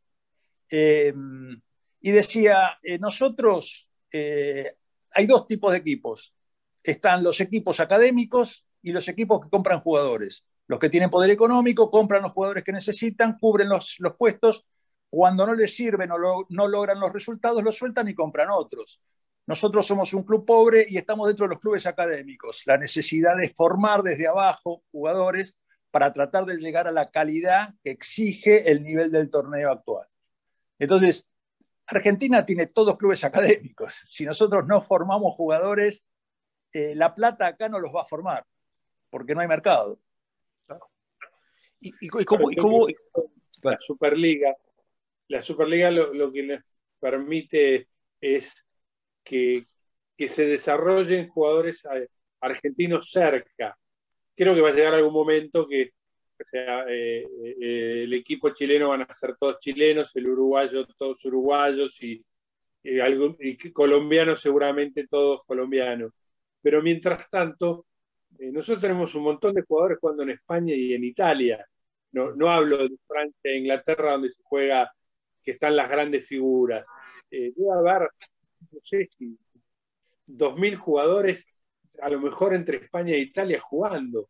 y 0.69 2.11
decía, 2.11 2.79
nosotros, 2.99 3.89
hay 4.11 5.25
dos 5.27 5.45
tipos 5.47 5.71
de 5.71 5.77
equipos 5.77 6.33
están 6.83 7.23
los 7.23 7.39
equipos 7.41 7.79
académicos 7.79 8.65
y 8.81 8.91
los 8.91 9.07
equipos 9.07 9.41
que 9.41 9.49
compran 9.49 9.79
jugadores. 9.79 10.45
Los 10.67 10.79
que 10.79 10.89
tienen 10.89 11.09
poder 11.09 11.31
económico 11.31 11.89
compran 11.89 12.23
los 12.23 12.33
jugadores 12.33 12.63
que 12.63 12.71
necesitan, 12.71 13.37
cubren 13.39 13.69
los, 13.69 13.97
puestos. 14.17 14.65
Cuando 15.09 15.45
no 15.45 15.53
les 15.53 15.75
sirven 15.75 16.11
o 16.11 16.45
no 16.49 16.67
logran 16.67 16.99
los 16.99 17.11
resultados, 17.11 17.63
los 17.63 17.77
sueltan 17.77 18.07
y 18.07 18.15
compran 18.15 18.49
otros. 18.51 19.01
Nosotros 19.45 19.85
somos 19.85 20.13
un 20.13 20.23
club 20.23 20.45
pobre 20.45 20.85
y 20.87 20.97
estamos 20.97 21.27
dentro 21.27 21.45
de 21.45 21.53
los 21.53 21.59
clubes 21.59 21.85
académicos. 21.85 22.63
La 22.65 22.77
necesidad 22.77 23.35
de 23.37 23.49
formar 23.49 24.01
desde 24.01 24.27
abajo 24.27 24.83
jugadores 24.91 25.55
para 25.91 26.11
tratar 26.13 26.45
de 26.45 26.57
llegar 26.57 26.87
a 26.87 26.91
la 26.91 27.07
calidad 27.07 27.73
que 27.83 27.91
exige 27.91 28.71
el 28.71 28.83
nivel 28.83 29.11
del 29.11 29.29
torneo 29.29 29.71
actual. 29.71 30.07
Entonces, 30.79 31.27
Argentina 31.85 32.45
tiene 32.45 32.67
todos 32.67 32.97
clubes 32.97 33.23
académicos. 33.23 34.01
Si 34.07 34.25
nosotros 34.25 34.65
no 34.65 34.81
formamos 34.81 35.35
jugadores, 35.35 36.03
eh, 36.71 36.95
la 36.95 37.13
plata 37.13 37.47
acá 37.47 37.69
no 37.69 37.79
los 37.79 37.93
va 37.93 38.01
a 38.01 38.05
formar, 38.05 38.45
porque 39.09 39.35
no 39.35 39.41
hay 39.41 39.47
mercado. 39.47 39.99
¿Y, 41.79 42.07
cómo, 42.07 42.49
La 43.61 43.77
Superliga, 43.81 44.55
la 45.27 45.41
Superliga 45.41 45.91
lo, 45.91 46.31
que 46.31 46.43
les 46.43 46.63
permite 46.99 47.89
es 48.21 48.53
que, 49.23 49.67
se 50.29 50.45
desarrollen 50.45 51.27
jugadores 51.29 51.83
eh, 51.93 52.07
argentinos 52.39 53.11
cerca. 53.11 53.77
Creo 54.35 54.55
que 54.55 54.61
va 54.61 54.69
a 54.69 54.73
llegar 54.73 54.93
algún 54.93 55.13
momento 55.13 55.67
que 55.67 55.91
sea, 56.49 56.85
eh, 56.89 57.25
el 58.03 58.13
equipo 58.13 58.49
chileno 58.51 58.89
van 58.89 59.01
a 59.01 59.13
ser 59.15 59.35
todos 59.37 59.59
chilenos, 59.59 60.15
el 60.15 60.27
uruguayo 60.27 60.85
todos 60.97 61.23
uruguayos 61.25 62.01
y, 62.03 62.23
y 62.83 63.71
colombianos 63.71 64.41
seguramente 64.41 65.07
todos 65.07 65.41
colombianos. 65.45 66.13
Pero 66.61 66.81
mientras 66.81 67.29
tanto, 67.29 67.85
eh, 68.39 68.51
nosotros 68.51 68.81
tenemos 68.81 69.13
un 69.15 69.23
montón 69.23 69.53
de 69.53 69.63
jugadores 69.63 69.99
jugando 69.99 70.23
en 70.23 70.31
España 70.31 70.73
y 70.73 70.93
en 70.93 71.03
Italia. 71.03 71.65
No, 72.11 72.35
no 72.35 72.51
hablo 72.51 72.77
de 72.77 72.95
Francia 73.07 73.51
e 73.51 73.57
Inglaterra, 73.57 74.13
donde 74.13 74.31
se 74.31 74.41
juega, 74.43 74.91
que 75.43 75.51
están 75.51 75.75
las 75.75 75.89
grandes 75.89 76.27
figuras. 76.27 76.85
Eh, 77.31 77.51
debe 77.55 77.71
haber, 77.71 78.09
no 78.71 78.79
sé 78.81 79.05
si, 79.05 79.37
2.000 80.27 80.75
jugadores, 80.75 81.45
a 82.01 82.09
lo 82.09 82.19
mejor 82.19 82.53
entre 82.53 82.77
España 82.77 83.13
e 83.13 83.19
Italia 83.19 83.59
jugando. 83.59 84.29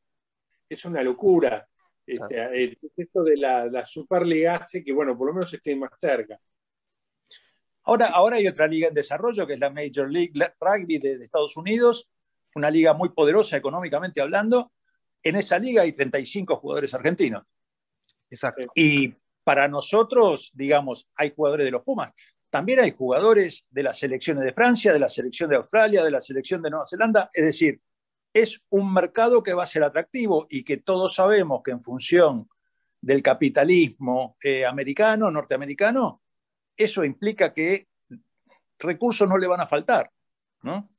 Es 0.68 0.86
una 0.86 1.04
locura. 1.04 1.68
Este, 2.06 2.64
el 2.64 2.78
esto 2.98 3.24
de 3.24 3.38
la, 3.38 3.66
la, 3.66 3.86
Superliga 3.86 4.58
hace 4.58 4.84
que, 4.84 4.92
bueno, 4.92 5.18
por 5.18 5.28
lo 5.28 5.34
menos 5.34 5.54
estén 5.54 5.80
más 5.80 5.92
cerca. 5.98 6.40
Ahora, 7.84 8.08
ahora 8.08 8.38
hay 8.38 8.48
otra 8.48 8.68
liga 8.68 8.88
en 8.88 8.94
desarrollo, 8.94 9.46
que 9.46 9.54
es 9.54 9.60
la 9.60 9.70
Major 9.70 10.10
League 10.10 10.34
Rugby 10.60 11.00
de 11.00 11.24
Estados 11.24 11.58
Unidos, 11.58 12.10
una 12.56 12.70
liga 12.70 12.94
muy 12.94 13.10
poderosa 13.10 13.58
económicamente 13.58 14.22
hablando. 14.22 14.72
En 15.22 15.36
esa 15.36 15.60
liga 15.60 15.84
hay 15.84 15.94
35 15.94 16.58
jugadores 16.58 16.94
argentinos. 16.94 17.44
Exacto. 18.30 18.66
Y 18.76 19.14
para 19.44 19.68
nosotros, 19.68 20.52
digamos, 20.54 21.10
hay 21.16 21.34
jugadores 21.36 21.66
de 21.66 21.72
los 21.72 21.84
Pumas. 21.84 22.14
También 22.54 22.82
hay 22.82 22.92
jugadores 22.92 23.66
de 23.72 23.82
las 23.82 23.98
selecciones 23.98 24.44
de 24.44 24.54
Francia, 24.54 24.94
de 24.94 25.00
la 25.00 25.10
selección 25.10 25.50
de 25.50 25.56
Australia, 25.56 26.04
de 26.04 26.12
la 26.12 26.22
selección 26.22 26.62
de 26.62 26.70
Nueva 26.70 26.86
Zelanda. 26.86 27.32
Es 27.34 27.46
decir, 27.46 27.82
es 28.32 28.64
un 28.70 28.94
mercado 28.94 29.42
que 29.42 29.56
va 29.56 29.64
a 29.64 29.66
ser 29.66 29.84
atractivo 29.84 30.46
y 30.52 30.64
que 30.64 30.78
todos 30.78 31.16
sabemos 31.16 31.64
que 31.64 31.72
en 31.72 31.82
función 31.82 32.48
del 33.02 33.24
capitalismo 33.24 34.38
eh, 34.40 34.68
americano, 34.68 35.32
norteamericano, 35.32 36.22
eso 36.78 37.04
implica 37.04 37.52
que 37.52 37.88
recursos 38.78 39.28
no 39.28 39.40
le 39.40 39.48
van 39.48 39.62
a 39.62 39.68
faltar, 39.68 40.12
¿no? 40.62 40.92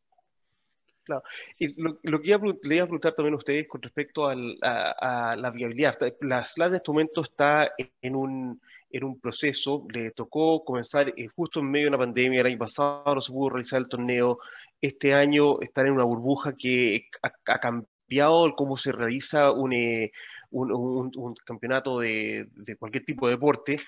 Claro. 1.05 1.22
Y 1.57 1.80
lo, 1.80 2.00
que 2.00 2.36
le 2.64 2.74
iba 2.74 2.84
a 2.84 2.88
preguntar 2.88 3.12
también 3.12 3.34
a 3.34 3.36
ustedes 3.36 3.68
con 3.68 3.80
respecto 3.80 4.26
a, 4.26 4.34
la 4.34 5.50
viabilidad. 5.55 5.96
La 6.22 6.44
SLAD 6.44 6.70
en 6.70 6.74
este 6.74 6.90
momento 6.90 7.22
está 7.22 7.70
en 8.02 8.16
un, 8.16 8.61
en 8.95 9.05
un 9.05 9.18
proceso, 9.18 9.86
le 9.92 10.12
tocó 10.12 10.64
comenzar 10.64 11.12
eh, 11.16 11.26
justo 11.26 11.59
en 11.59 11.70
medio 11.70 11.86
de 11.86 11.97
una 11.97 11.99
pandemia, 11.99 12.40
el 12.40 12.47
año 12.47 12.59
pasado 12.59 13.14
no 13.14 13.20
se 13.20 13.32
pudo 13.32 13.51
realizar 13.51 13.80
el 13.80 13.88
torneo, 13.88 14.38
este 14.80 15.14
año 15.14 15.61
están 15.61 15.88
en 15.88 15.95
una 15.95 16.05
burbuja 16.05 16.55
que 16.57 17.09
ha, 17.22 17.59
cambiado 17.59 18.55
cómo 18.55 18.76
se 18.76 18.92
realiza 18.92 19.51
un, 19.51 19.72
eh, 19.72 20.12
un, 20.51 21.34
campeonato 21.45 21.99
de, 21.99 22.47
de, 22.55 22.76
cualquier 22.76 23.05
tipo 23.05 23.26
de 23.26 23.32
deporte. 23.32 23.80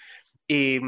Eh, 0.48 0.80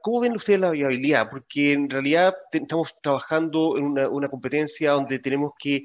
¿Cómo 0.00 0.20
ven 0.20 0.36
ustedes 0.36 0.60
la 0.60 0.70
viabilidad? 0.70 1.28
Porque 1.30 1.72
en 1.72 1.90
realidad 1.90 2.34
estamos 2.52 2.96
trabajando 3.00 3.76
en 3.78 3.98
una, 3.98 4.28
competencia 4.28 4.92
donde 4.92 5.18
tenemos 5.18 5.52
que 5.58 5.82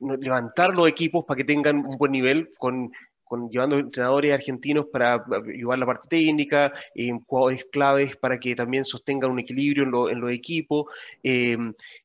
levantar 0.00 0.74
los 0.74 0.88
equipos 0.88 1.24
para 1.24 1.38
que 1.38 1.44
tengan 1.44 1.78
un 1.78 1.96
buen 1.98 2.12
nivel 2.12 2.52
con 2.58 2.90
llevando 3.50 3.78
entrenadores 3.78 4.32
argentinos 4.32 4.86
para 4.92 5.24
llevar 5.46 5.78
la 5.78 5.86
parte 5.86 6.08
técnica, 6.08 6.72
eh, 6.94 7.10
jugadores 7.26 7.64
claves 7.70 8.16
para 8.16 8.38
que 8.38 8.54
también 8.54 8.84
sostengan 8.84 9.30
un 9.30 9.40
equilibrio 9.40 10.08
en, 10.08 10.20
los 10.20 10.30
equipos, 10.30 10.86
eh, 11.22 11.56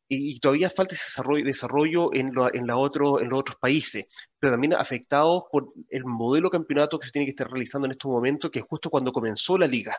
y, 0.07 0.39
todavía 0.39 0.70
falta 0.70 0.95
ese 0.95 1.05
desarrollo, 1.05 1.45
desarrollo 1.45 2.13
en, 2.13 2.32
en, 2.53 2.67
la 2.67 2.78
otro, 2.78 3.22
en 3.22 3.30
los 3.30 3.39
otros 3.39 3.57
países, 3.57 4.07
pero 4.39 4.53
también 4.53 4.74
afectados 4.74 5.43
por 5.51 5.72
el 5.89 6.03
modelo 6.05 6.49
campeonato 6.49 6.99
que 6.99 7.05
se 7.05 7.11
tiene 7.11 7.26
que 7.26 7.32
estar 7.32 7.49
realizando 7.49 7.86
en 7.86 7.91
estos 7.91 8.09
momentos, 8.11 8.49
que 8.49 8.59
es 8.59 8.65
justo 8.65 8.89
cuando 8.89 9.11
comenzó 9.11 9.57
la 9.57 9.67
liga. 9.67 9.97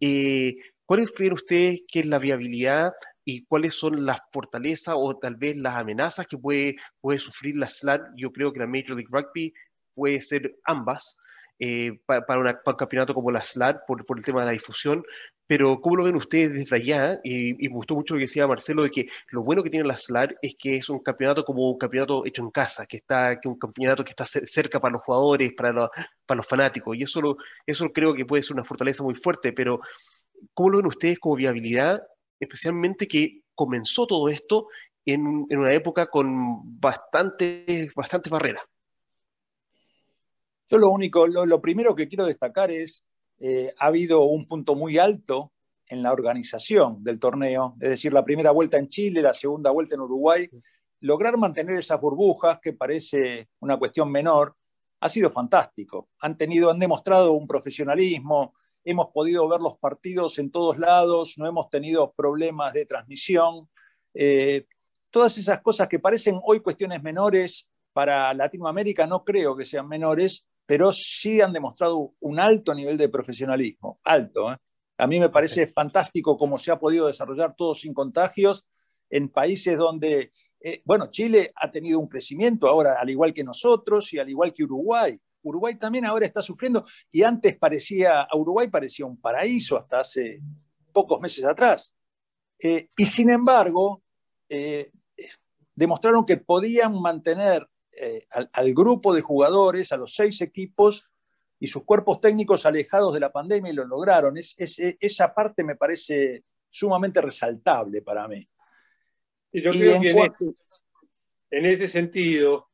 Eh, 0.00 0.56
¿Cuáles 0.84 1.10
creen 1.12 1.34
ustedes 1.34 1.82
que 1.86 2.00
es 2.00 2.06
la 2.06 2.18
viabilidad 2.18 2.92
y 3.24 3.44
cuáles 3.44 3.74
son 3.74 4.06
las 4.06 4.20
fortalezas 4.32 4.94
o 4.96 5.18
tal 5.18 5.36
vez 5.36 5.54
las 5.56 5.76
amenazas 5.76 6.26
que 6.26 6.38
puede, 6.38 6.76
puede 7.00 7.18
sufrir 7.18 7.56
la 7.56 7.68
SLAT? 7.68 8.00
Yo 8.16 8.32
creo 8.32 8.52
que 8.52 8.60
la 8.60 8.66
Major 8.66 8.96
League 8.96 9.10
Rugby 9.10 9.52
puede 9.98 10.20
ser 10.20 10.56
ambas 10.64 11.18
eh, 11.60 11.98
para, 12.06 12.38
un 12.38 12.76
campeonato 12.76 13.14
como 13.14 13.32
la 13.32 13.42
SLAT 13.42 13.84
por, 13.84 14.06
por, 14.06 14.16
el 14.16 14.24
tema 14.24 14.40
de 14.40 14.46
la 14.46 14.52
difusión, 14.52 15.02
pero 15.48 15.80
¿cómo 15.80 15.96
lo 15.96 16.04
ven 16.04 16.14
ustedes 16.14 16.52
desde 16.52 16.76
allá? 16.76 17.20
Y, 17.24 17.54
me 17.54 17.74
gustó 17.74 17.96
mucho 17.96 18.14
lo 18.14 18.18
que 18.18 18.26
decía 18.26 18.46
Marcelo, 18.46 18.84
de 18.84 18.90
que 18.90 19.08
lo 19.30 19.42
bueno 19.42 19.64
que 19.64 19.70
tiene 19.70 19.84
la 19.84 19.96
SLAT 19.96 20.34
es 20.40 20.54
que 20.56 20.76
es 20.76 20.88
un 20.88 21.00
campeonato 21.00 21.44
como 21.44 21.68
un 21.68 21.76
campeonato 21.76 22.24
hecho 22.26 22.42
en 22.42 22.52
casa, 22.52 22.86
que 22.86 22.98
está 22.98 23.40
que 23.40 23.48
un 23.48 23.58
campeonato 23.58 24.04
que 24.04 24.10
está 24.10 24.24
cerca 24.24 24.78
para 24.78 24.92
los 24.92 25.02
jugadores, 25.02 25.52
para, 25.56 25.90
los 26.36 26.46
fanáticos, 26.46 26.96
y 26.96 27.02
eso, 27.02 27.36
eso 27.66 27.92
creo 27.92 28.14
que 28.14 28.24
puede 28.24 28.44
ser 28.44 28.54
una 28.54 28.64
fortaleza 28.64 29.02
muy 29.02 29.16
fuerte, 29.16 29.52
pero 29.52 29.80
¿cómo 30.54 30.70
lo 30.70 30.76
ven 30.78 30.86
ustedes 30.86 31.18
como 31.18 31.34
viabilidad? 31.34 32.00
Especialmente 32.38 33.08
que 33.08 33.42
comenzó 33.56 34.06
todo 34.06 34.28
esto 34.28 34.68
en, 35.04 35.44
en 35.48 35.58
una 35.58 35.72
época 35.72 36.06
con 36.06 36.78
bastantes, 36.80 37.92
bastantes 37.94 38.30
barreras. 38.30 38.62
Yo 40.68 40.78
lo 40.78 40.90
único, 40.90 41.26
lo, 41.26 41.60
primero 41.60 41.94
que 41.94 42.08
quiero 42.08 42.26
destacar 42.26 42.70
es, 42.70 43.04
eh, 43.38 43.72
ha 43.78 43.86
habido 43.86 44.24
un 44.24 44.46
punto 44.46 44.74
muy 44.74 44.98
alto 44.98 45.52
en 45.86 46.02
la 46.02 46.12
organización 46.12 47.02
del 47.02 47.18
torneo, 47.18 47.76
es 47.80 47.88
decir, 47.90 48.12
la 48.12 48.24
primera 48.24 48.50
vuelta 48.50 48.76
en 48.76 48.88
Chile, 48.88 49.22
la 49.22 49.32
segunda 49.32 49.70
vuelta 49.70 49.94
en 49.94 50.02
Uruguay, 50.02 50.48
lograr 51.00 51.38
mantener 51.38 51.76
esas 51.76 52.00
burbujas, 52.00 52.58
que 52.60 52.74
parece 52.74 53.48
una 53.60 53.78
cuestión 53.78 54.10
menor, 54.10 54.56
ha 55.00 55.08
sido 55.08 55.30
fantástico. 55.30 56.10
Han 56.20 56.36
tenido, 56.36 56.70
han 56.70 56.78
demostrado 56.78 57.32
un 57.32 57.46
profesionalismo, 57.46 58.52
hemos 58.84 59.08
podido 59.08 59.48
ver 59.48 59.60
los 59.60 59.78
partidos 59.78 60.38
en 60.38 60.50
todos 60.50 60.78
lados, 60.78 61.34
no 61.38 61.46
hemos 61.46 61.70
tenido 61.70 62.12
problemas 62.12 62.72
de 62.72 62.84
transmisión. 62.84 63.68
Eh, 64.12 64.66
todas 65.10 65.38
esas 65.38 65.62
cosas 65.62 65.88
que 65.88 65.98
parecen 65.98 66.40
hoy 66.42 66.60
cuestiones 66.60 67.02
menores 67.02 67.68
para 67.92 68.32
Latinoamérica 68.34 69.06
no 69.06 69.24
creo 69.24 69.56
que 69.56 69.64
sean 69.64 69.88
menores, 69.88 70.46
pero 70.68 70.92
sí 70.92 71.40
han 71.40 71.54
demostrado 71.54 72.12
un 72.20 72.38
alto 72.38 72.74
nivel 72.74 72.98
de 72.98 73.08
profesionalismo, 73.08 74.00
alto. 74.04 74.52
¿eh? 74.52 74.56
A 74.98 75.06
mí 75.06 75.18
me 75.18 75.30
parece 75.30 75.66
fantástico 75.68 76.36
cómo 76.36 76.58
se 76.58 76.70
ha 76.70 76.78
podido 76.78 77.06
desarrollar 77.06 77.56
todo 77.56 77.74
sin 77.74 77.94
contagios 77.94 78.66
en 79.08 79.30
países 79.30 79.78
donde, 79.78 80.30
eh, 80.60 80.82
bueno, 80.84 81.06
Chile 81.10 81.52
ha 81.56 81.70
tenido 81.70 81.98
un 81.98 82.06
crecimiento 82.06 82.68
ahora, 82.68 82.96
al 83.00 83.08
igual 83.08 83.32
que 83.32 83.42
nosotros 83.42 84.12
y 84.12 84.18
al 84.18 84.28
igual 84.28 84.52
que 84.52 84.64
Uruguay. 84.64 85.18
Uruguay 85.42 85.76
también 85.76 86.04
ahora 86.04 86.26
está 86.26 86.42
sufriendo 86.42 86.84
y 87.10 87.22
antes 87.22 87.56
parecía, 87.56 88.20
a 88.20 88.36
Uruguay 88.36 88.68
parecía 88.68 89.06
un 89.06 89.18
paraíso 89.18 89.78
hasta 89.78 90.00
hace 90.00 90.42
pocos 90.92 91.18
meses 91.18 91.46
atrás. 91.46 91.96
Eh, 92.62 92.90
y 92.94 93.06
sin 93.06 93.30
embargo, 93.30 94.02
demostraron 95.74 96.26
que 96.26 96.36
podían 96.36 97.00
mantener 97.00 97.66
eh, 98.00 98.26
al, 98.52 98.74
grupo 98.74 99.14
de 99.14 99.22
jugadores, 99.22 99.92
a 99.92 99.96
los 99.96 100.14
seis 100.14 100.40
equipos 100.40 101.08
y 101.58 101.66
sus 101.66 101.84
cuerpos 101.84 102.20
técnicos 102.20 102.64
alejados 102.66 103.14
de 103.14 103.20
la 103.20 103.32
pandemia 103.32 103.72
y 103.72 103.74
lo 103.74 103.84
lograron. 103.84 104.36
Es, 104.36 104.56
esa 104.58 105.34
parte 105.34 105.64
me 105.64 105.76
parece 105.76 106.44
sumamente 106.70 107.20
resaltable 107.20 108.02
para 108.02 108.28
mí. 108.28 108.48
Y 109.52 109.62
yo 109.62 109.70
creo 109.72 110.00
que 110.00 110.54
en, 111.50 111.66
ese 111.66 111.88
sentido 111.88 112.68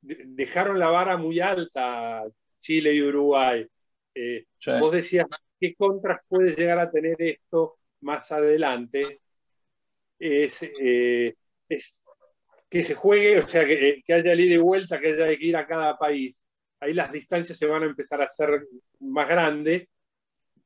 dejaron 0.00 0.78
la 0.78 0.88
vara 0.88 1.16
muy 1.16 1.40
alta 1.40 2.24
Chile 2.60 2.94
y 2.94 3.02
Uruguay. 3.02 3.66
Eh, 4.14 4.46
vos 4.80 4.92
decías, 4.92 5.26
¿qué 5.60 5.74
contras 5.74 6.20
puede 6.26 6.54
llegar 6.56 6.78
a 6.78 6.90
tener 6.90 7.20
esto 7.20 7.76
más 8.00 8.32
adelante? 8.32 9.20
Es, 10.18 10.58
eh, 10.62 11.36
es 11.68 12.00
que 12.74 12.82
se 12.82 12.96
juegue, 12.96 13.38
o 13.38 13.46
sea, 13.48 13.64
que, 13.64 14.02
haya 14.08 14.34
ida 14.34 14.54
y 14.54 14.58
vuelta, 14.58 14.98
que 14.98 15.12
haya 15.12 15.28
que 15.38 15.46
ir 15.46 15.56
a 15.56 15.64
cada 15.64 15.96
país. 15.96 16.42
Ahí 16.80 16.92
las 16.92 17.12
distancias 17.12 17.56
se 17.56 17.66
van 17.66 17.84
a 17.84 17.86
empezar 17.86 18.20
a 18.20 18.24
hacer 18.24 18.66
más 18.98 19.28
grandes 19.28 19.86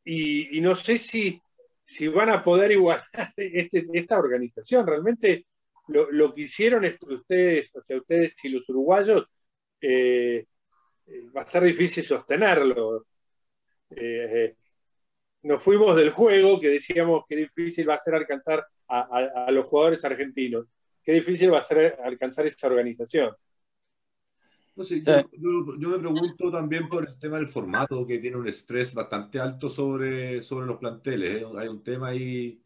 y, 0.02 0.58
no 0.62 0.74
sé 0.74 0.96
si, 0.96 1.38
si 1.84 2.08
van 2.08 2.30
a 2.30 2.42
poder 2.42 2.72
igualar 2.72 3.04
este, 3.36 3.86
esta 3.92 4.18
organización. 4.18 4.86
Realmente 4.86 5.44
lo, 5.88 6.34
que 6.34 6.42
hicieron 6.42 6.86
ustedes, 6.86 7.68
o 7.74 7.82
sea, 7.82 7.98
ustedes 7.98 8.32
y 8.42 8.48
los 8.48 8.66
uruguayos, 8.70 9.26
eh, 9.82 10.46
va 11.36 11.42
a 11.42 11.46
ser 11.46 11.64
difícil 11.64 12.04
sostenerlo. 12.04 13.04
Eh, 13.90 14.54
nos 15.42 15.62
fuimos 15.62 15.94
del 15.94 16.08
juego 16.10 16.58
que 16.58 16.70
decíamos 16.70 17.24
que 17.28 17.36
difícil 17.36 17.86
va 17.86 17.96
a 17.96 18.02
ser 18.02 18.14
alcanzar 18.14 18.66
a 18.88 19.50
los 19.50 19.66
jugadores 19.66 20.02
argentinos 20.06 20.68
qué 21.08 21.14
difícil 21.14 21.50
va 21.50 21.60
a 21.60 21.62
ser 21.62 21.98
alcanzar 22.04 22.46
esa 22.46 22.66
organización. 22.66 23.34
No 24.76 24.84
sé, 24.84 25.00
yo, 25.00 25.88
me 25.88 25.98
pregunto 25.98 26.52
también 26.52 26.86
por 26.86 27.08
el 27.08 27.18
tema 27.18 27.38
del 27.38 27.48
formato, 27.48 28.06
que 28.06 28.18
tiene 28.18 28.36
un 28.36 28.46
estrés 28.46 28.92
bastante 28.92 29.40
alto 29.40 29.70
sobre, 29.70 30.42
sobre 30.42 30.66
los 30.66 30.76
planteles. 30.76 31.40
¿eh? 31.40 31.46
Hay 31.56 31.68
un 31.68 31.82
tema 31.82 32.08
ahí 32.08 32.62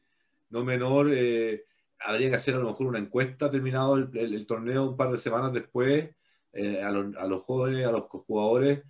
no 0.51 0.65
menor. 0.65 1.11
Eh, 1.13 1.67
habría 2.01 2.31
que 2.31 2.35
hacer 2.35 2.57
a 2.57 2.59
lo 2.59 2.65
mejor 2.65 2.89
una 2.89 2.99
encuesta 2.99 3.49
terminado 3.49 3.97
el, 3.97 4.45
torneo 4.45 4.91
un 4.91 4.97
par 4.97 5.13
de 5.13 5.19
semanas 5.19 5.53
después 5.53 6.11
eh, 6.53 6.83
a, 6.83 6.91
los, 6.91 7.45
jóvenes, 7.45 7.87
a 7.87 7.93
los 7.93 8.07
jugadores, 8.07 8.83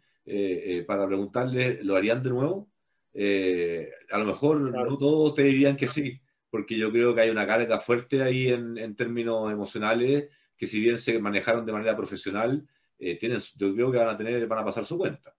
para 0.86 1.06
preguntarles, 1.06 1.84
¿lo 1.84 1.94
harían 1.94 2.22
de 2.22 2.30
nuevo? 2.30 2.70
a 3.14 4.18
lo 4.18 4.24
mejor 4.24 4.62
no 4.62 4.96
todos 4.96 5.34
te 5.34 5.42
dirían 5.42 5.76
que 5.76 5.88
sí, 5.88 6.22
porque 6.52 6.76
yo 6.76 6.92
creo 6.92 7.14
que 7.14 7.22
hay 7.22 7.30
una 7.30 7.46
carga 7.46 7.78
fuerte 7.78 8.22
ahí 8.22 8.48
en, 8.48 8.94
términos 8.94 9.50
emocionales, 9.50 10.28
que 10.54 10.66
si 10.66 10.80
bien 10.80 10.98
se 10.98 11.18
manejaron 11.18 11.64
de 11.64 11.72
manera 11.72 11.96
profesional, 11.96 12.68
eh, 12.98 13.18
tienen, 13.18 13.38
yo 13.56 13.74
creo 13.74 13.90
que 13.90 13.96
van 13.96 14.10
a 14.10 14.18
tener, 14.18 14.46
van 14.46 14.58
a 14.58 14.64
pasar 14.66 14.84
su 14.84 14.98
cuenta. 14.98 15.34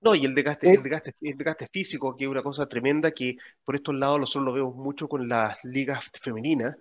No, 0.00 0.16
y 0.16 0.24
el 0.24 0.34
desgaste, 0.34 0.74
el 0.74 0.82
desgaste, 0.82 1.14
el 1.20 1.36
desgaste 1.36 1.68
físico, 1.72 2.16
que 2.16 2.24
es 2.24 2.30
una 2.30 2.42
cosa 2.42 2.66
tremenda 2.66 3.12
que 3.12 3.36
por 3.64 3.76
estos 3.76 3.94
lados 3.94 4.18
nosotros 4.18 4.46
lo 4.46 4.52
vemos 4.52 4.74
mucho 4.74 5.08
con 5.08 5.28
las 5.28 5.64
ligas 5.64 6.10
femeninas, 6.20 6.74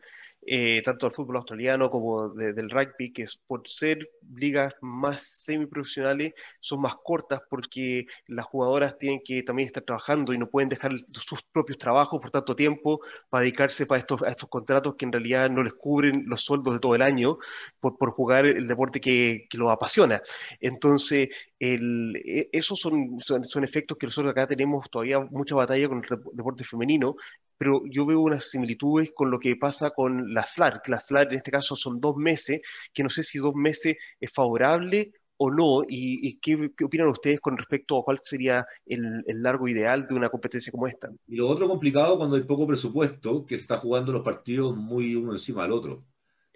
eh, 0.46 0.82
tanto 0.84 1.06
del 1.06 1.16
fútbol 1.16 1.38
australiano 1.38 1.90
como 1.90 2.30
del 2.30 2.70
rugby, 2.70 3.12
que 3.12 3.26
por 3.48 3.68
ser 3.68 4.10
ligas 4.36 4.74
más 4.82 5.24
semiprofesionales 5.24 6.34
son 6.60 6.82
más 6.82 6.96
cortas 7.04 7.42
porque 7.50 8.06
las 8.28 8.46
jugadoras 8.46 8.98
tienen 8.98 9.22
que 9.24 9.44
también 9.44 9.68
estar 9.68 9.84
trabajando 9.84 10.34
y 10.34 10.38
no 10.38 10.48
pueden 10.48 10.70
dejar 10.70 10.92
sus 10.98 11.42
propios 11.44 11.78
trabajos 11.78 12.20
por 12.20 12.32
tanto 12.32 12.56
tiempo 12.56 13.02
para 13.30 13.42
dedicarse 13.42 13.86
para 13.86 14.00
estos, 14.00 14.22
a 14.22 14.30
estos 14.30 14.50
contratos 14.50 14.96
que 14.96 15.06
en 15.06 15.12
realidad 15.12 15.50
no 15.50 15.64
les 15.64 15.74
cubren 15.74 16.26
los 16.28 16.42
sueldos 16.42 16.74
de 16.74 16.80
todo 16.80 16.96
el 16.96 17.02
año 17.02 17.38
por, 17.80 17.98
por 17.98 18.12
jugar 18.12 18.46
el 18.46 18.68
deporte 18.68 19.02
que, 19.02 19.48
que 19.50 19.58
los 19.58 19.72
apasiona. 19.72 20.22
Entonces, 20.60 21.30
el, 21.60 22.16
e, 22.18 22.50
esos 22.52 22.80
son, 22.80 23.20
son, 23.20 23.64
efectos 23.64 23.98
que 23.98 24.08
nosotros 24.08 24.32
acá 24.32 24.48
tenemos 24.48 24.90
todavía 24.90 25.20
mucha 25.20 25.56
batalla 25.56 25.88
con 25.88 26.00
el 26.00 26.20
deporte 26.34 26.64
femenino, 26.64 27.16
pero 27.58 27.82
yo 27.90 28.06
veo 28.06 28.20
unas 28.20 28.50
similitudes 28.50 29.12
con 29.14 29.32
lo 29.32 29.40
que 29.40 29.56
pasa 29.56 29.92
con 29.92 30.34
la 30.34 30.46
SLAR, 30.46 30.82
la 30.88 31.00
SLAR 31.00 31.28
en 31.28 31.36
este 31.36 31.52
caso 31.52 31.76
son 31.76 32.00
dos 32.00 32.16
meses, 32.16 32.62
que 32.94 33.04
no 33.04 33.10
sé 33.10 33.24
si 33.24 33.40
dos 33.40 33.56
meses 33.56 33.98
es 34.20 34.32
favorable 34.32 35.14
o 35.38 35.52
no, 35.52 35.84
y, 35.88 36.40
qué, 36.40 36.72
opinan 36.84 37.10
ustedes 37.10 37.42
con 37.42 37.58
respecto 37.58 37.98
a 37.98 38.04
cuál 38.04 38.20
sería 38.24 38.66
el, 38.86 39.24
largo 39.28 39.68
ideal 39.68 40.08
de 40.08 40.16
una 40.16 40.30
competencia 40.30 40.72
como 40.72 40.88
esta. 40.88 41.10
Y 41.28 41.36
lo 41.36 41.50
otro 41.50 41.68
complicado 41.68 42.18
cuando 42.18 42.38
hay 42.38 42.44
poco 42.44 42.66
presupuesto, 42.66 43.46
que 43.46 43.58
se 43.58 43.64
está 43.64 43.78
jugando 43.78 44.14
los 44.14 44.24
partidos 44.24 44.76
muy 44.76 45.14
uno 45.16 45.34
encima 45.34 45.64
del 45.64 45.74
otro. 45.74 46.06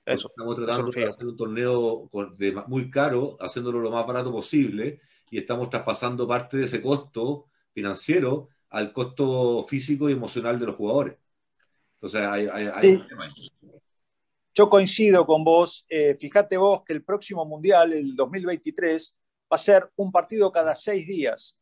Eso, 0.05 0.29
estamos 0.29 0.55
tratando 0.55 0.91
de 0.91 1.05
hacer 1.05 1.27
un 1.27 1.35
torneo 1.35 2.09
muy 2.67 2.89
caro, 2.89 3.37
haciéndolo 3.41 3.79
lo 3.79 3.91
más 3.91 4.07
barato 4.07 4.31
posible, 4.31 5.01
y 5.29 5.37
estamos 5.37 5.69
traspasando 5.69 6.27
parte 6.27 6.57
de 6.57 6.65
ese 6.65 6.81
costo 6.81 7.45
financiero 7.73 8.47
al 8.69 8.93
costo 8.93 9.63
físico 9.63 10.09
y 10.09 10.13
emocional 10.13 10.59
de 10.59 10.65
los 10.65 10.75
jugadores. 10.75 11.17
Entonces, 11.95 12.21
hay, 12.21 12.47
hay, 12.47 12.99
Yo 14.53 14.69
coincido 14.69 15.25
con 15.25 15.43
vos. 15.43 15.85
Eh, 15.89 16.15
fíjate 16.15 16.57
vos 16.57 16.83
que 16.85 16.93
el 16.93 17.03
próximo 17.03 17.45
Mundial, 17.45 17.93
el 17.93 18.15
2023, 18.15 19.17
va 19.51 19.55
a 19.55 19.57
ser 19.57 19.91
un 19.95 20.11
partido 20.11 20.51
cada 20.51 20.75
seis 20.75 21.07
días. 21.07 21.57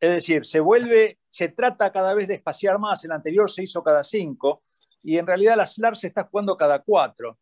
Es 0.00 0.10
decir, 0.10 0.46
se 0.46 0.60
vuelve, 0.60 1.18
se 1.28 1.48
trata 1.48 1.90
cada 1.90 2.14
vez 2.14 2.28
de 2.28 2.34
espaciar 2.34 2.78
más. 2.78 3.04
El 3.04 3.12
anterior 3.12 3.50
se 3.50 3.64
hizo 3.64 3.82
cada 3.82 4.04
cinco 4.04 4.62
y 5.02 5.18
en 5.18 5.26
realidad 5.26 5.56
la 5.56 5.66
SLAR 5.66 5.96
se 5.96 6.08
está 6.08 6.24
jugando 6.24 6.56
cada 6.56 6.82
cuatro. 6.82 7.38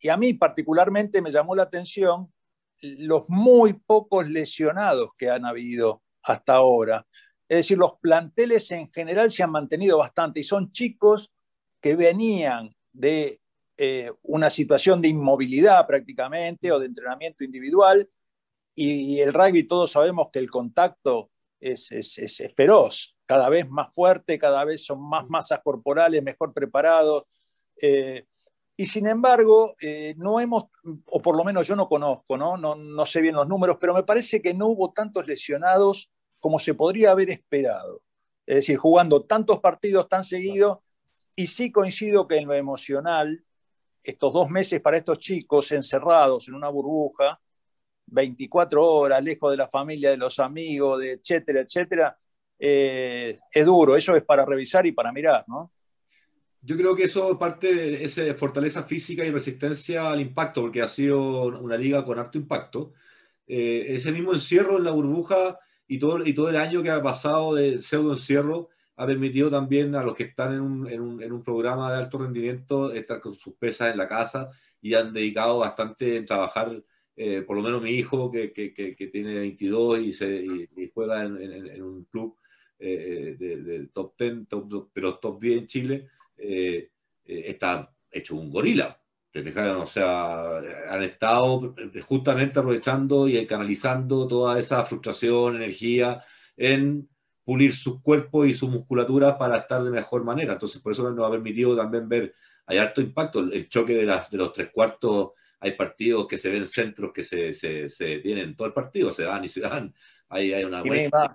Y 0.00 0.08
a 0.08 0.16
mí 0.16 0.34
particularmente 0.34 1.20
me 1.20 1.30
llamó 1.30 1.56
la 1.56 1.64
atención 1.64 2.32
los 2.80 3.28
muy 3.28 3.72
pocos 3.72 4.28
lesionados 4.28 5.10
que 5.16 5.30
han 5.30 5.44
habido 5.44 6.02
hasta 6.22 6.54
ahora. 6.54 7.06
Es 7.48 7.58
decir, 7.58 7.78
los 7.78 7.98
planteles 8.00 8.70
en 8.72 8.90
general 8.92 9.30
se 9.30 9.42
han 9.42 9.50
mantenido 9.50 9.98
bastante 9.98 10.40
y 10.40 10.44
son 10.44 10.72
chicos 10.72 11.32
que 11.80 11.94
venían 11.94 12.74
de 12.92 13.40
eh, 13.76 14.10
una 14.22 14.50
situación 14.50 15.00
de 15.00 15.08
inmovilidad 15.08 15.86
prácticamente 15.86 16.72
o 16.72 16.78
de 16.78 16.86
entrenamiento 16.86 17.44
individual 17.44 18.08
y, 18.74 19.20
el 19.20 19.32
rugby 19.32 19.66
todos 19.66 19.92
sabemos 19.92 20.28
que 20.30 20.38
el 20.38 20.50
contacto 20.50 21.30
es, 21.58 21.90
es, 21.92 22.42
feroz, 22.54 23.16
cada 23.24 23.48
vez 23.48 23.68
más 23.68 23.94
fuerte, 23.94 24.38
cada 24.38 24.64
vez 24.64 24.84
son 24.84 25.00
más 25.00 25.26
masas 25.28 25.60
corporales, 25.64 26.22
mejor 26.22 26.52
preparados. 26.52 27.24
Eh, 27.80 28.26
y 28.76 28.84
sin 28.84 29.06
embargo, 29.06 29.74
eh, 29.80 30.14
no 30.18 30.38
hemos, 30.38 30.64
o 31.06 31.22
por 31.22 31.36
lo 31.36 31.44
menos 31.44 31.66
yo 31.66 31.74
no 31.74 31.88
conozco, 31.88 32.36
¿no? 32.36 32.58
No, 32.58 32.74
no 32.74 33.06
sé 33.06 33.22
bien 33.22 33.34
los 33.34 33.48
números, 33.48 33.78
pero 33.80 33.94
me 33.94 34.02
parece 34.02 34.42
que 34.42 34.52
no 34.52 34.66
hubo 34.66 34.92
tantos 34.92 35.26
lesionados 35.26 36.10
como 36.40 36.58
se 36.58 36.74
podría 36.74 37.10
haber 37.10 37.30
esperado. 37.30 38.02
Es 38.46 38.56
decir, 38.56 38.76
jugando 38.76 39.24
tantos 39.24 39.60
partidos 39.60 40.08
tan 40.08 40.22
seguidos, 40.22 40.78
y 41.34 41.46
sí 41.46 41.70
coincido 41.70 42.26
que 42.26 42.36
en 42.36 42.46
lo 42.46 42.54
emocional, 42.54 43.44
estos 44.02 44.32
dos 44.32 44.48
meses 44.48 44.80
para 44.80 44.96
estos 44.96 45.18
chicos 45.18 45.70
encerrados 45.72 46.48
en 46.48 46.54
una 46.54 46.68
burbuja, 46.68 47.40
24 48.06 48.84
horas, 48.84 49.22
lejos 49.22 49.50
de 49.50 49.56
la 49.56 49.68
familia, 49.68 50.10
de 50.10 50.16
los 50.16 50.38
amigos, 50.38 51.00
de 51.00 51.12
etcétera, 51.12 51.60
etcétera, 51.60 52.16
eh, 52.58 53.36
es 53.50 53.66
duro. 53.66 53.96
Eso 53.96 54.16
es 54.16 54.24
para 54.24 54.46
revisar 54.46 54.86
y 54.86 54.92
para 54.92 55.12
mirar, 55.12 55.44
¿no? 55.48 55.72
Yo 56.62 56.76
creo 56.76 56.96
que 56.96 57.04
eso 57.04 57.38
parte 57.38 57.72
de 57.72 58.04
esa 58.04 58.22
fortaleza 58.34 58.82
física 58.82 59.24
y 59.24 59.30
resistencia 59.30 60.10
al 60.10 60.20
impacto, 60.20 60.62
porque 60.62 60.82
ha 60.82 60.88
sido 60.88 61.46
una 61.46 61.76
liga 61.76 62.04
con 62.04 62.18
alto 62.18 62.38
impacto. 62.38 62.92
Eh, 63.46 63.86
ese 63.90 64.10
mismo 64.10 64.32
encierro 64.32 64.78
en 64.78 64.84
la 64.84 64.90
burbuja 64.90 65.60
y 65.88 65.98
todo, 65.98 66.24
y 66.26 66.34
todo 66.34 66.48
el 66.48 66.56
año 66.56 66.82
que 66.82 66.90
ha 66.90 67.02
pasado 67.02 67.54
de 67.54 67.80
pseudo 67.80 68.12
encierro 68.12 68.68
ha 68.96 69.06
permitido 69.06 69.50
también 69.50 69.94
a 69.94 70.02
los 70.02 70.14
que 70.14 70.24
están 70.24 70.54
en 70.54 70.60
un, 70.60 70.90
en 70.90 71.00
un, 71.00 71.22
en 71.22 71.32
un 71.32 71.42
programa 71.42 71.90
de 71.92 71.98
alto 71.98 72.18
rendimiento 72.18 72.92
estar 72.92 73.20
con 73.20 73.34
sus 73.34 73.54
pesas 73.54 73.92
en 73.92 73.98
la 73.98 74.08
casa 74.08 74.50
y 74.80 74.94
han 74.94 75.12
dedicado 75.12 75.58
bastante 75.58 76.16
en 76.16 76.26
trabajar, 76.26 76.82
eh, 77.16 77.42
por 77.42 77.56
lo 77.56 77.62
menos 77.62 77.82
mi 77.82 77.90
hijo 77.90 78.30
que, 78.30 78.52
que, 78.52 78.72
que, 78.72 79.06
tiene 79.08 79.34
22 79.34 80.00
y, 80.00 80.12
se, 80.12 80.68
juega 80.94 81.24
en, 81.24 81.36
en, 81.40 81.82
un 81.82 82.04
club 82.04 82.36
eh, 82.78 83.36
de, 83.38 83.88
top 83.92 84.14
10, 84.18 84.46
pero 84.92 85.18
top 85.18 85.40
10 85.40 85.58
en 85.58 85.66
Chile, 85.66 86.08
eh, 86.38 86.90
está 87.24 87.92
hecho 88.10 88.36
un 88.36 88.50
gorila. 88.50 88.98
O 89.78 89.86
sea, 89.86 90.58
han 90.90 91.02
estado 91.02 91.74
justamente 92.02 92.58
aprovechando 92.58 93.28
y 93.28 93.46
canalizando 93.46 94.26
toda 94.26 94.58
esa 94.58 94.84
frustración, 94.84 95.56
energía 95.56 96.24
en 96.56 97.08
pulir 97.44 97.74
sus 97.74 98.00
cuerpos 98.02 98.46
y 98.48 98.54
su 98.54 98.68
musculatura 98.68 99.38
para 99.38 99.58
estar 99.58 99.82
de 99.82 99.90
mejor 99.90 100.24
manera. 100.24 100.54
Entonces, 100.54 100.80
por 100.80 100.92
eso 100.92 101.08
nos 101.10 101.26
ha 101.26 101.30
permitido 101.30 101.76
también 101.76 102.08
ver, 102.08 102.34
hay 102.66 102.78
alto 102.78 103.00
impacto, 103.00 103.40
el 103.40 103.68
choque 103.68 103.94
de, 103.94 104.04
las, 104.04 104.30
de 104.30 104.38
los 104.38 104.52
tres 104.52 104.70
cuartos, 104.72 105.30
hay 105.60 105.72
partidos 105.72 106.26
que 106.26 106.38
se 106.38 106.50
ven 106.50 106.66
centros 106.66 107.12
que 107.12 107.24
se, 107.24 107.52
se, 107.52 107.88
se 107.88 108.18
tienen 108.18 108.56
todo 108.56 108.66
el 108.66 108.74
partido, 108.74 109.12
se 109.12 109.22
dan 109.22 109.44
y 109.44 109.48
se 109.48 109.60
dan, 109.60 109.94
hay, 110.28 110.52
hay 110.52 110.64
una 110.64 110.82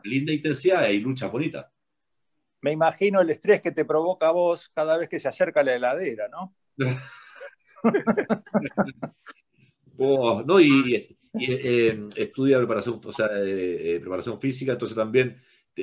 linda 0.03 0.33
intensidad 0.33 0.81
y 0.83 0.85
hay 0.85 0.99
luchas 0.99 1.31
bonitas. 1.31 1.65
Me 2.61 2.71
imagino 2.71 3.21
el 3.21 3.29
estrés 3.29 3.61
que 3.61 3.71
te 3.71 3.85
provoca 3.85 4.27
a 4.27 4.31
vos 4.31 4.69
cada 4.69 4.97
vez 4.97 5.09
que 5.09 5.19
se 5.19 5.27
acerca 5.27 5.63
la 5.63 5.75
heladera, 5.75 6.27
¿no? 6.27 6.55
Oh, 9.97 10.43
no, 10.43 10.59
y, 10.59 11.17
eh, 11.39 12.07
estudia 12.15 12.57
preparación, 12.57 12.99
o 13.03 13.11
sea, 13.11 13.29
eh, 13.35 13.99
preparación 14.01 14.39
física, 14.39 14.71
entonces 14.71 14.95
también 14.95 15.39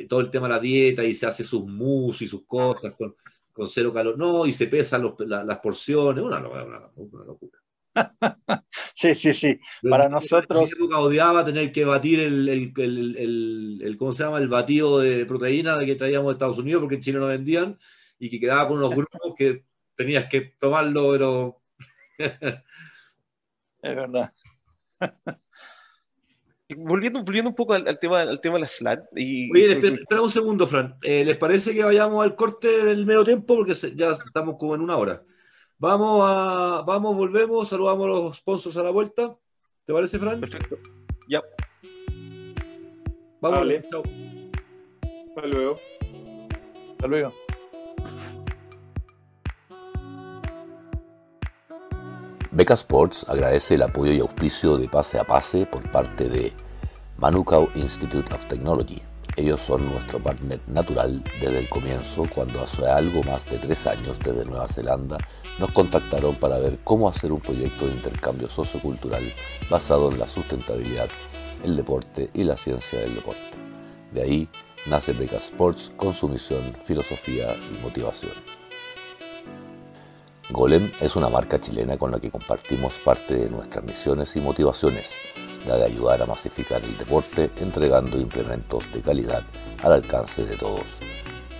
todo 0.08 0.20
el 0.20 0.30
tema 0.30 0.48
de 0.48 0.54
la 0.54 0.60
dieta 0.60 1.04
y 1.04 1.14
se 1.14 1.26
hace 1.26 1.44
sus 1.44 1.64
mus 1.64 2.20
y 2.22 2.28
sus 2.28 2.44
cosas 2.44 2.94
con, 2.94 3.14
con 3.52 3.68
cero 3.68 3.92
calor, 3.92 4.18
no, 4.18 4.46
y 4.46 4.52
se 4.52 4.66
pesan 4.66 5.14
las 5.26 5.58
porciones, 5.58 6.22
una, 6.22 6.40
locura. 6.40 7.58
sí, 8.94 9.14
sí, 9.14 9.32
sí. 9.32 9.58
Para 9.88 10.08
nosotros. 10.08 10.70
Yo 10.78 10.98
odiaba 10.98 11.44
tener 11.44 11.72
que 11.72 11.84
batir 11.84 12.20
el, 12.20 12.48
el, 12.48 12.72
el, 12.76 13.80
el, 13.82 13.96
¿cómo 13.96 14.12
se 14.12 14.22
llama? 14.22 14.38
El 14.38 14.48
batido 14.48 15.00
de 15.00 15.26
proteína 15.26 15.78
que 15.84 15.96
traíamos 15.96 16.28
de 16.28 16.32
Estados 16.34 16.58
Unidos 16.58 16.80
porque 16.82 16.96
en 16.96 17.00
Chile 17.00 17.18
no 17.18 17.26
vendían 17.26 17.78
y 18.18 18.30
que 18.30 18.38
quedaba 18.38 18.68
con 18.68 18.78
unos 18.78 18.90
grupos 18.96 19.34
que 19.36 19.64
tenías 19.94 20.28
que 20.28 20.52
tomarlo, 20.58 21.10
pero 21.10 21.60
es 23.82 23.96
verdad. 23.96 24.32
Volviendo, 26.76 27.22
volviendo 27.24 27.48
un 27.48 27.56
poco 27.56 27.72
al, 27.72 27.98
tema, 27.98 28.20
al 28.20 28.42
tema 28.42 28.56
de 28.56 28.60
la 28.60 28.68
SLAT. 28.68 29.06
Y... 29.16 29.50
Oye, 29.50 29.72
espera, 29.72 30.20
un 30.20 30.28
segundo, 30.28 30.66
Fran. 30.66 30.96
Eh, 31.00 31.24
¿Les 31.24 31.38
parece 31.38 31.72
que 31.72 31.82
vayamos 31.82 32.22
al 32.22 32.36
corte 32.36 32.84
del 32.84 33.06
medio 33.06 33.24
tiempo? 33.24 33.56
Porque 33.56 33.74
ya 33.96 34.10
estamos 34.10 34.56
como 34.58 34.74
en 34.74 34.82
una 34.82 34.98
hora. 34.98 35.22
Vamos 35.78 36.24
a, 36.26 36.82
vamos, 36.86 37.16
volvemos, 37.16 37.68
saludamos 37.68 38.04
a 38.04 38.08
los 38.08 38.36
sponsors 38.36 38.76
a 38.76 38.82
la 38.82 38.90
vuelta. 38.90 39.34
¿Te 39.86 39.94
parece, 39.94 40.18
Fran? 40.18 40.40
Perfecto. 40.40 40.76
Ya. 41.26 41.42
Vamos, 43.40 43.60
vale. 43.60 43.88
chao. 43.90 44.02
Hasta 45.28 45.46
luego. 45.46 45.78
Hasta 46.90 47.06
luego. 47.06 47.47
Beca 52.58 52.74
Sports 52.74 53.24
agradece 53.28 53.76
el 53.76 53.82
apoyo 53.82 54.12
y 54.12 54.18
auspicio 54.18 54.78
de 54.78 54.88
Pase 54.88 55.16
a 55.16 55.22
Pase 55.22 55.64
por 55.64 55.80
parte 55.92 56.28
de 56.28 56.52
Manukau 57.16 57.68
Institute 57.76 58.34
of 58.34 58.46
Technology. 58.46 59.00
Ellos 59.36 59.60
son 59.60 59.88
nuestro 59.88 60.20
partner 60.20 60.58
natural 60.66 61.22
desde 61.40 61.56
el 61.56 61.68
comienzo, 61.68 62.24
cuando 62.34 62.60
hace 62.60 62.84
algo 62.84 63.22
más 63.22 63.44
de 63.44 63.58
tres 63.58 63.86
años 63.86 64.18
desde 64.18 64.44
Nueva 64.44 64.66
Zelanda 64.66 65.18
nos 65.60 65.70
contactaron 65.70 66.34
para 66.34 66.58
ver 66.58 66.80
cómo 66.82 67.08
hacer 67.08 67.30
un 67.30 67.38
proyecto 67.38 67.86
de 67.86 67.92
intercambio 67.92 68.50
sociocultural 68.50 69.22
basado 69.70 70.10
en 70.10 70.18
la 70.18 70.26
sustentabilidad, 70.26 71.08
el 71.62 71.76
deporte 71.76 72.28
y 72.34 72.42
la 72.42 72.56
ciencia 72.56 72.98
del 72.98 73.14
deporte. 73.14 73.52
De 74.12 74.22
ahí 74.22 74.48
nace 74.86 75.12
Beca 75.12 75.36
Sports 75.36 75.92
con 75.96 76.12
su 76.12 76.28
misión, 76.28 76.74
filosofía 76.84 77.54
y 77.54 77.80
motivación. 77.84 78.57
Golem 80.50 80.90
es 81.02 81.14
una 81.14 81.28
marca 81.28 81.60
chilena 81.60 81.98
con 81.98 82.10
la 82.10 82.18
que 82.18 82.30
compartimos 82.30 82.94
parte 82.94 83.34
de 83.34 83.50
nuestras 83.50 83.84
misiones 83.84 84.34
y 84.34 84.40
motivaciones, 84.40 85.10
la 85.66 85.76
de 85.76 85.84
ayudar 85.84 86.22
a 86.22 86.26
masificar 86.26 86.82
el 86.82 86.96
deporte 86.96 87.50
entregando 87.60 88.18
implementos 88.18 88.90
de 88.90 89.02
calidad 89.02 89.42
al 89.82 89.92
alcance 89.92 90.46
de 90.46 90.56
todos. 90.56 90.86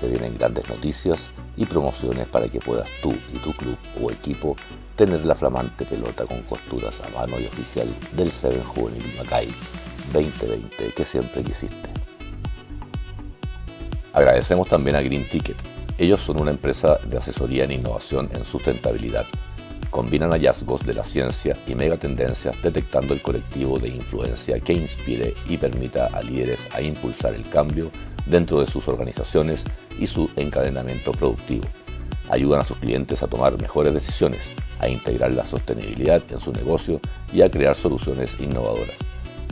Se 0.01 0.09
vienen 0.09 0.39
grandes 0.39 0.67
noticias 0.71 1.27
y 1.55 1.67
promociones 1.67 2.29
para 2.29 2.49
que 2.49 2.61
puedas 2.61 2.89
tú 3.03 3.15
y 3.35 3.37
tu 3.41 3.53
club 3.53 3.77
o 4.03 4.11
equipo 4.11 4.57
tener 4.97 5.23
la 5.27 5.35
flamante 5.35 5.85
pelota 5.85 6.25
con 6.25 6.41
costuras 6.45 6.99
a 7.03 7.11
mano 7.11 7.39
y 7.39 7.45
oficial 7.45 7.89
del 8.13 8.33
Seven 8.33 8.65
Juvenil 8.65 9.05
Macay 9.19 9.49
2020 10.15 10.95
que 10.95 11.05
siempre 11.05 11.43
quisiste. 11.45 11.91
Agradecemos 14.15 14.67
también 14.67 14.97
a 14.97 15.03
Green 15.03 15.29
Ticket. 15.29 15.78
Ellos 15.99 16.21
son 16.21 16.41
una 16.41 16.53
empresa 16.53 17.01
de 17.05 17.19
asesoría 17.19 17.65
en 17.65 17.73
innovación 17.73 18.31
en 18.33 18.45
sustentabilidad. 18.45 19.27
Combinan 19.91 20.31
hallazgos 20.31 20.87
de 20.87 20.95
la 20.95 21.03
ciencia 21.03 21.57
y 21.67 21.75
megatendencias 21.75 22.63
detectando 22.63 23.15
el 23.15 23.21
colectivo 23.21 23.81
de 23.81 23.89
influencia 23.89 24.61
que 24.61 24.75
inspire 24.75 25.35
y 25.49 25.57
permita 25.57 26.07
a 26.07 26.23
líderes 26.23 26.69
a 26.73 26.83
impulsar 26.83 27.35
el 27.35 27.49
cambio 27.49 27.91
dentro 28.27 28.61
de 28.61 28.69
sus 28.69 28.87
organizaciones 28.87 29.65
y 29.99 30.07
su 30.07 30.31
encadenamiento 30.37 31.11
productivo. 31.11 31.65
Ayudan 32.31 32.61
a 32.61 32.65
sus 32.65 32.79
clientes 32.79 33.25
a 33.25 33.27
tomar 33.27 33.61
mejores 33.61 33.93
decisiones, 33.93 34.43
a 34.79 34.89
integrar 34.89 35.33
la 35.33 35.45
sostenibilidad 35.45 36.23
en 36.31 36.39
su 36.39 36.53
negocio 36.53 37.01
y 37.33 37.43
a 37.43 37.51
crear 37.51 37.75
soluciones 37.75 38.39
innovadoras. 38.39 38.95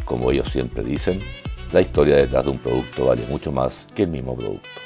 Como 0.05 0.31
ellos 0.31 0.49
siempre 0.49 0.85
dicen, 0.85 1.19
la 1.73 1.81
historia 1.81 2.17
detrás 2.17 2.45
de 2.45 2.53
un 2.53 2.59
producto 2.59 3.07
vale 3.07 3.27
mucho 3.29 3.51
más 3.51 3.89
que 3.97 4.05
el 4.05 4.11
mismo 4.11 4.37
producto. 4.37 4.86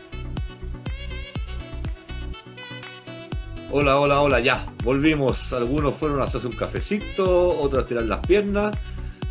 Hola, 3.73 4.01
hola, 4.01 4.21
hola, 4.21 4.41
ya, 4.41 4.65
volvimos. 4.83 5.53
Algunos 5.53 5.93
fueron 5.93 6.19
a 6.19 6.25
hacerse 6.25 6.45
un 6.45 6.53
cafecito, 6.53 7.57
otros 7.57 7.85
a 7.85 7.87
tirar 7.87 8.03
las 8.03 8.19
piernas. 8.19 8.77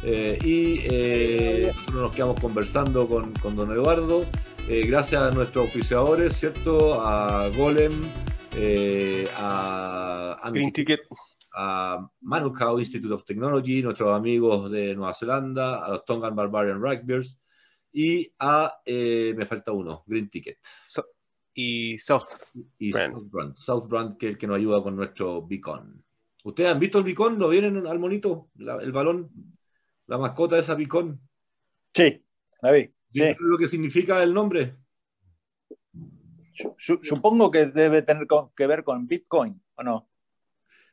Eh, 0.02 0.38
y 0.42 0.78
eh, 0.90 1.66
nosotros 1.74 2.02
nos 2.02 2.12
quedamos 2.14 2.40
conversando 2.40 3.06
con, 3.06 3.34
con 3.34 3.54
don 3.54 3.70
Eduardo. 3.70 4.24
Eh, 4.66 4.86
gracias 4.86 5.20
a 5.20 5.30
nuestros 5.30 5.66
auspiciadores, 5.66 6.38
¿cierto? 6.38 7.06
A 7.06 7.50
Golem, 7.50 7.92
a, 9.36 10.38
a 10.42 10.50
Green 10.50 10.72
Ticket 10.72 11.00
a 11.54 12.08
Manukau 12.22 12.78
Institute 12.78 13.12
of 13.12 13.26
Technology, 13.26 13.82
nuestros 13.82 14.16
amigos 14.16 14.70
de 14.70 14.94
Nueva 14.94 15.12
Zelanda, 15.12 15.84
a 15.84 15.90
los 15.90 16.06
Tongan 16.06 16.34
Barbarian 16.34 16.80
Rugbyers 16.80 17.38
y 17.92 18.32
a, 18.38 18.72
me 18.86 19.44
falta 19.44 19.72
uno, 19.72 20.02
Green 20.06 20.30
Ticket. 20.30 20.56
Y 21.54 21.98
South 21.98 22.22
y 22.78 22.92
Brand. 22.92 23.56
South 23.56 23.88
Brand, 23.88 24.16
que 24.16 24.26
es 24.26 24.32
el 24.32 24.38
que 24.38 24.46
nos 24.46 24.56
ayuda 24.56 24.82
con 24.82 24.96
nuestro 24.96 25.46
beacon. 25.46 26.04
¿Ustedes 26.44 26.70
han 26.70 26.80
visto 26.80 26.98
el 26.98 27.04
beacon? 27.04 27.38
¿Lo 27.38 27.48
vienen 27.48 27.86
al 27.86 27.98
monito? 27.98 28.48
el 28.58 28.92
balón, 28.92 29.30
la 30.06 30.18
mascota 30.18 30.56
de 30.56 30.62
esa 30.62 30.74
beacon. 30.74 31.20
Sí, 31.92 32.24
la 32.62 32.72
vi. 32.72 32.90
Sí. 33.08 33.24
lo 33.40 33.58
que 33.58 33.66
significa 33.66 34.22
el 34.22 34.32
nombre? 34.32 34.76
Supongo 36.78 37.50
que 37.50 37.66
debe 37.66 38.02
tener 38.02 38.26
que 38.54 38.66
ver 38.66 38.84
con 38.84 39.06
Bitcoin, 39.06 39.60
¿o 39.76 39.82
no? 39.82 40.08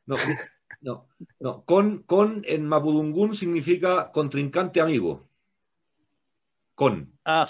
No, 0.05 0.15
no, 0.81 1.07
no. 1.39 1.63
Con, 1.65 2.03
con 2.03 2.41
en 2.45 2.65
Mapudungún 2.65 3.35
significa 3.35 4.11
contrincante 4.11 4.81
amigo. 4.81 5.27
Con. 6.73 7.13
Ah. 7.25 7.49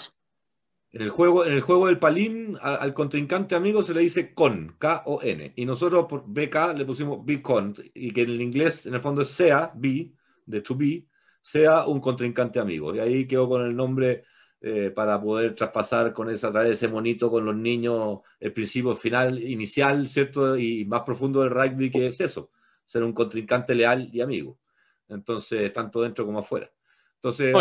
En 0.90 1.02
el 1.02 1.10
juego, 1.10 1.44
en 1.44 1.52
el 1.52 1.60
juego 1.60 1.86
del 1.86 1.98
palín, 1.98 2.56
al, 2.62 2.94
contrincante 2.94 3.54
amigo 3.54 3.82
se 3.82 3.92
le 3.92 4.00
dice 4.00 4.32
con, 4.32 4.76
K-O-N. 4.78 5.52
Y 5.54 5.66
nosotros 5.66 6.06
por 6.08 6.24
BK 6.26 6.74
le 6.76 6.86
pusimos 6.86 7.24
be 7.24 7.42
con, 7.42 7.74
y 7.94 8.10
que 8.12 8.22
en 8.22 8.30
el 8.30 8.40
inglés, 8.40 8.86
en 8.86 8.94
el 8.94 9.00
fondo 9.00 9.24
sea, 9.24 9.70
be, 9.74 10.12
de 10.46 10.62
to 10.62 10.74
be, 10.74 11.04
sea 11.42 11.86
un 11.86 12.00
contrincante 12.00 12.58
amigo. 12.58 12.94
Y 12.94 13.00
ahí 13.00 13.26
quedó 13.26 13.48
con 13.48 13.66
el 13.66 13.76
nombre 13.76 14.24
eh, 14.60 14.90
para 14.90 15.20
poder 15.20 15.54
traspasar 15.54 16.12
con 16.12 16.30
esa, 16.30 16.50
través 16.50 16.68
de 16.70 16.74
ese 16.74 16.88
monito 16.88 17.30
con 17.30 17.44
los 17.44 17.54
niños 17.54 18.20
el 18.40 18.52
principio 18.52 18.96
final, 18.96 19.38
inicial, 19.42 20.08
¿cierto? 20.08 20.56
Y 20.56 20.84
más 20.86 21.02
profundo 21.02 21.42
del 21.42 21.50
rugby, 21.50 21.90
que 21.90 22.08
es 22.08 22.20
eso, 22.20 22.50
ser 22.86 23.02
un 23.04 23.12
contrincante 23.12 23.74
leal 23.74 24.08
y 24.12 24.20
amigo. 24.22 24.58
Entonces, 25.08 25.72
tanto 25.72 26.02
dentro 26.02 26.24
como 26.26 26.40
afuera. 26.40 26.70
Entonces, 27.22 27.54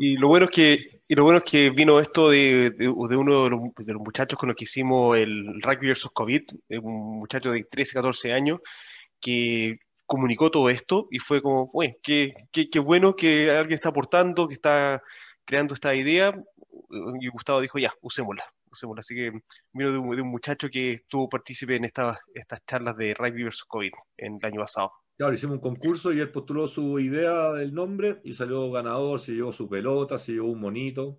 y, 0.00 0.16
lo 0.16 0.26
bueno 0.26 0.46
es 0.46 0.50
que, 0.50 1.02
y 1.06 1.14
lo 1.14 1.22
bueno 1.22 1.38
es 1.38 1.44
que 1.44 1.70
vino 1.70 2.00
esto 2.00 2.30
de, 2.30 2.70
de, 2.70 2.88
uno 2.88 3.44
de 3.44 3.50
los, 3.50 3.60
de 3.76 3.92
los, 3.92 4.02
muchachos 4.02 4.38
con 4.38 4.48
los 4.48 4.56
que 4.56 4.64
hicimos 4.64 5.16
el 5.16 5.62
rugby 5.62 5.86
versus 5.86 6.10
COVID, 6.12 6.42
un 6.82 7.20
muchacho 7.20 7.52
de 7.52 7.62
13, 7.62 7.94
14 7.94 8.32
años, 8.32 8.58
que 9.20 9.78
comunicó 10.04 10.50
todo 10.50 10.68
esto 10.68 11.06
y 11.12 11.20
fue 11.20 11.40
como, 11.42 11.70
bueno, 11.72 11.94
qué, 12.02 12.34
qué, 12.50 12.68
qué 12.68 12.78
bueno 12.80 13.14
que 13.14 13.50
alguien 13.50 13.74
está 13.74 13.90
aportando, 13.90 14.48
que 14.48 14.54
está 14.54 15.00
creando 15.44 15.74
esta 15.74 15.94
idea 15.94 16.34
y 17.20 17.28
Gustavo 17.28 17.60
dijo, 17.60 17.78
ya, 17.78 17.92
usémosla. 18.00 18.44
usémosla. 18.70 19.00
Así 19.00 19.14
que 19.14 19.32
vino 19.72 19.92
de 19.92 19.98
un, 19.98 20.28
muchacho 20.28 20.68
que 20.68 20.92
estuvo 20.92 21.28
partícipe 21.28 21.76
en 21.76 21.84
estas 21.84 22.18
charlas 22.66 22.96
de 22.96 23.14
Rugby 23.14 23.44
vs. 23.44 23.64
COVID 23.64 23.92
en 24.16 24.38
el 24.40 24.46
año 24.46 24.60
pasado. 24.60 24.92
Claro, 25.18 25.34
hicimos 25.34 25.56
un 25.56 25.60
concurso 25.60 26.12
y 26.12 26.20
él 26.20 26.30
postuló 26.30 26.68
su 26.68 27.00
idea 27.00 27.52
del 27.52 27.74
nombre 27.74 28.20
y 28.22 28.32
salió 28.34 28.70
ganador, 28.70 29.20
se 29.20 29.32
llevó 29.32 29.52
su 29.52 29.68
pelota, 29.68 30.16
se 30.16 30.32
llevó 30.32 30.52
un 30.52 30.60
monito. 30.60 31.18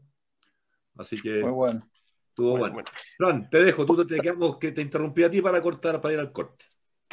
Así 0.96 1.22
que 1.22 1.42
Muy 1.42 1.52
bueno. 1.52 1.90
estuvo 2.30 2.58
bueno. 2.58 2.82
Fran, 3.18 3.50
te 3.50 3.62
dejo, 3.64 3.86
tú 3.86 4.08
te 4.08 4.22
quedamos 4.22 4.58
que 4.58 4.72
te 4.72 4.82
interrumpí 4.82 5.24
a 5.24 5.30
ti 5.32 5.42
para 5.42 5.62
cortar, 5.62 6.00
para 6.00 6.14
ir 6.14 6.20
al 6.22 6.32
corte. 6.32 6.66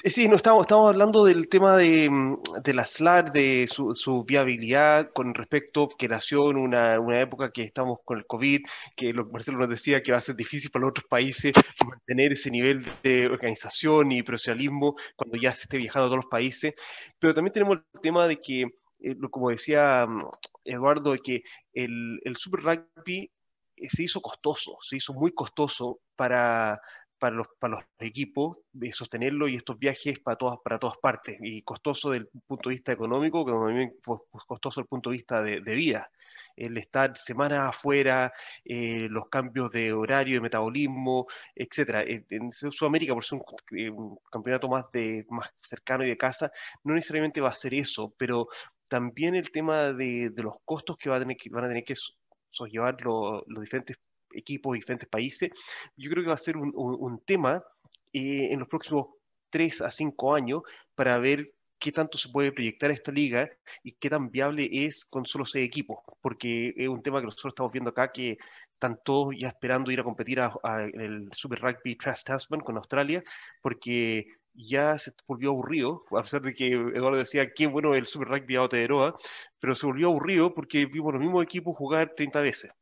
Sí, 0.04 0.28
no, 0.28 0.36
estamos, 0.36 0.64
estamos 0.64 0.90
hablando 0.90 1.24
del 1.24 1.48
tema 1.48 1.74
de, 1.76 2.08
mm, 2.10 2.42
de 2.62 2.74
la 2.74 2.84
SLAR, 2.84 3.32
de 3.32 3.66
su, 3.66 4.24
viabilidad 4.24 5.10
con 5.12 5.34
respecto 5.34 5.88
que 5.88 6.06
nació 6.06 6.50
en 6.50 6.58
una, 6.58 7.00
una, 7.00 7.20
época 7.20 7.50
que 7.50 7.62
estamos 7.62 8.00
con 8.04 8.18
el 8.18 8.26
COVID, 8.26 8.60
que 8.94 9.14
lo, 9.14 9.26
Marcelo 9.26 9.58
nos 9.58 9.70
decía 9.70 10.02
que 10.02 10.12
va 10.12 10.18
a 10.18 10.20
ser 10.20 10.36
difícil 10.36 10.70
para 10.70 10.82
los 10.82 10.90
otros 10.90 11.06
países 11.08 11.54
mantener 11.88 12.32
ese 12.32 12.50
nivel 12.50 12.86
de 13.02 13.26
organización 13.26 14.12
y 14.12 14.22
profesionalismo 14.22 14.96
cuando 15.16 15.38
ya 15.38 15.54
se 15.54 15.62
esté 15.62 15.78
viajando 15.78 16.06
a 16.06 16.08
todos 16.08 16.24
los 16.24 16.30
países. 16.30 16.74
Pero 17.18 17.34
también 17.34 17.52
tenemos 17.52 17.78
el 17.78 18.00
tema 18.02 18.28
de 18.28 18.38
que, 18.40 18.62
eh, 19.00 19.16
como 19.30 19.50
decía 19.50 20.06
mm, 20.06 20.28
Eduardo, 20.64 21.12
de 21.12 21.20
que 21.20 21.42
el, 21.72 22.20
el 22.22 22.36
Super 22.36 22.60
Rugby 22.62 23.30
eh, 23.76 23.88
se 23.90 24.02
hizo 24.04 24.20
costoso, 24.20 24.76
se 24.82 24.96
hizo 24.96 25.14
muy 25.14 25.32
costoso 25.32 26.00
para, 26.16 26.80
para 27.18 27.36
los, 27.36 27.46
para 27.58 27.76
los 27.76 27.84
equipos 27.98 28.58
de 28.72 28.92
sostenerlo 28.92 29.48
y 29.48 29.56
estos 29.56 29.78
viajes 29.78 30.18
para 30.20 30.36
todas, 30.36 30.58
para 30.62 30.78
todas 30.78 30.96
partes 30.98 31.38
y 31.40 31.62
costoso 31.62 32.10
del 32.10 32.28
punto 32.46 32.68
de 32.68 32.76
vista 32.76 32.92
económico, 32.92 33.44
como 33.44 33.66
también 33.66 33.94
pues, 34.02 34.20
costoso 34.46 34.80
desde 34.80 34.84
el 34.84 34.88
punto 34.88 35.10
de 35.10 35.16
vista 35.16 35.42
de, 35.42 35.60
vida. 35.74 36.10
El 36.56 36.76
estar 36.78 37.16
semanas 37.16 37.68
afuera, 37.68 38.32
eh, 38.64 39.08
los 39.10 39.28
cambios 39.28 39.70
de 39.70 39.92
horario, 39.92 40.36
de 40.36 40.40
metabolismo, 40.40 41.26
etcétera. 41.54 42.02
En, 42.06 42.52
Sudamérica, 42.52 43.14
por 43.14 43.24
ser 43.24 43.40
eh, 43.72 43.90
un, 43.90 44.18
campeonato 44.30 44.68
más, 44.68 44.84
de, 44.92 45.26
más 45.30 45.50
cercano 45.60 46.04
y 46.04 46.08
de 46.08 46.16
casa, 46.16 46.50
no 46.84 46.94
necesariamente 46.94 47.40
va 47.40 47.50
a 47.50 47.54
ser 47.54 47.74
eso, 47.74 48.14
pero 48.16 48.48
también 48.88 49.34
el 49.34 49.50
tema 49.50 49.92
de, 49.92 50.30
de 50.30 50.42
los 50.42 50.54
costos 50.64 50.96
que, 50.96 51.10
va 51.10 51.16
a 51.16 51.20
tener 51.20 51.36
que 51.36 51.50
van 51.50 51.64
a 51.64 51.68
tener 51.68 51.84
que 51.84 51.94
llevar 52.64 52.96
los 53.02 53.60
diferentes 53.60 53.96
equipos 54.32 54.74
diferentes 54.74 55.08
países, 55.08 55.50
yo 55.96 56.10
creo 56.10 56.22
que 56.22 56.28
va 56.28 56.34
a 56.34 56.38
ser 56.38 56.56
un, 56.56 56.72
un, 56.74 57.18
tema 57.20 57.64
eh, 58.12 58.48
en 58.50 58.58
los 58.60 58.68
próximos 58.68 59.08
tres 59.50 59.80
a 59.80 59.90
cinco 59.90 60.34
años 60.34 60.62
para 60.94 61.18
ver 61.18 61.52
qué 61.78 61.92
tanto 61.92 62.18
se 62.18 62.30
puede 62.30 62.52
proyectar 62.52 62.90
esta 62.90 63.12
liga 63.12 63.50
y 63.82 63.92
qué 63.92 64.10
tan 64.10 64.30
viable 64.30 64.68
es 64.72 65.04
con 65.04 65.26
solo 65.26 65.44
seis 65.44 65.66
equipos, 65.66 65.98
porque 66.20 66.74
es 66.76 66.88
un 66.88 67.02
tema 67.02 67.20
que 67.20 67.26
nosotros 67.26 67.52
estamos 67.52 67.72
viendo 67.72 67.90
acá 67.90 68.12
que 68.12 68.38
están 68.72 68.98
todos 69.04 69.34
ya 69.38 69.48
esperando 69.48 69.90
ir 69.90 70.00
a 70.00 70.04
competir 70.04 70.40
a, 70.40 70.52
en 70.82 71.00
el 71.00 71.28
Super 71.32 71.60
Rugby 71.60 71.96
Trans 71.96 72.24
Tasman 72.24 72.60
con 72.60 72.76
Australia, 72.76 73.22
porque 73.62 74.26
ya 74.54 74.98
se 74.98 75.12
volvió 75.26 75.50
aburrido, 75.50 76.04
a 76.12 76.22
pesar 76.22 76.42
de 76.42 76.54
que 76.54 76.72
Eduardo 76.72 77.18
decía 77.18 77.52
qué 77.52 77.66
bueno 77.66 77.94
el 77.94 78.06
Super 78.06 78.28
Rugby 78.28 78.56
a 78.56 78.60
Aotearoa, 78.60 79.16
pero 79.60 79.76
se 79.76 79.86
volvió 79.86 80.08
aburrido 80.08 80.54
porque 80.54 80.86
vimos 80.86 81.12
los 81.12 81.22
mismos 81.22 81.42
equipos 81.42 81.76
jugar 81.76 82.14
30 82.16 82.40
veces. 82.40 82.72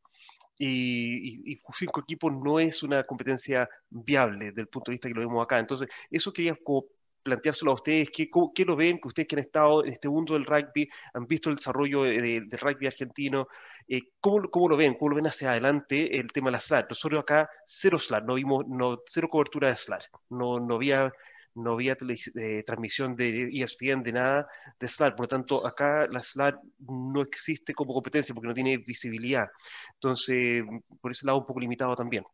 Y, 0.59 1.61
cinco 1.75 2.01
equipos 2.01 2.33
no 2.39 2.61
es 2.61 2.83
una 2.83 3.03
competencia 3.05 3.69
viable 3.91 4.47
desde 4.47 4.63
el 4.63 4.69
punto 4.69 4.91
de 4.91 4.95
vista 4.95 5.09
que 5.09 5.15
lo 5.15 5.21
vemos 5.21 5.43
acá. 5.43 5.59
Entonces, 5.59 5.89
eso 6.11 6.33
quería 6.33 6.57
como 6.63 6.87
planteárselo 7.23 7.73
a 7.73 7.75
ustedes, 7.75 8.11
¿qué, 8.11 8.29
¿qué, 8.55 8.65
lo 8.65 8.77
ven? 8.77 9.01
Que 9.01 9.09
ustedes 9.09 9.27
que 9.27 9.37
han 9.37 9.41
estado 9.41 9.85
en 9.85 9.93
este 9.93 10.09
mundo 10.09 10.35
del 10.35 10.45
rugby, 10.45 10.89
han 11.15 11.27
visto 11.27 11.49
el 11.49 11.57
desarrollo 11.57 12.03
del 12.03 12.51
rugby 12.51 12.87
argentino, 12.87 13.49
eh, 13.89 14.03
¿cómo, 14.21 14.49
¿cómo, 14.51 14.69
lo 14.69 14.77
ven? 14.77 14.95
¿Cómo 14.95 15.11
lo 15.11 15.17
ven 15.17 15.27
hacia 15.27 15.51
adelante 15.51 16.19
el 16.19 16.31
tema 16.33 16.49
de 16.49 16.53
la 16.53 16.61
SLAR? 16.61 16.87
Nosotros 16.89 17.21
acá 17.21 17.49
cero 17.67 17.99
SLAR, 17.99 18.25
no 18.25 18.35
vimos 18.35 18.67
no, 18.69 19.01
cero 19.07 19.29
cobertura 19.31 19.69
de 19.69 19.77
SLAR, 19.77 20.03
no, 20.29 20.61
no 20.61 20.75
había 20.77 21.13
no 21.55 21.73
había 21.73 21.97
eh, 22.37 22.63
transmisión 22.65 23.15
de 23.17 23.49
ESPN, 23.53 24.03
de 24.03 24.13
nada 24.13 24.49
de 24.79 24.89
SLAR. 24.89 25.15
Por 25.15 25.25
lo 25.25 25.29
tanto, 25.29 25.67
acá 25.67 26.07
la 26.11 26.23
SLAR 26.23 26.61
no 26.79 27.23
existe 27.23 27.75
como 27.75 27.95
competencia 27.95 28.35
porque 28.35 28.49
no 28.49 28.55
tiene 28.55 28.79
visibilidad. 28.79 29.49
Entonces, 29.95 30.65
por 31.01 31.13
ese 31.13 31.27
lado, 31.27 31.39
un 31.39 31.47
poco 31.47 31.61
limitado 31.61 31.95
también. 31.95 32.25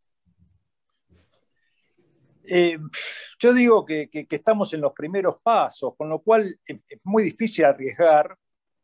Eh, 2.45 2.79
yo 3.39 3.55
digo 3.55 3.85
que, 3.85 4.09
estamos 4.13 4.73
en 4.75 4.81
los 4.81 4.93
primeros 4.93 5.37
pasos, 5.43 5.95
con 5.97 6.09
lo 6.09 6.21
cual 6.21 6.59
es, 6.65 6.81
muy 7.05 7.23
difícil 7.23 7.65
arriesgar 7.65 8.37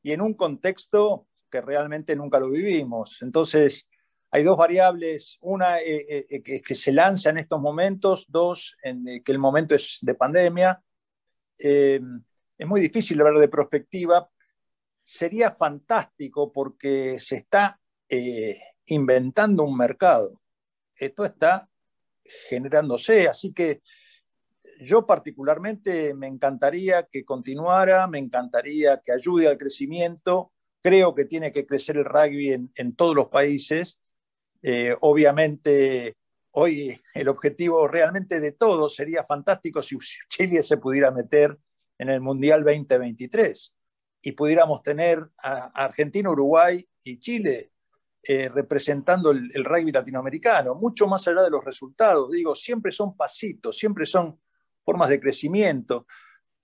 y 0.03 0.13
en 0.13 0.21
un 0.21 0.35
contexto 0.35 1.27
que 1.51 1.61
realmente 1.61 2.15
nunca 2.15 2.39
lo 2.39 2.51
vivimos. 2.51 3.23
Entonces, 3.23 3.89
hay 4.37 4.43
dos 4.43 4.59
variables, 4.59 5.39
una 5.41 5.81
eh, 5.81 6.27
eh, 6.29 6.43
que 6.43 6.75
se 6.75 6.93
lanza 6.93 7.31
en 7.31 7.39
estos 7.39 7.59
momentos, 7.59 8.27
dos, 8.29 8.77
en, 8.83 9.23
que 9.25 9.33
el 9.33 9.39
momento 9.39 9.75
es 9.75 9.99
de 10.03 10.15
pandemia. 10.15 10.83
es 11.57 12.67
muy 12.67 12.83
difícil 12.83 13.19
hablar 13.23 13.41
de 13.41 13.49
perspectiva. 13.49 14.29
Sería 15.03 15.53
fantástico 15.53 16.53
porque 16.53 17.19
se 17.19 17.37
está 17.37 17.81
inventando 18.85 19.63
un 19.65 19.75
mercado. 19.75 20.43
Esto 20.95 21.25
está 21.25 21.71
generándose. 22.51 23.29
Así 23.29 23.55
que 23.55 23.81
yo 24.81 25.07
particularmente 25.07 26.13
me 26.13 26.27
encantaría 26.27 27.05
que 27.05 27.25
continuara, 27.25 28.07
me 28.07 28.19
encantaría 28.19 29.01
que 29.03 29.13
ayude 29.13 29.47
al 29.47 29.57
crecimiento. 29.57 30.53
Creo 30.83 31.15
que 31.15 31.25
tiene 31.25 31.53
que 31.53 31.65
crecer 31.65 31.97
el 31.97 32.05
rugby 32.05 32.53
en, 32.53 32.97
todos 32.97 33.17
los 33.17 33.29
países. 33.29 33.99
Eh, 34.69 34.97
obviamente, 35.03 36.17
hoy 36.51 37.01
el 37.15 37.29
objetivo 37.29 37.87
realmente 37.87 38.41
de 38.41 38.51
todos 38.51 38.97
sería 38.97 39.23
fantástico 39.23 39.81
si 39.81 39.97
Chile 40.29 40.61
se 40.61 40.79
pudiera 40.79 41.13
meter 41.13 41.57
en 41.97 42.09
el 42.11 42.21
Mundial 42.21 42.65
2023 42.65 43.77
y 44.23 44.33
pudiéramos 44.33 44.83
tener 44.83 45.25
a 45.41 45.67
Argentina, 45.85 46.31
Uruguay 46.31 46.85
y 47.05 47.21
Chile 47.21 47.71
eh, 48.25 48.49
representando 48.49 49.31
el, 49.31 49.65
rugby 49.65 49.93
latinoamericano, 49.93 50.75
mucho 50.75 51.07
más 51.07 51.29
allá 51.29 51.43
de 51.43 51.51
los 51.51 51.65
resultados. 51.65 52.29
Digo, 52.33 52.57
siempre 52.57 52.91
son 52.91 53.17
pasitos, 53.17 53.79
siempre 53.79 54.05
son 54.05 54.41
formas 54.85 55.11
de 55.11 55.21
crecimiento. 55.21 56.09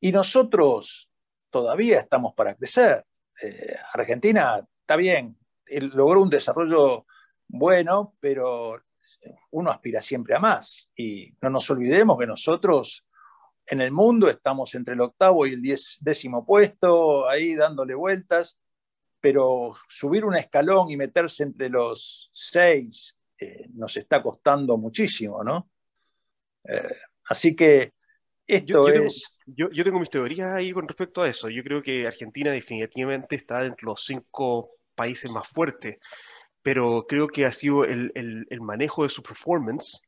Y 0.00 0.10
nosotros 0.10 1.08
todavía 1.50 2.00
estamos 2.00 2.34
para 2.34 2.56
crecer. 2.56 3.06
Eh, 3.40 3.76
Argentina 3.92 4.60
está 4.80 4.96
bien, 4.96 5.38
logró 5.94 6.20
un 6.20 6.30
desarrollo 6.30 7.06
bueno, 7.52 8.16
pero 8.18 8.82
uno 9.52 9.70
aspira 9.70 10.02
siempre 10.02 10.34
a 10.34 10.40
más. 10.40 10.90
Y 10.96 11.28
no 11.40 11.50
nos 11.50 11.70
olvidemos 11.70 12.18
que 12.18 12.26
nosotros 12.26 13.06
en 13.66 13.80
el 13.80 13.92
mundo 13.92 14.28
estamos 14.28 14.74
entre 14.74 14.94
el 14.94 15.00
octavo 15.00 15.46
y 15.46 15.52
el 15.52 15.62
diez, 15.62 15.98
décimo 16.00 16.44
puesto, 16.44 17.28
ahí 17.28 17.54
dándole 17.54 17.94
vueltas 17.94 18.58
pero 19.22 19.72
subir 19.86 20.24
un 20.24 20.34
escalón 20.34 20.90
y 20.90 20.96
meterse 20.96 21.44
entre 21.44 21.70
los 21.70 22.28
seis 22.34 23.16
eh, 23.38 23.68
nos 23.72 23.96
está 23.96 24.20
costando 24.20 24.76
muchísimo, 24.76 25.44
¿no? 25.44 25.70
Eh, 26.64 26.96
así 27.26 27.54
que 27.54 27.92
esto 28.44 28.88
es... 28.88 29.38
yo, 29.46 29.70
yo, 29.70 29.84
tengo 29.84 30.00
mis 30.00 30.10
teorías 30.10 30.50
ahí 30.50 30.72
con 30.72 30.88
respecto 30.88 31.22
a 31.22 31.28
eso. 31.28 31.48
Yo 31.48 31.62
creo 31.62 31.80
que 31.80 32.04
Argentina 32.04 32.50
definitivamente 32.50 33.36
está 33.36 33.64
entre 33.64 33.86
los 33.86 34.04
cinco 34.04 34.72
países 34.96 35.30
más 35.30 35.46
fuertes, 35.46 35.98
pero 36.62 37.06
creo 37.08 37.28
que 37.28 37.44
ha 37.44 37.52
sido 37.52 37.84
el, 37.84 38.12
el, 38.14 38.60
manejo 38.60 39.02
de 39.02 39.08
su 39.08 39.22
performance 39.22 40.00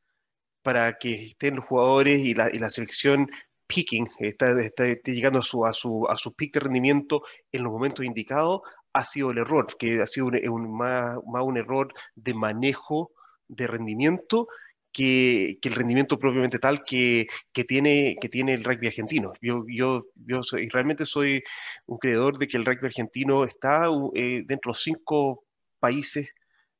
para 0.62 0.96
que 0.98 1.26
estén 1.26 1.56
los 1.56 1.64
jugadores 1.64 2.20
y 2.20 2.34
la, 2.34 2.48
y 2.52 2.58
la 2.58 2.70
selección 2.70 3.28
peaking, 3.66 4.06
está, 4.18 4.58
está, 4.60 4.84
llegando 5.04 5.40
a 5.40 5.42
su, 5.42 5.64
a, 5.66 5.72
su, 5.72 6.06
a 6.08 6.16
su 6.16 6.32
peak 6.34 6.54
de 6.54 6.60
rendimiento 6.60 7.22
en 7.52 7.64
los 7.64 7.72
momentos 7.72 8.04
indicados, 8.04 8.60
ha 8.92 9.04
sido 9.04 9.30
el 9.30 9.38
error, 9.38 9.66
que 9.78 10.00
ha 10.00 10.06
sido 10.06 10.26
un, 10.26 10.76
más, 10.76 11.16
un 11.24 11.56
error 11.56 11.92
de 12.14 12.34
manejo 12.34 13.10
de 13.48 13.66
rendimiento 13.66 14.46
que, 14.92 15.58
que, 15.60 15.68
el 15.68 15.74
rendimiento 15.74 16.18
propiamente 16.18 16.60
tal 16.60 16.84
que, 16.84 17.26
que, 17.52 17.64
tiene, 17.64 18.16
que 18.20 18.28
tiene 18.28 18.54
el 18.54 18.62
rugby 18.62 18.86
argentino. 18.86 19.32
Yo, 19.40 19.64
yo, 19.68 20.06
yo 20.14 20.44
soy, 20.44 20.68
realmente 20.68 21.04
soy 21.04 21.42
un 21.86 21.98
creador 21.98 22.38
de 22.38 22.46
que 22.46 22.56
el 22.56 22.64
rugby 22.64 22.86
argentino 22.86 23.44
está 23.44 23.86
eh, 24.14 24.44
dentro 24.46 24.70
de 24.70 24.72
los 24.72 24.82
cinco 24.82 25.44
países 25.80 26.30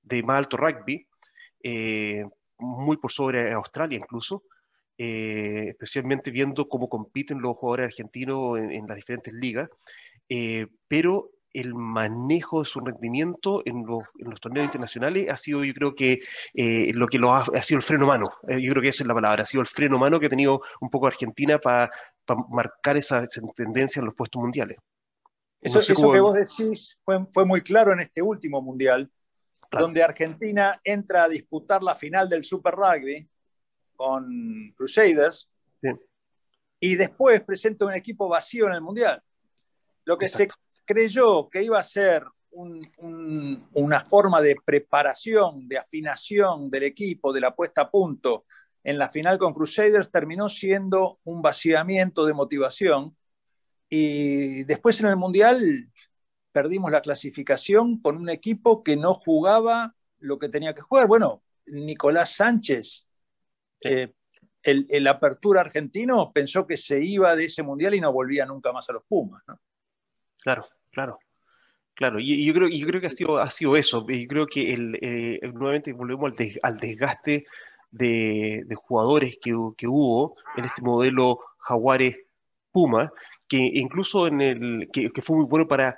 de 0.04 0.22
más 0.22 0.38
alto 0.38 0.56
rugby, 0.56 1.06
eh, 1.62 2.24
muy 2.58 2.96
por 2.96 3.12
sobre 3.12 3.52
Australia 3.52 3.98
incluso, 3.98 4.44
eh, 4.96 5.66
especialmente 5.70 6.30
viendo 6.30 6.68
cómo 6.68 6.88
compiten 6.88 7.40
los 7.40 7.56
jugadores 7.56 7.86
argentinos 7.86 8.58
en, 8.58 8.70
en 8.70 8.86
las 8.86 8.96
diferentes 8.96 9.32
ligas. 9.32 9.68
pero 10.88 11.30
el 11.54 11.72
manejo 11.74 12.60
de 12.60 12.66
su 12.66 12.80
rendimiento 12.80 13.62
en 13.64 13.86
los, 13.86 14.40
torneos 14.40 14.66
internacionales 14.66 15.28
ha 15.30 15.36
sido, 15.36 15.64
yo 15.64 15.72
creo 15.72 15.94
que, 15.94 16.20
eh, 16.52 16.92
lo 16.94 17.06
que 17.06 17.18
lo 17.18 17.32
ha, 17.32 17.44
sido 17.62 17.78
el 17.78 17.84
freno 17.84 18.06
mano. 18.06 18.26
Eh, 18.48 18.60
yo 18.60 18.70
creo 18.72 18.82
que 18.82 18.88
esa 18.88 19.04
es 19.04 19.06
la 19.06 19.14
palabra. 19.14 19.44
Ha 19.44 19.46
sido 19.46 19.60
el 19.60 19.68
freno 19.68 19.96
mano 19.96 20.18
que 20.18 20.26
ha 20.26 20.30
tenido 20.30 20.60
un 20.80 20.90
poco 20.90 21.06
Argentina 21.06 21.58
para 21.58 21.90
marcar 22.50 22.96
esa, 22.96 23.24
tendencia 23.54 24.00
en 24.00 24.06
los 24.06 24.14
puestos 24.14 24.42
mundiales. 24.42 24.76
Eso, 25.60 25.80
que 25.80 26.20
vos 26.20 26.34
decís 26.34 26.98
fue, 27.04 27.46
muy 27.46 27.62
claro 27.62 27.92
en 27.92 28.00
este 28.00 28.20
último 28.20 28.60
mundial, 28.60 29.10
donde 29.78 30.02
Argentina 30.02 30.80
entra 30.84 31.24
a 31.24 31.28
disputar 31.28 31.82
la 31.82 31.94
final 31.94 32.28
del 32.28 32.44
Super 32.44 32.74
Rugby 32.74 33.28
con 33.96 34.72
Crusaders 34.76 35.48
y 36.80 36.96
después 36.96 37.40
presenta 37.42 37.86
un 37.86 37.94
equipo 37.94 38.28
vacío 38.28 38.66
en 38.66 38.74
el 38.74 38.82
mundial. 38.82 39.22
Lo 40.04 40.18
que 40.18 40.28
se 40.28 40.48
creyó 40.84 41.48
que 41.48 41.62
iba 41.62 41.78
a 41.78 41.82
ser 41.82 42.24
una 42.50 44.04
forma 44.04 44.40
de 44.40 44.56
preparación, 44.64 45.66
de 45.66 45.78
afinación 45.78 46.70
del 46.70 46.84
equipo, 46.84 47.32
de 47.32 47.40
la 47.40 47.54
puesta 47.54 47.82
a 47.82 47.90
punto 47.90 48.44
en 48.84 48.98
la 48.98 49.08
final 49.08 49.38
con 49.38 49.54
Crusaders, 49.54 50.10
terminó 50.10 50.48
siendo 50.48 51.18
un 51.24 51.40
vaciamiento 51.40 52.26
de 52.26 52.34
motivación. 52.34 53.16
Y 53.88 54.64
después 54.64 55.00
en 55.00 55.08
el 55.08 55.16
Mundial 55.16 55.90
perdimos 56.54 56.92
la 56.92 57.02
clasificación 57.02 58.00
con 58.00 58.16
un 58.16 58.28
equipo 58.28 58.84
que 58.84 58.96
no 58.96 59.12
jugaba 59.12 59.96
lo 60.20 60.38
que 60.38 60.48
tenía 60.48 60.72
que 60.74 60.82
jugar. 60.82 61.08
Bueno, 61.08 61.42
Nicolás 61.66 62.36
Sánchez, 62.36 63.08
eh, 63.80 64.12
el, 64.62 64.86
el, 64.88 65.06
apertura 65.08 65.62
argentino, 65.62 66.32
pensó 66.32 66.64
que 66.64 66.76
se 66.76 67.02
iba 67.02 67.34
de 67.34 67.46
ese 67.46 67.64
mundial 67.64 67.96
y 67.96 68.00
no 68.00 68.12
volvía 68.12 68.46
nunca 68.46 68.72
más 68.72 68.88
a 68.88 68.92
los 68.92 69.02
Pumas. 69.04 69.42
¿no? 69.48 69.58
Claro, 70.40 70.68
claro. 70.92 71.18
Claro, 71.94 72.18
y, 72.20 72.44
yo 72.44 72.54
creo, 72.54 72.68
yo 72.68 72.86
creo 72.86 73.00
que 73.00 73.06
ha 73.08 73.10
sido, 73.10 73.38
ha 73.38 73.50
sido 73.50 73.76
eso. 73.76 74.04
Y 74.08 74.26
creo 74.26 74.46
que 74.46 74.72
el, 74.72 74.96
eh, 75.00 75.40
nuevamente 75.52 75.92
volvemos 75.92 76.32
al, 76.62 76.76
desgaste 76.76 77.46
de, 77.90 78.64
jugadores 78.76 79.38
que, 79.40 79.54
hubo 79.54 80.36
en 80.56 80.64
este 80.66 80.82
modelo 80.82 81.40
Jaguares 81.58 82.16
Puma, 82.72 83.12
que 83.48 83.58
incluso 83.58 84.26
en 84.26 84.40
el 84.40 84.88
que, 84.92 85.10
fue 85.22 85.36
muy 85.36 85.46
bueno 85.46 85.68
para 85.68 85.96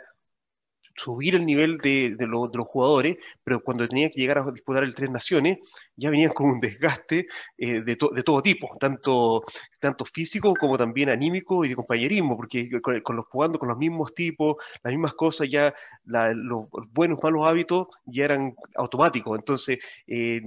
subir 0.97 1.35
el 1.35 1.45
nivel 1.45 1.79
de, 1.79 2.17
los 2.19 2.51
jugadores, 2.67 3.17
pero 3.45 3.61
cuando 3.61 3.87
tenía 3.87 4.11
que 4.11 4.21
llegar 4.21 4.39
a 4.39 4.51
disputar 4.51 4.83
el 4.83 4.95
Tres 4.95 5.11
Naciones, 5.11 5.59
ya 5.95 6.11
venían 6.11 6.33
con 6.33 6.51
un 6.51 6.61
desgaste 6.61 7.27
eh, 7.59 7.83
de, 7.83 7.97
todo 7.97 8.43
tipo, 8.43 8.77
tanto, 8.81 9.45
tanto 9.79 10.05
físico 10.05 10.55
como 10.55 10.79
también 10.79 11.11
anímico 11.11 11.65
y 11.65 11.69
de 11.69 11.77
compañerismo, 11.77 12.37
porque 12.37 12.69
con, 12.81 13.17
los, 13.17 13.27
jugando 13.27 13.59
con 13.59 13.69
los 13.69 13.79
mismos 13.79 14.15
tipos, 14.15 14.57
las 14.83 14.93
mismas 14.93 15.15
cosas, 15.15 15.49
ya 15.49 15.75
los 16.05 16.67
buenos, 16.93 17.19
malos 17.23 17.47
hábitos 17.47 17.89
ya 18.07 18.25
eran 18.25 18.55
automáticos. 18.77 19.39
Entonces, 19.39 19.79
eh, 20.07 20.41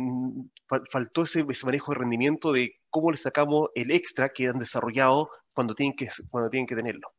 faltó 0.92 1.24
ese, 1.24 1.46
manejo 1.64 1.94
de 1.94 2.00
rendimiento 2.00 2.52
de 2.52 2.80
cómo 2.90 3.12
le 3.12 3.18
sacamos 3.18 3.70
el 3.76 3.92
extra 3.92 4.30
que 4.30 4.48
han 4.48 4.60
desarrollado 4.60 5.30
cuando 5.54 5.76
tienen 5.76 5.96
que, 5.96 6.10
cuando 6.30 6.50
tienen 6.50 6.68
que 6.68 6.76
tenerlo. 6.76 7.12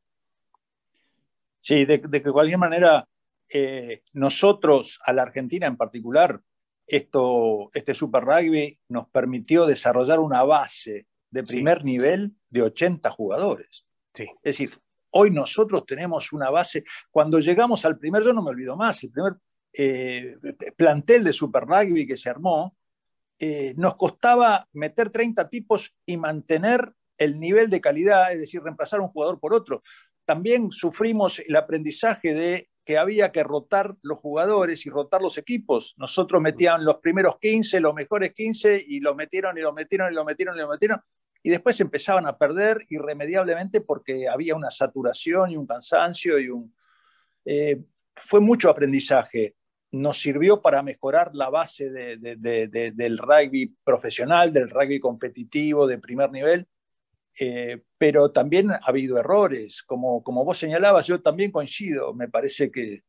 Sí, 1.60 1.84
de, 1.84 1.98
de 1.98 2.22
cualquier 2.22 2.58
manera, 2.58 3.06
eh, 3.52 4.02
nosotros, 4.12 5.00
a 5.04 5.12
la 5.12 5.22
Argentina 5.22 5.66
en 5.66 5.76
particular, 5.76 6.40
esto, 6.86 7.70
este 7.72 7.94
Super 7.94 8.24
Rugby 8.24 8.78
nos 8.88 9.08
permitió 9.08 9.66
desarrollar 9.66 10.18
una 10.18 10.42
base 10.42 11.06
de 11.30 11.44
primer 11.44 11.84
nivel 11.84 12.34
de 12.48 12.62
80 12.62 13.10
jugadores. 13.10 13.86
Sí. 14.12 14.24
Es 14.42 14.58
decir, 14.58 14.70
hoy 15.10 15.30
nosotros 15.30 15.84
tenemos 15.86 16.32
una 16.32 16.50
base, 16.50 16.84
cuando 17.10 17.38
llegamos 17.38 17.84
al 17.84 17.98
primer, 17.98 18.22
yo 18.22 18.32
no 18.32 18.42
me 18.42 18.50
olvido 18.50 18.76
más, 18.76 19.02
el 19.04 19.10
primer 19.10 19.34
eh, 19.72 20.36
plantel 20.76 21.22
de 21.22 21.32
Super 21.32 21.64
Rugby 21.64 22.06
que 22.06 22.16
se 22.16 22.30
armó, 22.30 22.76
eh, 23.38 23.74
nos 23.76 23.96
costaba 23.96 24.68
meter 24.72 25.10
30 25.10 25.48
tipos 25.48 25.94
y 26.04 26.16
mantener 26.16 26.92
el 27.16 27.38
nivel 27.38 27.70
de 27.70 27.80
calidad, 27.80 28.32
es 28.32 28.40
decir, 28.40 28.62
reemplazar 28.62 29.00
un 29.00 29.08
jugador 29.08 29.38
por 29.38 29.54
otro. 29.54 29.82
También 30.24 30.70
sufrimos 30.70 31.38
el 31.38 31.56
aprendizaje 31.56 32.34
de 32.34 32.69
que 32.90 32.98
había 32.98 33.30
que 33.30 33.44
rotar 33.44 33.94
los 34.02 34.18
jugadores 34.18 34.84
y 34.84 34.90
rotar 34.90 35.22
los 35.22 35.38
equipos. 35.38 35.94
Nosotros 35.96 36.42
metían 36.42 36.84
los 36.84 36.96
primeros 36.96 37.38
15, 37.38 37.78
los 37.78 37.94
mejores 37.94 38.34
15, 38.34 38.84
y 38.84 38.98
los 38.98 39.14
metieron 39.14 39.56
y 39.56 39.60
los 39.60 39.72
metieron 39.72 40.10
y 40.10 40.14
los 40.16 40.26
metieron 40.26 40.56
y 40.56 40.58
los 40.58 40.68
metieron, 40.68 41.00
y 41.40 41.50
después 41.50 41.80
empezaban 41.80 42.26
a 42.26 42.36
perder 42.36 42.84
irremediablemente 42.88 43.80
porque 43.80 44.28
había 44.28 44.56
una 44.56 44.72
saturación 44.72 45.52
y 45.52 45.56
un 45.56 45.68
cansancio 45.68 46.40
y 46.40 46.48
un... 46.48 46.74
Eh, 47.44 47.80
fue 48.16 48.40
mucho 48.40 48.68
aprendizaje 48.68 49.54
nos 49.92 50.20
sirvió 50.20 50.60
para 50.60 50.82
mejorar 50.82 51.30
la 51.32 51.48
base 51.48 51.90
del 51.90 53.18
rugby 53.18 53.76
profesional, 53.84 54.52
del 54.52 54.68
rugby 54.68 54.98
competitivo 54.98 55.86
de 55.86 55.98
primer 55.98 56.32
nivel, 56.32 56.66
eh, 57.38 57.82
pero 57.96 58.30
también 58.32 58.70
ha 58.70 58.80
habido 58.84 59.18
errores, 59.18 59.82
como, 59.82 60.22
como 60.22 60.44
vos 60.44 60.58
señalabas, 60.58 61.06
yo 61.06 61.22
también 61.22 61.50
coincido, 61.50 62.12
me 62.14 62.28
parece 62.28 62.70
que 62.70 63.02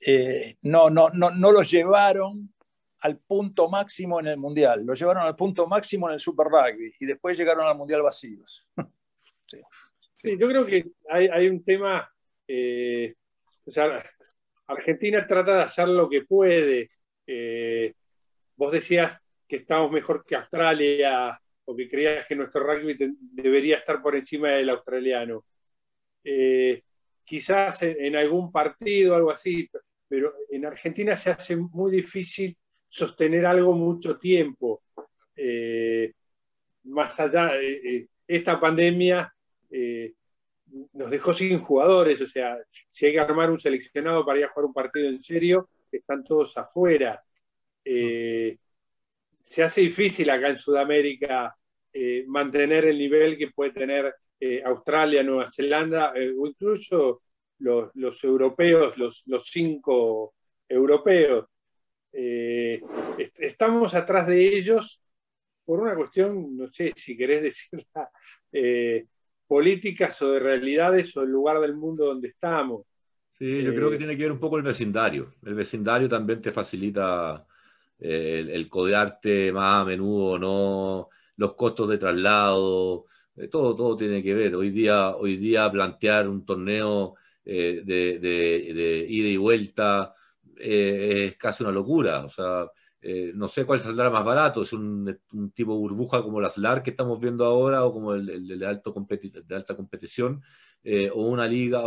eh, 0.00 0.56
no, 0.62 0.88
no, 0.88 1.10
no, 1.10 1.30
no 1.30 1.52
los 1.52 1.70
llevaron 1.70 2.52
al 3.00 3.18
punto 3.18 3.68
máximo 3.68 4.20
en 4.20 4.28
el 4.28 4.38
Mundial, 4.38 4.84
los 4.84 4.98
llevaron 4.98 5.24
al 5.24 5.36
punto 5.36 5.66
máximo 5.66 6.08
en 6.08 6.14
el 6.14 6.20
Super 6.20 6.46
Rugby 6.46 6.94
y 7.00 7.06
después 7.06 7.36
llegaron 7.36 7.66
al 7.66 7.76
Mundial 7.76 8.02
vacíos. 8.02 8.68
Sí, 10.22 10.36
yo 10.38 10.48
creo 10.48 10.66
que 10.66 10.84
hay, 11.08 11.48
un 11.48 11.64
tema, 11.64 12.06
eh, 12.46 13.14
o 13.64 13.70
sea, 13.70 14.02
Argentina 14.66 15.26
trata 15.26 15.56
de 15.56 15.62
hacer 15.62 15.88
lo 15.88 16.10
que 16.10 16.24
puede. 16.26 16.90
Vos 18.54 18.70
decías 18.70 19.18
que 19.48 19.56
estamos 19.56 19.90
mejor 19.90 20.22
que 20.26 20.36
Australia 20.36 21.40
o 21.70 21.76
que 21.76 21.88
creías 21.88 22.26
que 22.26 22.34
nuestro 22.34 22.64
rugby 22.64 22.96
debería 23.20 23.76
estar 23.76 24.02
por 24.02 24.16
encima 24.16 24.48
del 24.50 24.70
australiano. 24.70 25.44
Eh, 26.24 26.82
quizás 27.24 27.82
en, 27.82 28.16
algún 28.16 28.50
partido, 28.50 29.14
algo 29.14 29.30
así, 29.30 29.70
pero 30.08 30.34
en 30.50 30.66
Argentina 30.66 31.16
se 31.16 31.30
hace 31.30 31.54
muy 31.54 31.92
difícil 31.92 32.56
sostener 32.88 33.46
algo 33.46 33.72
mucho 33.72 34.18
tiempo. 34.18 34.82
Eh, 35.36 36.12
más 36.84 37.20
allá, 37.20 37.52
de 37.52 38.08
esta 38.26 38.58
pandemia 38.58 39.32
nos 40.92 41.10
dejó 41.10 41.32
sin 41.32 41.60
jugadores, 41.60 42.20
o 42.20 42.26
sea, 42.26 42.58
si 42.90 43.06
hay 43.06 43.12
que 43.12 43.20
armar 43.20 43.50
un 43.50 43.60
seleccionado 43.60 44.24
para 44.24 44.40
ir 44.40 44.44
a 44.44 44.48
jugar 44.48 44.66
un 44.66 44.74
partido 44.74 45.08
en 45.08 45.22
serio, 45.22 45.68
están 45.92 46.24
todos 46.24 46.56
afuera. 46.56 47.22
Eh, 47.84 48.58
se 49.42 49.62
hace 49.62 49.80
difícil 49.82 50.30
acá 50.30 50.48
en 50.48 50.58
Sudamérica 50.58 51.56
eh, 51.92 52.24
mantener 52.26 52.86
el 52.86 52.98
nivel 52.98 53.36
que 53.36 53.50
puede 53.50 53.72
tener 53.72 54.14
eh, 54.38 54.62
Australia, 54.64 55.22
Nueva 55.22 55.50
Zelanda 55.50 56.12
o 56.38 56.46
incluso 56.46 57.22
los, 57.58 58.24
europeos, 58.24 58.96
los, 58.96 59.22
los, 59.26 59.46
cinco 59.50 60.34
europeos. 60.68 61.46
estamos 62.12 63.94
atrás 63.94 64.26
de 64.26 64.56
ellos 64.56 65.02
por 65.64 65.80
una 65.80 65.94
cuestión, 65.94 66.56
no 66.56 66.68
sé 66.72 66.92
si 66.96 67.16
querés 67.16 67.42
decirla, 67.72 68.10
políticas 69.50 70.22
o 70.22 70.30
de 70.30 70.38
realidades 70.38 71.16
o 71.16 71.22
el 71.22 71.30
lugar 71.30 71.60
del 71.60 71.74
mundo 71.74 72.06
donde 72.06 72.28
estamos. 72.28 72.86
Sí, 73.40 73.62
yo 73.62 73.74
creo 73.74 73.88
que 73.88 73.96
eh, 73.96 73.98
tiene 73.98 74.16
que 74.16 74.22
ver 74.22 74.32
un 74.32 74.38
poco 74.38 74.58
el 74.58 74.62
vecindario. 74.62 75.34
El 75.44 75.54
vecindario 75.54 76.08
también 76.08 76.42
te 76.42 76.52
facilita 76.52 77.46
eh, 77.98 78.46
el, 78.48 78.68
codearte 78.68 79.50
más 79.50 79.80
a 79.80 79.84
menudo 79.86 80.38
no, 80.38 81.08
los 81.40 81.54
costos 81.54 81.88
de 81.88 81.98
traslado, 81.98 83.06
eh, 83.36 83.48
todo, 83.48 83.74
todo 83.74 83.96
tiene 83.96 84.22
que 84.22 84.34
ver. 84.34 84.54
Hoy 84.54 84.70
día, 84.70 85.16
hoy 85.16 85.36
día 85.36 85.70
plantear 85.70 86.28
un 86.28 86.44
torneo 86.44 87.14
de, 87.42 87.82
de, 87.84 89.06
ida 89.08 89.28
y 89.28 89.36
vuelta 89.36 90.14
es 90.56 91.36
casi 91.36 91.62
una 91.62 91.72
locura. 91.72 92.24
O 92.24 92.28
sea, 92.28 92.66
eh, 93.02 93.32
no 93.34 93.48
sé 93.48 93.64
cuál 93.64 93.80
saldrá 93.80 94.10
más 94.10 94.24
barato, 94.24 94.60
es 94.60 94.74
un, 94.74 95.18
tipo 95.54 95.74
burbuja 95.76 96.22
como 96.22 96.40
las 96.40 96.58
LAR 96.58 96.82
que 96.82 96.90
estamos 96.90 97.18
viendo 97.18 97.46
ahora 97.46 97.84
o 97.84 97.92
como 97.94 98.12
el, 98.12 98.46
de, 98.46 98.66
alto 98.66 98.94
de 98.94 99.56
alta 99.56 99.74
competición, 99.74 100.42
eh, 100.84 101.10
o 101.10 101.24
una 101.24 101.48
liga 101.48 101.80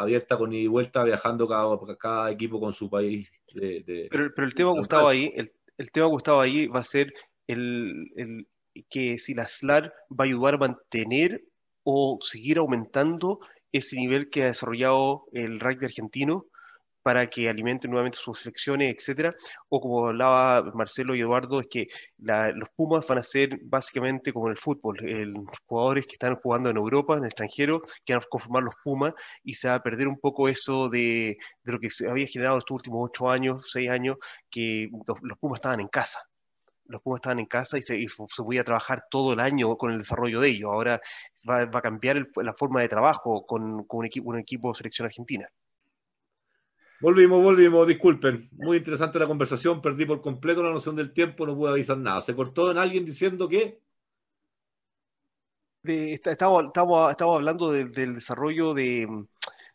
abierta 0.00 0.38
con 0.38 0.54
ida 0.54 0.62
y 0.62 0.66
vuelta 0.66 1.04
viajando 1.04 1.46
cada, 1.46 1.68
cada 1.98 2.30
equipo 2.30 2.58
con 2.58 2.72
su 2.72 2.88
país. 2.88 3.30
pero, 3.52 4.32
el 4.34 4.54
tema, 4.54 4.70
Gustavo, 4.70 5.08
ahí, 5.08 5.30
el, 5.76 5.90
tema, 5.92 6.06
Gustavo, 6.06 6.40
ahí 6.40 6.66
va 6.66 6.80
a 6.80 6.84
ser 6.84 7.12
el, 7.46 8.46
que 8.88 9.18
si 9.18 9.34
la 9.34 9.46
SLAR 9.46 9.92
va 10.10 10.24
a 10.24 10.28
ayudar 10.28 10.54
a 10.54 10.58
mantener 10.58 11.44
o 11.84 12.18
seguir 12.20 12.58
aumentando 12.58 13.40
ese 13.72 13.96
nivel 13.96 14.30
que 14.30 14.44
ha 14.44 14.46
desarrollado 14.46 15.26
el 15.32 15.60
rugby 15.60 15.86
argentino 15.86 16.46
para 17.08 17.30
que 17.30 17.48
alimenten 17.48 17.90
nuevamente 17.90 18.18
sus 18.18 18.40
selecciones, 18.40 18.94
etcétera. 18.94 19.34
O 19.70 19.80
como 19.80 20.08
hablaba 20.08 20.62
Marcelo 20.74 21.14
y 21.14 21.20
Eduardo, 21.20 21.60
es 21.60 21.66
que 21.68 21.88
los 22.18 22.68
Pumas 22.76 23.06
van 23.06 23.16
a 23.16 23.22
ser 23.22 23.58
básicamente 23.62 24.30
como 24.30 24.48
en 24.48 24.50
el 24.52 24.58
fútbol, 24.58 24.98
los 25.00 25.58
jugadores 25.64 26.06
que 26.06 26.16
están 26.16 26.36
jugando 26.36 26.68
en 26.68 26.76
Europa, 26.76 27.14
en 27.14 27.20
el 27.20 27.28
extranjero, 27.28 27.80
que 28.04 28.12
van 28.12 28.22
a 28.22 28.26
conformar 28.28 28.62
los 28.62 28.74
Pumas 28.84 29.14
y 29.42 29.54
se 29.54 29.68
va 29.68 29.76
a 29.76 29.82
perder 29.82 30.06
un 30.06 30.20
poco 30.20 30.48
eso 30.50 30.90
de, 30.90 31.38
lo 31.64 31.78
que 31.78 31.90
se 31.90 32.06
había 32.06 32.26
generado 32.26 32.58
estos 32.58 32.74
últimos 32.74 33.08
ocho 33.08 33.30
años, 33.30 33.70
seis 33.70 33.88
años, 33.88 34.18
que 34.50 34.90
los, 35.06 35.38
Pumas 35.38 35.58
estaban 35.58 35.80
en 35.80 35.88
casa 35.88 36.20
los 36.88 37.02
Pumas 37.02 37.18
estaban 37.18 37.38
en 37.38 37.46
casa 37.46 37.78
y 37.78 37.82
se, 37.82 38.04
podía 38.36 38.64
trabajar 38.64 39.04
todo 39.10 39.34
el 39.34 39.40
año 39.40 39.76
con 39.76 39.92
el 39.92 39.98
desarrollo 39.98 40.40
de 40.40 40.48
ellos. 40.48 40.70
Ahora 40.72 41.00
va, 41.48 41.62
a 41.62 41.82
cambiar 41.82 42.28
la 42.36 42.54
forma 42.54 42.80
de 42.80 42.88
trabajo 42.88 43.46
con, 43.46 43.84
con 43.84 44.00
un, 44.00 44.06
equipo, 44.06 44.30
un 44.30 44.38
equipo 44.38 44.68
de 44.68 44.78
selección 44.78 45.06
argentina. 45.06 45.48
Volvimos, 47.00 47.42
volvimos, 47.42 47.86
disculpen. 47.86 48.48
Muy 48.52 48.78
interesante 48.78 49.18
la 49.18 49.28
conversación, 49.28 49.80
perdí 49.80 50.04
por 50.04 50.20
completo 50.20 50.62
la 50.62 50.72
noción 50.72 50.96
del 50.96 51.12
tiempo, 51.12 51.46
no 51.46 51.54
pude 51.54 51.70
avisar 51.70 51.98
nada. 51.98 52.20
Se 52.20 52.34
cortó 52.34 52.70
en 52.70 52.78
alguien 52.78 53.04
diciendo 53.04 53.48
que... 53.48 53.80
estamos, 55.84 56.72
hablando 57.20 57.70
del 57.70 58.14
desarrollo 58.14 58.74
de, 58.74 59.06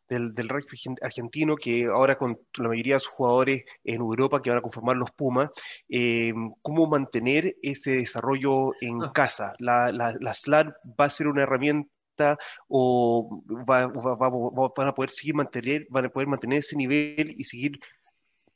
del, 0.09 0.33
del, 0.33 0.49
rugby 0.49 0.77
argentino, 1.01 1.55
que 1.55 1.85
ahora 1.85 2.17
con 2.17 2.37
la 2.57 2.69
mayoría 2.69 2.95
de 2.95 2.99
sus 2.99 3.13
jugadores 3.13 3.63
en 3.83 4.01
Europa 4.01 4.41
que 4.41 4.49
van 4.49 4.59
a 4.59 4.63
conformar 4.63 4.97
los 4.97 5.11
Pumas, 5.11 5.49
eh, 5.89 6.33
cómo 6.61 6.87
mantener 6.87 7.55
ese 7.61 7.97
desarrollo 7.97 8.71
en 8.81 9.03
ah. 9.03 9.11
casa. 9.13 9.53
La, 9.59 9.91
la, 9.91 10.15
la 10.19 10.33
SLAR 10.33 10.75
va 10.99 11.05
a 11.05 11.09
ser 11.09 11.27
una 11.27 11.43
herramienta 11.43 12.37
o 12.67 13.41
van 13.65 14.87
a 14.87 14.93
poder 14.93 15.09
seguir 15.09 15.35
mantener, 15.35 15.87
van 15.89 16.05
a 16.05 16.09
poder 16.09 16.27
mantener 16.27 16.59
ese 16.59 16.75
nivel 16.75 17.35
y 17.37 17.43
seguir 17.43 17.79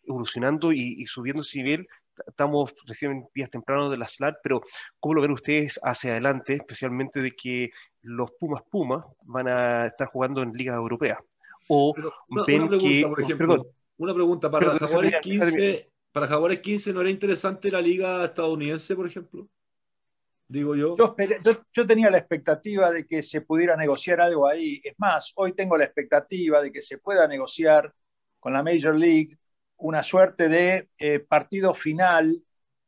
evolucionando 0.03 0.71
y, 0.71 1.05
subiendo 1.05 1.41
ese 1.41 1.59
nivel. 1.59 1.87
Estamos 2.25 2.73
recién 2.85 3.11
en 3.11 3.27
días 3.35 3.49
tempranos 3.49 3.91
de 3.91 3.97
la 3.97 4.07
SLAR, 4.07 4.39
pero 4.41 4.61
¿cómo 4.99 5.15
lo 5.15 5.21
ven 5.21 5.31
ustedes 5.31 5.79
hacia 5.83 6.11
adelante, 6.11 6.53
especialmente 6.53 7.21
de 7.21 7.31
que 7.31 7.69
los 8.01 8.31
Pumas 8.39 8.63
Pumas 8.71 9.05
van 9.21 9.47
a 9.47 9.87
estar 9.87 10.07
jugando 10.07 10.41
en 10.41 10.51
ligas 10.51 10.75
europeas? 10.75 11.19
O 11.67 11.93
ven 12.45 12.69
que... 12.79 13.05
una 13.97 14.13
pregunta, 14.13 14.49
para 14.49 14.77
Jaguares 14.77 15.15
15, 15.21 15.89
para 16.11 16.27
Jaguares 16.27 16.59
15 16.59 16.93
no 16.93 17.01
era 17.01 17.09
interesante 17.09 17.69
la 17.69 17.81
liga 17.81 18.25
estadounidense, 18.25 18.95
por 18.95 19.07
ejemplo 19.07 19.49
digo 20.47 20.75
yo. 20.75 20.95
Yo, 21.73 21.85
tenía 21.85 22.09
la 22.09 22.17
expectativa 22.17 22.91
de 22.91 23.05
que 23.05 23.21
se 23.21 23.41
pudiera 23.41 23.75
negociar 23.75 24.21
algo 24.21 24.47
ahí. 24.47 24.81
Es 24.83 24.95
más, 24.97 25.33
hoy 25.35 25.53
tengo 25.53 25.77
la 25.77 25.85
expectativa 25.85 26.61
de 26.61 26.71
que 26.71 26.81
se 26.81 26.97
pueda 26.97 27.27
negociar 27.27 27.93
con 28.39 28.53
la 28.53 28.63
Major 28.63 28.95
League 28.95 29.37
una 29.77 30.01
suerte 30.03 30.49
de 30.49 30.89
eh, 30.97 31.19
partido 31.19 31.73
final 31.73 32.43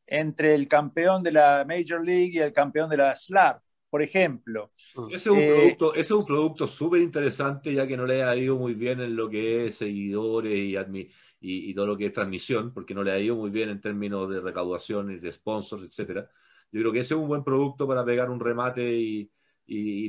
entre 0.07 0.56
el 0.56 0.68
campeón 0.68 1.22
de 1.22 1.31
la 1.34 1.65
Major 1.68 2.03
League 2.03 2.31
y 2.34 2.39
el 2.39 2.53
campeón 2.53 2.89
de 2.89 2.97
la 2.97 3.15
SLAR, 3.15 3.61
por 3.90 4.02
ejemplo. 4.02 4.72
Ese 5.07 5.16
es 5.16 5.28
un 5.28 5.40
eh, 5.40 5.53
producto, 5.56 5.94
ese 5.94 6.02
es 6.02 6.11
un 6.11 6.26
producto 6.26 6.68
súper 6.68 7.02
interesante, 7.02 7.74
ya 7.74 7.88
que 7.88 7.98
no 7.98 8.06
le 8.06 8.24
ha 8.24 8.36
ido 8.36 8.57
muy 8.57 8.74
bien 8.74 8.99
en 9.02 9.16
lo 9.16 9.30
que 9.30 9.66
es 9.66 9.76
seguidores 9.76 10.53
y, 10.53 10.76
y, 10.78 11.10
y, 11.41 11.74
todo 11.74 11.88
lo 11.88 11.98
que 11.98 12.07
es 12.07 12.14
transmisión, 12.14 12.74
porque 12.74 12.94
no 12.94 13.03
le 13.03 13.11
ha 13.11 13.20
ido 13.20 13.36
muy 13.36 13.49
bien 13.49 13.70
en 13.70 13.82
términos 13.82 14.30
de 14.30 14.41
recaudación 14.41 15.11
y 15.11 15.18
de 15.18 15.32
sponsors, 15.32 15.84
etcétera. 15.84 16.30
Yo 16.72 16.82
creo 16.82 16.91
que 16.91 16.99
ese 16.99 17.16
es 17.16 17.20
un 17.20 17.28
buen 17.28 17.44
producto 17.44 17.88
para 17.88 18.06
pegar 18.06 18.30
un 18.30 18.40
remate 18.40 18.91
y, 18.91 19.30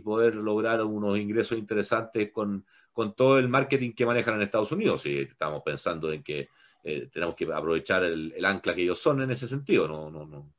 poder 0.02 0.35
lograr 0.36 0.82
unos 0.82 1.19
ingresos 1.19 1.59
interesantes 1.59 2.31
con, 2.32 2.65
todo 3.16 3.39
el 3.39 3.48
marketing 3.48 3.93
que 3.93 4.05
manejan 4.07 4.35
en 4.35 4.43
Estados 4.43 4.73
Unidos. 4.73 5.07
Y 5.07 5.20
estamos 5.20 5.62
pensando 5.62 6.12
en 6.12 6.23
que 6.23 6.48
eh, 6.85 7.09
tenemos 7.12 7.35
que 7.35 7.44
aprovechar 7.52 8.05
el, 8.05 8.44
ancla 8.44 8.74
que 8.74 8.82
ellos 8.82 8.98
son 8.98 9.23
en 9.23 9.31
ese 9.31 9.48
sentido. 9.48 9.89
No, 9.89 10.11
no, 10.11 10.27
no, 10.27 10.52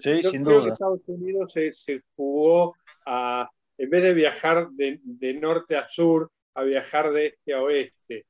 Sí, 0.00 0.22
sin 0.22 0.44
duda. 0.44 0.72
Estados 0.72 1.00
Unidos 1.06 1.52
se, 1.52 2.02
jugó 2.14 2.76
a, 3.06 3.48
en 3.76 3.90
vez 3.90 4.02
de 4.02 4.14
viajar 4.14 4.68
de, 4.70 5.00
norte 5.34 5.76
a 5.76 5.88
sur, 5.88 6.30
a 6.54 6.62
viajar 6.62 7.12
de 7.12 7.26
este 7.28 7.54
a 7.54 7.62
oeste. 7.62 8.26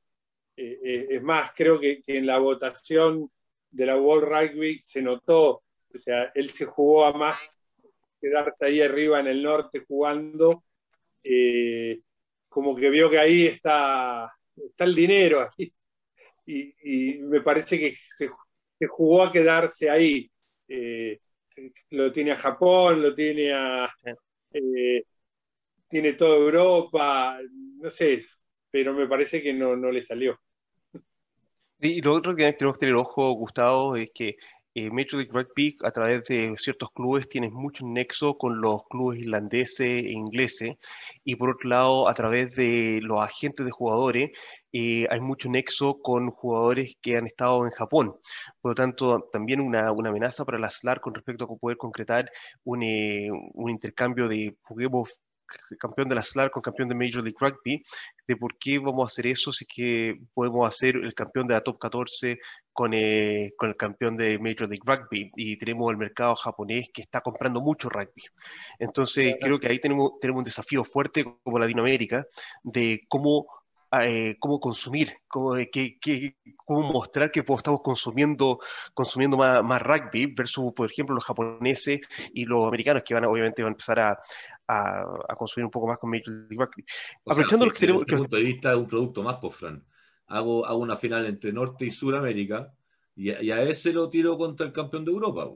Eh, 0.55 0.79
eh, 0.83 1.07
es 1.11 1.23
más, 1.23 1.51
creo 1.55 1.79
que, 1.79 2.01
en 2.07 2.25
la 2.25 2.37
votación 2.39 3.29
de 3.71 3.85
la 3.85 3.97
World 3.97 4.27
Rugby 4.27 4.81
se 4.83 5.01
notó, 5.01 5.63
o 5.93 5.99
sea, 5.99 6.31
él 6.33 6.49
se 6.49 6.65
jugó 6.65 7.05
a 7.05 7.13
más 7.13 7.37
quedarse 8.19 8.65
ahí 8.65 8.81
arriba 8.81 9.19
en 9.19 9.27
el 9.27 9.41
norte 9.41 9.83
jugando, 9.87 10.63
eh, 11.23 12.01
como 12.47 12.75
que 12.75 12.89
vio 12.89 13.09
que 13.09 13.19
ahí 13.19 13.47
está, 13.47 14.31
está 14.55 14.83
el 14.83 14.95
dinero. 14.95 15.49
Y, 16.45 17.19
me 17.19 17.41
parece 17.41 17.77
que 17.77 17.95
se, 18.17 18.87
jugó 18.87 19.23
a 19.23 19.31
quedarse 19.31 19.87
ahí. 19.87 20.31
Eh, 20.67 21.19
lo 21.91 22.11
tiene 22.11 22.31
a 22.31 22.35
Japón, 22.35 23.01
lo 23.01 23.13
tiene 23.13 23.53
a... 23.53 23.89
Eh, 24.51 25.03
tiene 25.87 26.13
toda 26.13 26.35
Europa, 26.37 27.39
no 27.51 27.89
sé, 27.89 28.23
pero 28.69 28.93
me 28.93 29.07
parece 29.07 29.41
que 29.41 29.53
no, 29.53 29.75
no 29.75 29.91
le 29.91 30.03
salió. 30.03 30.39
Y 31.81 32.01
lo 32.01 32.13
otro 32.13 32.35
que 32.35 32.51
tenemos 32.53 32.77
que 32.77 32.81
tener 32.81 32.95
ojo, 32.95 33.31
Gustavo, 33.31 33.95
es 33.95 34.11
que 34.13 34.35
eh, 34.75 34.89
Major 34.91 35.15
League 35.15 35.31
Rugby 35.31 35.77
a 35.83 35.91
través 35.91 36.23
de 36.25 36.55
ciertos 36.57 36.91
clubes 36.91 37.27
tiene 37.27 37.49
mucho 37.49 37.85
nexo 37.85 38.37
con 38.37 38.61
los 38.61 38.83
clubes 38.89 39.19
irlandeses 39.19 40.03
e 40.03 40.11
ingleses 40.11 40.77
y 41.23 41.35
por 41.35 41.49
otro 41.49 41.69
lado 41.69 42.09
a 42.09 42.13
través 42.13 42.51
de 42.55 42.99
los 43.01 43.21
agentes 43.21 43.65
de 43.65 43.71
jugadores 43.71 44.31
eh, 44.71 45.07
hay 45.09 45.21
mucho 45.21 45.49
nexo 45.49 45.99
con 46.01 46.29
jugadores 46.31 46.95
que 47.01 47.17
han 47.17 47.25
estado 47.25 47.65
en 47.65 47.71
Japón. 47.71 48.15
Por 48.61 48.71
lo 48.71 48.75
tanto, 48.75 49.29
también 49.31 49.61
una, 49.61 49.91
una 49.91 50.09
amenaza 50.09 50.45
para 50.45 50.59
la 50.59 50.69
SLAR 50.69 51.01
con 51.01 51.13
respecto 51.13 51.45
a 51.45 51.47
poder 51.47 51.77
concretar 51.77 52.31
un, 52.63 52.83
eh, 52.83 53.29
un 53.31 53.69
intercambio 53.69 54.27
de 54.27 54.55
juguemos 54.61 55.09
campeón 55.79 56.09
de 56.09 56.15
la 56.15 56.23
SLAR 56.23 56.51
con 56.51 56.61
campeón 56.61 56.89
de 56.89 56.95
Major 56.95 57.23
League 57.23 57.37
Rugby, 57.39 57.81
de 58.27 58.35
por 58.35 58.57
qué 58.57 58.79
vamos 58.79 59.03
a 59.03 59.11
hacer 59.11 59.27
eso 59.27 59.51
si 59.51 59.65
que 59.65 60.15
podemos 60.33 60.67
hacer 60.67 60.95
el 60.95 61.13
campeón 61.13 61.47
de 61.47 61.55
la 61.55 61.61
Top 61.61 61.79
14 61.79 62.39
con, 62.79 62.93
eh, 62.93 63.55
con 63.57 63.67
el 63.67 63.75
campeón 63.75 64.15
de 64.15 64.39
Major 64.39 64.69
League 64.69 64.85
Rugby 64.85 65.29
y 65.35 65.57
tenemos 65.57 65.91
el 65.91 65.97
mercado 65.97 66.33
japonés 66.37 66.87
que 66.93 67.01
está 67.01 67.19
comprando 67.19 67.59
mucho 67.59 67.89
rugby. 67.89 68.23
Entonces 68.79 69.35
creo 69.41 69.59
que 69.59 69.67
ahí 69.67 69.79
tenemos, 69.79 70.13
tenemos 70.21 70.39
un 70.39 70.43
desafío 70.45 70.85
fuerte 70.85 71.25
como 71.43 71.59
Latinoamérica 71.59 72.25
de 72.63 73.01
cómo 73.09 73.47
eh, 74.01 74.37
cómo 74.39 74.61
consumir, 74.61 75.11
cómo, 75.27 75.57
eh, 75.57 75.69
cómo 76.63 76.93
mostrar 76.93 77.31
que 77.31 77.41
estamos 77.41 77.81
consumiendo, 77.81 78.59
consumiendo 78.93 79.35
más, 79.35 79.61
más, 79.61 79.81
rugby 79.81 80.27
versus, 80.27 80.71
por 80.73 80.89
ejemplo, 80.89 81.15
los 81.15 81.25
japoneses 81.25 81.99
y 82.33 82.45
los 82.45 82.65
americanos 82.65 83.03
que 83.03 83.13
van 83.13 83.25
obviamente 83.25 83.61
van 83.61 83.71
a 83.71 83.73
empezar 83.73 83.99
a, 83.99 84.19
a, 84.67 85.35
consumir 85.35 85.65
un 85.65 85.71
poco 85.71 85.87
más 85.87 85.97
con 85.97 86.11
Major 86.11 86.29
League 86.29 86.55
Rugby. 86.55 86.85
Aprovechando 87.25 87.65
lo 87.65 87.71
que 87.73 87.79
tenemos... 87.79 88.05
Desde 88.05 88.17
punto 88.19 88.37
de 88.37 88.43
vista, 88.43 88.71
es 88.71 88.77
un 88.77 88.87
producto 88.87 89.21
más, 89.21 89.35
por 89.35 89.51
Fran. 89.51 89.83
Hago, 90.29 90.65
hago 90.65 90.79
una 90.79 90.95
final 90.97 91.25
entre 91.25 91.51
Norte 91.51 91.85
y 91.85 91.91
Suramérica 91.91 92.73
y, 93.15 93.31
y, 93.31 93.51
a 93.51 93.61
ese 93.63 93.91
lo 93.93 94.09
tiro 94.09 94.37
contra 94.37 94.65
el 94.65 94.71
campeón 94.71 95.05
de 95.05 95.11
Europa. 95.11 95.49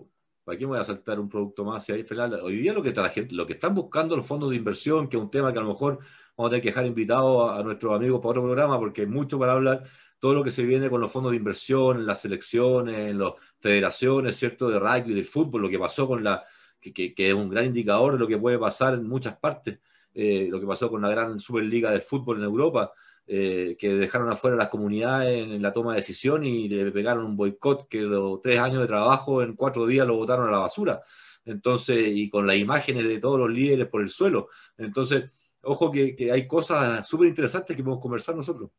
¿Para 0.44 0.58
qué 0.58 0.66
me 0.66 0.72
voy 0.72 0.80
a 0.80 0.84
saltar 0.84 1.20
un 1.20 1.30
producto 1.30 1.64
más? 1.64 1.90
ahí, 1.90 2.06
hoy 2.42 2.58
día 2.58 2.74
lo 2.74 2.84
que, 2.84 2.90
está 2.90 3.02
la 3.02 3.10
gente, 3.10 3.34
lo 3.34 3.46
que 3.46 3.54
están 3.54 3.74
buscando 3.74 4.18
los 4.18 4.28
fondos 4.28 4.50
de 4.50 4.58
inversión, 4.58 5.08
que 5.08 5.16
es 5.18 5.24
un 5.24 5.32
tema 5.32 5.54
que 5.54 5.60
a 5.60 5.62
lo 5.62 5.70
mejor 5.70 6.00
vamos 6.36 6.50
a 6.50 6.52
tener 6.52 6.62
que 6.62 6.70
dejar 6.70 6.86
invitados 6.86 7.52
a, 7.52 7.64
nuestros 7.64 7.96
amigos 7.96 8.20
para 8.20 8.32
otro 8.32 8.44
programa, 8.44 8.78
porque 8.78 9.02
hay 9.02 9.08
mucho 9.08 9.40
para 9.40 9.54
hablar, 9.54 9.84
todo 10.20 10.34
lo 10.34 10.44
que 10.44 10.52
se 10.52 10.64
viene 10.64 10.90
con 10.90 11.00
los 11.02 11.12
fondos 11.12 11.32
de 11.32 11.38
inversión, 11.38 12.06
las 12.06 12.22
selecciones, 12.22 13.12
en 13.12 13.20
las 13.20 13.34
federaciones, 13.60 14.36
¿cierto? 14.36 14.70
De 14.70 14.80
rugby, 14.80 15.14
de 15.14 15.24
fútbol, 15.24 15.62
lo 15.62 15.70
que 15.70 15.80
pasó 15.80 16.08
con 16.08 16.24
la, 16.24 16.44
que, 16.82 17.14
es 17.16 17.34
un 17.34 17.50
gran 17.50 17.66
indicador 17.66 18.14
de 18.14 18.20
lo 18.20 18.28
que 18.28 18.38
puede 18.38 18.60
pasar 18.60 18.94
en 18.96 19.08
muchas 19.08 19.38
partes, 19.38 19.80
eh, 20.14 20.48
lo 20.50 20.60
que 20.60 20.68
pasó 20.68 20.90
con 20.90 21.02
la 21.02 21.10
gran 21.10 21.40
Superliga 21.40 21.92
de 21.92 22.02
fútbol 22.02 22.38
en 22.38 22.44
Europa, 22.44 22.92
eh, 23.26 23.78
que 23.80 23.96
dejaron 23.96 24.30
afuera 24.30 24.58
las 24.58 24.68
comunidades 24.68 25.48
en, 25.48 25.62
la 25.62 25.72
toma 25.72 25.92
de 25.92 26.02
decisión 26.02 26.44
y 26.46 26.68
le 26.68 26.92
pegaron 26.92 27.26
un 27.26 27.38
boicot 27.38 27.88
que 27.88 28.02
los 28.02 28.42
tres 28.42 28.60
años 28.60 28.82
de 28.82 28.88
trabajo 28.88 29.42
en 29.42 29.56
cuatro 29.56 29.86
días 29.86 30.06
lo 30.06 30.18
botaron 30.18 30.48
a 30.48 30.52
la 30.52 30.60
basura. 30.60 31.02
Entonces, 31.46 31.98
y 32.06 32.30
con 32.30 32.48
las 32.48 32.58
imágenes 32.58 33.08
de 33.08 33.20
todos 33.20 33.40
los 33.40 33.50
líderes 33.50 33.88
por 33.88 34.02
el 34.02 34.10
suelo. 34.10 34.50
Entonces, 34.78 35.26
ojo 35.62 35.92
que, 35.92 36.16
hay 36.32 36.48
cosas 36.48 37.08
súper 37.08 37.28
interesantes 37.28 37.76
que 37.76 37.84
podemos 37.84 38.02
conversar 38.02 38.36
nosotros. 38.36 38.70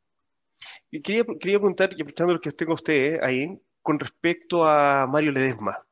Y 0.90 1.00
quería, 1.00 1.24
quería 1.24 1.58
preguntar, 1.58 1.90
y 1.90 2.02
aprovechando 2.02 2.34
lo 2.34 2.40
que 2.40 2.52
tengo 2.52 2.74
usted 2.74 3.20
ahí, 3.22 3.58
con 3.82 3.98
respecto 3.98 4.66
a 4.66 5.06
Mario 5.06 5.32
Ledesma, 5.32 5.84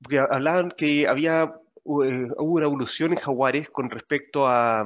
porque 0.00 0.18
hablaban 0.18 0.72
que 0.76 1.06
había 1.06 1.52
eh, 1.88 2.28
hubo 2.36 2.56
una 2.56 2.66
evolución 2.66 3.12
en 3.12 3.18
Jaguares 3.18 3.70
con 3.70 3.88
respecto 3.88 4.46
a, 4.46 4.84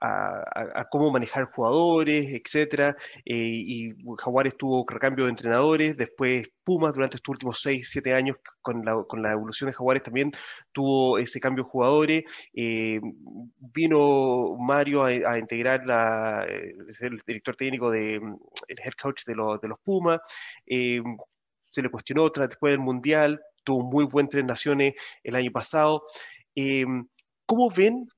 a, 0.00 0.86
cómo 0.90 1.10
manejar 1.10 1.50
jugadores, 1.52 2.26
etcétera. 2.32 2.96
Eh, 3.24 3.34
y 3.36 3.94
Jaguares 4.18 4.56
tuvo 4.56 4.84
recambio 4.88 5.24
de 5.24 5.30
entrenadores, 5.30 5.96
después 5.96 6.48
Pumas 6.64 6.92
durante 6.92 7.16
estos 7.16 7.32
últimos 7.32 7.60
6, 7.62 7.88
7 7.90 8.12
años 8.12 8.36
con 8.60 8.84
la, 8.84 9.02
con 9.04 9.22
la, 9.22 9.32
evolución 9.32 9.70
de 9.70 9.74
Jaguares 9.74 10.02
también 10.02 10.32
tuvo 10.72 11.18
ese 11.18 11.40
cambio 11.40 11.64
de 11.64 11.70
jugadores. 11.70 12.24
Eh, 12.52 13.00
vino 13.58 14.54
Mario 14.58 15.04
a, 15.04 15.38
integrar 15.38 15.86
la, 15.86 16.44
eh, 16.46 16.74
el 17.00 17.20
director 17.26 17.56
técnico 17.56 17.90
de 17.90 18.16
el 18.16 18.78
head 18.84 18.92
coach 19.00 19.24
de, 19.24 19.34
de 19.34 19.68
los 19.68 19.78
Pumas. 19.80 20.20
se 20.66 21.82
le 21.82 21.88
cuestionó 21.90 22.24
otra 22.24 22.46
después 22.46 22.72
del 22.72 22.80
Mundial, 22.80 23.40
tuvo 23.64 23.82
muy 23.84 24.04
buen 24.04 24.28
tres 24.28 24.44
naciones 24.44 24.94
el 25.22 25.36
año 25.36 25.50
pasado. 25.50 26.04
¿Cómo 27.46 27.70
ven 27.70 28.08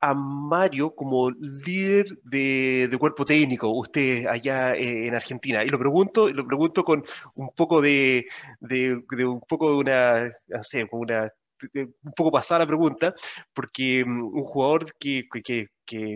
a 0.00 0.14
Mario 0.14 0.94
como 0.94 1.30
líder 1.30 2.06
de, 2.24 2.96
cuerpo 2.98 3.24
técnico, 3.24 3.68
usted 3.68 4.26
allá 4.26 4.74
eh, 4.74 5.06
en 5.06 5.14
Argentina. 5.14 5.62
Y 5.64 5.68
lo 5.68 5.78
pregunto, 5.78 6.28
lo 6.28 6.46
pregunto 6.46 6.84
con 6.84 7.04
un 7.34 7.50
poco 7.54 7.80
de, 7.80 8.26
de, 8.60 9.02
un 9.26 9.40
poco 9.40 9.70
de 9.72 9.76
una, 9.76 10.32
no 10.48 10.64
sé, 10.64 10.88
una 10.92 11.30
un 11.74 12.12
poco 12.16 12.30
pasada 12.32 12.60
la 12.60 12.66
pregunta, 12.66 13.14
porque 13.52 14.04
mm, 14.04 14.22
un 14.22 14.44
jugador 14.44 14.94
que, 14.98 15.28
que, 15.30 15.42
que 15.42 15.68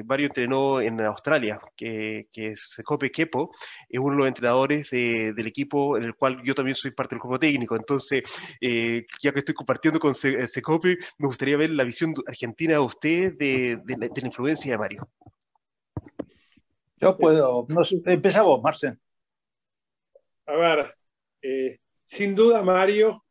Mario 0.05 0.27
entrenó 0.27 0.81
en 0.81 1.01
Australia, 1.01 1.61
que, 1.77 2.29
que 2.33 2.49
es 2.49 2.71
Secope 2.75 3.11
Kepo, 3.11 3.51
es 3.89 3.99
uno 3.99 4.13
de 4.13 4.19
los 4.19 4.29
entrenadores 4.29 4.91
del 4.91 5.47
equipo 5.47 5.97
en 5.97 6.05
el 6.05 6.15
cual 6.15 6.41
yo 6.43 6.55
también 6.55 6.75
soy 6.75 6.91
parte 6.93 7.15
del 7.15 7.21
grupo 7.21 7.39
técnico. 7.39 7.77
Entonces, 7.77 8.23
eh, 8.61 9.07
ya 9.21 9.33
que 9.33 9.41
estoy 9.41 9.55
compartiendo 9.55 9.99
con 9.99 10.15
Secope, 10.15 10.99
me 11.19 11.27
gustaría 11.27 11.57
ver 11.57 11.71
la 11.71 11.85
visión 11.85 12.15
argentina 12.27 12.75
de 12.75 12.79
usted 12.79 13.35
de, 13.37 13.81
la, 13.87 14.27
influencia 14.27 14.73
de 14.73 14.79
Mario. 14.79 15.09
Yo 16.97 17.17
puedo. 17.17 17.67
No, 17.69 17.83
empezamos, 18.07 18.63
Marcel. 18.63 18.99
A 20.47 20.55
ver, 20.57 20.95
eh, 21.43 21.79
sin 22.07 22.35
duda 22.35 22.63
Mario 22.63 23.25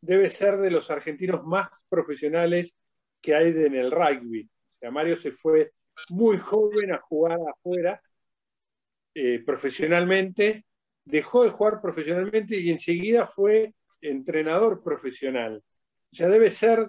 debe 0.00 0.30
ser 0.30 0.58
de 0.58 0.70
los 0.70 0.90
argentinos 0.90 1.44
más 1.44 1.68
profesionales 1.88 2.74
que 3.20 3.34
hay 3.34 3.48
en 3.48 3.74
el 3.74 3.90
rugby. 3.90 4.48
Mario 4.88 5.16
se 5.16 5.32
fue 5.32 5.72
muy 6.08 6.38
joven 6.38 6.92
a 6.92 6.98
jugar 6.98 7.38
afuera 7.48 8.00
eh, 9.14 9.42
profesionalmente, 9.44 10.64
dejó 11.04 11.44
de 11.44 11.50
jugar 11.50 11.80
profesionalmente 11.80 12.56
y 12.56 12.70
enseguida 12.70 13.26
fue 13.26 13.74
entrenador 14.00 14.82
profesional. 14.82 15.62
O 16.12 16.14
sea, 16.14 16.28
debe 16.28 16.50
ser 16.50 16.86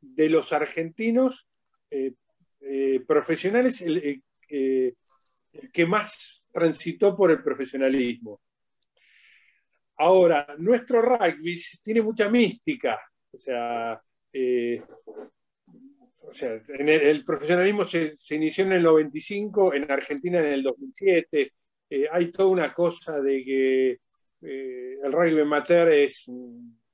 de 0.00 0.28
los 0.28 0.52
argentinos 0.52 1.46
eh, 1.90 2.12
eh, 2.60 3.02
profesionales 3.06 3.80
el, 3.80 4.22
que 4.48 5.86
más 5.86 6.46
transitó 6.52 7.16
por 7.16 7.30
el 7.30 7.42
profesionalismo. 7.42 8.40
Ahora, 9.96 10.46
nuestro 10.58 11.02
rugby 11.02 11.60
tiene 11.82 12.02
mucha 12.02 12.28
mística. 12.28 13.00
O 13.32 13.38
sea, 13.38 14.00
el, 16.42 17.24
profesionalismo 17.24 17.84
se, 17.84 18.16
inició 18.30 18.64
en 18.64 18.72
el 18.72 18.82
95, 18.82 19.74
en 19.74 19.90
Argentina 19.90 20.38
en 20.40 20.46
el 20.46 20.62
2007. 20.62 21.52
Eh, 21.90 22.06
hay 22.10 22.32
toda 22.32 22.48
una 22.48 22.72
cosa 22.72 23.20
de 23.20 23.44
que 23.44 23.90
eh, 24.42 24.98
el 25.02 25.12
rugby 25.12 25.40
amateur 25.40 25.88
es, 25.90 26.26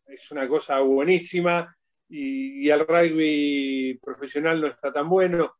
es 0.06 0.30
una 0.30 0.46
cosa 0.48 0.80
buenísima 0.80 1.74
y, 2.08 2.68
el 2.68 2.80
rugby 2.86 3.98
profesional 4.02 4.60
no 4.60 4.66
está 4.68 4.92
tan 4.92 5.08
bueno. 5.08 5.54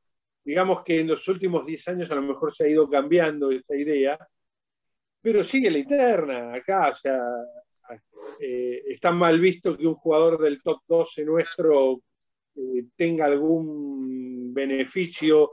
Digamos 0.45 0.83
que 0.83 1.01
en 1.01 1.09
los 1.09 1.27
últimos 1.29 1.67
10 1.67 1.89
años 1.89 2.11
a 2.11 2.15
lo 2.17 2.23
mejor 2.23 2.55
se 2.55 2.65
ha 2.65 2.69
ido 2.69 2.89
cambiando 2.89 3.51
esa 3.51 3.77
idea, 3.77 4.19
pero 5.21 5.45
sigue 5.45 5.71
la 5.71 5.79
interna 5.79 6.55
acá, 6.55 6.89
o 6.89 6.95
sea, 6.95 7.21
eh, 8.41 8.83
está 8.89 9.11
mal 9.13 9.39
visto 9.41 9.77
que 9.77 9.87
un 9.87 9.95
jugador 9.95 10.41
del 10.41 10.63
top 10.63 10.81
12 10.87 11.25
nuestro 11.25 12.01
eh, 12.79 12.85
tenga 12.97 13.27
algún 13.27 14.53
beneficio, 14.53 15.53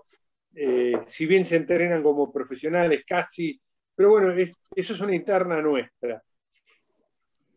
eh, 0.54 0.94
si 1.08 1.26
bien 1.26 1.46
se 1.46 1.58
entrenan 1.58 2.04
como 2.04 2.32
profesionales 2.32 3.04
casi, 3.08 3.60
pero 3.96 4.12
bueno, 4.12 4.34
eso 4.76 4.94
es 4.94 5.00
una 5.00 5.16
interna 5.16 5.62
nuestra. 5.62 6.22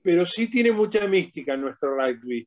Pero 0.02 0.24
sí 0.24 0.50
tiene 0.50 0.72
mucha 0.72 1.06
mística 1.06 1.56
nuestro 1.56 1.94
rugby. 1.94 2.46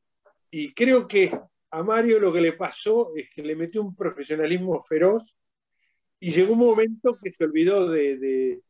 y 0.50 0.72
creo 0.72 1.06
que 1.06 1.30
a 1.74 1.82
Mario 1.82 2.20
lo 2.20 2.32
que 2.32 2.40
le 2.40 2.52
pasó 2.52 3.12
es 3.16 3.28
que 3.30 3.42
le 3.42 3.56
metió 3.56 3.82
un 3.82 3.96
profesionalismo 3.96 4.80
feroz 4.80 5.36
y 6.20 6.30
llegó 6.30 6.52
un 6.52 6.60
momento 6.60 7.18
que 7.20 7.32
se 7.32 7.44
olvidó 7.44 7.88
de... 7.88 8.60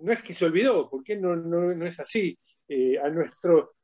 no 0.00 0.12
es 0.12 0.22
que 0.22 0.32
se 0.32 0.44
olvidó, 0.44 0.88
porque 0.88 1.16
no, 1.16 1.34
no, 1.34 1.84
es 1.84 1.98
así. 1.98 2.38
Eh, 2.68 2.96
a 2.98 3.10
nuestro, 3.10 3.74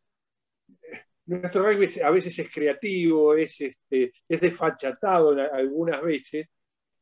nuestro 1.29 1.63
rugby 1.63 2.01
a 2.01 2.11
veces 2.11 2.39
es 2.39 2.51
creativo, 2.51 3.35
es, 3.35 3.61
este, 3.61 4.13
es 4.29 4.41
desfachatado 4.41 5.31
algunas 5.53 6.03
veces, 6.03 6.49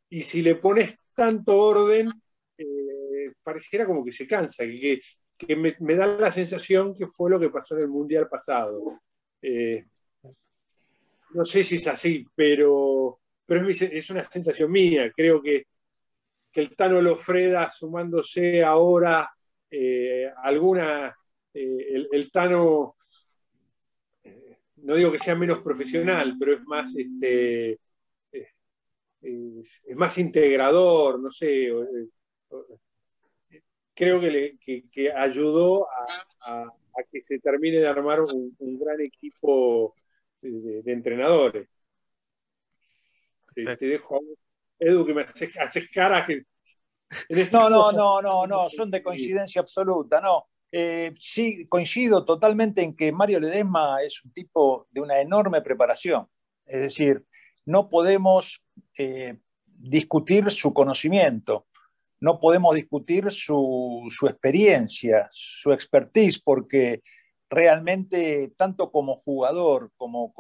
y 0.09 0.23
si 0.23 0.43
le 0.43 0.57
pones 0.57 0.99
tanto 1.15 1.57
orden, 1.57 2.13
eh, 2.59 3.33
pareciera 3.43 3.87
como 3.87 4.05
que 4.05 4.13
se 4.13 4.27
cansa, 4.27 4.65
que, 4.65 5.01
que 5.37 5.57
me, 5.57 5.97
da 5.97 6.07
la 6.07 6.33
sensación 6.33 6.95
que 6.95 7.07
fue 7.07 7.31
lo 7.31 7.39
que 7.39 7.51
pasó 7.51 7.77
en 7.77 7.83
el 7.83 7.89
Mundial 7.89 8.29
pasado. 8.29 9.01
Eh, 9.43 9.85
no 11.35 11.45
sé 11.45 11.65
si 11.65 11.77
es 11.77 11.87
así, 11.87 12.27
pero, 12.35 13.21
pero 13.45 13.69
es, 13.69 14.11
una 14.11 14.25
sensación 14.25 14.71
mía. 14.71 15.13
Creo 15.15 15.43
que, 15.43 15.67
el 16.55 16.75
Tano 16.75 17.03
Lofreda 17.03 17.71
sumándose 17.71 18.65
ahora 18.65 19.31
eh, 19.71 20.33
alguna, 20.43 21.15
eh, 21.53 22.07
el, 22.11 22.33
Tano, 22.33 22.95
no 24.87 24.95
digo 24.95 25.13
que 25.13 25.19
sea 25.19 25.35
menos 25.35 25.61
profesional, 25.61 26.37
pero 26.39 26.55
es 26.55 26.65
más, 26.65 26.91
este, 26.97 27.79
es, 28.33 29.97
más 29.97 30.17
integrador, 30.19 31.21
no 31.21 31.31
sé 31.31 31.71
creo 33.97 34.21
que, 34.21 35.13
ayudó 35.13 35.89
a, 35.91 36.71
que 37.11 37.23
se 37.23 37.39
termine 37.41 37.79
de 37.79 37.89
armar 37.89 38.21
un, 38.21 38.55
gran 38.79 39.01
equipo 39.01 39.95
de, 40.41 40.83
entrenadores. 40.93 41.69
Te, 43.55 43.87
dejo, 43.87 44.21
Edu, 44.79 45.07
que 45.07 45.15
me 45.15 45.23
haces, 45.23 45.59
haces 45.59 45.89
cara. 45.91 46.25
Este 47.29 47.51
no, 47.51 47.71
no, 47.71 47.91
no, 47.91 48.21
no, 48.21 48.47
no, 48.47 48.69
son 48.69 48.91
de 48.91 49.03
coincidencia 49.03 49.63
absoluta, 49.63 50.21
no. 50.21 50.47
Eh, 50.79 51.15
sí, 51.19 51.67
coincido 51.69 52.27
totalmente 52.27 52.83
en 52.83 52.95
que 52.95 53.11
Mario 53.11 53.41
Ledesma 53.41 54.03
es 54.03 54.23
un 54.23 54.31
tipo 54.33 54.87
de 54.91 55.01
una 55.01 55.21
enorme 55.21 55.63
preparación. 55.63 56.29
Es 56.67 56.83
decir, 56.83 57.25
no 57.65 57.89
podemos 57.89 58.63
eh, 58.99 59.39
discutir 59.67 60.51
su 60.51 60.75
conocimiento 60.75 61.67
no 62.21 62.41
podemos 62.41 62.75
discutir 62.75 63.31
su, 63.31 64.09
experiencia, 64.23 65.29
su 65.31 65.73
expertise, 65.73 66.41
porque 66.41 67.03
realmente, 67.51 68.53
tanto 68.57 68.91
como 68.91 69.17
jugador 69.17 69.93
como, 69.97 70.33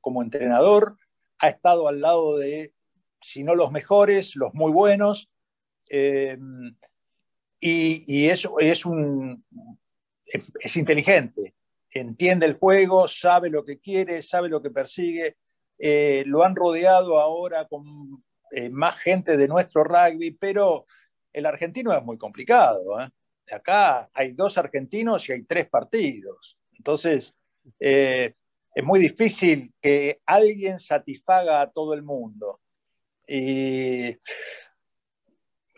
como, 0.00 0.22
entrenador, 0.22 0.96
ha 1.38 1.48
estado 1.48 1.88
al 1.88 2.00
lado 2.00 2.36
de, 2.36 2.72
si 3.20 3.42
no 3.42 3.54
los 3.54 3.72
mejores, 3.72 4.36
los 4.36 4.52
muy 4.54 4.70
buenos. 4.70 5.30
Eh, 5.88 6.38
y, 7.66 8.28
eso 8.28 8.56
es, 8.58 8.84
un, 8.84 9.42
es, 10.60 10.76
inteligente, 10.76 11.54
entiende 11.90 12.44
el 12.44 12.58
juego, 12.58 13.08
sabe 13.08 13.48
lo 13.48 13.64
que 13.64 13.78
quiere, 13.78 14.20
sabe 14.20 14.50
lo 14.50 14.60
que 14.60 14.70
persigue. 14.70 15.38
Eh, 15.78 16.24
lo 16.26 16.44
han 16.44 16.54
rodeado 16.54 17.18
ahora 17.18 17.66
con 17.66 18.22
eh, 18.50 18.68
más 18.68 19.00
gente 19.00 19.38
de 19.38 19.48
nuestro 19.48 19.82
rugby, 19.82 20.32
pero 20.32 20.84
el 21.32 21.46
argentino 21.46 21.96
es 21.96 22.04
muy 22.04 22.18
complicado. 22.18 23.00
¿eh? 23.00 23.08
Acá 23.50 24.10
hay 24.12 24.34
dos 24.34 24.58
argentinos 24.58 25.26
y 25.30 25.32
hay 25.32 25.44
tres 25.44 25.66
partidos. 25.66 26.58
Entonces, 26.76 27.34
es 27.78 28.84
muy 28.84 29.00
difícil 29.00 29.72
que 29.80 30.20
alguien 30.26 30.78
satisfaga 30.78 31.62
a 31.62 31.70
todo 31.70 31.94
el 31.94 32.02
mundo. 32.02 32.60
Y 33.26 34.18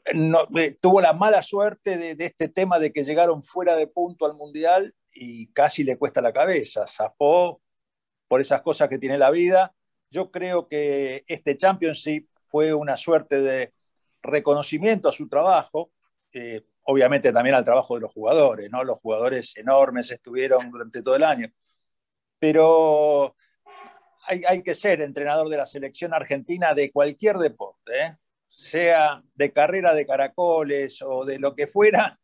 eh, 0.06 0.76
tuvo 0.80 1.00
la 1.00 1.12
mala 1.12 1.42
suerte 1.42 1.96
de, 1.96 2.24
este 2.24 2.48
tema 2.48 2.78
de 2.78 2.92
que 2.92 3.04
llegaron 3.04 3.42
fuera 3.42 3.74
de 3.76 3.86
punto 3.86 4.26
al 4.26 4.34
Mundial 4.34 4.94
y 5.12 5.48
casi 5.48 5.84
le 5.84 5.98
cuesta 5.98 6.20
la 6.20 6.32
cabeza. 6.32 6.86
Zafó 6.86 7.60
por 8.28 8.40
esas 8.40 8.62
cosas 8.62 8.88
que 8.88 8.98
tiene 8.98 9.18
la 9.18 9.30
vida. 9.30 9.74
Yo 10.10 10.30
creo 10.30 10.68
que 10.68 11.24
este 11.26 11.56
Championship 11.56 12.28
fue 12.44 12.72
una 12.74 12.96
suerte 12.96 13.40
de 13.40 13.72
reconocimiento 14.22 15.08
a 15.08 15.12
su 15.12 15.28
trabajo, 15.28 15.90
eh, 16.32 16.64
obviamente 16.84 17.32
también 17.32 17.56
al 17.56 17.64
trabajo 17.64 17.94
de 17.96 18.02
los 18.02 18.12
jugadores, 18.12 18.70
¿no? 18.70 18.84
Los 18.84 19.00
jugadores 19.00 19.56
enormes 19.56 20.10
estuvieron 20.10 20.70
durante 20.70 21.02
todo 21.02 21.16
el 21.16 21.24
año. 21.24 21.48
Pero 22.38 23.34
hay, 24.26 24.62
que 24.62 24.74
ser 24.74 25.00
entrenador 25.00 25.48
de 25.48 25.56
la 25.56 25.66
selección 25.66 26.12
argentina 26.12 26.74
de 26.74 26.90
cualquier 26.92 27.38
deporte, 27.38 27.92
¿eh? 28.04 28.16
Sea 28.48 29.22
de 29.34 29.52
carrera 29.52 29.94
de 29.94 30.06
caracoles 30.06 31.02
o 31.02 31.24
de 31.24 31.38
lo 31.38 31.54
que 31.54 31.66
fuera, 31.66 32.18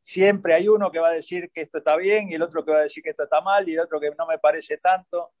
siempre 0.00 0.54
hay 0.54 0.68
uno 0.68 0.90
que 0.90 0.98
va 0.98 1.08
a 1.08 1.12
decir 1.12 1.50
que 1.52 1.62
esto 1.62 1.78
está 1.78 1.96
bien 1.96 2.28
y 2.28 2.34
el 2.34 2.42
otro 2.42 2.64
que 2.64 2.72
va 2.72 2.78
a 2.78 2.82
decir 2.82 3.02
que 3.02 3.10
esto 3.10 3.24
está 3.24 3.40
mal 3.40 3.68
y 3.68 3.74
el 3.74 3.80
otro 3.80 4.00
que 4.00 4.10
no 4.18 4.26
me 4.26 4.38
parece 4.38 4.78
tanto. 4.78 5.32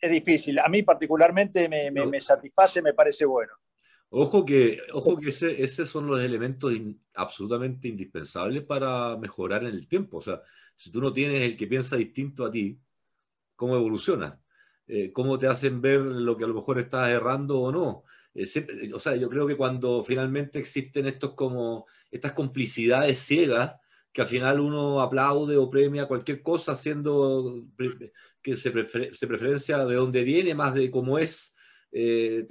Es 0.00 0.10
difícil. 0.10 0.58
A 0.58 0.68
mí 0.68 0.82
particularmente 0.82 1.68
me, 1.68 1.90
me 1.90 2.20
satisface, 2.20 2.82
me 2.82 2.94
parece 2.94 3.24
bueno. 3.24 3.52
Ojo 4.12 4.44
que, 4.44 4.80
ojo 4.92 5.16
que 5.18 5.28
ese, 5.28 5.62
esos 5.62 5.88
son 5.88 6.08
los 6.08 6.20
elementos 6.20 6.72
absolutamente 7.14 7.86
indispensables 7.86 8.64
para 8.64 9.16
mejorar 9.16 9.62
en 9.62 9.68
el 9.68 9.86
tiempo. 9.86 10.18
O 10.18 10.22
sea, 10.22 10.42
si 10.76 10.90
tú 10.90 11.00
no 11.00 11.12
tienes 11.12 11.42
el 11.42 11.56
que 11.56 11.68
piensa 11.68 11.96
distinto 11.96 12.44
a 12.44 12.50
ti, 12.50 12.76
¿cómo 13.54 13.76
evoluciona? 13.76 14.40
Eh, 14.88 15.12
¿Cómo 15.12 15.38
te 15.38 15.46
hacen 15.46 15.80
ver 15.80 16.00
lo 16.00 16.36
que 16.36 16.42
a 16.42 16.48
lo 16.48 16.54
mejor 16.54 16.80
estás 16.80 17.08
errando 17.10 17.60
o 17.60 17.70
no? 17.70 18.04
Eh, 18.34 18.46
o 18.92 18.98
sea, 18.98 19.16
yo 19.16 19.28
creo 19.28 19.46
que 19.46 19.56
cuando 19.56 20.02
finalmente 20.02 20.58
existen 20.58 21.06
estos 21.06 21.34
como, 21.34 21.86
estas 22.10 22.32
complicidades 22.32 23.18
ciegas, 23.18 23.74
que 24.12 24.22
al 24.22 24.28
final 24.28 24.60
uno 24.60 25.00
aplaude 25.00 25.56
o 25.56 25.70
premia 25.70 26.06
cualquier 26.06 26.42
cosa 26.42 26.72
haciendo 26.72 27.64
que 28.42 28.56
se, 28.56 28.72
se 29.12 29.26
preferencia 29.26 29.84
de 29.84 29.94
dónde 29.94 30.24
viene 30.24 30.54
más 30.54 30.74
de 30.74 30.90
cómo 30.90 31.18
es, 31.18 31.54
eh, 31.92 32.46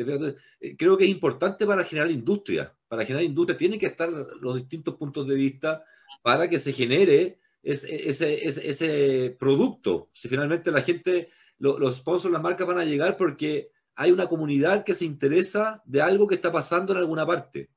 eh, 0.59 0.75
creo 0.77 0.97
que 0.97 1.05
es 1.05 1.09
importante 1.09 1.65
para 1.65 1.83
generar 1.83 2.11
industria. 2.11 2.75
Para 2.87 3.05
generar 3.05 3.23
industria 3.23 3.57
tienen 3.57 3.79
que 3.79 3.87
estar 3.87 4.09
los 4.09 4.55
distintos 4.55 4.95
puntos 4.95 5.27
de 5.27 5.35
vista 5.35 5.83
para 6.21 6.49
que 6.49 6.59
se 6.59 6.73
genere 6.73 7.39
ese, 7.61 8.09
ese, 8.09 8.47
ese, 8.47 9.35
producto. 9.39 10.09
Si 10.13 10.27
finalmente 10.27 10.71
la 10.71 10.81
gente, 10.81 11.29
los 11.57 11.97
sponsors, 11.97 12.31
las 12.31 12.41
marcas 12.41 12.67
van 12.67 12.79
a 12.79 12.85
llegar 12.85 13.17
porque 13.17 13.71
hay 13.99 14.13
una 14.13 14.29
comunidad 14.29 14.85
que 14.85 14.95
se 14.95 15.03
interesa 15.03 15.83
de 15.83 16.01
algo 16.01 16.25
que 16.25 16.35
está 16.35 16.49
pasando 16.49 16.93
en 16.93 16.99
alguna 16.99 17.25
parte. 17.25 17.69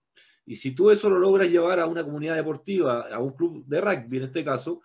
Y 0.46 0.54
si 0.54 0.70
tú 0.70 0.92
eso 0.92 1.10
lo 1.10 1.18
logras 1.18 1.50
llevar 1.50 1.80
a 1.80 1.86
una 1.86 2.04
comunidad 2.04 2.36
deportiva, 2.36 3.08
a 3.12 3.18
un 3.18 3.32
club 3.32 3.64
de 3.66 3.80
rugby 3.80 4.18
en 4.18 4.22
este 4.22 4.44
caso, 4.44 4.82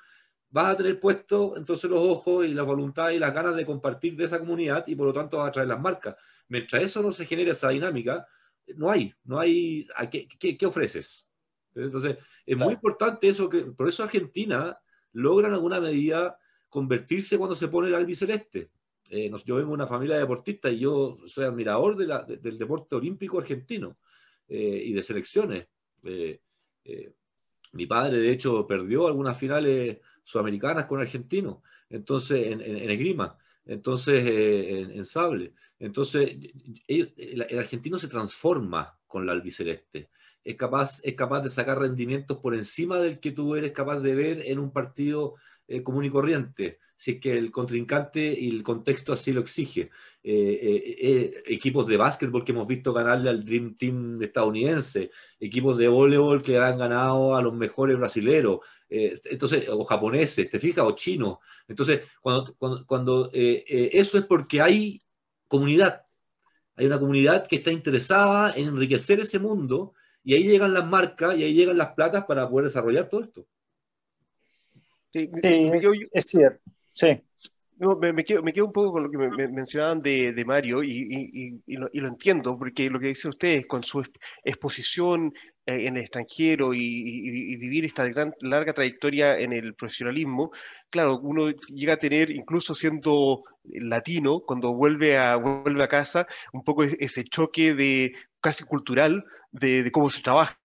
vas 0.50 0.74
a 0.74 0.78
tener 0.78 1.00
puesto 1.00 1.56
entonces 1.56 1.92
los 1.92 2.00
ojos 2.00 2.44
y 2.44 2.56
la 2.56 2.64
voluntad 2.64 3.12
y 3.12 3.20
las 3.20 3.36
ganas 3.36 3.56
de 3.56 3.68
compartir 3.68 4.16
de 4.16 4.26
esa 4.26 4.40
comunidad 4.40 4.84
y 4.88 4.96
por 4.96 5.06
lo 5.06 5.14
tanto 5.14 5.38
vas 5.38 5.50
a 5.50 5.52
traer 5.52 5.68
las 5.68 5.80
marcas. 5.80 6.16
Mientras 6.48 6.82
eso 6.82 7.04
no 7.04 7.12
se 7.12 7.28
genere 7.28 7.52
esa 7.52 7.70
dinámica, 7.70 8.28
no 8.76 8.90
hay, 8.90 9.14
no 9.24 9.40
hay, 9.40 9.88
¿qué, 10.10 10.58
qué, 10.58 10.66
ofreces? 10.66 11.28
Entonces, 11.76 12.18
es 12.48 12.58
muy 12.58 12.74
importante 12.74 13.30
eso, 13.30 13.48
que 13.48 13.62
por 13.62 13.88
eso 13.88 14.02
Argentina 14.02 14.76
logra 15.12 15.50
en 15.50 15.54
alguna 15.54 15.80
medida 15.80 16.40
convertirse 16.68 17.38
cuando 17.38 17.56
se 17.56 17.68
pone 17.68 17.90
el 17.90 17.96
albiceleste. 17.96 18.72
Eh, 19.10 19.32
yo 19.46 19.56
vengo 19.56 19.70
de 19.70 19.76
una 19.76 19.88
familia 19.88 20.16
de 20.16 20.22
deportistas 20.22 20.74
y 20.74 20.80
yo 20.80 21.18
soy 21.26 21.46
admirador 21.46 21.96
de 21.96 22.08
la, 22.08 22.24
del 22.24 22.58
deporte 22.58 22.96
olímpico 22.96 23.40
argentino 23.40 23.98
eh, 24.48 24.84
y 24.86 24.94
de 24.94 25.04
selecciones. 25.04 25.68
Eh, 26.04 26.40
mi 27.74 27.86
padre, 27.86 28.20
de 28.20 28.32
hecho, 28.32 28.66
perdió 28.66 29.08
algunas 29.08 29.38
finales 29.38 30.00
sudamericanas 30.24 30.86
con 30.86 31.00
argentinos, 31.00 31.58
entonces 31.90 32.48
en, 32.48 32.62
en, 32.62 32.90
esgrima, 32.90 33.38
entonces 33.66 34.24
en, 34.26 35.06
sable. 35.06 35.54
Entonces, 35.80 36.38
el, 36.88 37.46
argentino 37.58 38.00
se 38.00 38.08
transforma 38.08 38.98
con 39.06 39.26
la 39.26 39.34
albiceleste. 39.34 40.10
Es 40.44 40.56
capaz, 40.56 41.02
es 41.04 41.14
capaz 41.14 41.42
de 41.42 41.50
sacar 41.50 41.80
rendimientos 41.80 42.38
por 42.38 42.56
encima 42.56 42.98
del 43.00 43.20
que 43.20 43.32
tú 43.32 43.56
eres 43.56 43.74
capaz 43.74 44.00
de 44.00 44.16
ver 44.16 44.42
en 44.46 44.60
un 44.60 44.72
partido 44.72 45.36
eh, 45.68 45.84
común 45.84 46.06
y 46.06 46.10
corriente, 46.10 46.80
si 46.96 47.12
es 47.12 47.20
que 47.20 47.38
el 47.38 47.52
contrincante 47.52 48.22
y 48.40 48.50
el 48.50 48.64
contexto 48.64 49.14
así 49.14 49.34
lo 49.34 49.42
exige. 49.42 49.90
Eh, 50.24 50.96
eh, 51.02 51.44
equipos 51.46 51.86
de 51.88 51.98
básquetbol 51.98 52.44
que 52.44 52.52
hemos 52.52 52.68
visto 52.68 52.94
ganarle 52.94 53.30
al 53.30 53.44
Dream 53.44 53.76
Team 53.76 54.22
estadounidense, 54.22 55.12
equipos 55.40 55.78
de 55.78 55.88
voleibol 55.88 56.42
que 56.42 56.58
han 56.58 56.78
ganado 56.78 57.36
a 57.36 57.42
los 57.42 57.54
mejores 57.54 57.98
brasileros, 57.98 58.60
entonces, 58.90 59.68
o 59.68 59.84
japoneses, 59.84 60.50
¿te 60.50 60.60
fijas? 60.60 60.86
O 60.86 60.96
chinos. 60.96 61.40
Entonces, 61.68 62.02
cuando, 62.22 62.56
cuando 62.86 63.30
eso 63.34 64.18
es 64.18 64.26
porque 64.26 64.62
hay 64.62 65.02
comunidad. 65.50 66.06
Hay 66.78 66.86
una 66.86 67.00
comunidad 67.00 67.48
que 67.48 67.58
está 67.58 67.72
interesada 67.72 68.54
en 68.56 68.68
enriquecer 68.68 69.20
ese 69.20 69.40
mundo 69.40 69.94
y 70.24 70.36
ahí 70.36 70.44
llegan 70.44 70.74
las 70.74 70.86
marcas 70.86 71.38
y 71.38 71.44
ahí 71.44 71.54
llegan 71.54 71.78
las 71.78 71.94
platas 71.94 72.26
para 72.26 72.50
poder 72.50 72.66
desarrollar 72.66 73.10
todo 73.10 73.22
esto. 73.22 73.48
Sí, 75.14 75.30
es, 76.12 76.24
cierto. 76.26 76.72
Sí. 76.88 77.22
me, 77.80 78.24
quedo, 78.24 78.44
me, 78.44 78.54
quedo, 78.54 78.66
un 78.66 78.74
poco 78.74 78.92
con 78.94 79.04
lo 79.04 79.10
que 79.10 79.18
me, 79.18 79.48
mencionaban 79.48 80.02
de, 80.02 80.34
de 80.34 80.46
Mario 80.46 80.84
y, 80.84 81.62
y, 81.66 81.76
lo, 81.76 81.90
y, 81.92 82.00
lo, 82.00 82.08
entiendo, 82.08 82.58
porque 82.58 82.90
lo 82.90 83.00
que 83.00 83.08
dicen 83.08 83.30
ustedes 83.30 83.66
con 83.66 83.84
su 83.84 84.04
exposición 84.44 85.34
eh, 85.68 85.88
en 85.88 85.98
el 85.98 86.04
extranjero 86.04 86.74
y, 86.74 87.58
vivir 87.58 87.84
esta 87.84 88.08
gran, 88.08 88.34
larga 88.40 88.74
trayectoria 88.74 89.38
en 89.38 89.52
el 89.52 89.76
profesionalismo, 89.76 90.52
claro, 90.90 91.20
uno 91.20 91.50
llega 91.50 91.96
a 91.96 91.98
tener, 91.98 92.32
incluso 92.32 92.74
siendo 92.74 93.44
latino, 93.66 94.40
cuando 94.40 94.74
vuelve 94.74 95.18
a, 95.18 95.36
vuelve 95.36 95.84
a 95.84 95.90
casa, 95.90 96.26
un 96.54 96.64
poco 96.64 96.84
ese 96.84 97.26
choque 97.26 97.74
de 97.74 98.14
casi 98.40 98.64
cultural 98.64 99.26
de, 99.60 99.92
cómo 99.92 100.10
se 100.10 100.22
trabaja. 100.22 100.58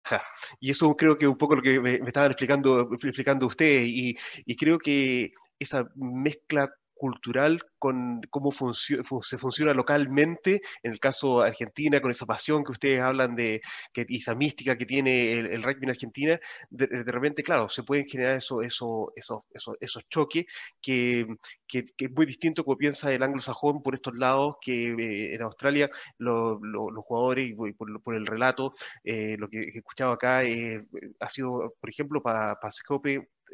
Y 0.60 0.70
eso 0.70 0.94
creo 0.96 1.16
que 1.16 1.26
un 1.28 1.38
poco 1.38 1.56
lo 1.56 1.62
que 1.62 1.80
me, 1.80 1.98
me 1.98 2.06
estaban 2.06 2.30
explicando, 2.30 2.88
explicando 2.92 3.46
ustedes. 3.46 3.88
Y 3.88 4.56
creo 4.56 4.78
que 4.78 5.32
esa 5.58 5.88
mezcla 5.94 6.70
cultural 7.00 7.62
con 7.78 8.20
cómo 8.28 8.52
se 8.52 9.38
funciona 9.38 9.72
localmente, 9.72 10.60
en 10.82 10.92
el 10.92 11.00
caso 11.00 11.40
de 11.40 11.48
Argentina, 11.48 11.98
con 12.02 12.10
esa 12.10 12.26
pasión 12.26 12.62
que 12.62 12.72
ustedes 12.72 13.00
hablan 13.00 13.34
de, 13.34 13.62
que, 13.94 14.04
esa 14.10 14.34
mística 14.34 14.76
que 14.76 14.84
tiene 14.84 15.32
el, 15.32 15.62
rugby 15.62 15.84
en 15.84 15.90
Argentina, 15.90 16.38
de, 16.68 16.86
repente, 17.04 17.42
claro, 17.42 17.70
se 17.70 17.84
pueden 17.84 18.06
generar 18.06 18.36
eso, 18.36 18.60
eso, 18.60 19.14
eso, 19.16 19.46
esos 19.80 20.08
choques 20.10 20.44
que, 20.82 21.26
que, 21.66 21.86
es 21.96 22.10
muy 22.10 22.26
distinto 22.26 22.64
como 22.64 22.76
piensa 22.76 23.10
el 23.14 23.22
anglosajón 23.22 23.82
por 23.82 23.94
estos 23.94 24.14
lados, 24.14 24.56
que 24.60 24.90
eh, 24.90 25.34
en 25.34 25.42
Australia 25.42 25.90
los 26.18 26.58
jugadores, 27.06 27.48
y 27.48 27.54
por, 27.54 28.14
el 28.14 28.26
relato, 28.26 28.74
eh, 29.04 29.36
lo 29.38 29.48
que, 29.48 29.72
escuchaba 29.74 30.14
acá, 30.14 30.44
eh, 30.44 30.84
ha 31.18 31.30
sido, 31.30 31.74
por 31.80 31.88
ejemplo, 31.88 32.22
para 32.22 32.56
pa 32.60 32.70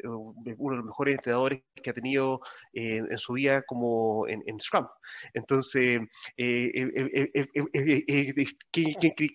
uno 0.03 0.33
de 0.43 0.77
los 0.77 0.85
mejores 0.85 1.15
entrenadores 1.15 1.61
que 1.75 1.89
ha 1.89 1.93
tenido 1.93 2.41
en 2.73 3.17
su 3.17 3.33
vida 3.33 3.61
como 3.63 4.27
en, 4.27 4.59
Scrum. 4.59 4.87
Entonces, 5.33 6.01
qué, 6.35 6.93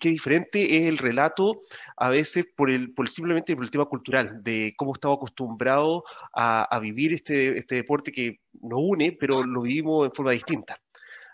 diferente 0.03 0.77
es 0.77 0.83
el 0.89 0.97
relato 0.97 1.61
a 1.97 2.09
veces 2.09 2.47
por 2.55 2.69
el, 2.69 2.93
por 2.93 3.09
simplemente 3.09 3.55
por 3.55 3.65
el 3.65 3.71
tema 3.71 3.85
cultural, 3.85 4.43
de 4.43 4.73
cómo 4.77 4.93
estamos 4.93 5.17
acostumbrados 5.17 6.03
a, 6.33 6.63
a 6.63 6.79
vivir 6.79 7.13
este, 7.13 7.57
este 7.57 7.75
deporte 7.75 8.11
que 8.11 8.39
nos 8.61 8.79
une, 8.81 9.11
pero 9.11 9.43
lo 9.43 9.61
vivimos 9.61 10.05
en 10.05 10.13
forma 10.13 10.31
distinta. 10.31 10.77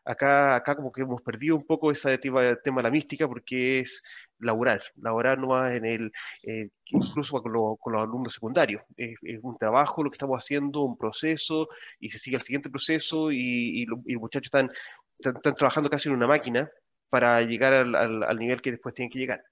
Acá, 0.06 0.56
acá 0.56 0.76
como 0.76 0.92
que 0.92 1.02
hemos 1.02 1.22
perdido 1.22 1.56
un 1.56 1.66
poco 1.66 1.92
ese 1.92 2.18
tema, 2.18 2.56
tema 2.64 2.78
de 2.78 2.84
la 2.84 2.92
mística 2.92 3.28
porque 3.28 3.82
es 3.82 4.02
laboral, 4.40 4.82
laborar 5.02 5.38
nomás 5.38 5.76
en 5.76 5.86
el, 5.86 6.12
eh, 6.44 6.70
incluso 6.86 7.42
con, 7.42 7.52
los 7.54 7.78
alumnos 8.02 8.34
secundarios. 8.34 8.84
Es, 8.98 9.16
un 9.42 9.58
trabajo 9.58 10.04
lo 10.04 10.10
que 10.10 10.16
estamos 10.16 10.44
haciendo, 10.44 10.82
un 10.82 10.98
proceso, 10.98 11.70
y 12.00 12.10
se 12.10 12.20
sigue 12.20 12.38
el 12.38 12.42
siguiente 12.42 12.70
proceso 12.70 13.32
y, 13.32 13.86
los 13.86 14.00
muchachos 14.06 14.48
están, 14.48 14.72
están, 15.18 15.56
trabajando 15.56 15.90
casi 15.90 16.10
en 16.10 16.16
una 16.16 16.28
máquina 16.28 16.70
para 17.10 17.42
llegar 17.42 17.74
al, 17.74 18.38
nivel 18.38 18.62
que 18.62 18.72
después 18.72 18.94
tienen 18.96 19.12
que 19.12 19.20
llegar. 19.20 19.44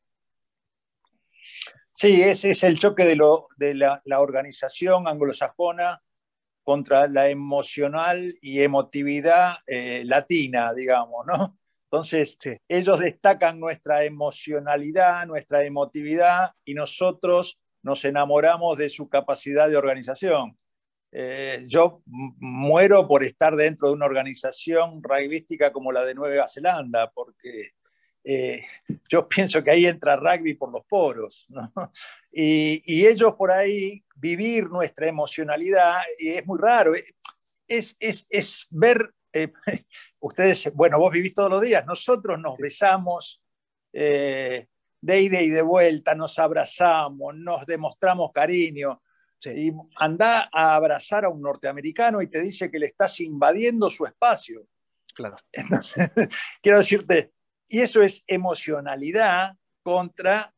Sí, 1.91 2.21
ese 2.21 2.51
es 2.51 2.63
el 2.63 2.77
choque 2.77 3.05
de, 3.05 3.15
lo, 3.15 3.47
de 3.57 3.73
la, 3.73 4.01
la 4.05 4.19
organización 4.19 5.07
anglosajona 5.07 6.01
contra 6.67 7.07
la 7.07 7.29
emocional 7.29 8.37
y 8.41 8.61
emotividad 8.61 9.55
eh, 9.65 10.03
latina, 10.03 10.73
digamos, 10.73 11.25
¿no? 11.25 11.57
Entonces, 11.89 12.37
ellos 12.67 12.99
destacan 12.99 13.59
nuestra 13.59 14.03
emocionalidad, 14.03 15.25
nuestra 15.25 15.63
emotividad, 15.63 16.51
y 16.65 16.73
nosotros 16.73 17.59
nos 17.81 18.03
enamoramos 18.03 18.77
de 18.77 18.89
su 18.89 19.07
capacidad 19.07 19.69
de 19.69 19.77
organización. 19.77 20.57
Eh, 21.11 21.63
yo 21.65 22.01
muero 22.05 23.07
por 23.07 23.23
estar 23.23 23.55
dentro 23.55 23.87
de 23.87 23.93
una 23.93 24.05
organización 24.05 25.01
rugbyística 25.01 25.71
como 25.71 25.93
la 25.93 26.03
de 26.03 26.13
Nueva 26.13 26.47
Zelanda, 26.49 27.09
porque 27.11 27.71
eh, 28.25 28.65
yo 29.07 29.27
pienso 29.29 29.63
que 29.63 29.71
ahí 29.71 29.85
entra 29.85 30.17
rugby 30.17 30.55
por 30.55 30.71
los 30.71 30.85
poros, 30.85 31.45
¿no? 31.47 31.71
y, 32.31 33.05
ellos 33.05 33.35
por 33.35 33.51
ahí 33.51 34.03
vivir 34.15 34.69
nuestra 34.69 35.07
emocionalidad 35.07 35.99
y 36.19 36.29
es 36.29 36.45
muy 36.45 36.59
raro. 36.59 36.93
Es, 37.65 37.95
es, 37.99 38.27
es 38.29 38.67
ver, 38.69 39.13
eh, 39.43 39.53
ustedes, 40.19 40.73
bueno, 40.73 40.99
vos 40.99 41.11
vivís 41.11 41.33
todos 41.33 41.49
los 41.49 41.61
días, 41.61 41.85
nosotros 41.85 42.39
nos 42.39 42.57
besamos 42.57 43.41
eh, 43.93 44.67
de 45.01 45.21
ida 45.21 45.41
y 45.41 45.49
de 45.49 45.61
vuelta, 45.61 46.15
nos 46.15 46.37
abrazamos, 46.39 47.35
nos 47.35 47.65
demostramos 47.65 48.31
cariño. 48.31 49.01
Y 49.45 49.71
anda 49.97 50.49
a 50.51 50.75
abrazar 50.75 51.25
a 51.25 51.29
un 51.29 51.41
norteamericano 51.41 52.21
y 52.21 52.27
te 52.27 52.41
dice 52.41 52.71
que 52.71 52.79
le 52.79 52.87
estás 52.87 53.19
invadiendo 53.19 53.89
su 53.89 54.05
espacio. 54.05 54.67
Claro. 55.13 55.37
Entonces, 55.51 56.11
quiero 56.61 56.79
decirte, 56.79 57.33
y 57.67 57.81
eso 57.81 58.01
es 58.01 58.23
emocionalidad 58.27 59.55
contra 59.83 60.53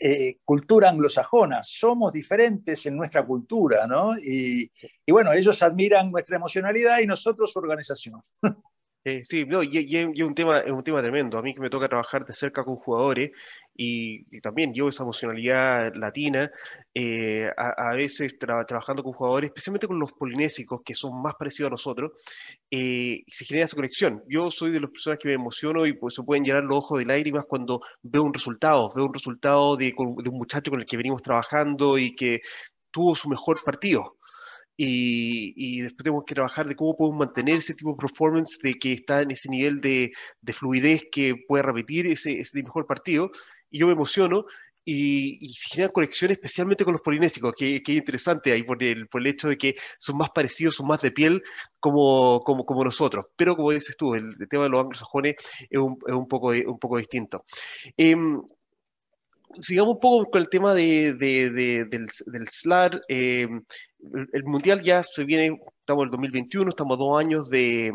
eh, 0.00 0.38
cultura 0.44 0.88
anglosajona. 0.88 1.62
Somos 1.62 2.12
diferentes 2.12 2.86
en 2.86 2.96
nuestra 2.96 3.24
cultura, 3.24 3.86
¿no? 3.86 4.16
Y, 4.18 4.70
bueno, 5.08 5.32
ellos 5.32 5.62
admiran 5.62 6.10
nuestra 6.10 6.36
emocionalidad 6.36 6.98
y 7.00 7.06
nosotros 7.06 7.52
su 7.52 7.58
organización. 7.58 8.20
sí, 9.28 9.44
no, 9.44 9.62
y, 9.62 9.96
es 9.96 10.22
un 10.22 10.34
tema, 10.34 10.60
es 10.60 10.72
un 10.72 10.82
tema 10.82 11.02
tremendo. 11.02 11.36
A 11.38 11.42
mí 11.42 11.54
que 11.54 11.60
me 11.60 11.68
toca 11.68 11.88
trabajar 11.88 12.24
de 12.24 12.34
cerca 12.34 12.64
con 12.64 12.76
jugadores 12.76 13.32
y, 13.76 14.24
también 14.40 14.72
yo 14.72 14.88
esa 14.88 15.02
emocionalidad 15.02 15.92
latina, 15.94 16.50
eh, 16.94 17.50
a, 17.56 17.92
veces 17.94 18.38
trabajando 18.38 19.02
con 19.02 19.12
jugadores, 19.12 19.48
especialmente 19.48 19.86
con 19.86 19.98
los 19.98 20.12
polinésicos, 20.12 20.80
que 20.84 20.94
son 20.94 21.20
más 21.20 21.34
parecidos 21.34 21.68
a 21.68 21.70
nosotros, 21.72 22.12
eh, 22.70 23.24
se 23.26 23.44
genera 23.44 23.66
esa 23.66 23.76
conexión. 23.76 24.22
Yo 24.28 24.50
soy 24.50 24.70
de 24.70 24.80
las 24.80 24.90
personas 24.90 25.18
que 25.18 25.28
me 25.28 25.34
emociono 25.34 25.86
y 25.86 25.92
pues, 25.94 26.14
se 26.14 26.22
pueden 26.22 26.44
llenar 26.44 26.64
los 26.64 26.78
ojos 26.78 26.98
de 26.98 27.06
lágrimas 27.06 27.44
cuando 27.46 27.80
veo 28.02 28.22
un 28.22 28.32
resultado, 28.32 28.92
veo 28.94 29.06
un 29.06 29.14
resultado 29.14 29.76
de, 29.76 29.86
de 29.86 30.30
un 30.30 30.38
muchacho 30.38 30.70
con 30.70 30.80
el 30.80 30.86
que 30.86 30.96
venimos 30.96 31.22
trabajando 31.22 31.98
y 31.98 32.14
que 32.14 32.40
tuvo 32.90 33.14
su 33.14 33.28
mejor 33.28 33.62
partido. 33.64 34.13
Y, 34.76 35.82
después 35.82 36.04
tenemos 36.04 36.24
que 36.26 36.34
trabajar 36.34 36.66
de 36.68 36.74
cómo 36.74 36.96
podemos 36.96 37.20
mantener 37.20 37.56
ese 37.56 37.74
tipo 37.74 37.90
de 37.90 37.96
performance, 37.96 38.58
de 38.62 38.74
que 38.74 38.92
está 38.92 39.22
en 39.22 39.30
ese 39.30 39.48
nivel 39.48 39.80
de, 39.80 40.12
de 40.40 40.52
fluidez 40.52 41.04
que 41.12 41.34
puede 41.46 41.62
repetir 41.62 42.06
ese, 42.06 42.38
ese 42.40 42.62
mejor 42.62 42.86
partido 42.86 43.30
y 43.70 43.78
yo 43.78 43.86
me 43.86 43.92
emociono 43.92 44.46
y, 44.84 45.52
se 45.54 45.68
generan 45.70 45.92
conexiones 45.92 46.36
especialmente 46.36 46.84
con 46.84 46.92
los 46.92 47.02
polinésicos, 47.02 47.54
que, 47.56 47.76
es 47.76 47.88
interesante 47.88 48.52
ahí 48.52 48.62
por 48.62 48.82
el, 48.82 49.08
por 49.08 49.20
el 49.20 49.28
hecho 49.28 49.48
de 49.48 49.56
que 49.56 49.76
son 49.98 50.18
más 50.18 50.30
parecidos, 50.30 50.76
son 50.76 50.86
más 50.86 51.00
de 51.00 51.10
piel 51.10 51.42
como, 51.80 52.42
como, 52.44 52.66
como 52.66 52.84
nosotros. 52.84 53.26
Pero 53.36 53.56
como 53.56 53.70
dices 53.70 53.96
tú, 53.96 54.14
el, 54.14 54.36
tema 54.48 54.64
de 54.64 54.70
los 54.70 54.80
anglosajones 54.80 55.36
es 55.70 55.78
un, 55.78 55.98
es 56.06 56.14
un, 56.14 56.28
poco, 56.28 56.48
un 56.48 56.78
poco 56.78 56.98
distinto. 56.98 57.44
Em, 57.96 58.42
sigamos 59.60 59.94
un 59.94 60.00
poco 60.00 60.30
con 60.30 60.40
el 60.40 60.48
tema 60.48 60.74
de, 60.74 61.14
de, 61.14 61.50
del, 61.50 62.06
del 62.26 62.48
SLAR. 62.48 63.00
Em, 63.08 63.62
el, 64.32 64.44
Mundial 64.44 64.82
ya 64.82 65.02
se 65.02 65.24
viene, 65.24 65.60
estamos 65.80 66.02
en 66.02 66.06
el 66.06 66.10
2021, 66.10 66.70
estamos 66.70 66.98
dos 66.98 67.18
años 67.18 67.48
de 67.48 67.92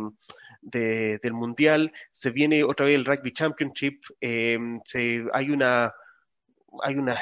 del 0.62 1.34
Mundial, 1.34 1.92
se 2.12 2.32
viene 2.32 2.64
otra 2.64 2.86
vez 2.86 2.96
el 2.96 3.06
Rugby 3.06 3.32
Championship, 3.32 4.02
em, 4.20 4.80
se, 4.84 5.24
hay 5.34 5.50
una, 5.50 5.94
hay 6.84 6.96
una 6.96 7.20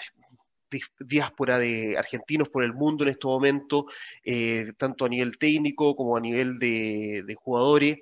diáspora 0.99 1.59
de 1.59 1.97
argentinos 1.97 2.49
por 2.49 2.64
el 2.64 2.73
mundo 2.73 3.03
en 3.03 3.11
este 3.11 3.27
momento, 3.27 3.85
eh, 4.23 4.73
tanto 4.77 5.05
a 5.05 5.09
nivel 5.09 5.38
técnico 5.38 5.95
como 5.95 6.18
a 6.18 6.19
nivel 6.19 6.59
de, 6.59 7.35
jugadores. 7.39 7.97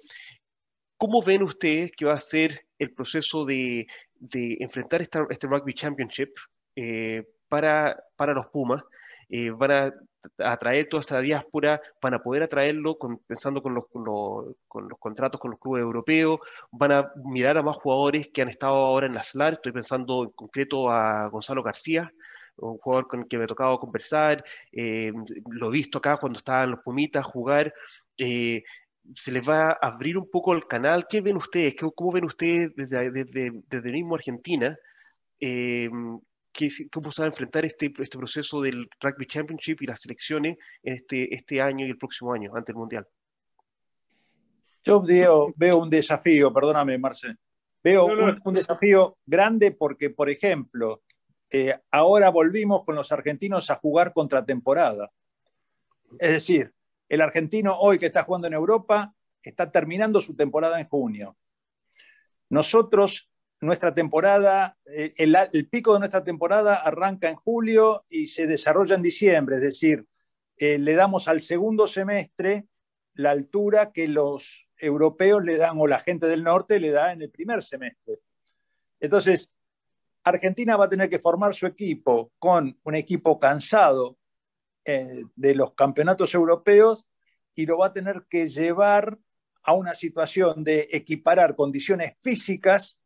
¿Cómo 0.98 1.22
ven 1.22 1.44
ustedes 1.44 1.92
que 1.92 2.06
va 2.06 2.14
a 2.14 2.20
ser 2.20 2.66
el 2.80 2.94
proceso 2.94 3.46
de, 3.46 3.88
enfrentar 4.32 5.02
este 5.02 5.48
Rugby 5.48 5.74
Championship 5.74 6.30
eh, 6.76 7.24
para, 7.50 8.02
para 8.16 8.34
los 8.34 8.48
Pumas? 8.48 8.82
Eh, 9.30 9.50
van 9.50 9.72
a 9.72 9.94
atraer 10.38 10.88
toda 10.90 11.02
esta 11.02 11.20
diáspora, 11.20 11.82
van 12.02 12.14
a 12.14 12.20
poder 12.20 12.44
atraerlo 12.44 12.98
pensando 13.28 13.62
con 13.62 13.74
los, 13.74 13.86
con, 13.88 14.04
los, 14.04 15.00
contratos 15.00 15.40
con 15.40 15.52
los 15.52 15.60
clubes 15.60 15.82
europeos, 15.82 16.40
van 16.72 16.92
a 16.92 17.12
mirar 17.24 17.58
a 17.58 17.64
más 17.64 17.78
jugadores 17.78 18.30
que 18.34 18.42
han 18.42 18.50
estado 18.50 18.76
ahora 18.76 19.08
en 19.08 19.14
la 19.14 19.24
SLAR, 19.24 19.54
estoy 19.54 19.72
pensando 19.72 20.24
en 20.24 20.30
concreto 20.30 20.90
a 20.90 21.28
Gonzalo 21.30 21.64
García, 21.64 22.12
un 22.58 22.78
jugador 22.78 23.08
con 23.08 23.22
el 23.22 23.28
que 23.28 23.38
me 23.38 23.44
ha 23.44 23.48
tocado 23.48 23.80
conversar, 23.80 24.44
eh, 24.72 25.12
lo 25.50 25.68
he 25.70 25.72
visto 25.72 25.98
acá 25.98 26.18
cuando 26.18 26.38
estaban 26.38 26.72
los 26.72 26.80
Pumitas 26.82 27.26
jugar, 27.26 27.74
eh, 28.18 28.64
se 29.14 29.32
les 29.32 29.48
va 29.48 29.72
a 29.72 29.78
abrir 29.82 30.18
un 30.18 30.30
poco 30.30 30.54
el 30.54 30.66
canal, 30.66 31.06
¿qué 31.08 31.22
ven 31.22 31.38
ustedes? 31.38 31.76
¿Cómo 31.96 32.12
ven 32.12 32.26
ustedes 32.26 32.76
desde, 32.76 33.12
desde, 33.12 33.52
desde 33.70 33.92
mismo 33.92 34.16
Argentina? 34.16 34.76
Eh, 35.40 35.90
cómo 36.92 37.12
se 37.12 37.22
va 37.22 37.26
a 37.26 37.30
enfrentar 37.30 37.66
este, 37.66 37.92
este 37.98 38.18
proceso 38.18 38.62
del 38.62 38.90
Rugby 39.00 39.26
Championship 39.26 39.82
y 39.82 39.86
las 39.86 40.02
selecciones 40.02 40.58
este, 40.82 41.34
este 41.34 41.62
año 41.62 41.86
y 41.86 41.90
el 41.90 41.98
próximo 41.98 42.34
año, 42.34 42.56
ante 42.56 42.72
el 42.72 42.78
Mundial. 42.78 43.08
Yo 44.84 45.02
veo, 45.02 45.78
un 45.78 45.90
desafío, 45.90 46.54
perdóname, 46.54 46.98
Marcel. 46.98 47.38
Veo 47.84 48.06
Un, 48.06 48.54
desafío 48.54 49.18
grande 49.26 49.72
porque, 49.72 50.12
por 50.12 50.30
ejemplo, 50.30 51.02
eh, 51.50 51.76
ahora 51.92 52.30
volvimos 52.30 52.84
con 52.84 52.96
los 52.96 53.12
argentinos 53.12 53.70
a 53.70 53.76
jugar 53.76 54.14
contra 54.14 54.46
temporada. 54.46 55.12
Es 56.20 56.32
decir, 56.32 56.72
El 57.08 57.22
argentino 57.22 57.78
hoy 57.78 58.00
que 58.00 58.08
está 58.08 58.24
jugando 58.24 58.48
en 58.48 58.54
Europa 58.54 59.14
está 59.44 59.72
terminando 59.72 60.20
su 60.22 60.36
temporada 60.36 60.80
en 60.80 60.88
junio. 60.88 61.38
Nosotros, 62.50 63.30
nuestra 63.66 63.94
temporada, 63.94 64.78
eh, 64.86 65.14
el, 65.18 65.68
pico 65.70 65.94
de 65.94 66.00
nuestra 66.00 66.24
temporada 66.24 66.76
arranca 66.76 67.30
en 67.30 67.36
julio 67.36 68.06
y 68.10 68.28
se 68.28 68.48
desarrolla 68.48 68.96
en 68.96 69.02
diciembre, 69.02 69.56
es 69.56 69.62
decir, 69.62 70.06
eh, 70.58 70.78
le 70.78 70.94
damos 70.94 71.28
al 71.28 71.42
segundo 71.42 71.88
semestre 71.88 72.68
la 73.14 73.32
altura 73.32 73.92
que 73.92 74.08
los 74.08 74.68
europeos 74.78 75.44
le 75.44 75.58
dan 75.58 75.80
o 75.80 75.88
la 75.88 76.00
gente 76.00 76.28
del 76.28 76.44
norte 76.44 76.80
le 76.80 76.92
da 76.92 77.12
en 77.12 77.22
el 77.22 77.30
primer 77.30 77.64
semestre. 77.64 78.20
Entonces, 79.00 79.52
Argentina 80.24 80.76
va 80.76 80.86
a 80.86 80.90
tener 80.90 81.10
que 81.10 81.20
formar 81.20 81.54
su 81.54 81.68
equipo 81.68 82.32
con 82.40 82.78
un 82.84 82.96
equipo 82.96 83.40
cansado 83.40 84.18
eh, 84.84 85.24
de 85.36 85.56
los 85.56 85.74
campeonatos 85.74 86.34
europeos 86.34 87.06
y 87.54 87.66
lo 87.66 87.78
va 87.78 87.88
a 87.88 87.94
tener 87.94 88.26
que 88.30 88.48
llevar 88.48 89.18
a 89.64 89.74
una 89.74 89.94
situación 89.94 90.64
de 90.64 90.90
equiparar 90.92 91.56
condiciones 91.56 92.16
físicas, 92.22 93.02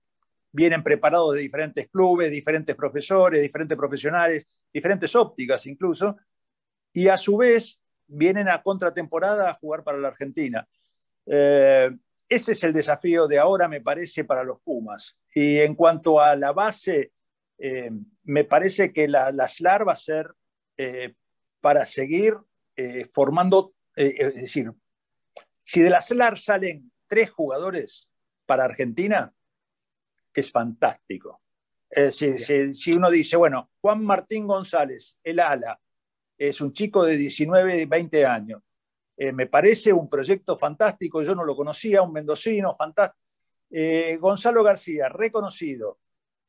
vienen 0.52 0.84
preparados 0.84 1.36
de 1.36 1.42
diferentes 1.42 1.88
clubes, 1.90 2.32
diferentes 2.32 2.76
profesores, 2.76 3.42
diferentes 3.42 3.78
profesionales, 3.78 4.60
diferentes 4.74 5.16
ópticas 5.16 5.66
incluso, 5.68 6.18
y 6.94 7.08
a 7.08 7.18
su 7.18 7.38
vez 7.38 7.82
vienen 8.08 8.50
a 8.50 8.62
contratemporada 8.62 9.50
a 9.50 9.54
jugar 9.54 9.84
para 9.84 10.00
la 10.00 10.08
Argentina. 10.10 10.68
Eh, 11.26 11.92
ese 12.28 12.52
es 12.54 12.64
el 12.64 12.74
desafío 12.74 13.28
de 13.28 13.40
ahora, 13.40 13.68
me 13.68 13.82
parece, 13.82 14.24
para 14.24 14.44
los 14.44 14.62
Pumas. 14.62 15.18
Y 15.34 15.58
en 15.58 15.76
cuanto 15.76 16.20
a 16.20 16.36
la 16.36 16.52
base, 16.52 17.14
eh, 17.58 17.92
me 18.24 18.44
parece 18.44 18.92
que 18.92 19.08
la, 19.08 19.32
la, 19.32 19.48
SLAR 19.48 19.88
va 19.88 19.94
a 19.94 19.98
ser 19.98 20.32
eh, 20.78 21.14
para 21.62 21.86
seguir 21.86 22.36
formando, 23.12 23.74
es 23.94 24.36
decir, 24.36 24.72
si 25.66 25.82
de 25.82 25.90
la 25.90 26.02
SLAR 26.02 26.40
salen 26.40 26.94
tres 27.08 27.30
jugadores 27.30 28.10
para 28.46 28.64
Argentina, 28.64 29.34
es 30.34 30.52
fantástico. 30.52 31.42
Es 31.90 32.20
decir, 32.20 32.76
si, 32.76 32.94
uno 32.94 33.10
dice, 33.10 33.36
bueno, 33.36 33.72
Juan 33.82 34.04
Martín 34.04 34.46
González, 34.46 35.18
el 35.24 35.40
ala, 35.40 35.80
es 36.38 36.62
un 36.62 36.72
chico 36.72 37.04
de 37.06 37.18
19, 37.18 37.86
20 37.88 38.26
años. 38.26 38.62
Eh, 39.18 39.34
me 39.34 39.48
parece 39.48 39.92
un 39.92 40.08
proyecto 40.08 40.58
fantástico, 40.58 41.22
yo 41.24 41.36
no 41.36 41.44
lo 41.44 41.56
conocía, 41.56 42.02
un 42.02 42.14
mendocino 42.14 42.74
fantástico. 42.76 43.20
Eh, 43.72 44.18
Gonzalo 44.18 44.64
García, 44.64 45.10
reconocido. 45.10 46.00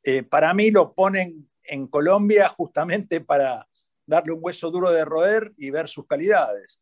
Eh, 0.02 0.22
para 0.22 0.54
mí 0.54 0.70
lo 0.70 0.94
ponen 0.94 1.50
en 1.62 1.86
Colombia 1.88 2.48
justamente 2.48 3.20
para 3.20 3.66
darle 4.06 4.32
un 4.32 4.40
hueso 4.42 4.70
duro 4.70 4.90
de 4.90 5.04
roer 5.04 5.52
y 5.56 5.70
ver 5.70 5.88
sus 5.88 6.06
calidades 6.06 6.80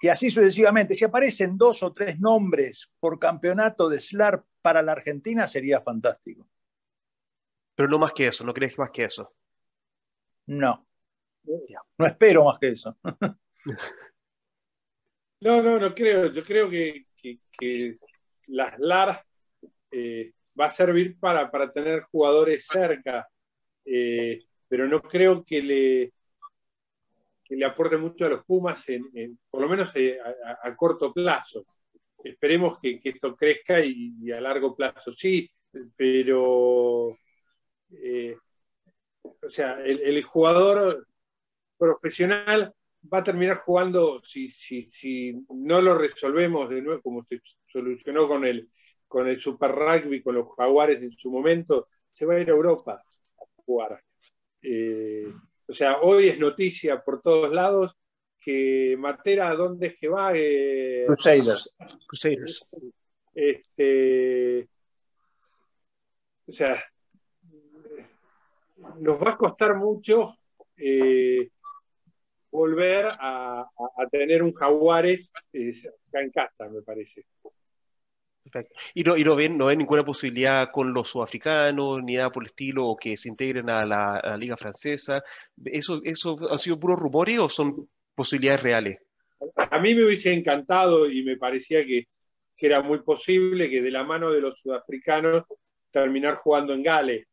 y 0.00 0.08
así 0.08 0.30
sucesivamente. 0.30 0.94
Si 0.94 1.04
aparecen 1.04 1.56
dos 1.56 1.82
o 1.82 1.92
tres 1.92 2.20
nombres 2.20 2.90
por 3.00 3.18
campeonato 3.18 3.88
de 3.88 4.00
SLAR 4.00 4.44
para 4.62 4.82
la 4.82 4.92
Argentina, 4.92 5.46
sería 5.46 5.80
fantástico. 5.80 6.48
Pero 7.74 7.88
no 7.88 7.98
más 7.98 8.12
que 8.12 8.26
eso, 8.26 8.44
¿no 8.44 8.54
crees 8.54 8.78
más 8.78 8.90
que 8.90 9.04
eso? 9.04 9.32
No. 10.46 10.86
No 11.98 12.06
espero 12.06 12.44
más 12.44 12.58
que 12.58 12.68
eso. 12.68 12.96
no, 15.40 15.62
no, 15.62 15.78
no 15.78 15.94
creo. 15.94 16.30
Yo 16.32 16.42
creo 16.42 16.68
que, 16.68 17.06
que, 17.16 17.98
la 18.48 18.74
SLAR 18.76 19.24
eh, 19.90 20.32
va 20.58 20.66
a 20.66 20.70
servir 20.70 21.18
para, 21.18 21.50
tener 21.72 22.02
jugadores 22.02 22.66
cerca, 22.66 23.28
eh, 23.84 24.44
pero 24.66 24.86
no 24.86 25.00
creo 25.02 25.44
que 25.44 25.62
le, 25.62 26.12
que 27.48 27.56
le 27.56 27.64
aporte 27.64 27.96
mucho 27.96 28.26
a 28.26 28.28
los 28.28 28.44
Pumas, 28.44 28.84
en, 28.88 29.38
por 29.50 29.62
lo 29.62 29.68
menos 29.68 29.90
eh, 29.94 30.18
a, 30.62 30.76
corto 30.76 31.12
plazo. 31.12 31.64
Esperemos 32.22 32.78
que, 32.80 33.00
esto 33.02 33.34
crezca 33.34 33.80
y, 33.80 34.30
a 34.30 34.40
largo 34.40 34.76
plazo 34.76 35.12
sí, 35.12 35.50
pero 35.96 37.16
eh, 37.90 38.36
o 39.22 39.50
sea, 39.50 39.80
el, 39.82 40.22
jugador 40.24 41.06
profesional 41.76 42.74
va 43.12 43.18
a 43.18 43.22
terminar 43.22 43.56
jugando, 43.56 44.20
si, 44.22 44.48
si, 44.48 44.86
si 44.88 45.32
no 45.48 45.80
lo 45.80 45.96
resolvemos 45.96 46.68
de 46.68 46.82
nuevo, 46.82 47.02
como 47.02 47.24
se 47.24 47.40
solucionó 47.66 48.26
con 48.28 48.44
el, 48.44 48.68
con 49.06 49.28
el 49.28 49.40
Super 49.40 49.70
Rugby, 49.72 50.22
con 50.22 50.34
los 50.34 50.54
Jaguares 50.54 51.02
en 51.02 51.12
su 51.12 51.30
momento, 51.30 51.88
se 52.12 52.26
va 52.26 52.34
a 52.34 52.40
ir 52.40 52.48
a 52.50 52.54
Europa 52.54 53.02
a 53.40 53.62
jugar. 53.64 54.02
Eh, 54.60 55.32
o 55.68 55.72
sea, 55.72 56.00
hoy 56.00 56.28
es 56.28 56.38
noticia 56.38 57.02
por 57.02 57.20
todos 57.20 57.52
lados 57.52 57.94
que 58.40 58.96
Matera, 58.98 59.54
¿dónde 59.54 59.88
es 59.88 59.98
que 59.98 60.08
va? 60.08 60.32
Eh, 60.34 61.04
Crusaders. 61.06 61.76
Crusaders. 62.06 62.66
Este, 63.34 64.68
o 66.46 66.52
sea, 66.52 66.82
nos 68.98 69.20
va 69.20 69.32
a 69.32 69.36
costar 69.36 69.76
mucho 69.76 70.34
eh, 70.76 71.50
volver 72.50 73.08
a, 73.20 73.68
tener 74.10 74.42
un 74.42 74.52
Jaguares 74.52 75.30
eh, 75.52 75.72
acá 76.08 76.22
en 76.22 76.30
casa, 76.30 76.68
me 76.68 76.82
parece. 76.82 77.26
¿Y 78.94 79.02
no, 79.02 79.16
y 79.16 79.24
no 79.24 79.36
ven, 79.36 79.56
no 79.56 79.66
ven 79.66 79.78
ninguna 79.78 80.04
posibilidad 80.04 80.70
con 80.70 80.92
los 80.92 81.08
sudafricanos, 81.08 82.02
ni 82.02 82.16
nada 82.16 82.30
por 82.30 82.42
el 82.42 82.48
estilo, 82.48 82.86
o 82.86 82.96
que 82.96 83.16
se 83.16 83.28
integren 83.28 83.70
a 83.70 83.84
la, 83.84 84.36
Liga 84.38 84.56
Francesa? 84.56 85.22
¿Eso, 85.64 86.00
¿Eso 86.04 86.36
han 86.50 86.58
sido 86.58 86.78
puros 86.78 86.98
rumores 86.98 87.38
o 87.38 87.48
son 87.48 87.88
posibilidades 88.14 88.62
reales? 88.62 88.98
A 89.56 89.78
mí 89.78 89.94
me 89.94 90.04
hubiese 90.04 90.32
encantado 90.32 91.10
y 91.10 91.22
me 91.22 91.36
parecía 91.36 91.84
que, 91.84 92.06
era 92.60 92.82
muy 92.82 93.02
posible 93.02 93.70
que 93.70 93.80
de 93.80 93.90
la 93.92 94.02
mano 94.02 94.32
de 94.32 94.40
los 94.40 94.58
sudafricanos 94.58 95.44
terminar 95.92 96.34
jugando 96.34 96.74
en 96.74 96.82
Gales. 96.82 97.26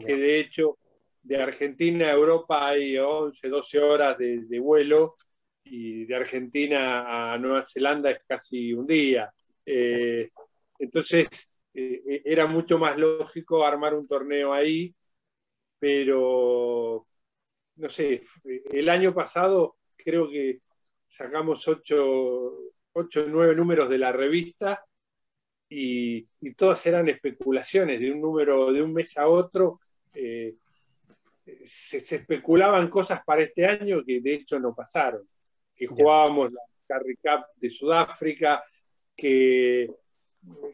Que 0.00 0.16
de 0.16 0.40
hecho, 0.40 0.78
de 1.22 1.42
Argentina 1.42 2.06
a 2.06 2.12
Europa 2.14 2.68
hay 2.68 2.96
11, 2.96 3.48
12 3.48 3.78
horas 3.80 4.18
de, 4.18 4.40
de 4.46 4.58
vuelo 4.58 5.16
y 5.64 6.04
de 6.04 6.14
Argentina 6.14 7.32
a 7.32 7.38
Nueva 7.38 7.64
Zelanda 7.66 8.10
es 8.10 8.22
casi 8.26 8.72
un 8.72 8.86
día. 8.86 9.32
Eh, 9.66 10.30
entonces, 10.78 11.28
eh, 11.72 12.22
era 12.24 12.46
mucho 12.46 12.78
más 12.78 12.96
lógico 12.98 13.64
armar 13.64 13.94
un 13.94 14.06
torneo 14.06 14.52
ahí, 14.52 14.94
pero, 15.78 17.06
no 17.76 17.88
sé, 17.88 18.22
el 18.44 18.88
año 18.88 19.14
pasado 19.14 19.76
creo 19.96 20.28
que 20.30 20.60
sacamos 21.08 21.66
ocho, 21.68 22.04
o 22.92 23.04
nueve 23.28 23.54
números 23.54 23.88
de 23.88 23.98
la 23.98 24.12
revista 24.12 24.84
y, 25.68 26.26
todas 26.56 26.84
eran 26.86 27.08
especulaciones 27.08 28.00
de 28.00 28.12
un 28.12 28.20
número 28.20 28.72
de 28.72 28.82
un 28.82 28.92
mes 28.92 29.16
a 29.16 29.26
otro. 29.28 29.80
Eh, 30.12 30.54
se, 31.66 31.98
especulaban 31.98 32.88
cosas 32.88 33.22
para 33.24 33.42
este 33.42 33.66
año 33.66 34.04
que 34.04 34.20
de 34.20 34.34
hecho 34.34 34.58
no 34.58 34.74
pasaron. 34.74 35.28
Que 35.74 35.86
jugábamos 35.86 36.52
la 36.52 36.60
Carry 36.86 37.16
Cup 37.16 37.46
de 37.56 37.70
Sudáfrica, 37.70 38.62
que, 39.16 39.90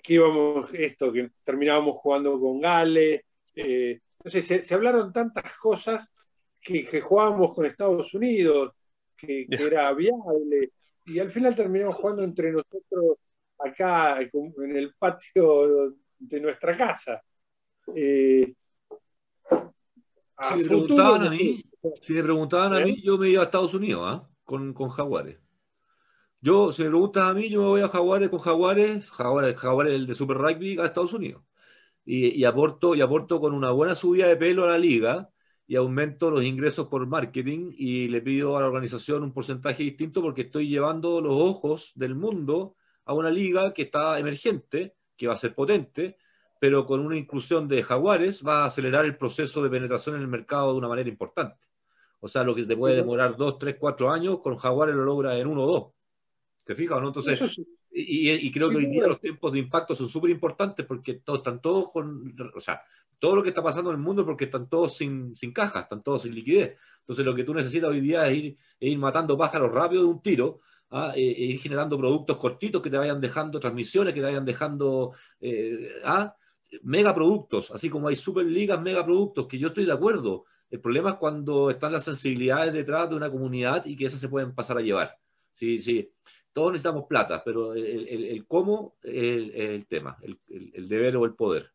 íbamos, 0.08 0.70
esto, 0.74 1.12
que 1.12 1.30
terminábamos 1.44 1.96
jugando 1.96 2.38
con 2.38 2.60
Gales. 2.60 3.22
Eh, 3.54 4.00
entonces 4.18 4.66
se, 4.66 4.74
hablaron 4.74 5.12
tantas 5.12 5.56
cosas 5.56 6.08
que, 6.60 7.00
jugábamos 7.00 7.54
con 7.54 7.66
Estados 7.66 8.12
Unidos, 8.14 8.72
que, 9.16 9.46
era 9.50 9.92
viable, 9.94 10.72
y 11.06 11.18
al 11.18 11.30
final 11.30 11.54
terminamos 11.54 11.96
jugando 11.96 12.22
entre 12.22 12.52
nosotros 12.52 13.16
acá 13.58 14.20
en 14.20 14.76
el 14.76 14.94
patio 14.94 15.94
de 16.18 16.40
nuestra 16.40 16.76
casa. 16.76 17.22
Eh, 17.94 18.54
si, 20.48 20.54
me 20.54 20.64
preguntaban 20.64 21.26
a 21.26 21.30
mí, 21.30 21.62
si 22.00 22.12
me 22.12 22.22
preguntaban 22.22 22.74
a 22.74 22.80
mí, 22.80 22.92
¿Eh? 22.92 23.02
yo 23.02 23.18
me 23.18 23.28
iba 23.28 23.42
a 23.42 23.46
Estados 23.46 23.74
Unidos 23.74 24.02
¿ah? 24.06 24.28
con, 24.44 24.72
con 24.72 24.88
Jaguares. 24.88 25.38
Yo, 26.42 26.72
si 26.72 26.82
me 26.82 26.88
preguntas 26.88 27.24
a 27.24 27.34
mí, 27.34 27.50
yo 27.50 27.60
me 27.60 27.66
voy 27.66 27.80
a 27.82 27.88
Jaguares 27.88 28.30
con 28.30 28.38
Jaguares, 28.40 29.10
Jaguares, 29.10 29.56
Jaguares 29.56 29.94
el 29.94 30.06
de 30.06 30.14
Super 30.14 30.38
Rugby 30.38 30.78
a 30.78 30.86
Estados 30.86 31.12
Unidos. 31.12 31.42
Y, 32.04 32.44
aporto, 32.44 32.94
y 32.94 33.02
aporto 33.02 33.40
con 33.40 33.54
una 33.54 33.70
buena 33.72 33.94
subida 33.94 34.26
de 34.28 34.36
pelo 34.36 34.64
a 34.64 34.68
la 34.68 34.78
liga 34.78 35.30
y 35.66 35.76
aumento 35.76 36.30
los 36.30 36.42
ingresos 36.44 36.88
por 36.88 37.06
marketing 37.06 37.72
y 37.76 38.08
le 38.08 38.22
pido 38.22 38.56
a 38.56 38.60
la 38.62 38.68
organización 38.68 39.22
un 39.22 39.32
porcentaje 39.32 39.82
distinto 39.84 40.22
porque 40.22 40.42
estoy 40.42 40.68
llevando 40.68 41.20
los 41.20 41.32
ojos 41.34 41.92
del 41.94 42.14
mundo 42.16 42.76
a 43.04 43.14
una 43.14 43.30
liga 43.30 43.72
que 43.74 43.82
está 43.82 44.18
emergente, 44.18 44.96
que 45.16 45.28
va 45.28 45.34
a 45.34 45.38
ser 45.38 45.54
potente, 45.54 46.16
pero 46.60 46.86
con 46.86 47.00
una 47.00 47.16
inclusión 47.16 47.68
de 47.68 47.82
jaguares 47.82 48.42
va 48.46 48.64
a 48.64 48.66
acelerar 48.66 49.04
el 49.04 49.16
proceso 49.16 49.62
de 49.62 49.70
penetración 49.70 50.16
en 50.16 50.22
el 50.22 50.28
mercado 50.28 50.72
de 50.72 50.78
una 50.78 50.88
manera 50.88 51.08
importante. 51.08 51.68
O 52.20 52.28
sea, 52.28 52.44
lo 52.44 52.54
que 52.54 52.64
te 52.64 52.76
puede 52.76 52.96
demorar 52.96 53.36
dos, 53.36 53.58
tres, 53.58 53.76
cuatro 53.78 54.10
años, 54.10 54.40
con 54.40 54.56
jaguares 54.56 54.94
lo 54.96 55.04
logra 55.04 55.38
en 55.38 55.46
uno 55.46 55.64
o 55.64 55.66
dos. 55.66 55.99
¿Te 56.70 56.76
fijas? 56.76 57.00
¿no? 57.00 57.08
Entonces, 57.08 57.60
Y, 57.90 58.52
creo 58.52 58.70
que 58.70 58.76
hoy 58.76 58.86
día 58.86 59.04
los 59.04 59.20
tiempos 59.20 59.52
de 59.52 59.58
impacto 59.58 59.92
son 59.92 60.08
súper 60.08 60.30
importantes 60.30 60.86
porque 60.86 61.14
todos, 61.14 61.40
están 61.40 61.60
todos 61.60 61.90
con, 61.90 62.32
o 62.54 62.60
sea, 62.60 62.80
todo 63.18 63.34
lo 63.34 63.42
que 63.42 63.48
está 63.48 63.60
pasando 63.60 63.90
en 63.90 63.96
el 63.96 64.02
mundo 64.02 64.24
porque 64.24 64.44
están 64.44 64.68
todos 64.68 64.96
sin, 64.96 65.34
sin 65.34 65.52
caja, 65.52 65.80
están 65.80 66.00
todos 66.04 66.22
sin 66.22 66.32
liquidez. 66.32 66.76
Entonces 67.00 67.24
lo 67.24 67.34
que 67.34 67.42
tú 67.42 67.54
necesitas 67.54 67.90
hoy 67.90 68.00
día 68.00 68.28
es 68.28 68.38
ir, 68.38 68.56
ir 68.78 68.98
matando 68.98 69.36
pájaros 69.36 69.72
rápido 69.72 70.02
de 70.02 70.10
un 70.10 70.22
tiro, 70.22 70.60
¿ah? 70.90 71.12
e, 71.16 71.22
e, 71.22 71.44
ir 71.46 71.60
generando 71.60 71.98
productos 71.98 72.36
cortitos 72.36 72.80
que 72.80 72.88
te 72.88 72.98
vayan 72.98 73.20
dejando 73.20 73.58
transmisiones, 73.58 74.14
que 74.14 74.20
te 74.20 74.26
vayan 74.26 74.44
dejando 74.44 75.14
eh, 75.40 75.88
¿ah? 76.04 76.32
megaproductos, 76.82 77.72
así 77.72 77.90
como 77.90 78.06
hay 78.06 78.14
superligas 78.14 78.80
megaproductos, 78.80 79.48
que 79.48 79.58
yo 79.58 79.66
estoy 79.66 79.86
de 79.86 79.92
acuerdo. 79.92 80.44
El 80.70 80.80
problema 80.80 81.10
es 81.10 81.16
cuando 81.16 81.68
están 81.68 81.92
las 81.92 82.04
sensibilidades 82.04 82.72
detrás 82.72 83.10
de 83.10 83.16
una 83.16 83.28
comunidad 83.28 83.84
y 83.86 83.96
que 83.96 84.06
esas 84.06 84.20
se 84.20 84.28
pueden 84.28 84.54
pasar 84.54 84.78
a 84.78 84.82
llevar. 84.82 85.18
Sí, 85.52 85.80
sí 85.80 86.12
todos 86.52 86.72
necesitamos 86.72 87.06
plata, 87.06 87.42
pero 87.44 87.74
el, 87.74 88.44
cómo 88.46 88.96
es 89.02 89.50
el, 89.54 89.86
tema, 89.86 90.16
el, 90.22 90.88
deber 90.88 91.16
o 91.16 91.24
el 91.24 91.34
poder. 91.34 91.70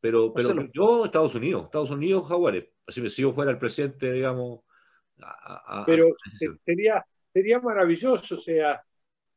Pero, 0.00 0.32
pero 0.32 0.68
yo, 0.72 1.04
Estados 1.04 1.34
Unidos, 1.34 1.64
Estados 1.64 1.90
Unidos, 1.90 2.28
Jaguares, 2.28 2.66
si 2.88 3.22
yo 3.22 3.32
fuera 3.32 3.50
el 3.50 3.58
presidente, 3.58 4.12
digamos. 4.12 4.60
pero 5.84 6.14
sería, 6.64 7.04
sería 7.32 7.60
maravilloso, 7.60 8.36
o 8.36 8.38
sea, 8.38 8.82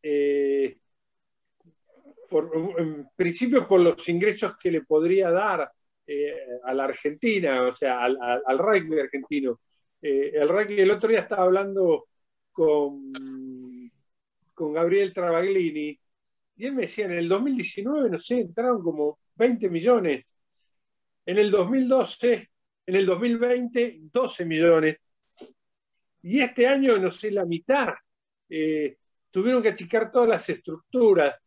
eh, 0.02 0.78
en 2.78 3.10
principio 3.16 3.68
por 3.68 3.80
los 3.80 4.08
ingresos 4.08 4.56
que 4.58 4.72
le 4.72 4.82
podría 4.82 5.32
dar 5.32 5.72
eh, 6.06 6.34
a 6.64 6.74
la 6.74 6.86
Argentina, 6.86 7.64
o 7.64 7.74
sea, 7.74 8.04
al, 8.04 8.18
al, 8.22 8.58
rugby 8.58 9.00
argentino. 9.00 9.60
Eh, 10.02 10.32
el 10.34 10.48
rugby, 10.48 10.80
el 10.80 10.92
otro 10.92 11.10
día 11.10 11.20
estaba 11.20 11.44
hablando 11.44 12.08
con 12.52 13.12
con 14.60 14.74
Gabriel 14.74 15.14
Travaglini, 15.14 15.98
y 16.58 16.66
él 16.66 16.74
me 16.74 16.82
decía, 16.82 17.06
en 17.06 17.14
el 17.14 17.30
2019, 17.30 18.10
no 18.10 18.20
sé, 18.20 18.42
entraron 18.42 18.84
como 18.84 19.20
20 19.36 19.70
millones. 19.70 20.26
En 21.26 21.38
el 21.38 21.50
2012, 21.50 22.50
en 22.86 22.96
el 22.96 23.06
2020, 23.06 24.00
12 24.12 24.46
millones. 24.46 24.98
Y 26.24 26.42
este 26.42 26.68
año, 26.68 26.98
no 26.98 27.10
sé, 27.10 27.32
la 27.32 27.46
mitad. 27.46 27.94
Eh, 28.50 28.98
tuvieron 29.32 29.64
que 29.64 29.70
achicar 29.70 30.12
todas 30.12 30.28
las 30.28 30.50
estructuras. 30.50 31.38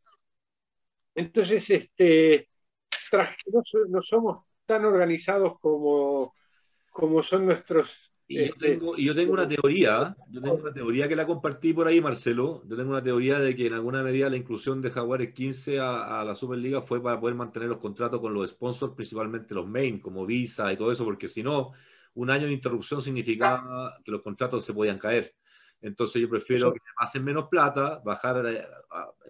Entonces, 1.14 1.68
este, 1.68 2.48
tras 3.10 3.36
que 3.36 3.51
no, 3.90 4.01
somos 4.01 4.47
tan 4.64 4.86
organizados 4.86 5.59
como, 5.60 6.34
como 6.90 7.22
son 7.22 7.44
nuestros 7.44 8.11
este, 8.38 8.78
y 8.96 9.04
yo, 9.04 9.14
tengo, 9.14 9.32
una 9.32 9.48
teoría, 9.48 10.16
yo 10.30 10.40
tengo 10.40 10.54
una 10.56 10.72
teoría 10.72 11.09
que 11.09 11.16
la 11.16 11.26
compartí 11.26 11.72
por 11.72 11.86
ahí, 11.86 12.00
Marcelo. 12.00 12.62
Yo 12.66 12.76
tengo 12.76 12.90
una 12.90 13.02
teoría 13.02 13.38
de 13.38 13.54
que 13.56 13.66
en 13.66 13.74
alguna 13.74 14.02
medida 14.02 14.30
la 14.30 14.36
inclusión 14.36 14.80
de 14.80 14.90
Jaguares 14.90 15.32
15 15.32 15.80
a, 15.80 16.24
la 16.24 16.34
Superliga 16.34 16.82
fue 16.82 17.02
para 17.02 17.20
poder 17.20 17.34
mantener 17.34 17.68
los 17.68 17.78
contratos 17.78 18.20
con 18.20 18.34
los 18.34 18.50
sponsors, 18.50 18.94
principalmente 18.94 19.54
los 19.54 19.66
main, 19.66 20.00
como 20.00 20.26
Visa 20.26 20.72
y 20.72 20.76
todo 20.76 20.92
eso, 20.92 21.04
porque 21.04 21.28
si 21.28 21.42
no, 21.42 21.72
un 22.14 22.30
año 22.30 22.46
de 22.46 22.52
interrupción 22.52 23.02
significaba 23.02 23.98
que 24.04 24.10
los 24.10 24.22
contratos 24.22 24.64
se 24.64 24.74
podían 24.74 24.98
caer. 24.98 25.34
Entonces 25.80 26.22
yo 26.22 26.28
prefiero 26.28 26.72
que 26.72 26.80
hacen 26.96 27.24
menos 27.24 27.48
plata, 27.48 28.00
bajar 28.04 28.46
eh, 28.46 28.64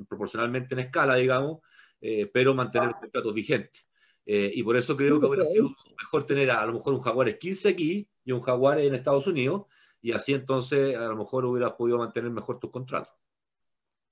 proporcionalmente 0.09 0.74
en 0.74 0.81
escala, 0.81 1.15
digamos, 1.15 1.61
eh, 2.01 2.31
pero 2.33 2.55
mantener 2.55 2.89
los 2.89 3.01
contratos 3.01 3.35
vigentes. 3.35 3.87
Eh, 4.24 4.51
y 4.55 4.62
por 4.62 4.77
eso 4.77 4.97
creo 4.97 5.19
que 5.19 5.27
hubiera 5.27 5.44
sido 5.44 5.70
mejor 5.99 6.24
tener 6.24 6.51
a, 6.51 6.65
lo 6.66 6.74
mejor 6.74 6.94
un 6.94 7.01
Jaguares 7.01 7.39
15 7.39 7.69
aquí 7.69 8.09
y 8.24 8.32
un 8.32 8.40
Jaguares 8.40 8.86
en 8.86 8.94
Estados 8.94 9.27
Unidos, 9.27 9.66
y 10.01 10.12
así 10.12 10.32
entonces 10.32 10.97
a 10.97 11.09
lo 11.09 11.16
mejor 11.16 11.44
hubieras 11.44 11.73
podido 11.73 11.99
mantener 11.99 12.31
mejor 12.31 12.59
tus 12.59 12.70
contratos. 12.70 13.12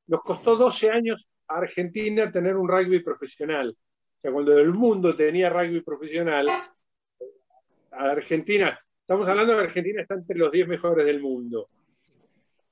Nos 0.06 0.22
costó 0.22 0.56
12 0.56 0.90
años 0.90 1.28
a 1.46 1.58
Argentina 1.58 2.30
tener 2.30 2.56
un 2.56 2.68
rugby 2.68 3.00
profesional. 3.00 3.70
O 3.70 4.20
sea, 4.20 4.32
cuando 4.32 4.58
el 4.58 4.72
mundo 4.72 5.14
tenía 5.14 5.48
rugby 5.48 5.80
profesional, 5.82 6.48
a 6.48 8.10
Argentina, 8.10 8.78
estamos 9.00 9.28
hablando 9.28 9.54
de 9.54 9.60
Argentina, 9.60 10.02
está 10.02 10.14
entre 10.14 10.36
los 10.36 10.50
10 10.50 10.68
mejores 10.68 11.06
del 11.06 11.20
mundo. 11.20 11.68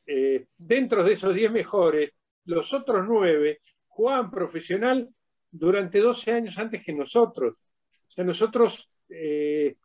Eh, 0.06 0.46
dentro 0.56 1.04
de 1.04 1.12
esos 1.12 1.34
10 1.34 1.52
mejores, 1.52 2.12
los 2.44 2.72
otros 2.72 3.04
9 3.06 3.60
jugaban 3.88 4.30
profesional 4.30 5.08
durante 5.50 6.00
12 6.00 6.32
años 6.32 6.58
antes 6.58 6.84
que 6.84 6.92
nosotros. 6.92 7.54
O 7.54 8.10
sea, 8.10 8.24
nosotros, 8.24 8.90
eh, 9.08 9.76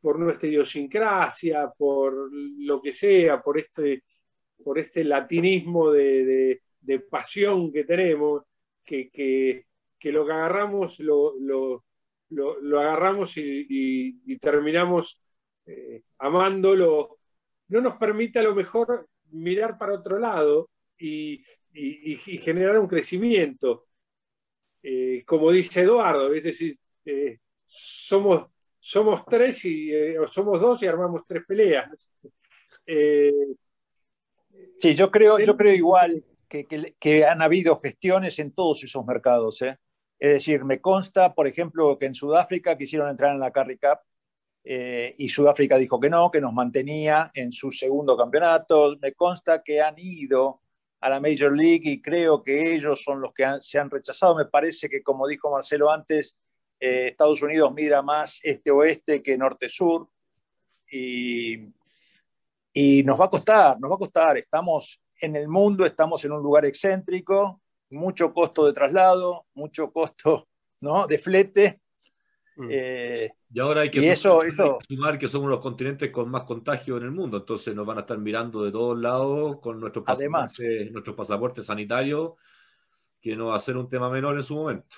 por 0.00 0.18
nuestra 0.18 0.48
idiosincrasia, 0.48 1.70
por 1.76 2.30
lo 2.32 2.80
que 2.80 2.92
sea, 2.92 3.40
por 3.40 3.58
este, 3.58 4.04
por 4.62 4.78
este 4.78 5.04
latinismo 5.04 5.90
de, 5.90 6.60
pasión 7.10 7.72
que 7.72 7.84
tenemos, 7.84 8.42
que, 8.84 9.64
lo 10.04 10.26
que 10.26 10.32
agarramos, 10.32 10.98
lo, 11.00 11.84
agarramos 12.78 13.36
y, 13.36 14.38
terminamos 14.38 15.20
eh, 15.66 16.02
amándolo, 16.18 17.18
no 17.68 17.80
nos 17.80 17.96
permite 17.96 18.38
a 18.38 18.42
lo 18.42 18.54
mejor 18.54 19.08
mirar 19.30 19.76
para 19.76 19.94
otro 19.94 20.18
lado 20.18 20.70
y 20.98 21.44
generar 22.42 22.78
un 22.78 22.88
crecimiento. 22.88 23.87
Eh, 24.82 25.24
como 25.26 25.50
dice 25.50 25.80
Eduardo, 25.82 26.32
es 26.32 26.42
decir, 26.42 26.78
eh, 27.04 27.38
somos, 27.64 28.46
somos 28.78 29.24
tres 29.26 29.64
y, 29.64 29.92
eh, 29.92 30.18
o 30.18 30.28
somos 30.28 30.60
dos 30.60 30.82
y 30.82 30.86
armamos 30.86 31.22
tres 31.26 31.42
peleas. 31.46 32.08
sí, 34.78 34.94
yo 34.94 35.10
creo, 35.10 35.38
yo 35.38 35.56
creo 35.56 35.74
igual 35.74 36.24
que, 36.48 36.66
que, 36.98 37.24
han 37.24 37.42
habido 37.42 37.80
gestiones 37.80 38.38
en 38.38 38.52
todos 38.52 38.84
esos 38.84 39.04
mercados. 39.04 39.62
Es 39.62 40.32
decir, 40.32 40.64
me 40.64 40.80
consta, 40.80 41.34
por 41.34 41.46
ejemplo, 41.46 41.98
que 41.98 42.06
en 42.06 42.14
Sudáfrica 42.14 42.76
quisieron 42.78 43.08
entrar 43.10 43.34
en 43.34 43.40
la 43.40 43.50
Carry 43.50 43.78
Cup 43.78 43.98
y 44.64 45.28
Sudáfrica 45.28 45.78
dijo 45.78 45.98
que 45.98 46.10
no, 46.10 46.30
que 46.30 46.40
nos 46.40 46.52
mantenía 46.52 47.30
en 47.34 47.52
su 47.52 47.72
segundo 47.72 48.16
campeonato. 48.16 48.96
Me 49.00 49.14
consta 49.14 49.62
que 49.62 49.80
han 49.80 49.94
ido 49.98 50.60
a 51.00 51.08
la 51.08 51.20
Major 51.20 51.56
League 51.56 51.82
y 51.84 52.02
creo 52.02 52.42
que 52.42 52.74
ellos 52.74 53.02
son 53.02 53.20
los 53.20 53.32
que 53.32 53.44
se 53.60 53.78
han 53.78 53.90
rechazado. 53.90 54.34
Me 54.34 54.46
parece 54.46 54.88
que, 54.88 55.02
como 55.02 55.26
dijo 55.26 55.50
Marcelo 55.50 55.90
antes, 55.90 56.38
eh, 56.80 57.08
Estados 57.08 57.42
Unidos 57.42 57.72
mira 57.74 58.02
más 58.02 58.40
este-oeste 58.42 59.22
que 59.22 59.38
norte-sur 59.38 60.08
y, 60.90 61.68
y 62.72 63.02
nos 63.04 63.20
va 63.20 63.26
a 63.26 63.30
costar, 63.30 63.80
nos 63.80 63.90
va 63.90 63.94
a 63.96 63.98
costar. 63.98 64.38
Estamos 64.38 65.00
en 65.20 65.36
el 65.36 65.48
mundo, 65.48 65.84
estamos 65.84 66.24
en 66.24 66.32
un 66.32 66.42
lugar 66.42 66.64
excéntrico, 66.64 67.60
mucho 67.90 68.32
costo 68.32 68.66
de 68.66 68.72
traslado, 68.72 69.46
mucho 69.54 69.92
costo 69.92 70.48
¿no? 70.80 71.06
de 71.06 71.18
flete. 71.18 71.80
Eh, 72.68 73.30
y 73.52 73.60
ahora 73.60 73.82
hay 73.82 73.90
que, 73.90 74.16
sumar, 74.16 75.18
que 75.18 75.28
somos 75.28 75.48
los 75.48 75.60
continentes 75.60 76.10
con 76.10 76.28
más 76.30 76.42
contagio 76.42 76.96
en 76.96 77.04
el 77.04 77.10
mundo, 77.12 77.36
entonces 77.36 77.74
nos 77.74 77.86
van 77.86 77.98
a 77.98 78.00
estar 78.00 78.18
mirando 78.18 78.64
de 78.64 78.72
todos 78.72 78.98
lados 78.98 79.60
con 79.60 79.78
nuestros 79.78 80.04
pasaportes, 80.04 80.90
nuestros 80.90 81.14
pasaportes 81.14 81.66
sanitarios, 81.66 82.32
que 83.20 83.36
no 83.36 83.46
va 83.46 83.56
a 83.56 83.60
ser 83.60 83.76
un 83.76 83.88
tema 83.88 84.10
menor 84.10 84.36
en 84.36 84.42
su 84.42 84.56
momento. 84.56 84.96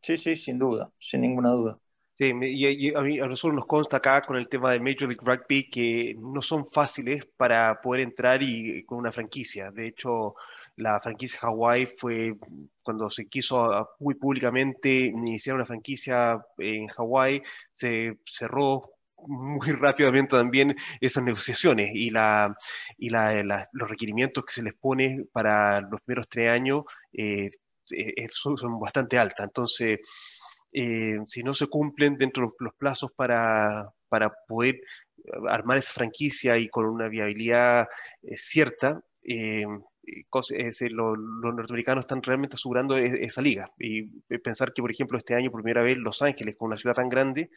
Sí, 0.00 0.16
sí, 0.16 0.36
sin 0.36 0.58
duda, 0.58 0.90
sin 0.98 1.22
ninguna 1.22 1.50
duda. 1.50 1.78
Sí, 2.14 2.32
y, 2.40 2.94
a, 2.94 3.00
mí, 3.02 3.20
a 3.20 3.26
nosotros 3.26 3.56
nos 3.56 3.66
consta 3.66 3.98
acá 3.98 4.22
con 4.22 4.36
el 4.36 4.48
tema 4.48 4.72
de 4.72 4.80
Major 4.80 5.08
League 5.08 5.20
Rugby 5.20 5.68
que 5.68 6.14
no 6.18 6.40
son 6.40 6.66
fáciles 6.66 7.26
para 7.36 7.80
poder 7.82 8.02
entrar 8.02 8.42
y 8.42 8.84
con 8.84 8.98
una 8.98 9.12
franquicia. 9.12 9.70
De 9.70 9.88
hecho, 9.88 10.34
la 10.76 11.00
franquicia 11.00 11.40
Hawaii 11.42 11.86
fue 11.98 12.36
cuando 12.82 13.10
se 13.10 13.26
quiso 13.28 13.88
muy 13.98 14.14
públicamente 14.14 14.90
iniciar 14.90 15.56
una 15.56 15.66
franquicia 15.66 16.38
en 16.58 16.86
Hawaii, 16.96 17.42
se 17.72 18.18
cerró 18.24 18.82
muy 19.26 19.68
rápidamente 19.80 20.36
también 20.36 20.76
esas 21.00 21.24
negociaciones 21.24 21.90
y, 21.94 22.10
la, 22.10 22.54
y 22.98 23.10
la, 23.10 23.68
los 23.72 23.88
requerimientos 23.88 24.44
que 24.44 24.52
se 24.52 24.62
les 24.62 24.74
pone 24.74 25.24
para 25.32 25.80
los 25.80 26.00
primeros 26.02 26.28
tres 26.28 26.50
años 26.50 26.84
eh, 27.12 27.48
eh, 27.90 28.28
son, 28.30 28.56
bastante 28.78 29.18
altas. 29.18 29.46
Entonces, 29.46 29.98
eh, 30.72 31.16
si 31.28 31.42
no 31.42 31.54
se 31.54 31.68
cumplen 31.68 32.18
dentro 32.18 32.46
de 32.58 32.64
los 32.64 32.74
plazos 32.74 33.12
para, 33.12 33.90
para 34.08 34.32
poder 34.46 34.80
armar 35.48 35.78
esa 35.78 35.92
franquicia 35.92 36.56
y 36.58 36.68
con 36.68 36.86
una 36.86 37.08
viabilidad 37.08 37.86
cierta, 38.36 39.00
los, 40.90 41.18
norteamericanos 41.18 42.04
están 42.04 42.22
realmente 42.22 42.54
asegurando 42.54 42.96
e, 42.96 43.24
esa 43.24 43.42
liga. 43.42 43.70
Y 43.78 44.04
pensar 44.38 44.72
que, 44.72 44.82
por 44.82 44.90
ejemplo, 44.90 45.18
este 45.18 45.34
año, 45.34 45.50
por 45.50 45.62
primera 45.62 45.82
vez, 45.82 45.96
Los 45.98 46.22
Ángeles, 46.22 46.56
con 46.56 46.68
una 46.68 46.76
ciudad 46.76 46.94
tan 46.94 47.08
grande, 47.08 47.50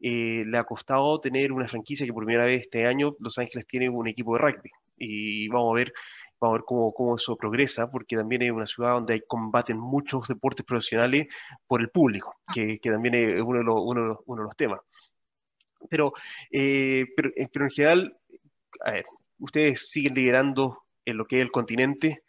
eh, 0.00 0.44
le 0.46 0.58
ha 0.58 0.64
costado 0.64 1.20
tener 1.20 1.52
una 1.52 1.68
franquicia 1.68 2.06
que 2.06 2.12
por 2.12 2.24
primera 2.24 2.46
vez 2.46 2.62
este 2.62 2.86
año 2.86 3.14
Los 3.20 3.38
Ángeles 3.38 3.66
tiene 3.66 3.88
un 3.88 4.08
equipo 4.08 4.34
de 4.34 4.40
rugby. 4.40 4.70
Y 4.96 5.48
vamos 5.48 5.72
a 5.72 5.76
ver, 5.76 5.92
vamos 6.40 6.54
a 6.54 6.58
ver 6.58 6.64
cómo, 6.66 6.92
cómo 6.92 7.16
eso 7.16 7.36
progresa, 7.36 7.90
porque 7.90 8.16
también 8.16 8.42
es 8.42 8.52
una 8.52 8.66
ciudad 8.66 8.92
donde 8.94 9.14
hay, 9.14 9.20
combaten 9.26 9.78
muchos 9.78 10.26
deportes 10.28 10.66
profesionales 10.66 11.28
por 11.66 11.80
el 11.80 11.90
público, 11.90 12.34
que, 12.52 12.78
que 12.78 12.90
también 12.90 13.14
es 13.14 13.42
uno 13.42 13.58
de, 13.58 13.64
los, 13.64 13.76
uno, 13.78 14.20
uno 14.26 14.42
de 14.42 14.46
los 14.46 14.56
temas. 14.56 14.80
Pero, 15.88 16.12
eh, 16.50 17.06
pero, 17.16 17.30
eh, 17.36 17.48
pero 17.52 17.64
en 17.64 17.70
general, 17.70 18.16
a 18.84 18.92
ver, 18.92 19.04
ustedes 19.38 19.88
siguen 19.90 20.14
liderando 20.14 20.81
en 21.04 21.16
lo 21.16 21.26
que 21.26 21.38
es 21.38 21.42
el 21.42 21.50
continente, 21.50 22.22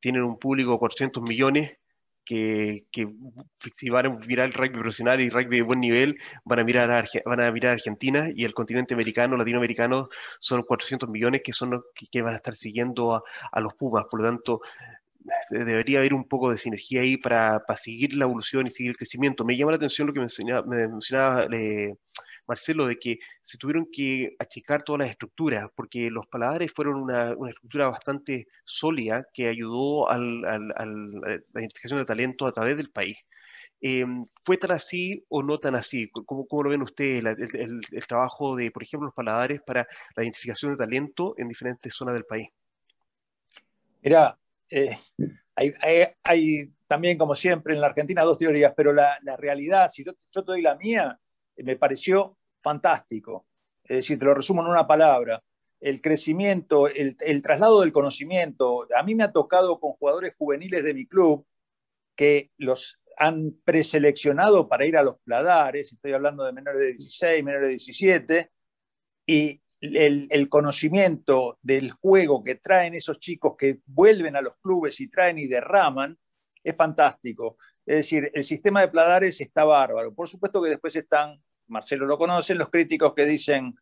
tienen 0.00 0.22
un 0.22 0.38
público 0.38 0.72
de 0.72 0.78
400 0.78 1.22
millones 1.22 1.78
que, 2.26 2.84
si 3.72 3.88
van 3.88 4.06
a 4.06 4.10
mirar 4.26 4.46
el 4.46 4.52
rugby 4.52 4.80
profesional 4.80 5.20
y 5.20 5.30
rugby 5.30 5.58
de 5.58 5.62
buen 5.62 5.80
nivel, 5.80 6.18
van 6.44 6.58
a 6.58 6.64
mirar 6.64 6.90
a, 6.90 7.04
van 7.24 7.40
a 7.40 7.52
mirar 7.52 7.74
Argentina 7.74 8.28
y 8.34 8.44
el 8.44 8.52
continente 8.52 8.94
americano, 8.94 9.36
latinoamericano, 9.36 10.08
son 10.40 10.62
400 10.62 11.08
millones 11.08 11.42
que 11.44 11.52
son 11.52 11.70
los 11.70 11.84
que, 11.94 12.22
van 12.22 12.34
a 12.34 12.36
estar 12.36 12.54
siguiendo 12.54 13.14
a, 13.14 13.60
los 13.60 13.74
Pumas. 13.74 14.04
Por 14.10 14.20
lo 14.20 14.26
tanto, 14.26 14.60
debería 15.50 15.98
haber 15.98 16.14
un 16.14 16.26
poco 16.26 16.50
de 16.50 16.58
sinergia 16.58 17.02
ahí 17.02 17.16
para, 17.16 17.62
seguir 17.76 18.14
la 18.16 18.24
evolución 18.24 18.66
y 18.66 18.70
seguir 18.70 18.90
el 18.90 18.96
crecimiento. 18.96 19.44
Me 19.44 19.56
llama 19.56 19.72
la 19.72 19.76
atención 19.76 20.08
lo 20.08 20.12
que 20.12 20.20
me 20.20 20.88
mencionaba, 20.88 21.46
eh, 21.52 21.94
Marcelo, 22.46 22.86
de 22.86 22.96
que 22.96 23.18
se 23.42 23.58
tuvieron 23.58 23.88
que 23.90 24.36
achicar 24.38 24.82
todas 24.82 25.00
las 25.00 25.10
estructuras, 25.10 25.68
porque 25.74 26.10
los 26.10 26.26
paladares 26.26 26.72
fueron 26.72 26.96
una, 26.96 27.34
estructura 27.48 27.88
bastante 27.88 28.48
sólida 28.64 29.26
que 29.32 29.48
ayudó 29.48 30.08
a 30.08 30.18
la 30.18 31.40
identificación 31.54 32.00
de 32.00 32.06
talento 32.06 32.46
a 32.46 32.52
través 32.52 32.76
del 32.76 32.90
país. 32.90 33.18
Em, 33.80 34.26
¿Fue 34.42 34.56
tan 34.56 34.70
así 34.72 35.24
o 35.28 35.42
no 35.42 35.58
tan 35.58 35.74
así? 35.74 36.08
¿Cómo, 36.10 36.46
cómo 36.46 36.62
lo 36.62 36.70
ven 36.70 36.82
ustedes 36.82 37.22
el, 37.54 38.06
trabajo 38.06 38.56
de, 38.56 38.70
por 38.70 38.82
ejemplo, 38.82 39.06
los 39.06 39.14
paladares 39.14 39.60
para 39.60 39.86
la 40.14 40.22
identificación 40.22 40.72
de 40.72 40.78
talento 40.78 41.34
en 41.36 41.48
diferentes 41.48 41.94
zonas 41.94 42.14
del 42.14 42.24
país? 42.24 42.48
Mira, 44.02 44.38
eh, 44.70 44.96
hay, 45.54 46.72
también, 46.86 47.18
como 47.18 47.34
siempre, 47.34 47.74
en 47.74 47.80
la 47.80 47.88
Argentina 47.88 48.22
dos 48.22 48.38
teorías, 48.38 48.72
pero 48.76 48.92
la, 48.92 49.18
realidad, 49.36 49.88
si 49.88 50.04
yo, 50.04 50.12
yo, 50.32 50.44
te 50.44 50.52
doy 50.52 50.62
la 50.62 50.76
mía, 50.76 51.18
me 51.62 51.76
pareció 51.76 52.36
fantástico. 52.60 53.46
Es 53.84 53.96
decir, 53.98 54.18
te 54.18 54.24
lo 54.24 54.34
resumo 54.34 54.62
en 54.62 54.68
una 54.68 54.86
palabra. 54.86 55.42
El 55.80 56.00
crecimiento, 56.00 56.88
el, 56.88 57.42
traslado 57.42 57.80
del 57.80 57.92
conocimiento. 57.92 58.86
A 58.96 59.02
mí 59.02 59.14
me 59.14 59.24
ha 59.24 59.32
tocado 59.32 59.78
con 59.78 59.92
jugadores 59.92 60.34
juveniles 60.36 60.82
de 60.82 60.94
mi 60.94 61.06
club 61.06 61.46
que 62.16 62.50
los 62.56 63.00
han 63.18 63.52
preseleccionado 63.64 64.68
para 64.68 64.86
ir 64.86 64.96
a 64.96 65.02
los 65.02 65.18
pladares, 65.20 65.92
estoy 65.92 66.12
hablando 66.12 66.44
de 66.44 66.52
menores 66.52 66.80
de 66.80 66.86
16, 66.88 67.44
menores 67.44 67.66
de 67.66 67.70
17, 67.70 68.50
y 69.26 69.62
el, 69.80 70.26
el, 70.30 70.48
conocimiento 70.48 71.58
del 71.62 71.92
juego 71.92 72.42
que 72.42 72.56
traen 72.56 72.94
esos 72.94 73.18
chicos 73.18 73.54
que 73.56 73.80
vuelven 73.86 74.36
a 74.36 74.42
los 74.42 74.56
clubes 74.58 75.00
y 75.00 75.08
traen 75.08 75.38
y 75.38 75.46
derraman 75.46 76.18
es 76.62 76.76
fantástico. 76.76 77.56
Es 77.86 77.96
decir, 77.96 78.30
el 78.34 78.44
sistema 78.44 78.80
de 78.80 78.88
pladares 78.88 79.40
está 79.40 79.64
bárbaro. 79.64 80.12
Por 80.14 80.28
supuesto 80.28 80.60
que 80.62 80.70
después 80.70 80.96
están 80.96 81.40
Marcelo 81.68 82.06
lo 82.06 82.18
conocen, 82.18 82.58
los 82.58 82.70
críticos 82.70 83.14
que 83.14 83.24
dicen 83.24 83.74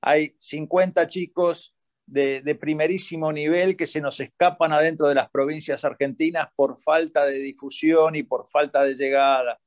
hay 0.00 0.34
50 0.38 1.06
chicos 1.06 1.74
de, 2.06 2.56
primerísimo 2.60 3.32
nivel 3.32 3.76
que 3.76 3.86
se 3.86 4.00
nos 4.00 4.20
escapan 4.20 4.72
adentro 4.72 5.08
de 5.08 5.14
las 5.14 5.28
provincias 5.30 5.84
argentinas 5.84 6.48
por 6.54 6.80
falta 6.80 7.24
de 7.26 7.38
difusión 7.38 8.14
y 8.14 8.22
por 8.22 8.48
falta 8.48 8.84
de 8.84 8.94
llegada. 8.94 9.58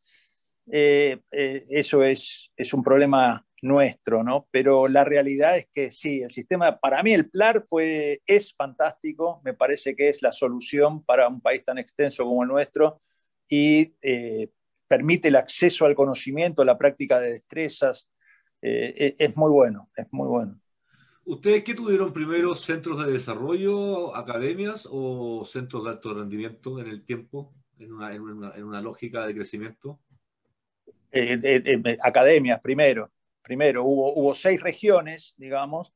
Eh, 0.71 1.19
eh, 1.31 1.65
eso 1.69 2.03
es, 2.03 2.51
es 2.55 2.73
un 2.73 2.83
problema 2.83 3.45
nuestro, 3.61 4.23
¿no? 4.23 4.47
Pero 4.51 4.87
la 4.87 5.03
realidad 5.03 5.57
es 5.57 5.67
que 5.73 5.91
sí, 5.91 6.21
el 6.21 6.31
sistema, 6.31 6.79
para 6.79 7.03
mí 7.03 7.13
el 7.13 7.29
PLAR 7.29 7.65
fue, 7.67 8.21
es 8.25 8.53
fantástico, 8.53 9.41
me 9.43 9.53
parece 9.53 9.95
que 9.95 10.09
es 10.09 10.21
la 10.21 10.31
solución 10.31 11.03
para 11.03 11.27
un 11.27 11.41
país 11.41 11.65
tan 11.65 11.77
extenso 11.77 12.23
como 12.23 12.43
el 12.43 12.49
nuestro 12.49 12.99
y 13.47 13.93
eh, 14.03 14.49
permite 14.89 15.27
el 15.27 15.35
acceso 15.35 15.85
al 15.85 15.95
conocimiento, 15.95 16.65
la 16.65 16.77
práctica 16.77 17.19
de 17.19 17.33
destrezas. 17.33 18.09
Eh, 18.61 19.15
e, 19.17 19.23
es, 19.23 19.37
muy 19.37 19.51
bueno, 19.51 19.89
es 19.95 20.07
muy 20.11 20.27
bueno. 20.27 20.59
¿Ustedes 21.23 21.63
qué 21.63 21.75
tuvieron 21.75 22.11
primero, 22.11 22.55
centros 22.55 23.05
de 23.05 23.11
desarrollo, 23.11 24.15
academias 24.15 24.87
o 24.91 25.45
centros 25.45 25.83
de 25.85 25.91
alto 25.91 26.13
rendimiento 26.13 26.79
en 26.79 26.87
el 26.87 27.05
tiempo, 27.05 27.53
en 27.77 27.93
una, 27.93 28.81
lógica 28.81 29.27
de 29.27 29.35
crecimiento? 29.35 29.99
Eh, 31.11 31.97
academias 32.01 32.59
primero. 32.59 33.11
Primero, 33.43 33.83
hubo, 33.83 34.13
hubo 34.15 34.33
seis 34.33 34.59
regiones, 34.59 35.35
digamos, 35.37 35.93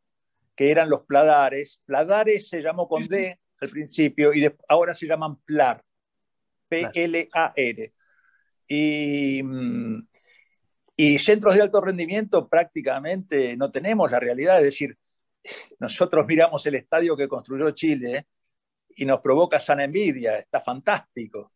que 0.56 0.70
eran 0.70 0.90
los 0.90 1.02
pladares. 1.02 1.82
Pladares 1.86 2.48
se 2.48 2.61
llamó 2.61 2.88
con 2.88 3.07
D 3.07 3.40
al 3.60 3.70
principio 3.70 4.34
y 4.34 4.48
ahora 4.68 4.94
se 4.94 5.07
llaman 5.07 5.38
PLAR, 5.38 5.84
P-L-A-R. 6.68 7.94
Mm, 9.44 10.00
y, 10.95 11.20
centros 11.20 11.56
de 11.56 11.62
alto 11.62 11.82
rendimiento 11.82 12.48
prácticamente 12.48 13.56
no 13.58 13.72
tenemos 13.72 14.12
la 14.12 14.20
realidad, 14.20 14.60
es 14.60 14.66
decir, 14.66 14.98
nosotros 15.80 16.26
miramos 16.26 16.66
el 16.66 16.76
estadio 16.76 17.18
que 17.18 17.28
construyó 17.28 17.72
Chile 17.72 18.28
y 18.95 19.06
nos 19.06 19.20
provoca 19.20 19.60
sana 19.60 19.84
envidia, 19.84 20.38
está 20.38 20.60
fantástico. 20.60 21.52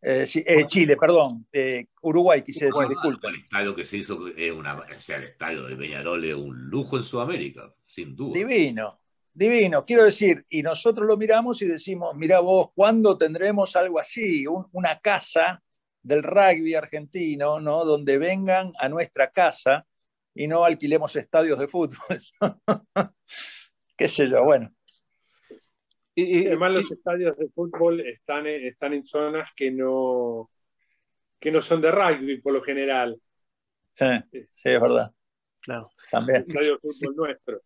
Eh, 0.00 0.24
eh, 0.34 0.66
Chile, 0.66 0.96
perdón, 0.96 1.46
eh, 1.52 1.86
Uruguay 2.02 2.42
quise 2.42 2.66
decir, 2.66 2.86
disculpa. 2.88 3.28
El 3.28 3.40
estadio 3.40 3.74
que 3.74 3.84
se 3.84 3.96
hizo 3.96 4.28
es 4.28 4.52
una, 4.52 4.84
el 4.88 5.24
estadio 5.24 5.64
de 5.64 5.76
Peñarol 5.76 6.24
es 6.24 6.34
un 6.34 6.68
lujo 6.68 6.96
en 6.96 7.02
Sudamérica, 7.02 7.74
sin 7.84 8.14
duda. 8.14 8.34
Divino, 8.34 9.00
divino. 9.34 9.84
Quiero 9.84 10.04
decir, 10.04 10.46
y 10.48 10.62
nosotros 10.62 11.06
lo 11.06 11.16
miramos 11.16 11.60
y 11.62 11.66
decimos, 11.66 12.14
mira 12.14 12.38
vos, 12.40 12.68
¿cuándo 12.74 13.18
tendremos 13.18 13.74
algo 13.74 13.98
así? 13.98 14.44
una 14.46 15.00
casa 15.00 15.60
del 16.06 16.22
rugby 16.22 16.74
argentino, 16.74 17.58
¿no? 17.58 17.84
donde 17.84 18.16
vengan 18.16 18.72
a 18.78 18.88
nuestra 18.88 19.32
casa 19.32 19.84
y 20.32 20.46
no 20.46 20.64
alquilemos 20.64 21.16
estadios 21.16 21.58
de 21.58 21.66
fútbol. 21.66 22.20
¿Qué 23.96 24.06
sé 24.06 24.28
yo? 24.28 24.44
Bueno. 24.44 24.72
Y, 26.14 26.46
además 26.46 26.74
los 26.74 26.92
estadios 26.92 27.36
de 27.36 27.48
fútbol 27.48 28.00
están, 28.00 28.46
están 28.46 28.92
en 28.92 29.04
zonas 29.04 29.50
que 29.56 29.72
no, 29.72 30.48
que 31.40 31.50
no 31.50 31.60
son 31.60 31.80
de 31.80 31.90
rugby 31.90 32.40
por 32.40 32.52
lo 32.52 32.62
general. 32.62 33.20
Sí, 33.94 34.06
sí, 34.30 34.68
es 34.70 34.80
verdad. 34.80 35.10
Claro. 35.60 35.90
También. 36.12 36.42
El 36.42 36.48
estadio 36.48 36.72
de 36.74 36.78
fútbol 36.78 37.16
nuestro 37.16 37.60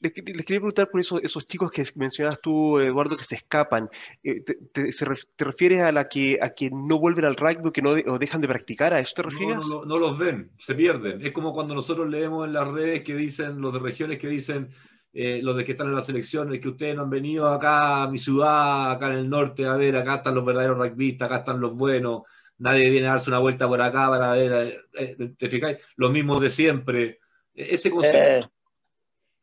les, 0.00 0.12
quería 0.12 0.44
preguntar 0.44 0.90
por 0.90 1.00
eso, 1.00 1.20
esos 1.22 1.46
chicos 1.46 1.70
que 1.70 1.84
mencionas 1.96 2.40
tú, 2.40 2.78
Eduardo, 2.78 3.16
que 3.16 3.24
se 3.24 3.34
escapan. 3.34 3.90
Eh, 4.22 4.42
te, 4.42 4.92
refieres 5.38 5.80
a 5.80 5.92
la 5.92 6.08
que 6.08 6.38
a 6.40 6.50
que 6.50 6.70
no 6.70 6.98
vuelven 6.98 7.24
al 7.24 7.34
rugby 7.34 7.72
que 7.72 7.82
no 7.82 7.90
o 7.90 8.18
dejan 8.18 8.40
de 8.40 8.48
practicar? 8.48 8.94
¿A 8.94 9.00
eso 9.00 9.14
te 9.16 9.22
refieres? 9.22 9.66
No, 9.66 9.84
no, 9.84 9.98
los 9.98 10.16
ven, 10.16 10.52
se 10.58 10.74
pierden. 10.74 11.24
Es 11.24 11.32
como 11.32 11.52
cuando 11.52 11.74
nosotros 11.74 12.08
leemos 12.08 12.46
en 12.46 12.52
las 12.52 12.68
redes 12.68 13.02
que 13.02 13.14
dicen, 13.16 13.60
los 13.60 13.72
de 13.72 13.80
regiones 13.80 14.18
que 14.18 14.28
dicen, 14.28 14.70
eh, 15.12 15.40
los 15.42 15.56
de 15.56 15.64
que 15.64 15.72
están 15.72 15.88
en 15.88 15.94
la 15.94 16.02
selección, 16.02 16.58
que 16.60 16.68
ustedes 16.68 16.94
no 16.94 17.02
han 17.02 17.10
venido 17.10 17.48
acá 17.48 18.04
a 18.04 18.10
mi 18.10 18.18
ciudad, 18.18 18.92
acá 18.92 19.08
en 19.08 19.18
el 19.18 19.30
norte, 19.30 19.66
a 19.66 19.74
ver, 19.74 19.96
acá 19.96 20.16
están 20.16 20.34
los 20.34 20.44
verdaderos 20.44 20.78
rugbyistas, 20.78 21.26
acá 21.26 21.38
están 21.38 21.60
los 21.60 21.74
buenos, 21.74 22.22
nadie 22.58 22.88
viene 22.90 23.08
a 23.08 23.12
darse 23.12 23.30
una 23.30 23.40
vuelta 23.40 23.66
por 23.66 23.80
acá 23.80 24.08
para 24.08 24.32
ver, 24.32 24.84
eh, 24.94 25.34
¿te 25.36 25.48
fijáis? 25.48 25.78
Los 25.96 26.12
mismos 26.12 26.40
de 26.40 26.50
siempre. 26.50 27.18
E-, 27.54 27.74
ese 27.74 27.90
concepto 27.90 28.52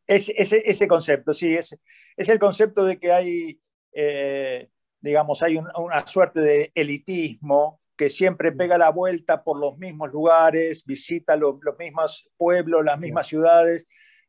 ese, 0.06 0.62
ese, 0.64 0.88
concepto, 0.88 1.32
sí, 1.32 1.54
es, 1.54 1.76
es 2.16 2.28
el 2.28 2.38
concepto 2.38 2.84
de 2.84 2.98
que 2.98 3.12
hay, 3.12 3.60
eh, 3.92 4.68
digamos, 5.00 5.42
hay 5.42 5.56
una 5.56 6.06
suerte 6.06 6.40
de 6.40 6.72
elitismo 6.74 7.80
que 7.96 8.10
siempre 8.10 8.52
pega 8.52 8.78
la 8.78 8.90
vuelta 8.90 9.42
por 9.42 9.58
los 9.58 9.78
mismos 9.78 10.12
lugares, 10.12 10.84
visita 10.84 11.34
los 11.34 11.58
mismos 11.78 12.30
pueblos, 12.36 12.84
las 12.84 12.98
mismas 12.98 13.26
ciudades, 13.26 13.86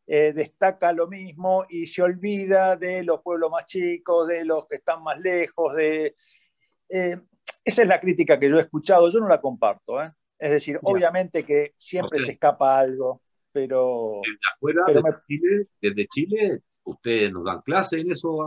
eh, 0.08 0.32
destaca 0.34 0.94
lo 0.94 1.08
mismo 1.08 1.66
y 1.70 1.86
se 1.86 2.02
olvida 2.02 2.78
de 2.78 3.04
los 3.04 3.22
pueblos 3.22 3.52
más 3.52 3.66
chicos, 3.66 4.28
de 4.28 4.46
los 4.46 4.66
que 4.68 4.78
están 4.78 5.04
más 5.04 5.20
lejos, 5.20 5.76
de... 5.76 6.16
Eh, 6.90 7.18
esa 7.64 7.82
es 7.82 7.88
la 7.90 8.00
crítica 8.00 8.40
que 8.40 8.50
yo 8.50 8.58
he 8.58 8.62
escuchado, 8.62 9.10
yo 9.10 9.20
no 9.20 9.28
la 9.28 9.42
comparto. 9.42 10.00
Es 10.40 10.52
decir, 10.52 10.80
obviamente 10.84 11.44
que 11.44 11.74
siempre 11.76 12.20
se 12.20 12.32
escapa 12.32 12.80
algo 12.80 13.22
pero... 13.58 14.22
Desde 14.24 14.40
afuera, 14.54 14.82
desde, 15.82 16.08
Chile, 16.08 16.62
ustedes 16.84 17.34
nos 17.34 17.44
dan 17.44 17.62
clase 17.62 18.00
en 18.00 18.12
eso 18.12 18.38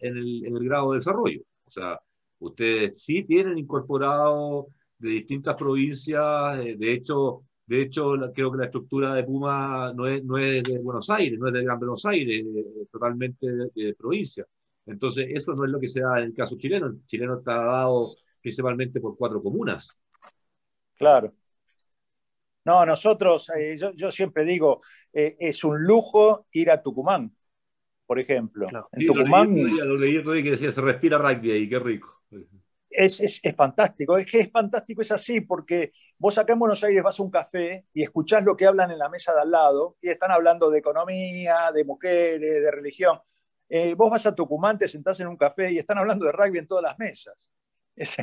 en, 0.00 0.16
el, 0.16 0.64
grado 0.64 0.92
de 0.92 0.98
desarrollo. 0.98 1.42
O 1.66 1.70
sea, 1.70 2.00
ustedes 2.38 3.02
sí 3.02 3.24
tienen 3.24 3.58
incorporado 3.58 4.68
de 4.98 5.10
distintas 5.10 5.54
provincias, 5.54 6.22
eh, 6.60 6.76
de 6.78 6.92
hecho, 6.94 7.42
de 7.66 7.82
hecho, 7.82 8.14
creo 8.34 8.50
que 8.50 8.58
la 8.58 8.64
estructura 8.64 9.12
de 9.12 9.24
Puma 9.24 9.92
no 9.94 10.06
es, 10.06 10.24
no 10.24 10.38
es 10.38 10.62
de 10.62 10.80
Buenos 10.80 11.10
Aires, 11.10 11.38
no 11.38 11.48
es 11.48 11.52
de 11.52 11.64
Gran 11.64 11.78
Buenos 11.78 12.06
Aires, 12.06 12.46
es 12.80 12.90
totalmente 12.90 13.46
de, 13.74 13.94
provincia. 13.94 14.46
Entonces, 14.86 15.26
eso 15.28 15.52
no 15.52 15.66
es 15.66 15.70
lo 15.70 15.78
que 15.78 15.88
se 15.88 16.00
da 16.00 16.18
en 16.20 16.28
el 16.28 16.34
caso 16.34 16.56
chileno. 16.56 16.86
El 16.86 17.04
chileno 17.04 17.40
está 17.40 17.56
dado 17.58 18.14
principalmente 18.40 18.98
por 18.98 19.14
cuatro 19.18 19.42
comunas. 19.42 19.94
Claro. 20.96 21.34
No, 22.68 22.84
nosotros, 22.84 23.50
eh, 23.56 23.78
yo, 23.94 24.10
siempre 24.10 24.44
digo, 24.44 24.82
eh, 25.10 25.36
es 25.40 25.64
un 25.64 25.82
lujo 25.82 26.48
ir 26.52 26.70
a 26.70 26.82
Tucumán, 26.82 27.34
por 28.04 28.18
ejemplo. 28.18 28.68
En 28.92 29.06
Tucumán. 29.06 29.56
Lo 29.56 29.98
que 29.98 30.42
decía, 30.42 30.70
se 30.70 30.82
respira 30.82 31.16
rugby 31.16 31.50
ahí, 31.50 31.66
qué 31.66 31.78
rico. 31.78 32.20
Es, 32.90 33.20
es, 33.20 33.40
es, 33.42 33.56
fantástico, 33.56 34.18
es 34.18 34.30
que 34.30 34.40
es 34.40 34.50
fantástico, 34.50 35.00
es 35.00 35.10
así, 35.10 35.40
porque 35.40 35.92
vos 36.18 36.36
acá 36.36 36.52
en 36.52 36.58
Buenos 36.58 36.84
Aires 36.84 37.02
vas 37.02 37.18
a 37.18 37.22
un 37.22 37.30
café 37.30 37.86
y 37.94 38.02
escuchás 38.02 38.44
lo 38.44 38.54
que 38.54 38.66
hablan 38.66 38.90
en 38.90 38.98
la 38.98 39.08
mesa 39.08 39.32
de 39.32 39.40
al 39.40 39.50
lado 39.50 39.96
y 40.02 40.10
están 40.10 40.30
hablando 40.30 40.68
de 40.68 40.80
economía, 40.80 41.72
de 41.72 41.84
mujeres, 41.84 42.62
de 42.62 42.70
religión. 42.70 43.18
Eh, 43.66 43.94
vos 43.94 44.10
vas 44.10 44.26
a 44.26 44.34
Tucumán, 44.34 44.76
te 44.76 44.88
sentás 44.88 45.18
en 45.20 45.28
un 45.28 45.38
café 45.38 45.72
y 45.72 45.78
están 45.78 45.96
hablando 45.96 46.26
de 46.26 46.32
rugby 46.32 46.58
en 46.58 46.66
todas 46.66 46.82
las 46.82 46.98
mesas. 46.98 47.50
Es, 47.96 48.14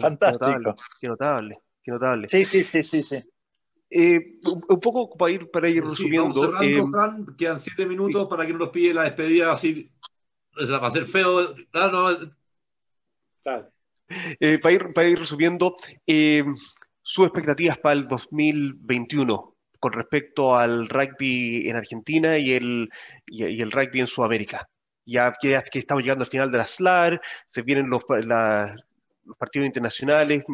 fantástico. 0.00 0.74
Qué 1.00 1.06
notable, 1.06 1.60
qué 1.84 1.92
notable. 1.92 2.28
Sí, 2.28 2.44
sí, 2.44 2.64
sí, 2.64 2.82
sí, 2.82 3.04
sí. 3.04 3.22
Eh, 3.94 4.38
un 4.42 4.80
poco 4.80 5.14
para 5.18 5.32
ir, 5.32 5.50
para 5.50 5.68
ir 5.68 5.84
resumiendo. 5.84 6.62
Eh, 6.62 6.82
quedan 7.36 7.60
siete 7.60 7.84
minutos 7.84 8.26
para 8.26 8.46
que 8.46 8.54
nos 8.54 8.70
pille 8.70 8.94
la 8.94 9.02
despedida 9.02 9.52
así. 9.52 9.90
va 10.56 10.86
a 10.86 10.90
ser 10.90 11.04
feo. 11.04 11.54
Eh, 14.40 14.58
para, 14.58 14.74
ir, 14.74 14.92
para 14.94 15.08
ir 15.08 15.18
resumiendo, 15.18 15.76
sus 17.02 17.26
expectativas 17.26 17.76
para 17.78 17.94
el 17.94 18.06
2021 18.06 19.56
con 19.78 19.92
respecto 19.92 20.54
al 20.54 20.88
rugby 20.88 21.68
en 21.68 21.76
Argentina 21.76 22.38
y 22.38 22.52
el, 22.52 22.88
y, 23.26 23.60
el 23.60 23.70
rugby 23.70 24.00
en 24.00 24.06
Sudamérica. 24.06 24.68
Ya 25.04 25.32
que, 25.38 25.60
que, 25.70 25.80
estamos 25.80 26.02
llegando 26.02 26.22
al 26.22 26.30
final 26.30 26.50
de 26.50 26.58
la 26.58 26.66
SLAR, 26.66 27.20
se 27.44 27.60
vienen 27.60 27.90
los, 27.90 28.04
los 28.08 29.36
partidos 29.36 29.66
internacionales, 29.66 30.44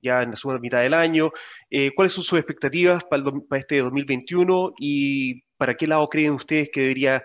ya 0.00 0.22
en 0.22 0.30
la 0.30 0.36
segunda 0.36 0.60
mitad 0.60 0.82
del 0.82 0.94
año. 0.94 1.32
Eh, 1.70 1.92
¿Cuáles 1.94 2.12
son 2.12 2.24
sus 2.24 2.38
expectativas 2.38 3.04
para, 3.04 3.22
este 3.52 3.78
2021 3.78 4.74
y 4.78 5.42
para 5.56 5.74
qué 5.74 5.86
lado 5.86 6.08
creen 6.08 6.32
ustedes 6.32 6.70
que 6.72 6.82
debería 6.82 7.22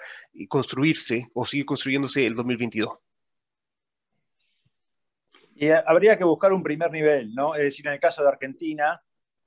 construirse 0.47 1.27
o 1.33 1.45
seguir 1.45 1.65
construyéndose 1.65 2.25
el 2.25 2.35
2022? 2.35 2.89
Y 5.55 5.69
habría 5.69 6.17
que 6.17 6.23
buscar 6.23 6.51
un 6.51 6.63
primer 6.63 6.91
nivel, 6.91 7.33
¿no? 7.33 7.55
Es 7.55 7.63
decir, 7.63 7.87
en 7.87 7.93
el 7.93 7.99
caso 7.99 8.23
de 8.23 8.29
Argentina, 8.29 9.01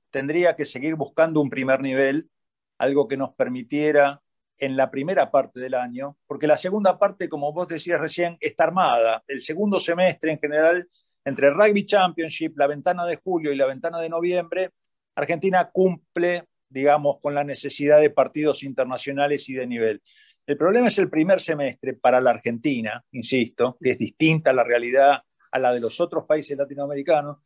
tendría 0.09 0.55
que 0.55 0.65
seguir 0.65 0.95
buscando 0.95 1.41
un 1.41 1.49
primer 1.49 1.81
nivel, 1.81 2.29
algo 2.77 3.07
que 3.07 3.17
nos 3.17 3.35
permitiera 3.35 4.21
en 4.57 4.75
la 4.75 4.89
primera 4.89 5.29
parte 5.29 5.59
del 5.59 5.75
año, 5.75 6.17
porque 6.25 6.47
la 6.47 6.57
segunda 6.57 6.97
parte, 6.97 7.29
como 7.29 7.53
vos 7.53 7.67
decías 7.67 7.99
recién, 7.99 8.37
está 8.39 8.63
armada. 8.63 9.23
El 9.27 9.41
segundo 9.41 9.79
semestre 9.79 10.31
en 10.31 10.39
general 10.39 10.89
entre 11.27 11.49
Rugby 11.49 11.85
Championship, 11.85 12.57
la 12.57 12.67
ventana 12.67 13.05
de 13.05 13.17
julio 13.17 13.51
y 13.51 13.57
la 13.57 13.65
ventana 13.65 13.99
de 13.99 14.07
noviembre, 14.07 14.71
Argentina 15.13 15.69
cumple, 15.69 16.45
digamos, 16.69 17.17
con 17.21 17.35
la 17.35 17.43
necesidad 17.43 17.99
de 17.99 18.11
partidos 18.11 18.63
internacionales 18.63 19.49
y 19.49 19.55
de 19.55 19.67
nivel. 19.67 20.01
El 20.45 20.55
problema 20.55 20.87
es 20.87 20.97
el 20.99 21.09
primer 21.09 21.41
semestre 21.41 21.95
para 21.95 22.21
la 22.21 22.29
Argentina, 22.31 23.03
insisto, 23.11 23.77
que 23.81 23.91
es 23.91 23.97
distinta 23.97 24.53
la 24.53 24.63
realidad 24.63 25.21
a 25.51 25.59
la 25.59 25.73
de 25.73 25.81
los 25.81 25.99
otros 25.99 26.23
países 26.25 26.57
latinoamericanos. 26.57 27.39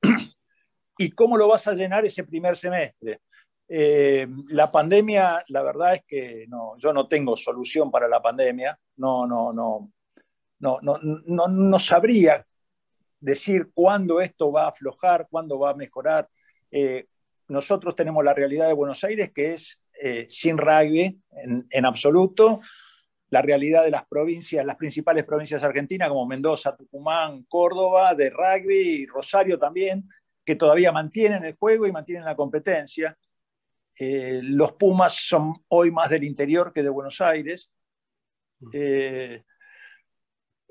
¿Y 0.96 1.10
cómo 1.10 1.36
lo 1.36 1.46
vas 1.46 1.68
a 1.68 1.74
llenar 1.74 2.06
ese 2.06 2.24
primer 2.24 2.56
semestre? 2.56 3.20
Eh, 3.68 4.26
la 4.48 4.70
pandemia, 4.70 5.44
la 5.48 5.62
verdad 5.62 5.92
es 5.96 6.04
que 6.06 6.46
no, 6.48 6.72
yo 6.78 6.90
no 6.94 7.06
tengo 7.06 7.36
solución 7.36 7.90
para 7.90 8.08
la 8.08 8.22
pandemia, 8.22 8.78
no, 8.96 9.26
no, 9.26 9.52
no, 9.52 9.92
no, 10.60 10.78
no, 10.80 11.48
no 11.48 11.78
sabría 11.78 12.42
decir 13.26 13.70
cuándo 13.74 14.20
esto 14.20 14.52
va 14.52 14.66
a 14.66 14.68
aflojar, 14.68 15.26
cuándo 15.28 15.58
va 15.58 15.70
a 15.70 15.74
mejorar. 15.74 16.28
Eh, 16.70 17.06
nosotros 17.48 17.96
tenemos 17.96 18.24
la 18.24 18.32
realidad 18.32 18.68
de 18.68 18.72
Buenos 18.72 19.02
Aires, 19.02 19.32
que 19.34 19.54
es 19.54 19.80
eh, 20.00 20.26
sin 20.28 20.56
rugby 20.56 21.20
en, 21.32 21.84
absoluto, 21.84 22.60
la 23.30 23.42
realidad 23.42 23.82
de 23.82 23.90
las 23.90 24.06
provincias, 24.06 24.64
las 24.64 24.76
principales 24.76 25.24
provincias 25.24 25.64
argentinas, 25.64 26.08
como 26.08 26.24
Mendoza, 26.24 26.76
Tucumán, 26.76 27.42
Córdoba, 27.48 28.14
de 28.14 28.30
rugby 28.30 29.02
y 29.02 29.06
Rosario 29.06 29.58
también, 29.58 30.08
que 30.44 30.54
todavía 30.54 30.92
mantienen 30.92 31.42
el 31.42 31.56
juego 31.56 31.84
y 31.84 31.92
mantienen 31.92 32.24
la 32.24 32.36
competencia. 32.36 33.18
Eh, 33.98 34.38
los 34.40 34.74
Pumas 34.74 35.14
son 35.14 35.52
hoy 35.66 35.90
más 35.90 36.10
del 36.10 36.22
interior 36.22 36.72
que 36.72 36.84
de 36.84 36.90
Buenos 36.90 37.20
Aires. 37.20 37.72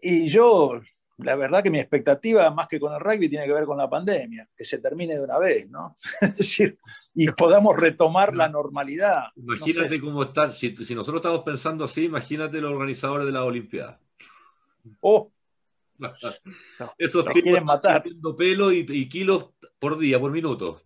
y 0.02 0.28
yo 0.28 0.80
la 1.18 1.36
verdad 1.36 1.64
que 1.64 1.72
mi 1.72 1.80
expectativa, 1.80 2.50
más 2.52 2.68
que 2.68 2.80
con 2.80 2.94
el 2.94 3.00
rugby, 3.00 3.30
tiene 3.30 3.46
que 3.46 3.54
ver 3.54 3.66
con 3.66 3.78
la 3.78 3.90
pandemia, 3.90 4.50
que 4.56 4.64
se 4.64 4.80
termine 4.80 5.16
de 5.16 5.22
una 5.22 5.38
vez, 5.38 5.70
¿no? 5.70 5.98
es 6.22 6.36
decir, 6.36 6.78
y 7.14 7.32
podamos 7.32 7.76
retomar 7.78 8.36
la 8.36 8.50
normalidad. 8.50 9.28
Imagínate 9.36 10.02
cómo 10.02 10.24
están, 10.24 10.52
si, 10.52 10.72
nosotros 10.72 11.18
estamos 11.18 11.44
pensando 11.44 11.86
así, 11.86 12.06
imagínate 12.06 12.60
los 12.60 12.72
organizadores 12.72 13.26
de 13.26 13.32
la 13.32 13.44
Olimpiada. 13.44 14.00
Oh. 15.00 15.32
Esos 16.98 17.26
tipos 17.28 17.52
están 17.52 17.66
matar. 17.66 18.04
pelo 18.38 18.72
y, 18.74 19.08
kilos 19.08 19.52
por 19.80 19.98
día, 19.98 20.20
por 20.20 20.32
minuto. 20.32 20.82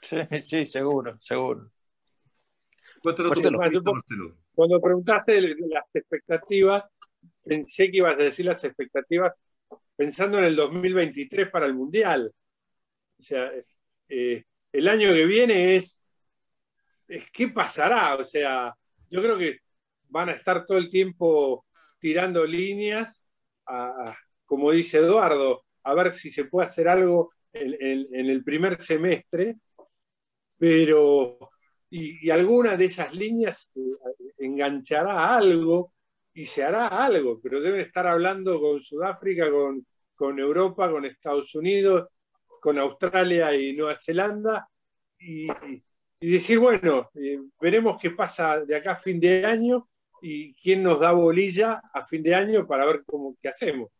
Sí, 0.00 0.16
sí, 0.40 0.64
seguro, 0.64 1.16
seguro. 1.20 1.70
Cuando 4.54 4.80
preguntaste 4.80 5.40
las 5.40 5.94
expectativas, 5.94 6.84
pensé 7.44 7.90
que 7.90 7.98
ibas 7.98 8.18
a 8.18 8.24
decir 8.24 8.46
las 8.46 8.62
expectativas 8.64 9.32
pensando 9.96 10.38
en 10.38 10.44
el 10.44 10.56
2023 10.56 11.50
para 11.50 11.66
el 11.66 11.74
Mundial. 11.74 12.32
O 13.18 13.22
sea, 13.22 13.50
eh, 14.08 14.44
el 14.72 14.88
año 14.88 15.12
que 15.12 15.26
viene 15.26 15.76
es, 15.76 15.98
es, 17.08 17.30
¿qué 17.30 17.48
pasará? 17.48 18.16
O 18.16 18.24
sea, 18.24 18.74
yo 19.10 19.22
creo 19.22 19.38
que 19.38 19.58
van 20.08 20.28
a 20.28 20.32
estar 20.32 20.66
todo 20.66 20.78
el 20.78 20.90
tiempo 20.90 21.66
tirando 21.98 22.44
líneas, 22.44 23.22
como 24.44 24.72
dice 24.72 24.98
Eduardo, 24.98 25.64
a 25.84 25.94
ver 25.94 26.14
si 26.14 26.30
se 26.30 26.44
puede 26.46 26.66
hacer 26.66 26.88
algo 26.88 27.32
en, 27.52 28.30
el 28.30 28.44
primer 28.44 28.82
semestre, 28.82 29.56
pero, 30.58 31.50
y, 31.90 32.30
alguna 32.30 32.76
de 32.76 32.86
esas 32.86 33.14
líneas 33.14 33.70
eh, 33.74 33.80
enganchará 34.38 35.36
algo 35.36 35.92
y 36.34 36.44
se 36.46 36.62
hará 36.62 36.88
algo, 36.88 37.40
pero 37.42 37.60
deben 37.60 37.80
estar 37.80 38.06
hablando 38.06 38.60
con 38.60 38.80
Sudáfrica, 38.80 39.50
con, 39.50 39.86
con 40.14 40.38
Europa, 40.38 40.90
con 40.90 41.04
Estados 41.04 41.54
Unidos, 41.54 42.08
con 42.60 42.78
Australia 42.78 43.54
y 43.54 43.74
Nueva 43.74 43.98
Zelanda, 44.00 44.68
y, 45.18 45.48
decir, 46.20 46.58
bueno, 46.58 47.10
eh, 47.14 47.38
veremos 47.60 47.98
qué 48.00 48.10
pasa 48.10 48.60
de 48.60 48.76
acá 48.76 48.92
a 48.92 48.96
fin 48.96 49.20
de 49.20 49.44
año 49.44 49.88
y 50.20 50.54
quién 50.54 50.82
nos 50.82 51.00
da 51.00 51.12
bolilla 51.12 51.82
a 51.92 52.04
fin 52.04 52.22
de 52.22 52.34
año 52.34 52.66
para 52.66 52.86
ver 52.86 53.02
cómo, 53.04 53.36
qué 53.40 53.48
hacemos. 53.48 53.90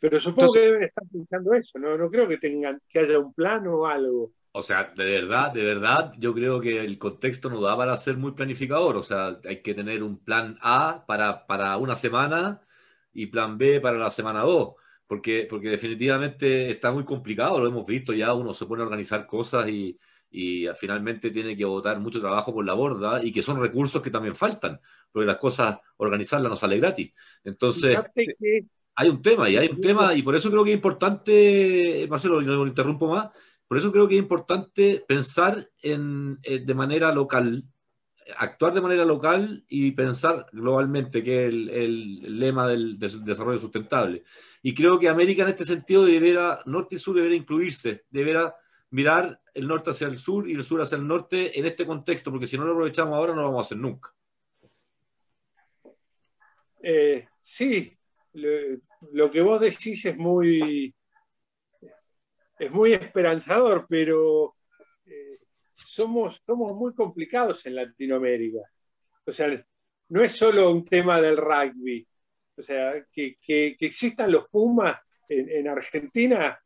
Pero 0.00 0.18
supongo 0.18 0.52
que 0.52 0.60
deben 0.60 0.82
estar 0.82 1.04
pensando 1.12 1.54
eso, 1.54 1.78
¿no? 1.78 1.96
No 1.96 2.10
creo 2.10 2.26
que 2.26 2.38
tengan 2.38 2.80
que 2.88 2.98
haya 2.98 3.18
un 3.18 3.32
plan 3.32 3.66
o 3.68 3.86
algo. 3.86 4.32
O 4.54 4.62
sea, 4.62 4.92
de 4.94 5.04
verdad, 5.04 5.50
de 5.52 5.64
verdad, 5.64 6.12
yo 6.18 6.34
creo 6.34 6.60
que 6.60 6.80
el 6.80 6.98
contexto 6.98 7.48
no 7.48 7.60
da 7.60 7.76
para 7.76 7.96
ser 7.96 8.18
muy 8.18 8.32
planificador. 8.32 8.96
O 8.96 9.02
sea, 9.02 9.38
hay 9.44 9.62
que 9.62 9.74
tener 9.74 10.02
un 10.02 10.22
plan 10.22 10.58
A 10.60 11.04
para, 11.06 11.46
para 11.46 11.76
una 11.78 11.96
semana 11.96 12.60
y 13.14 13.26
plan 13.26 13.56
B 13.56 13.80
para 13.80 13.98
la 13.98 14.10
semana 14.10 14.40
2. 14.42 14.74
Porque, 15.06 15.46
porque 15.48 15.68
definitivamente 15.70 16.70
está 16.70 16.92
muy 16.92 17.04
complicado, 17.04 17.60
lo 17.60 17.66
hemos 17.66 17.86
visto 17.86 18.12
ya, 18.14 18.32
uno 18.34 18.54
se 18.54 18.64
pone 18.66 18.82
a 18.82 18.86
organizar 18.86 19.26
cosas 19.26 19.68
y, 19.68 19.98
y 20.30 20.66
finalmente 20.76 21.30
tiene 21.30 21.54
que 21.56 21.64
botar 21.66 22.00
mucho 22.00 22.20
trabajo 22.20 22.52
por 22.54 22.64
la 22.64 22.72
borda 22.72 23.22
y 23.22 23.30
que 23.32 23.42
son 23.42 23.60
recursos 23.60 24.00
que 24.00 24.10
también 24.10 24.34
faltan, 24.34 24.80
porque 25.12 25.26
las 25.26 25.36
cosas, 25.36 25.78
organizarlas 25.98 26.48
no 26.48 26.56
sale 26.56 26.78
gratis. 26.78 27.12
Entonces, 27.44 27.98
hay 28.94 29.08
un 29.08 29.20
tema 29.20 29.50
y 29.50 29.56
hay 29.58 29.68
un 29.68 29.80
tema 29.80 30.14
y 30.14 30.22
por 30.22 30.34
eso 30.34 30.50
creo 30.50 30.64
que 30.64 30.70
es 30.70 30.76
importante, 30.76 32.06
Marcelo, 32.08 32.40
no 32.40 32.54
lo 32.54 32.66
interrumpo 32.66 33.08
más, 33.08 33.28
por 33.72 33.78
eso 33.78 33.90
creo 33.90 34.06
que 34.06 34.16
es 34.16 34.20
importante 34.20 35.02
pensar 35.08 35.70
en, 35.80 36.38
eh, 36.42 36.58
de 36.58 36.74
manera 36.74 37.10
local, 37.10 37.64
actuar 38.36 38.74
de 38.74 38.82
manera 38.82 39.06
local 39.06 39.64
y 39.66 39.92
pensar 39.92 40.44
globalmente, 40.52 41.24
que 41.24 41.46
es 41.46 41.54
el, 41.54 42.38
lema 42.38 42.68
del, 42.68 42.98
desarrollo 42.98 43.58
sustentable. 43.58 44.24
Y 44.62 44.74
creo 44.74 44.98
que 44.98 45.08
América 45.08 45.44
en 45.44 45.48
este 45.48 45.64
sentido 45.64 46.04
deberá, 46.04 46.60
norte 46.66 46.96
y 46.96 46.98
sur 46.98 47.16
deberá 47.16 47.34
incluirse, 47.34 48.04
deberá 48.10 48.54
mirar 48.90 49.40
el 49.54 49.66
norte 49.66 49.88
hacia 49.88 50.06
el 50.06 50.18
sur 50.18 50.50
y 50.50 50.52
el 50.52 50.64
sur 50.64 50.82
hacia 50.82 50.98
el 50.98 51.08
norte 51.08 51.58
en 51.58 51.64
este 51.64 51.86
contexto, 51.86 52.30
porque 52.30 52.46
si 52.46 52.58
no 52.58 52.66
lo 52.66 52.72
aprovechamos 52.72 53.14
ahora 53.14 53.32
no 53.32 53.40
lo 53.40 53.46
vamos 53.46 53.64
a 53.64 53.66
hacer 53.68 53.78
nunca. 53.78 54.12
Eh, 56.82 57.26
sí, 57.40 57.96
lo, 58.34 59.30
que 59.30 59.40
vos 59.40 59.62
decís 59.62 60.04
es 60.04 60.18
muy, 60.18 60.94
es 62.62 62.70
muy 62.70 62.92
esperanzador, 62.92 63.86
pero 63.88 64.54
eh, 65.04 65.38
somos, 65.74 66.40
somos 66.44 66.76
muy 66.76 66.94
complicados 66.94 67.66
en 67.66 67.74
Latinoamérica. 67.74 68.60
O 69.26 69.32
sea, 69.32 69.48
no 70.08 70.22
es 70.22 70.32
solo 70.32 70.70
un 70.70 70.84
tema 70.84 71.20
del 71.20 71.36
rugby. 71.36 72.06
O 72.56 72.62
sea, 72.62 73.04
que, 73.10 73.36
existan 73.80 74.30
los 74.30 74.48
Pumas 74.48 74.96
en, 75.28 75.66
Argentina. 75.66 76.56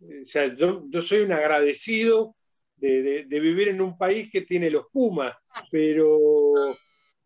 O 0.00 0.26
sea, 0.26 0.54
yo, 0.54 0.82
soy 1.00 1.20
un 1.20 1.32
agradecido 1.32 2.36
de, 2.76 3.24
vivir 3.28 3.68
en 3.68 3.80
un 3.80 3.96
país 3.96 4.30
que 4.30 4.42
tiene 4.42 4.68
los 4.68 4.86
Pumas, 4.92 5.34
pero 5.70 6.18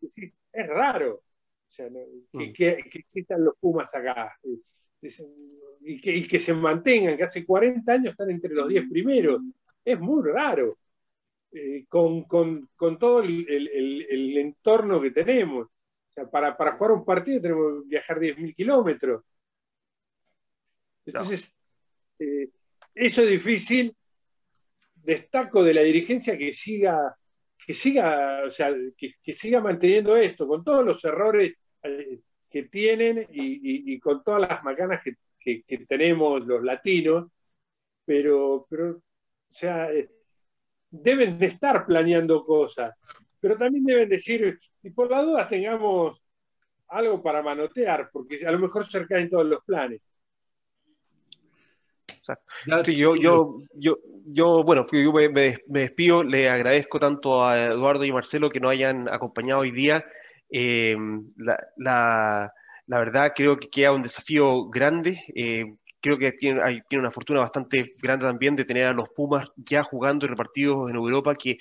es 0.01 0.67
raro 0.67 1.15
o 1.15 1.71
sea, 1.75 1.89
mm. 1.89 2.53
que, 2.53 2.69
existan 2.93 3.43
los 3.43 3.55
Pumas 3.59 3.93
acá 3.93 4.37
y 5.81 6.27
que, 6.27 6.39
se 6.39 6.53
mantengan, 6.53 7.17
que 7.17 7.23
hace 7.23 7.45
40 7.45 7.91
años 7.91 8.11
están 8.11 8.29
entre 8.29 8.53
los 8.53 8.67
10 8.67 8.89
primeros. 8.89 9.41
Es 9.83 9.99
muy 9.99 10.23
raro, 10.29 10.77
eh, 11.51 11.85
con, 11.87 12.25
todo 12.99 13.21
el, 13.21 14.37
entorno 14.37 15.01
que 15.01 15.11
tenemos. 15.11 15.67
sea, 16.09 16.29
para, 16.29 16.55
para 16.55 16.73
jugar 16.73 16.91
un 16.93 17.05
partido 17.05 17.41
tenemos 17.41 17.83
que 17.83 17.89
viajar 17.89 18.19
10.000 18.19 18.53
kilómetros. 18.53 19.23
Entonces, 21.05 21.53
eh, 22.19 22.49
eso 22.95 23.21
es 23.21 23.29
difícil. 23.29 23.95
Destaco 24.95 25.63
de 25.63 25.73
la 25.73 25.81
dirigencia 25.81 26.37
que 26.37 26.53
siga, 26.53 27.15
que 27.65 27.73
siga, 27.73 28.43
o 28.45 28.49
sea, 28.49 28.73
que, 28.97 29.33
siga 29.33 29.59
manteniendo 29.59 30.15
esto, 30.15 30.47
con 30.47 30.63
todos 30.63 30.85
los 30.85 31.03
errores 31.03 31.59
eh, 31.83 32.21
que 32.53 32.63
tienen 32.63 33.27
y, 33.31 33.99
con 33.99 34.23
todas 34.23 34.47
las 34.47 34.63
macanas 34.63 35.01
que, 35.03 35.63
tenemos 35.89 36.45
los 36.45 36.63
latinos, 36.63 37.31
pero, 38.05 38.67
pero 38.69 38.91
o 38.91 39.55
sea, 39.55 39.91
eh, 39.91 40.07
deben 40.91 41.39
de 41.39 41.47
estar 41.47 41.83
planeando 41.87 42.45
cosas, 42.45 42.93
pero 43.39 43.57
también 43.57 43.83
deben 43.83 44.07
decir, 44.07 44.59
y 44.83 44.89
por 44.91 45.09
la 45.09 45.23
duda 45.23 45.47
tengamos 45.47 46.21
algo 46.89 47.23
para 47.23 47.41
manotear, 47.41 48.09
porque 48.13 48.45
a 48.45 48.51
lo 48.51 48.59
mejor 48.59 48.85
se 48.87 49.03
en 49.09 49.29
todos 49.31 49.47
los 49.47 49.63
planes. 49.63 49.99
Yo, 52.85 53.15
yo, 53.15 53.63
yo, 53.73 53.97
yo, 54.27 54.63
bueno, 54.63 54.85
yo 54.91 55.11
me, 55.11 55.27
me, 55.29 55.57
despido, 55.65 56.23
le 56.23 56.49
agradezco 56.49 56.99
tanto 56.99 57.43
a 57.43 57.65
Eduardo 57.65 58.05
y 58.05 58.11
Marcelo 58.11 58.51
que 58.51 58.59
nos 58.59 58.71
hayan 58.71 59.09
acompañado 59.09 59.61
hoy 59.61 59.71
día. 59.71 60.05
Eh, 60.55 60.95
la, 61.37 61.57
la, 62.85 62.99
verdad 62.99 63.33
creo 63.35 63.57
que 63.57 63.69
queda 63.69 63.91
un 63.91 64.03
desafío 64.03 64.69
grande. 64.69 65.23
Eh, 65.35 65.65
creo 65.99 66.17
que 66.17 66.31
tiene, 66.33 66.61
tiene 66.87 67.01
una 67.01 67.11
fortuna 67.11 67.39
bastante 67.39 67.95
grande 68.01 68.25
también 68.25 68.55
de 68.55 68.65
tener 68.65 68.87
a 68.87 68.93
los 68.93 69.09
Pumas 69.09 69.47
ya 69.55 69.83
jugando 69.83 70.27
repartidos 70.27 70.89
en 70.89 70.95
Europa 70.95 71.35
que 71.35 71.57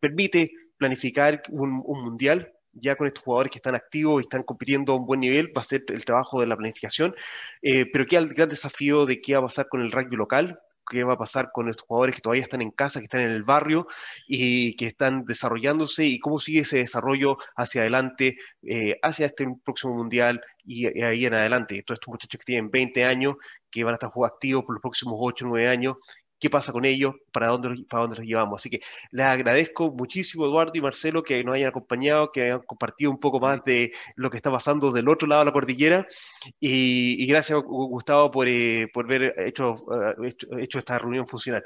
permite 0.00 0.52
planificar 0.78 1.42
un, 1.50 1.82
un 1.84 2.04
mundial 2.04 2.52
ya 2.72 2.96
con 2.96 3.06
estos 3.06 3.22
jugadores 3.22 3.50
que 3.50 3.58
están 3.58 3.74
activos 3.74 4.22
y 4.22 4.24
están 4.24 4.42
compitiendo 4.42 4.92
a 4.92 4.96
un 4.96 5.06
buen 5.06 5.20
nivel, 5.20 5.52
va 5.56 5.60
a 5.60 5.64
ser 5.64 5.84
el 5.88 6.04
trabajo 6.04 6.40
de 6.40 6.46
la 6.46 6.56
planificación, 6.56 7.14
eh, 7.60 7.86
pero 7.92 8.06
queda 8.06 8.20
el 8.20 8.28
gran 8.28 8.48
desafío 8.48 9.06
de 9.06 9.20
qué 9.20 9.34
va 9.34 9.40
a 9.40 9.46
pasar 9.46 9.68
con 9.68 9.82
el 9.82 9.92
rugby 9.92 10.16
local, 10.16 10.58
qué 10.90 11.04
va 11.04 11.14
a 11.14 11.18
pasar 11.18 11.50
con 11.52 11.68
estos 11.68 11.86
jugadores 11.86 12.14
que 12.14 12.20
todavía 12.20 12.42
están 12.42 12.62
en 12.62 12.70
casa, 12.70 13.00
que 13.00 13.04
están 13.04 13.22
en 13.22 13.30
el 13.30 13.42
barrio 13.42 13.86
y 14.26 14.76
que 14.76 14.86
están 14.86 15.24
desarrollándose 15.24 16.06
y 16.06 16.18
cómo 16.18 16.40
sigue 16.40 16.60
ese 16.60 16.78
desarrollo 16.78 17.38
hacia 17.56 17.82
adelante, 17.82 18.36
eh, 18.62 18.98
hacia 19.02 19.26
este 19.26 19.46
próximo 19.64 19.94
mundial 19.94 20.40
y, 20.64 20.86
y, 20.86 21.02
ahí 21.02 21.26
en 21.26 21.34
adelante. 21.34 21.82
Todos 21.82 21.96
estos 21.96 22.12
muchachos 22.12 22.38
que 22.38 22.44
tienen 22.44 22.70
20 22.70 23.04
años, 23.04 23.34
que 23.70 23.84
van 23.84 23.94
a 23.94 23.96
estar 23.96 24.10
activos 24.24 24.64
por 24.64 24.74
los 24.74 24.82
próximos 24.82 25.16
8 25.18 25.44
o 25.44 25.48
9 25.48 25.68
años 25.68 25.96
qué 26.42 26.50
pasa 26.50 26.72
con 26.72 26.84
ellos, 26.84 27.14
para 27.30 27.46
dónde, 27.46 27.84
para 27.88 28.02
dónde 28.02 28.16
los 28.16 28.26
llevamos. 28.26 28.60
Así 28.60 28.68
que 28.68 28.80
les 29.12 29.24
agradezco 29.24 29.92
muchísimo, 29.92 30.44
Eduardo 30.44 30.72
y 30.74 30.80
Marcelo, 30.80 31.22
que 31.22 31.44
nos 31.44 31.54
hayan 31.54 31.68
acompañado, 31.68 32.32
que 32.32 32.42
hayan 32.42 32.62
compartido 32.62 33.12
un 33.12 33.20
poco 33.20 33.38
más 33.38 33.62
de 33.64 33.92
lo 34.16 34.28
que 34.28 34.38
está 34.38 34.50
pasando 34.50 34.90
del 34.90 35.08
otro 35.08 35.28
lado 35.28 35.42
de 35.42 35.46
la 35.46 35.52
cordillera. 35.52 36.04
Y, 36.58 37.24
gracias, 37.28 37.60
Gustavo, 37.62 38.32
por, 38.32 38.48
eh, 38.48 38.90
por 38.92 39.04
haber 39.04 39.34
hecho, 39.46 39.76
eh, 40.20 40.34
hecho, 40.58 40.78
esta 40.80 40.98
reunión 40.98 41.28
funcional. 41.28 41.62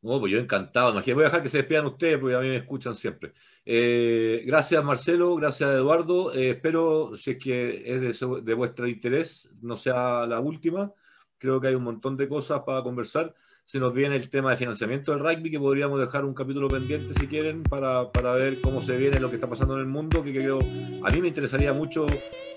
No, 0.00 0.18
pues 0.18 0.32
yo 0.32 0.38
encantado. 0.38 0.92
Imagínate, 0.92 1.14
voy 1.14 1.24
a 1.24 1.26
dejar 1.26 1.42
que 1.42 1.48
se 1.50 1.58
despidan 1.58 1.84
ustedes 1.84 2.18
porque 2.18 2.34
a 2.34 2.40
mí 2.40 2.48
me 2.48 2.56
escuchan 2.56 2.94
siempre. 2.94 3.34
Eh, 3.66 4.42
gracias, 4.46 4.82
Marcelo. 4.82 5.36
Gracias, 5.36 5.68
Eduardo. 5.68 6.32
espero, 6.32 7.14
si 7.14 7.32
es 7.32 7.38
que 7.38 7.82
es 7.84 8.20
de, 8.20 8.40
de 8.40 8.54
vuestro 8.54 8.88
interés, 8.88 9.50
no 9.60 9.76
sea 9.76 10.26
la 10.26 10.40
última. 10.40 10.90
Creo 11.36 11.60
que 11.60 11.68
hay 11.68 11.74
un 11.74 11.84
montón 11.84 12.16
de 12.16 12.26
cosas 12.26 12.62
para 12.64 12.82
conversar 12.82 13.34
se 13.64 13.80
nos 13.80 13.94
viene 13.94 14.16
el 14.16 14.28
tema 14.28 14.50
de 14.50 14.56
financiamiento 14.56 15.12
del 15.12 15.20
rugby, 15.20 15.50
que 15.50 15.58
podríamos 15.58 15.98
dejar 15.98 16.24
un 16.24 16.34
capítulo 16.34 16.68
pendiente 16.68 17.14
si 17.18 17.26
quieren, 17.26 17.62
para, 17.62 18.10
para, 18.12 18.34
ver 18.34 18.60
cómo 18.60 18.82
se 18.82 18.96
viene 18.96 19.18
lo 19.18 19.30
que 19.30 19.36
está 19.36 19.48
pasando 19.48 19.74
en 19.74 19.80
el 19.80 19.86
mundo, 19.86 20.22
que 20.22 20.32
creo, 20.32 20.58
a 21.02 21.10
mí 21.10 21.20
me 21.20 21.28
interesaría 21.28 21.72
mucho 21.72 22.06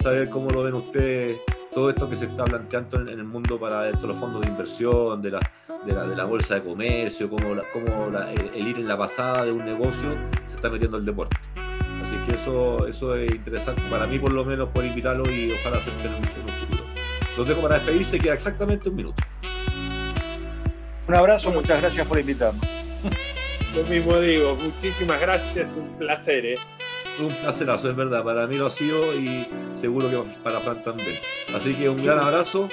saber 0.02 0.30
cómo 0.30 0.50
lo 0.50 0.64
ven 0.64 0.74
ustedes, 0.74 1.40
todo 1.74 1.90
esto 1.90 2.10
que 2.10 2.18
se 2.18 2.26
está 2.26 2.44
planteando 2.44 3.00
en, 3.02 3.10
el 3.10 3.24
mundo 3.24 3.58
para 3.58 3.84
dentro 3.84 4.02
de 4.02 4.08
los 4.10 4.18
fondos 4.18 4.42
de 4.42 4.50
inversión, 4.50 5.22
de 5.22 5.32
la, 5.32 5.40
de 5.86 5.94
la, 5.94 6.04
de 6.08 6.16
la 6.16 6.26
bolsa 6.26 6.56
de 6.56 6.64
comercio, 6.64 7.30
cómo, 7.30 7.56
cómo 7.72 8.12
el, 8.54 8.68
ir 8.68 8.78
en 8.78 8.88
la 8.88 8.98
pasada 8.98 9.46
de 9.46 9.52
un 9.52 9.64
negocio 9.64 10.16
se 10.50 10.56
está 10.56 10.70
metiendo 10.70 10.98
el 10.98 11.06
deporte. 11.06 11.38
Así 11.56 12.16
que 12.28 12.36
eso, 12.42 12.86
eso 12.88 13.16
es 13.16 13.34
interesante 13.34 13.82
para 13.90 14.08
mí, 14.08 14.20
por 14.20 14.34
lo 14.34 14.44
menos, 14.44 14.70
por 14.70 14.86
invitarlo 14.86 15.30
y 15.32 15.54
ojalá 15.54 15.80
se 15.82 15.90
en 15.90 16.16
un 16.16 16.24
futuro. 16.24 16.84
Los 17.38 17.48
dejo 17.48 17.62
para 17.62 17.76
despedirse, 17.76 18.18
queda 18.18 18.34
exactamente 18.34 18.90
un 18.90 18.96
minuto. 18.96 19.24
Un 21.08 21.16
abrazo, 21.16 21.52
muchas 21.52 21.80
gracias 21.80 22.06
por 22.06 22.20
invitarnos. 22.20 22.66
Lo 23.76 23.84
mismo 23.84 24.20
digo, 24.20 24.56
muchísimas 24.56 25.22
gracias, 25.22 25.70
un 25.76 25.98
placer. 25.98 26.46
¿eh? 26.46 26.56
Un 27.20 27.30
placerazo, 27.30 27.90
es 27.90 27.96
verdad, 27.96 28.24
para 28.24 28.46
mí 28.46 28.58
lo 28.58 28.68
ha 28.68 28.70
sido 28.70 29.16
y 29.16 29.48
seguro 29.80 30.10
que 30.10 30.18
para 30.44 30.60
Fran 30.60 30.84
también. 30.84 31.16
Así 31.56 31.74
que 31.76 31.88
un 31.88 32.04
gran 32.04 32.20
abrazo 32.20 32.68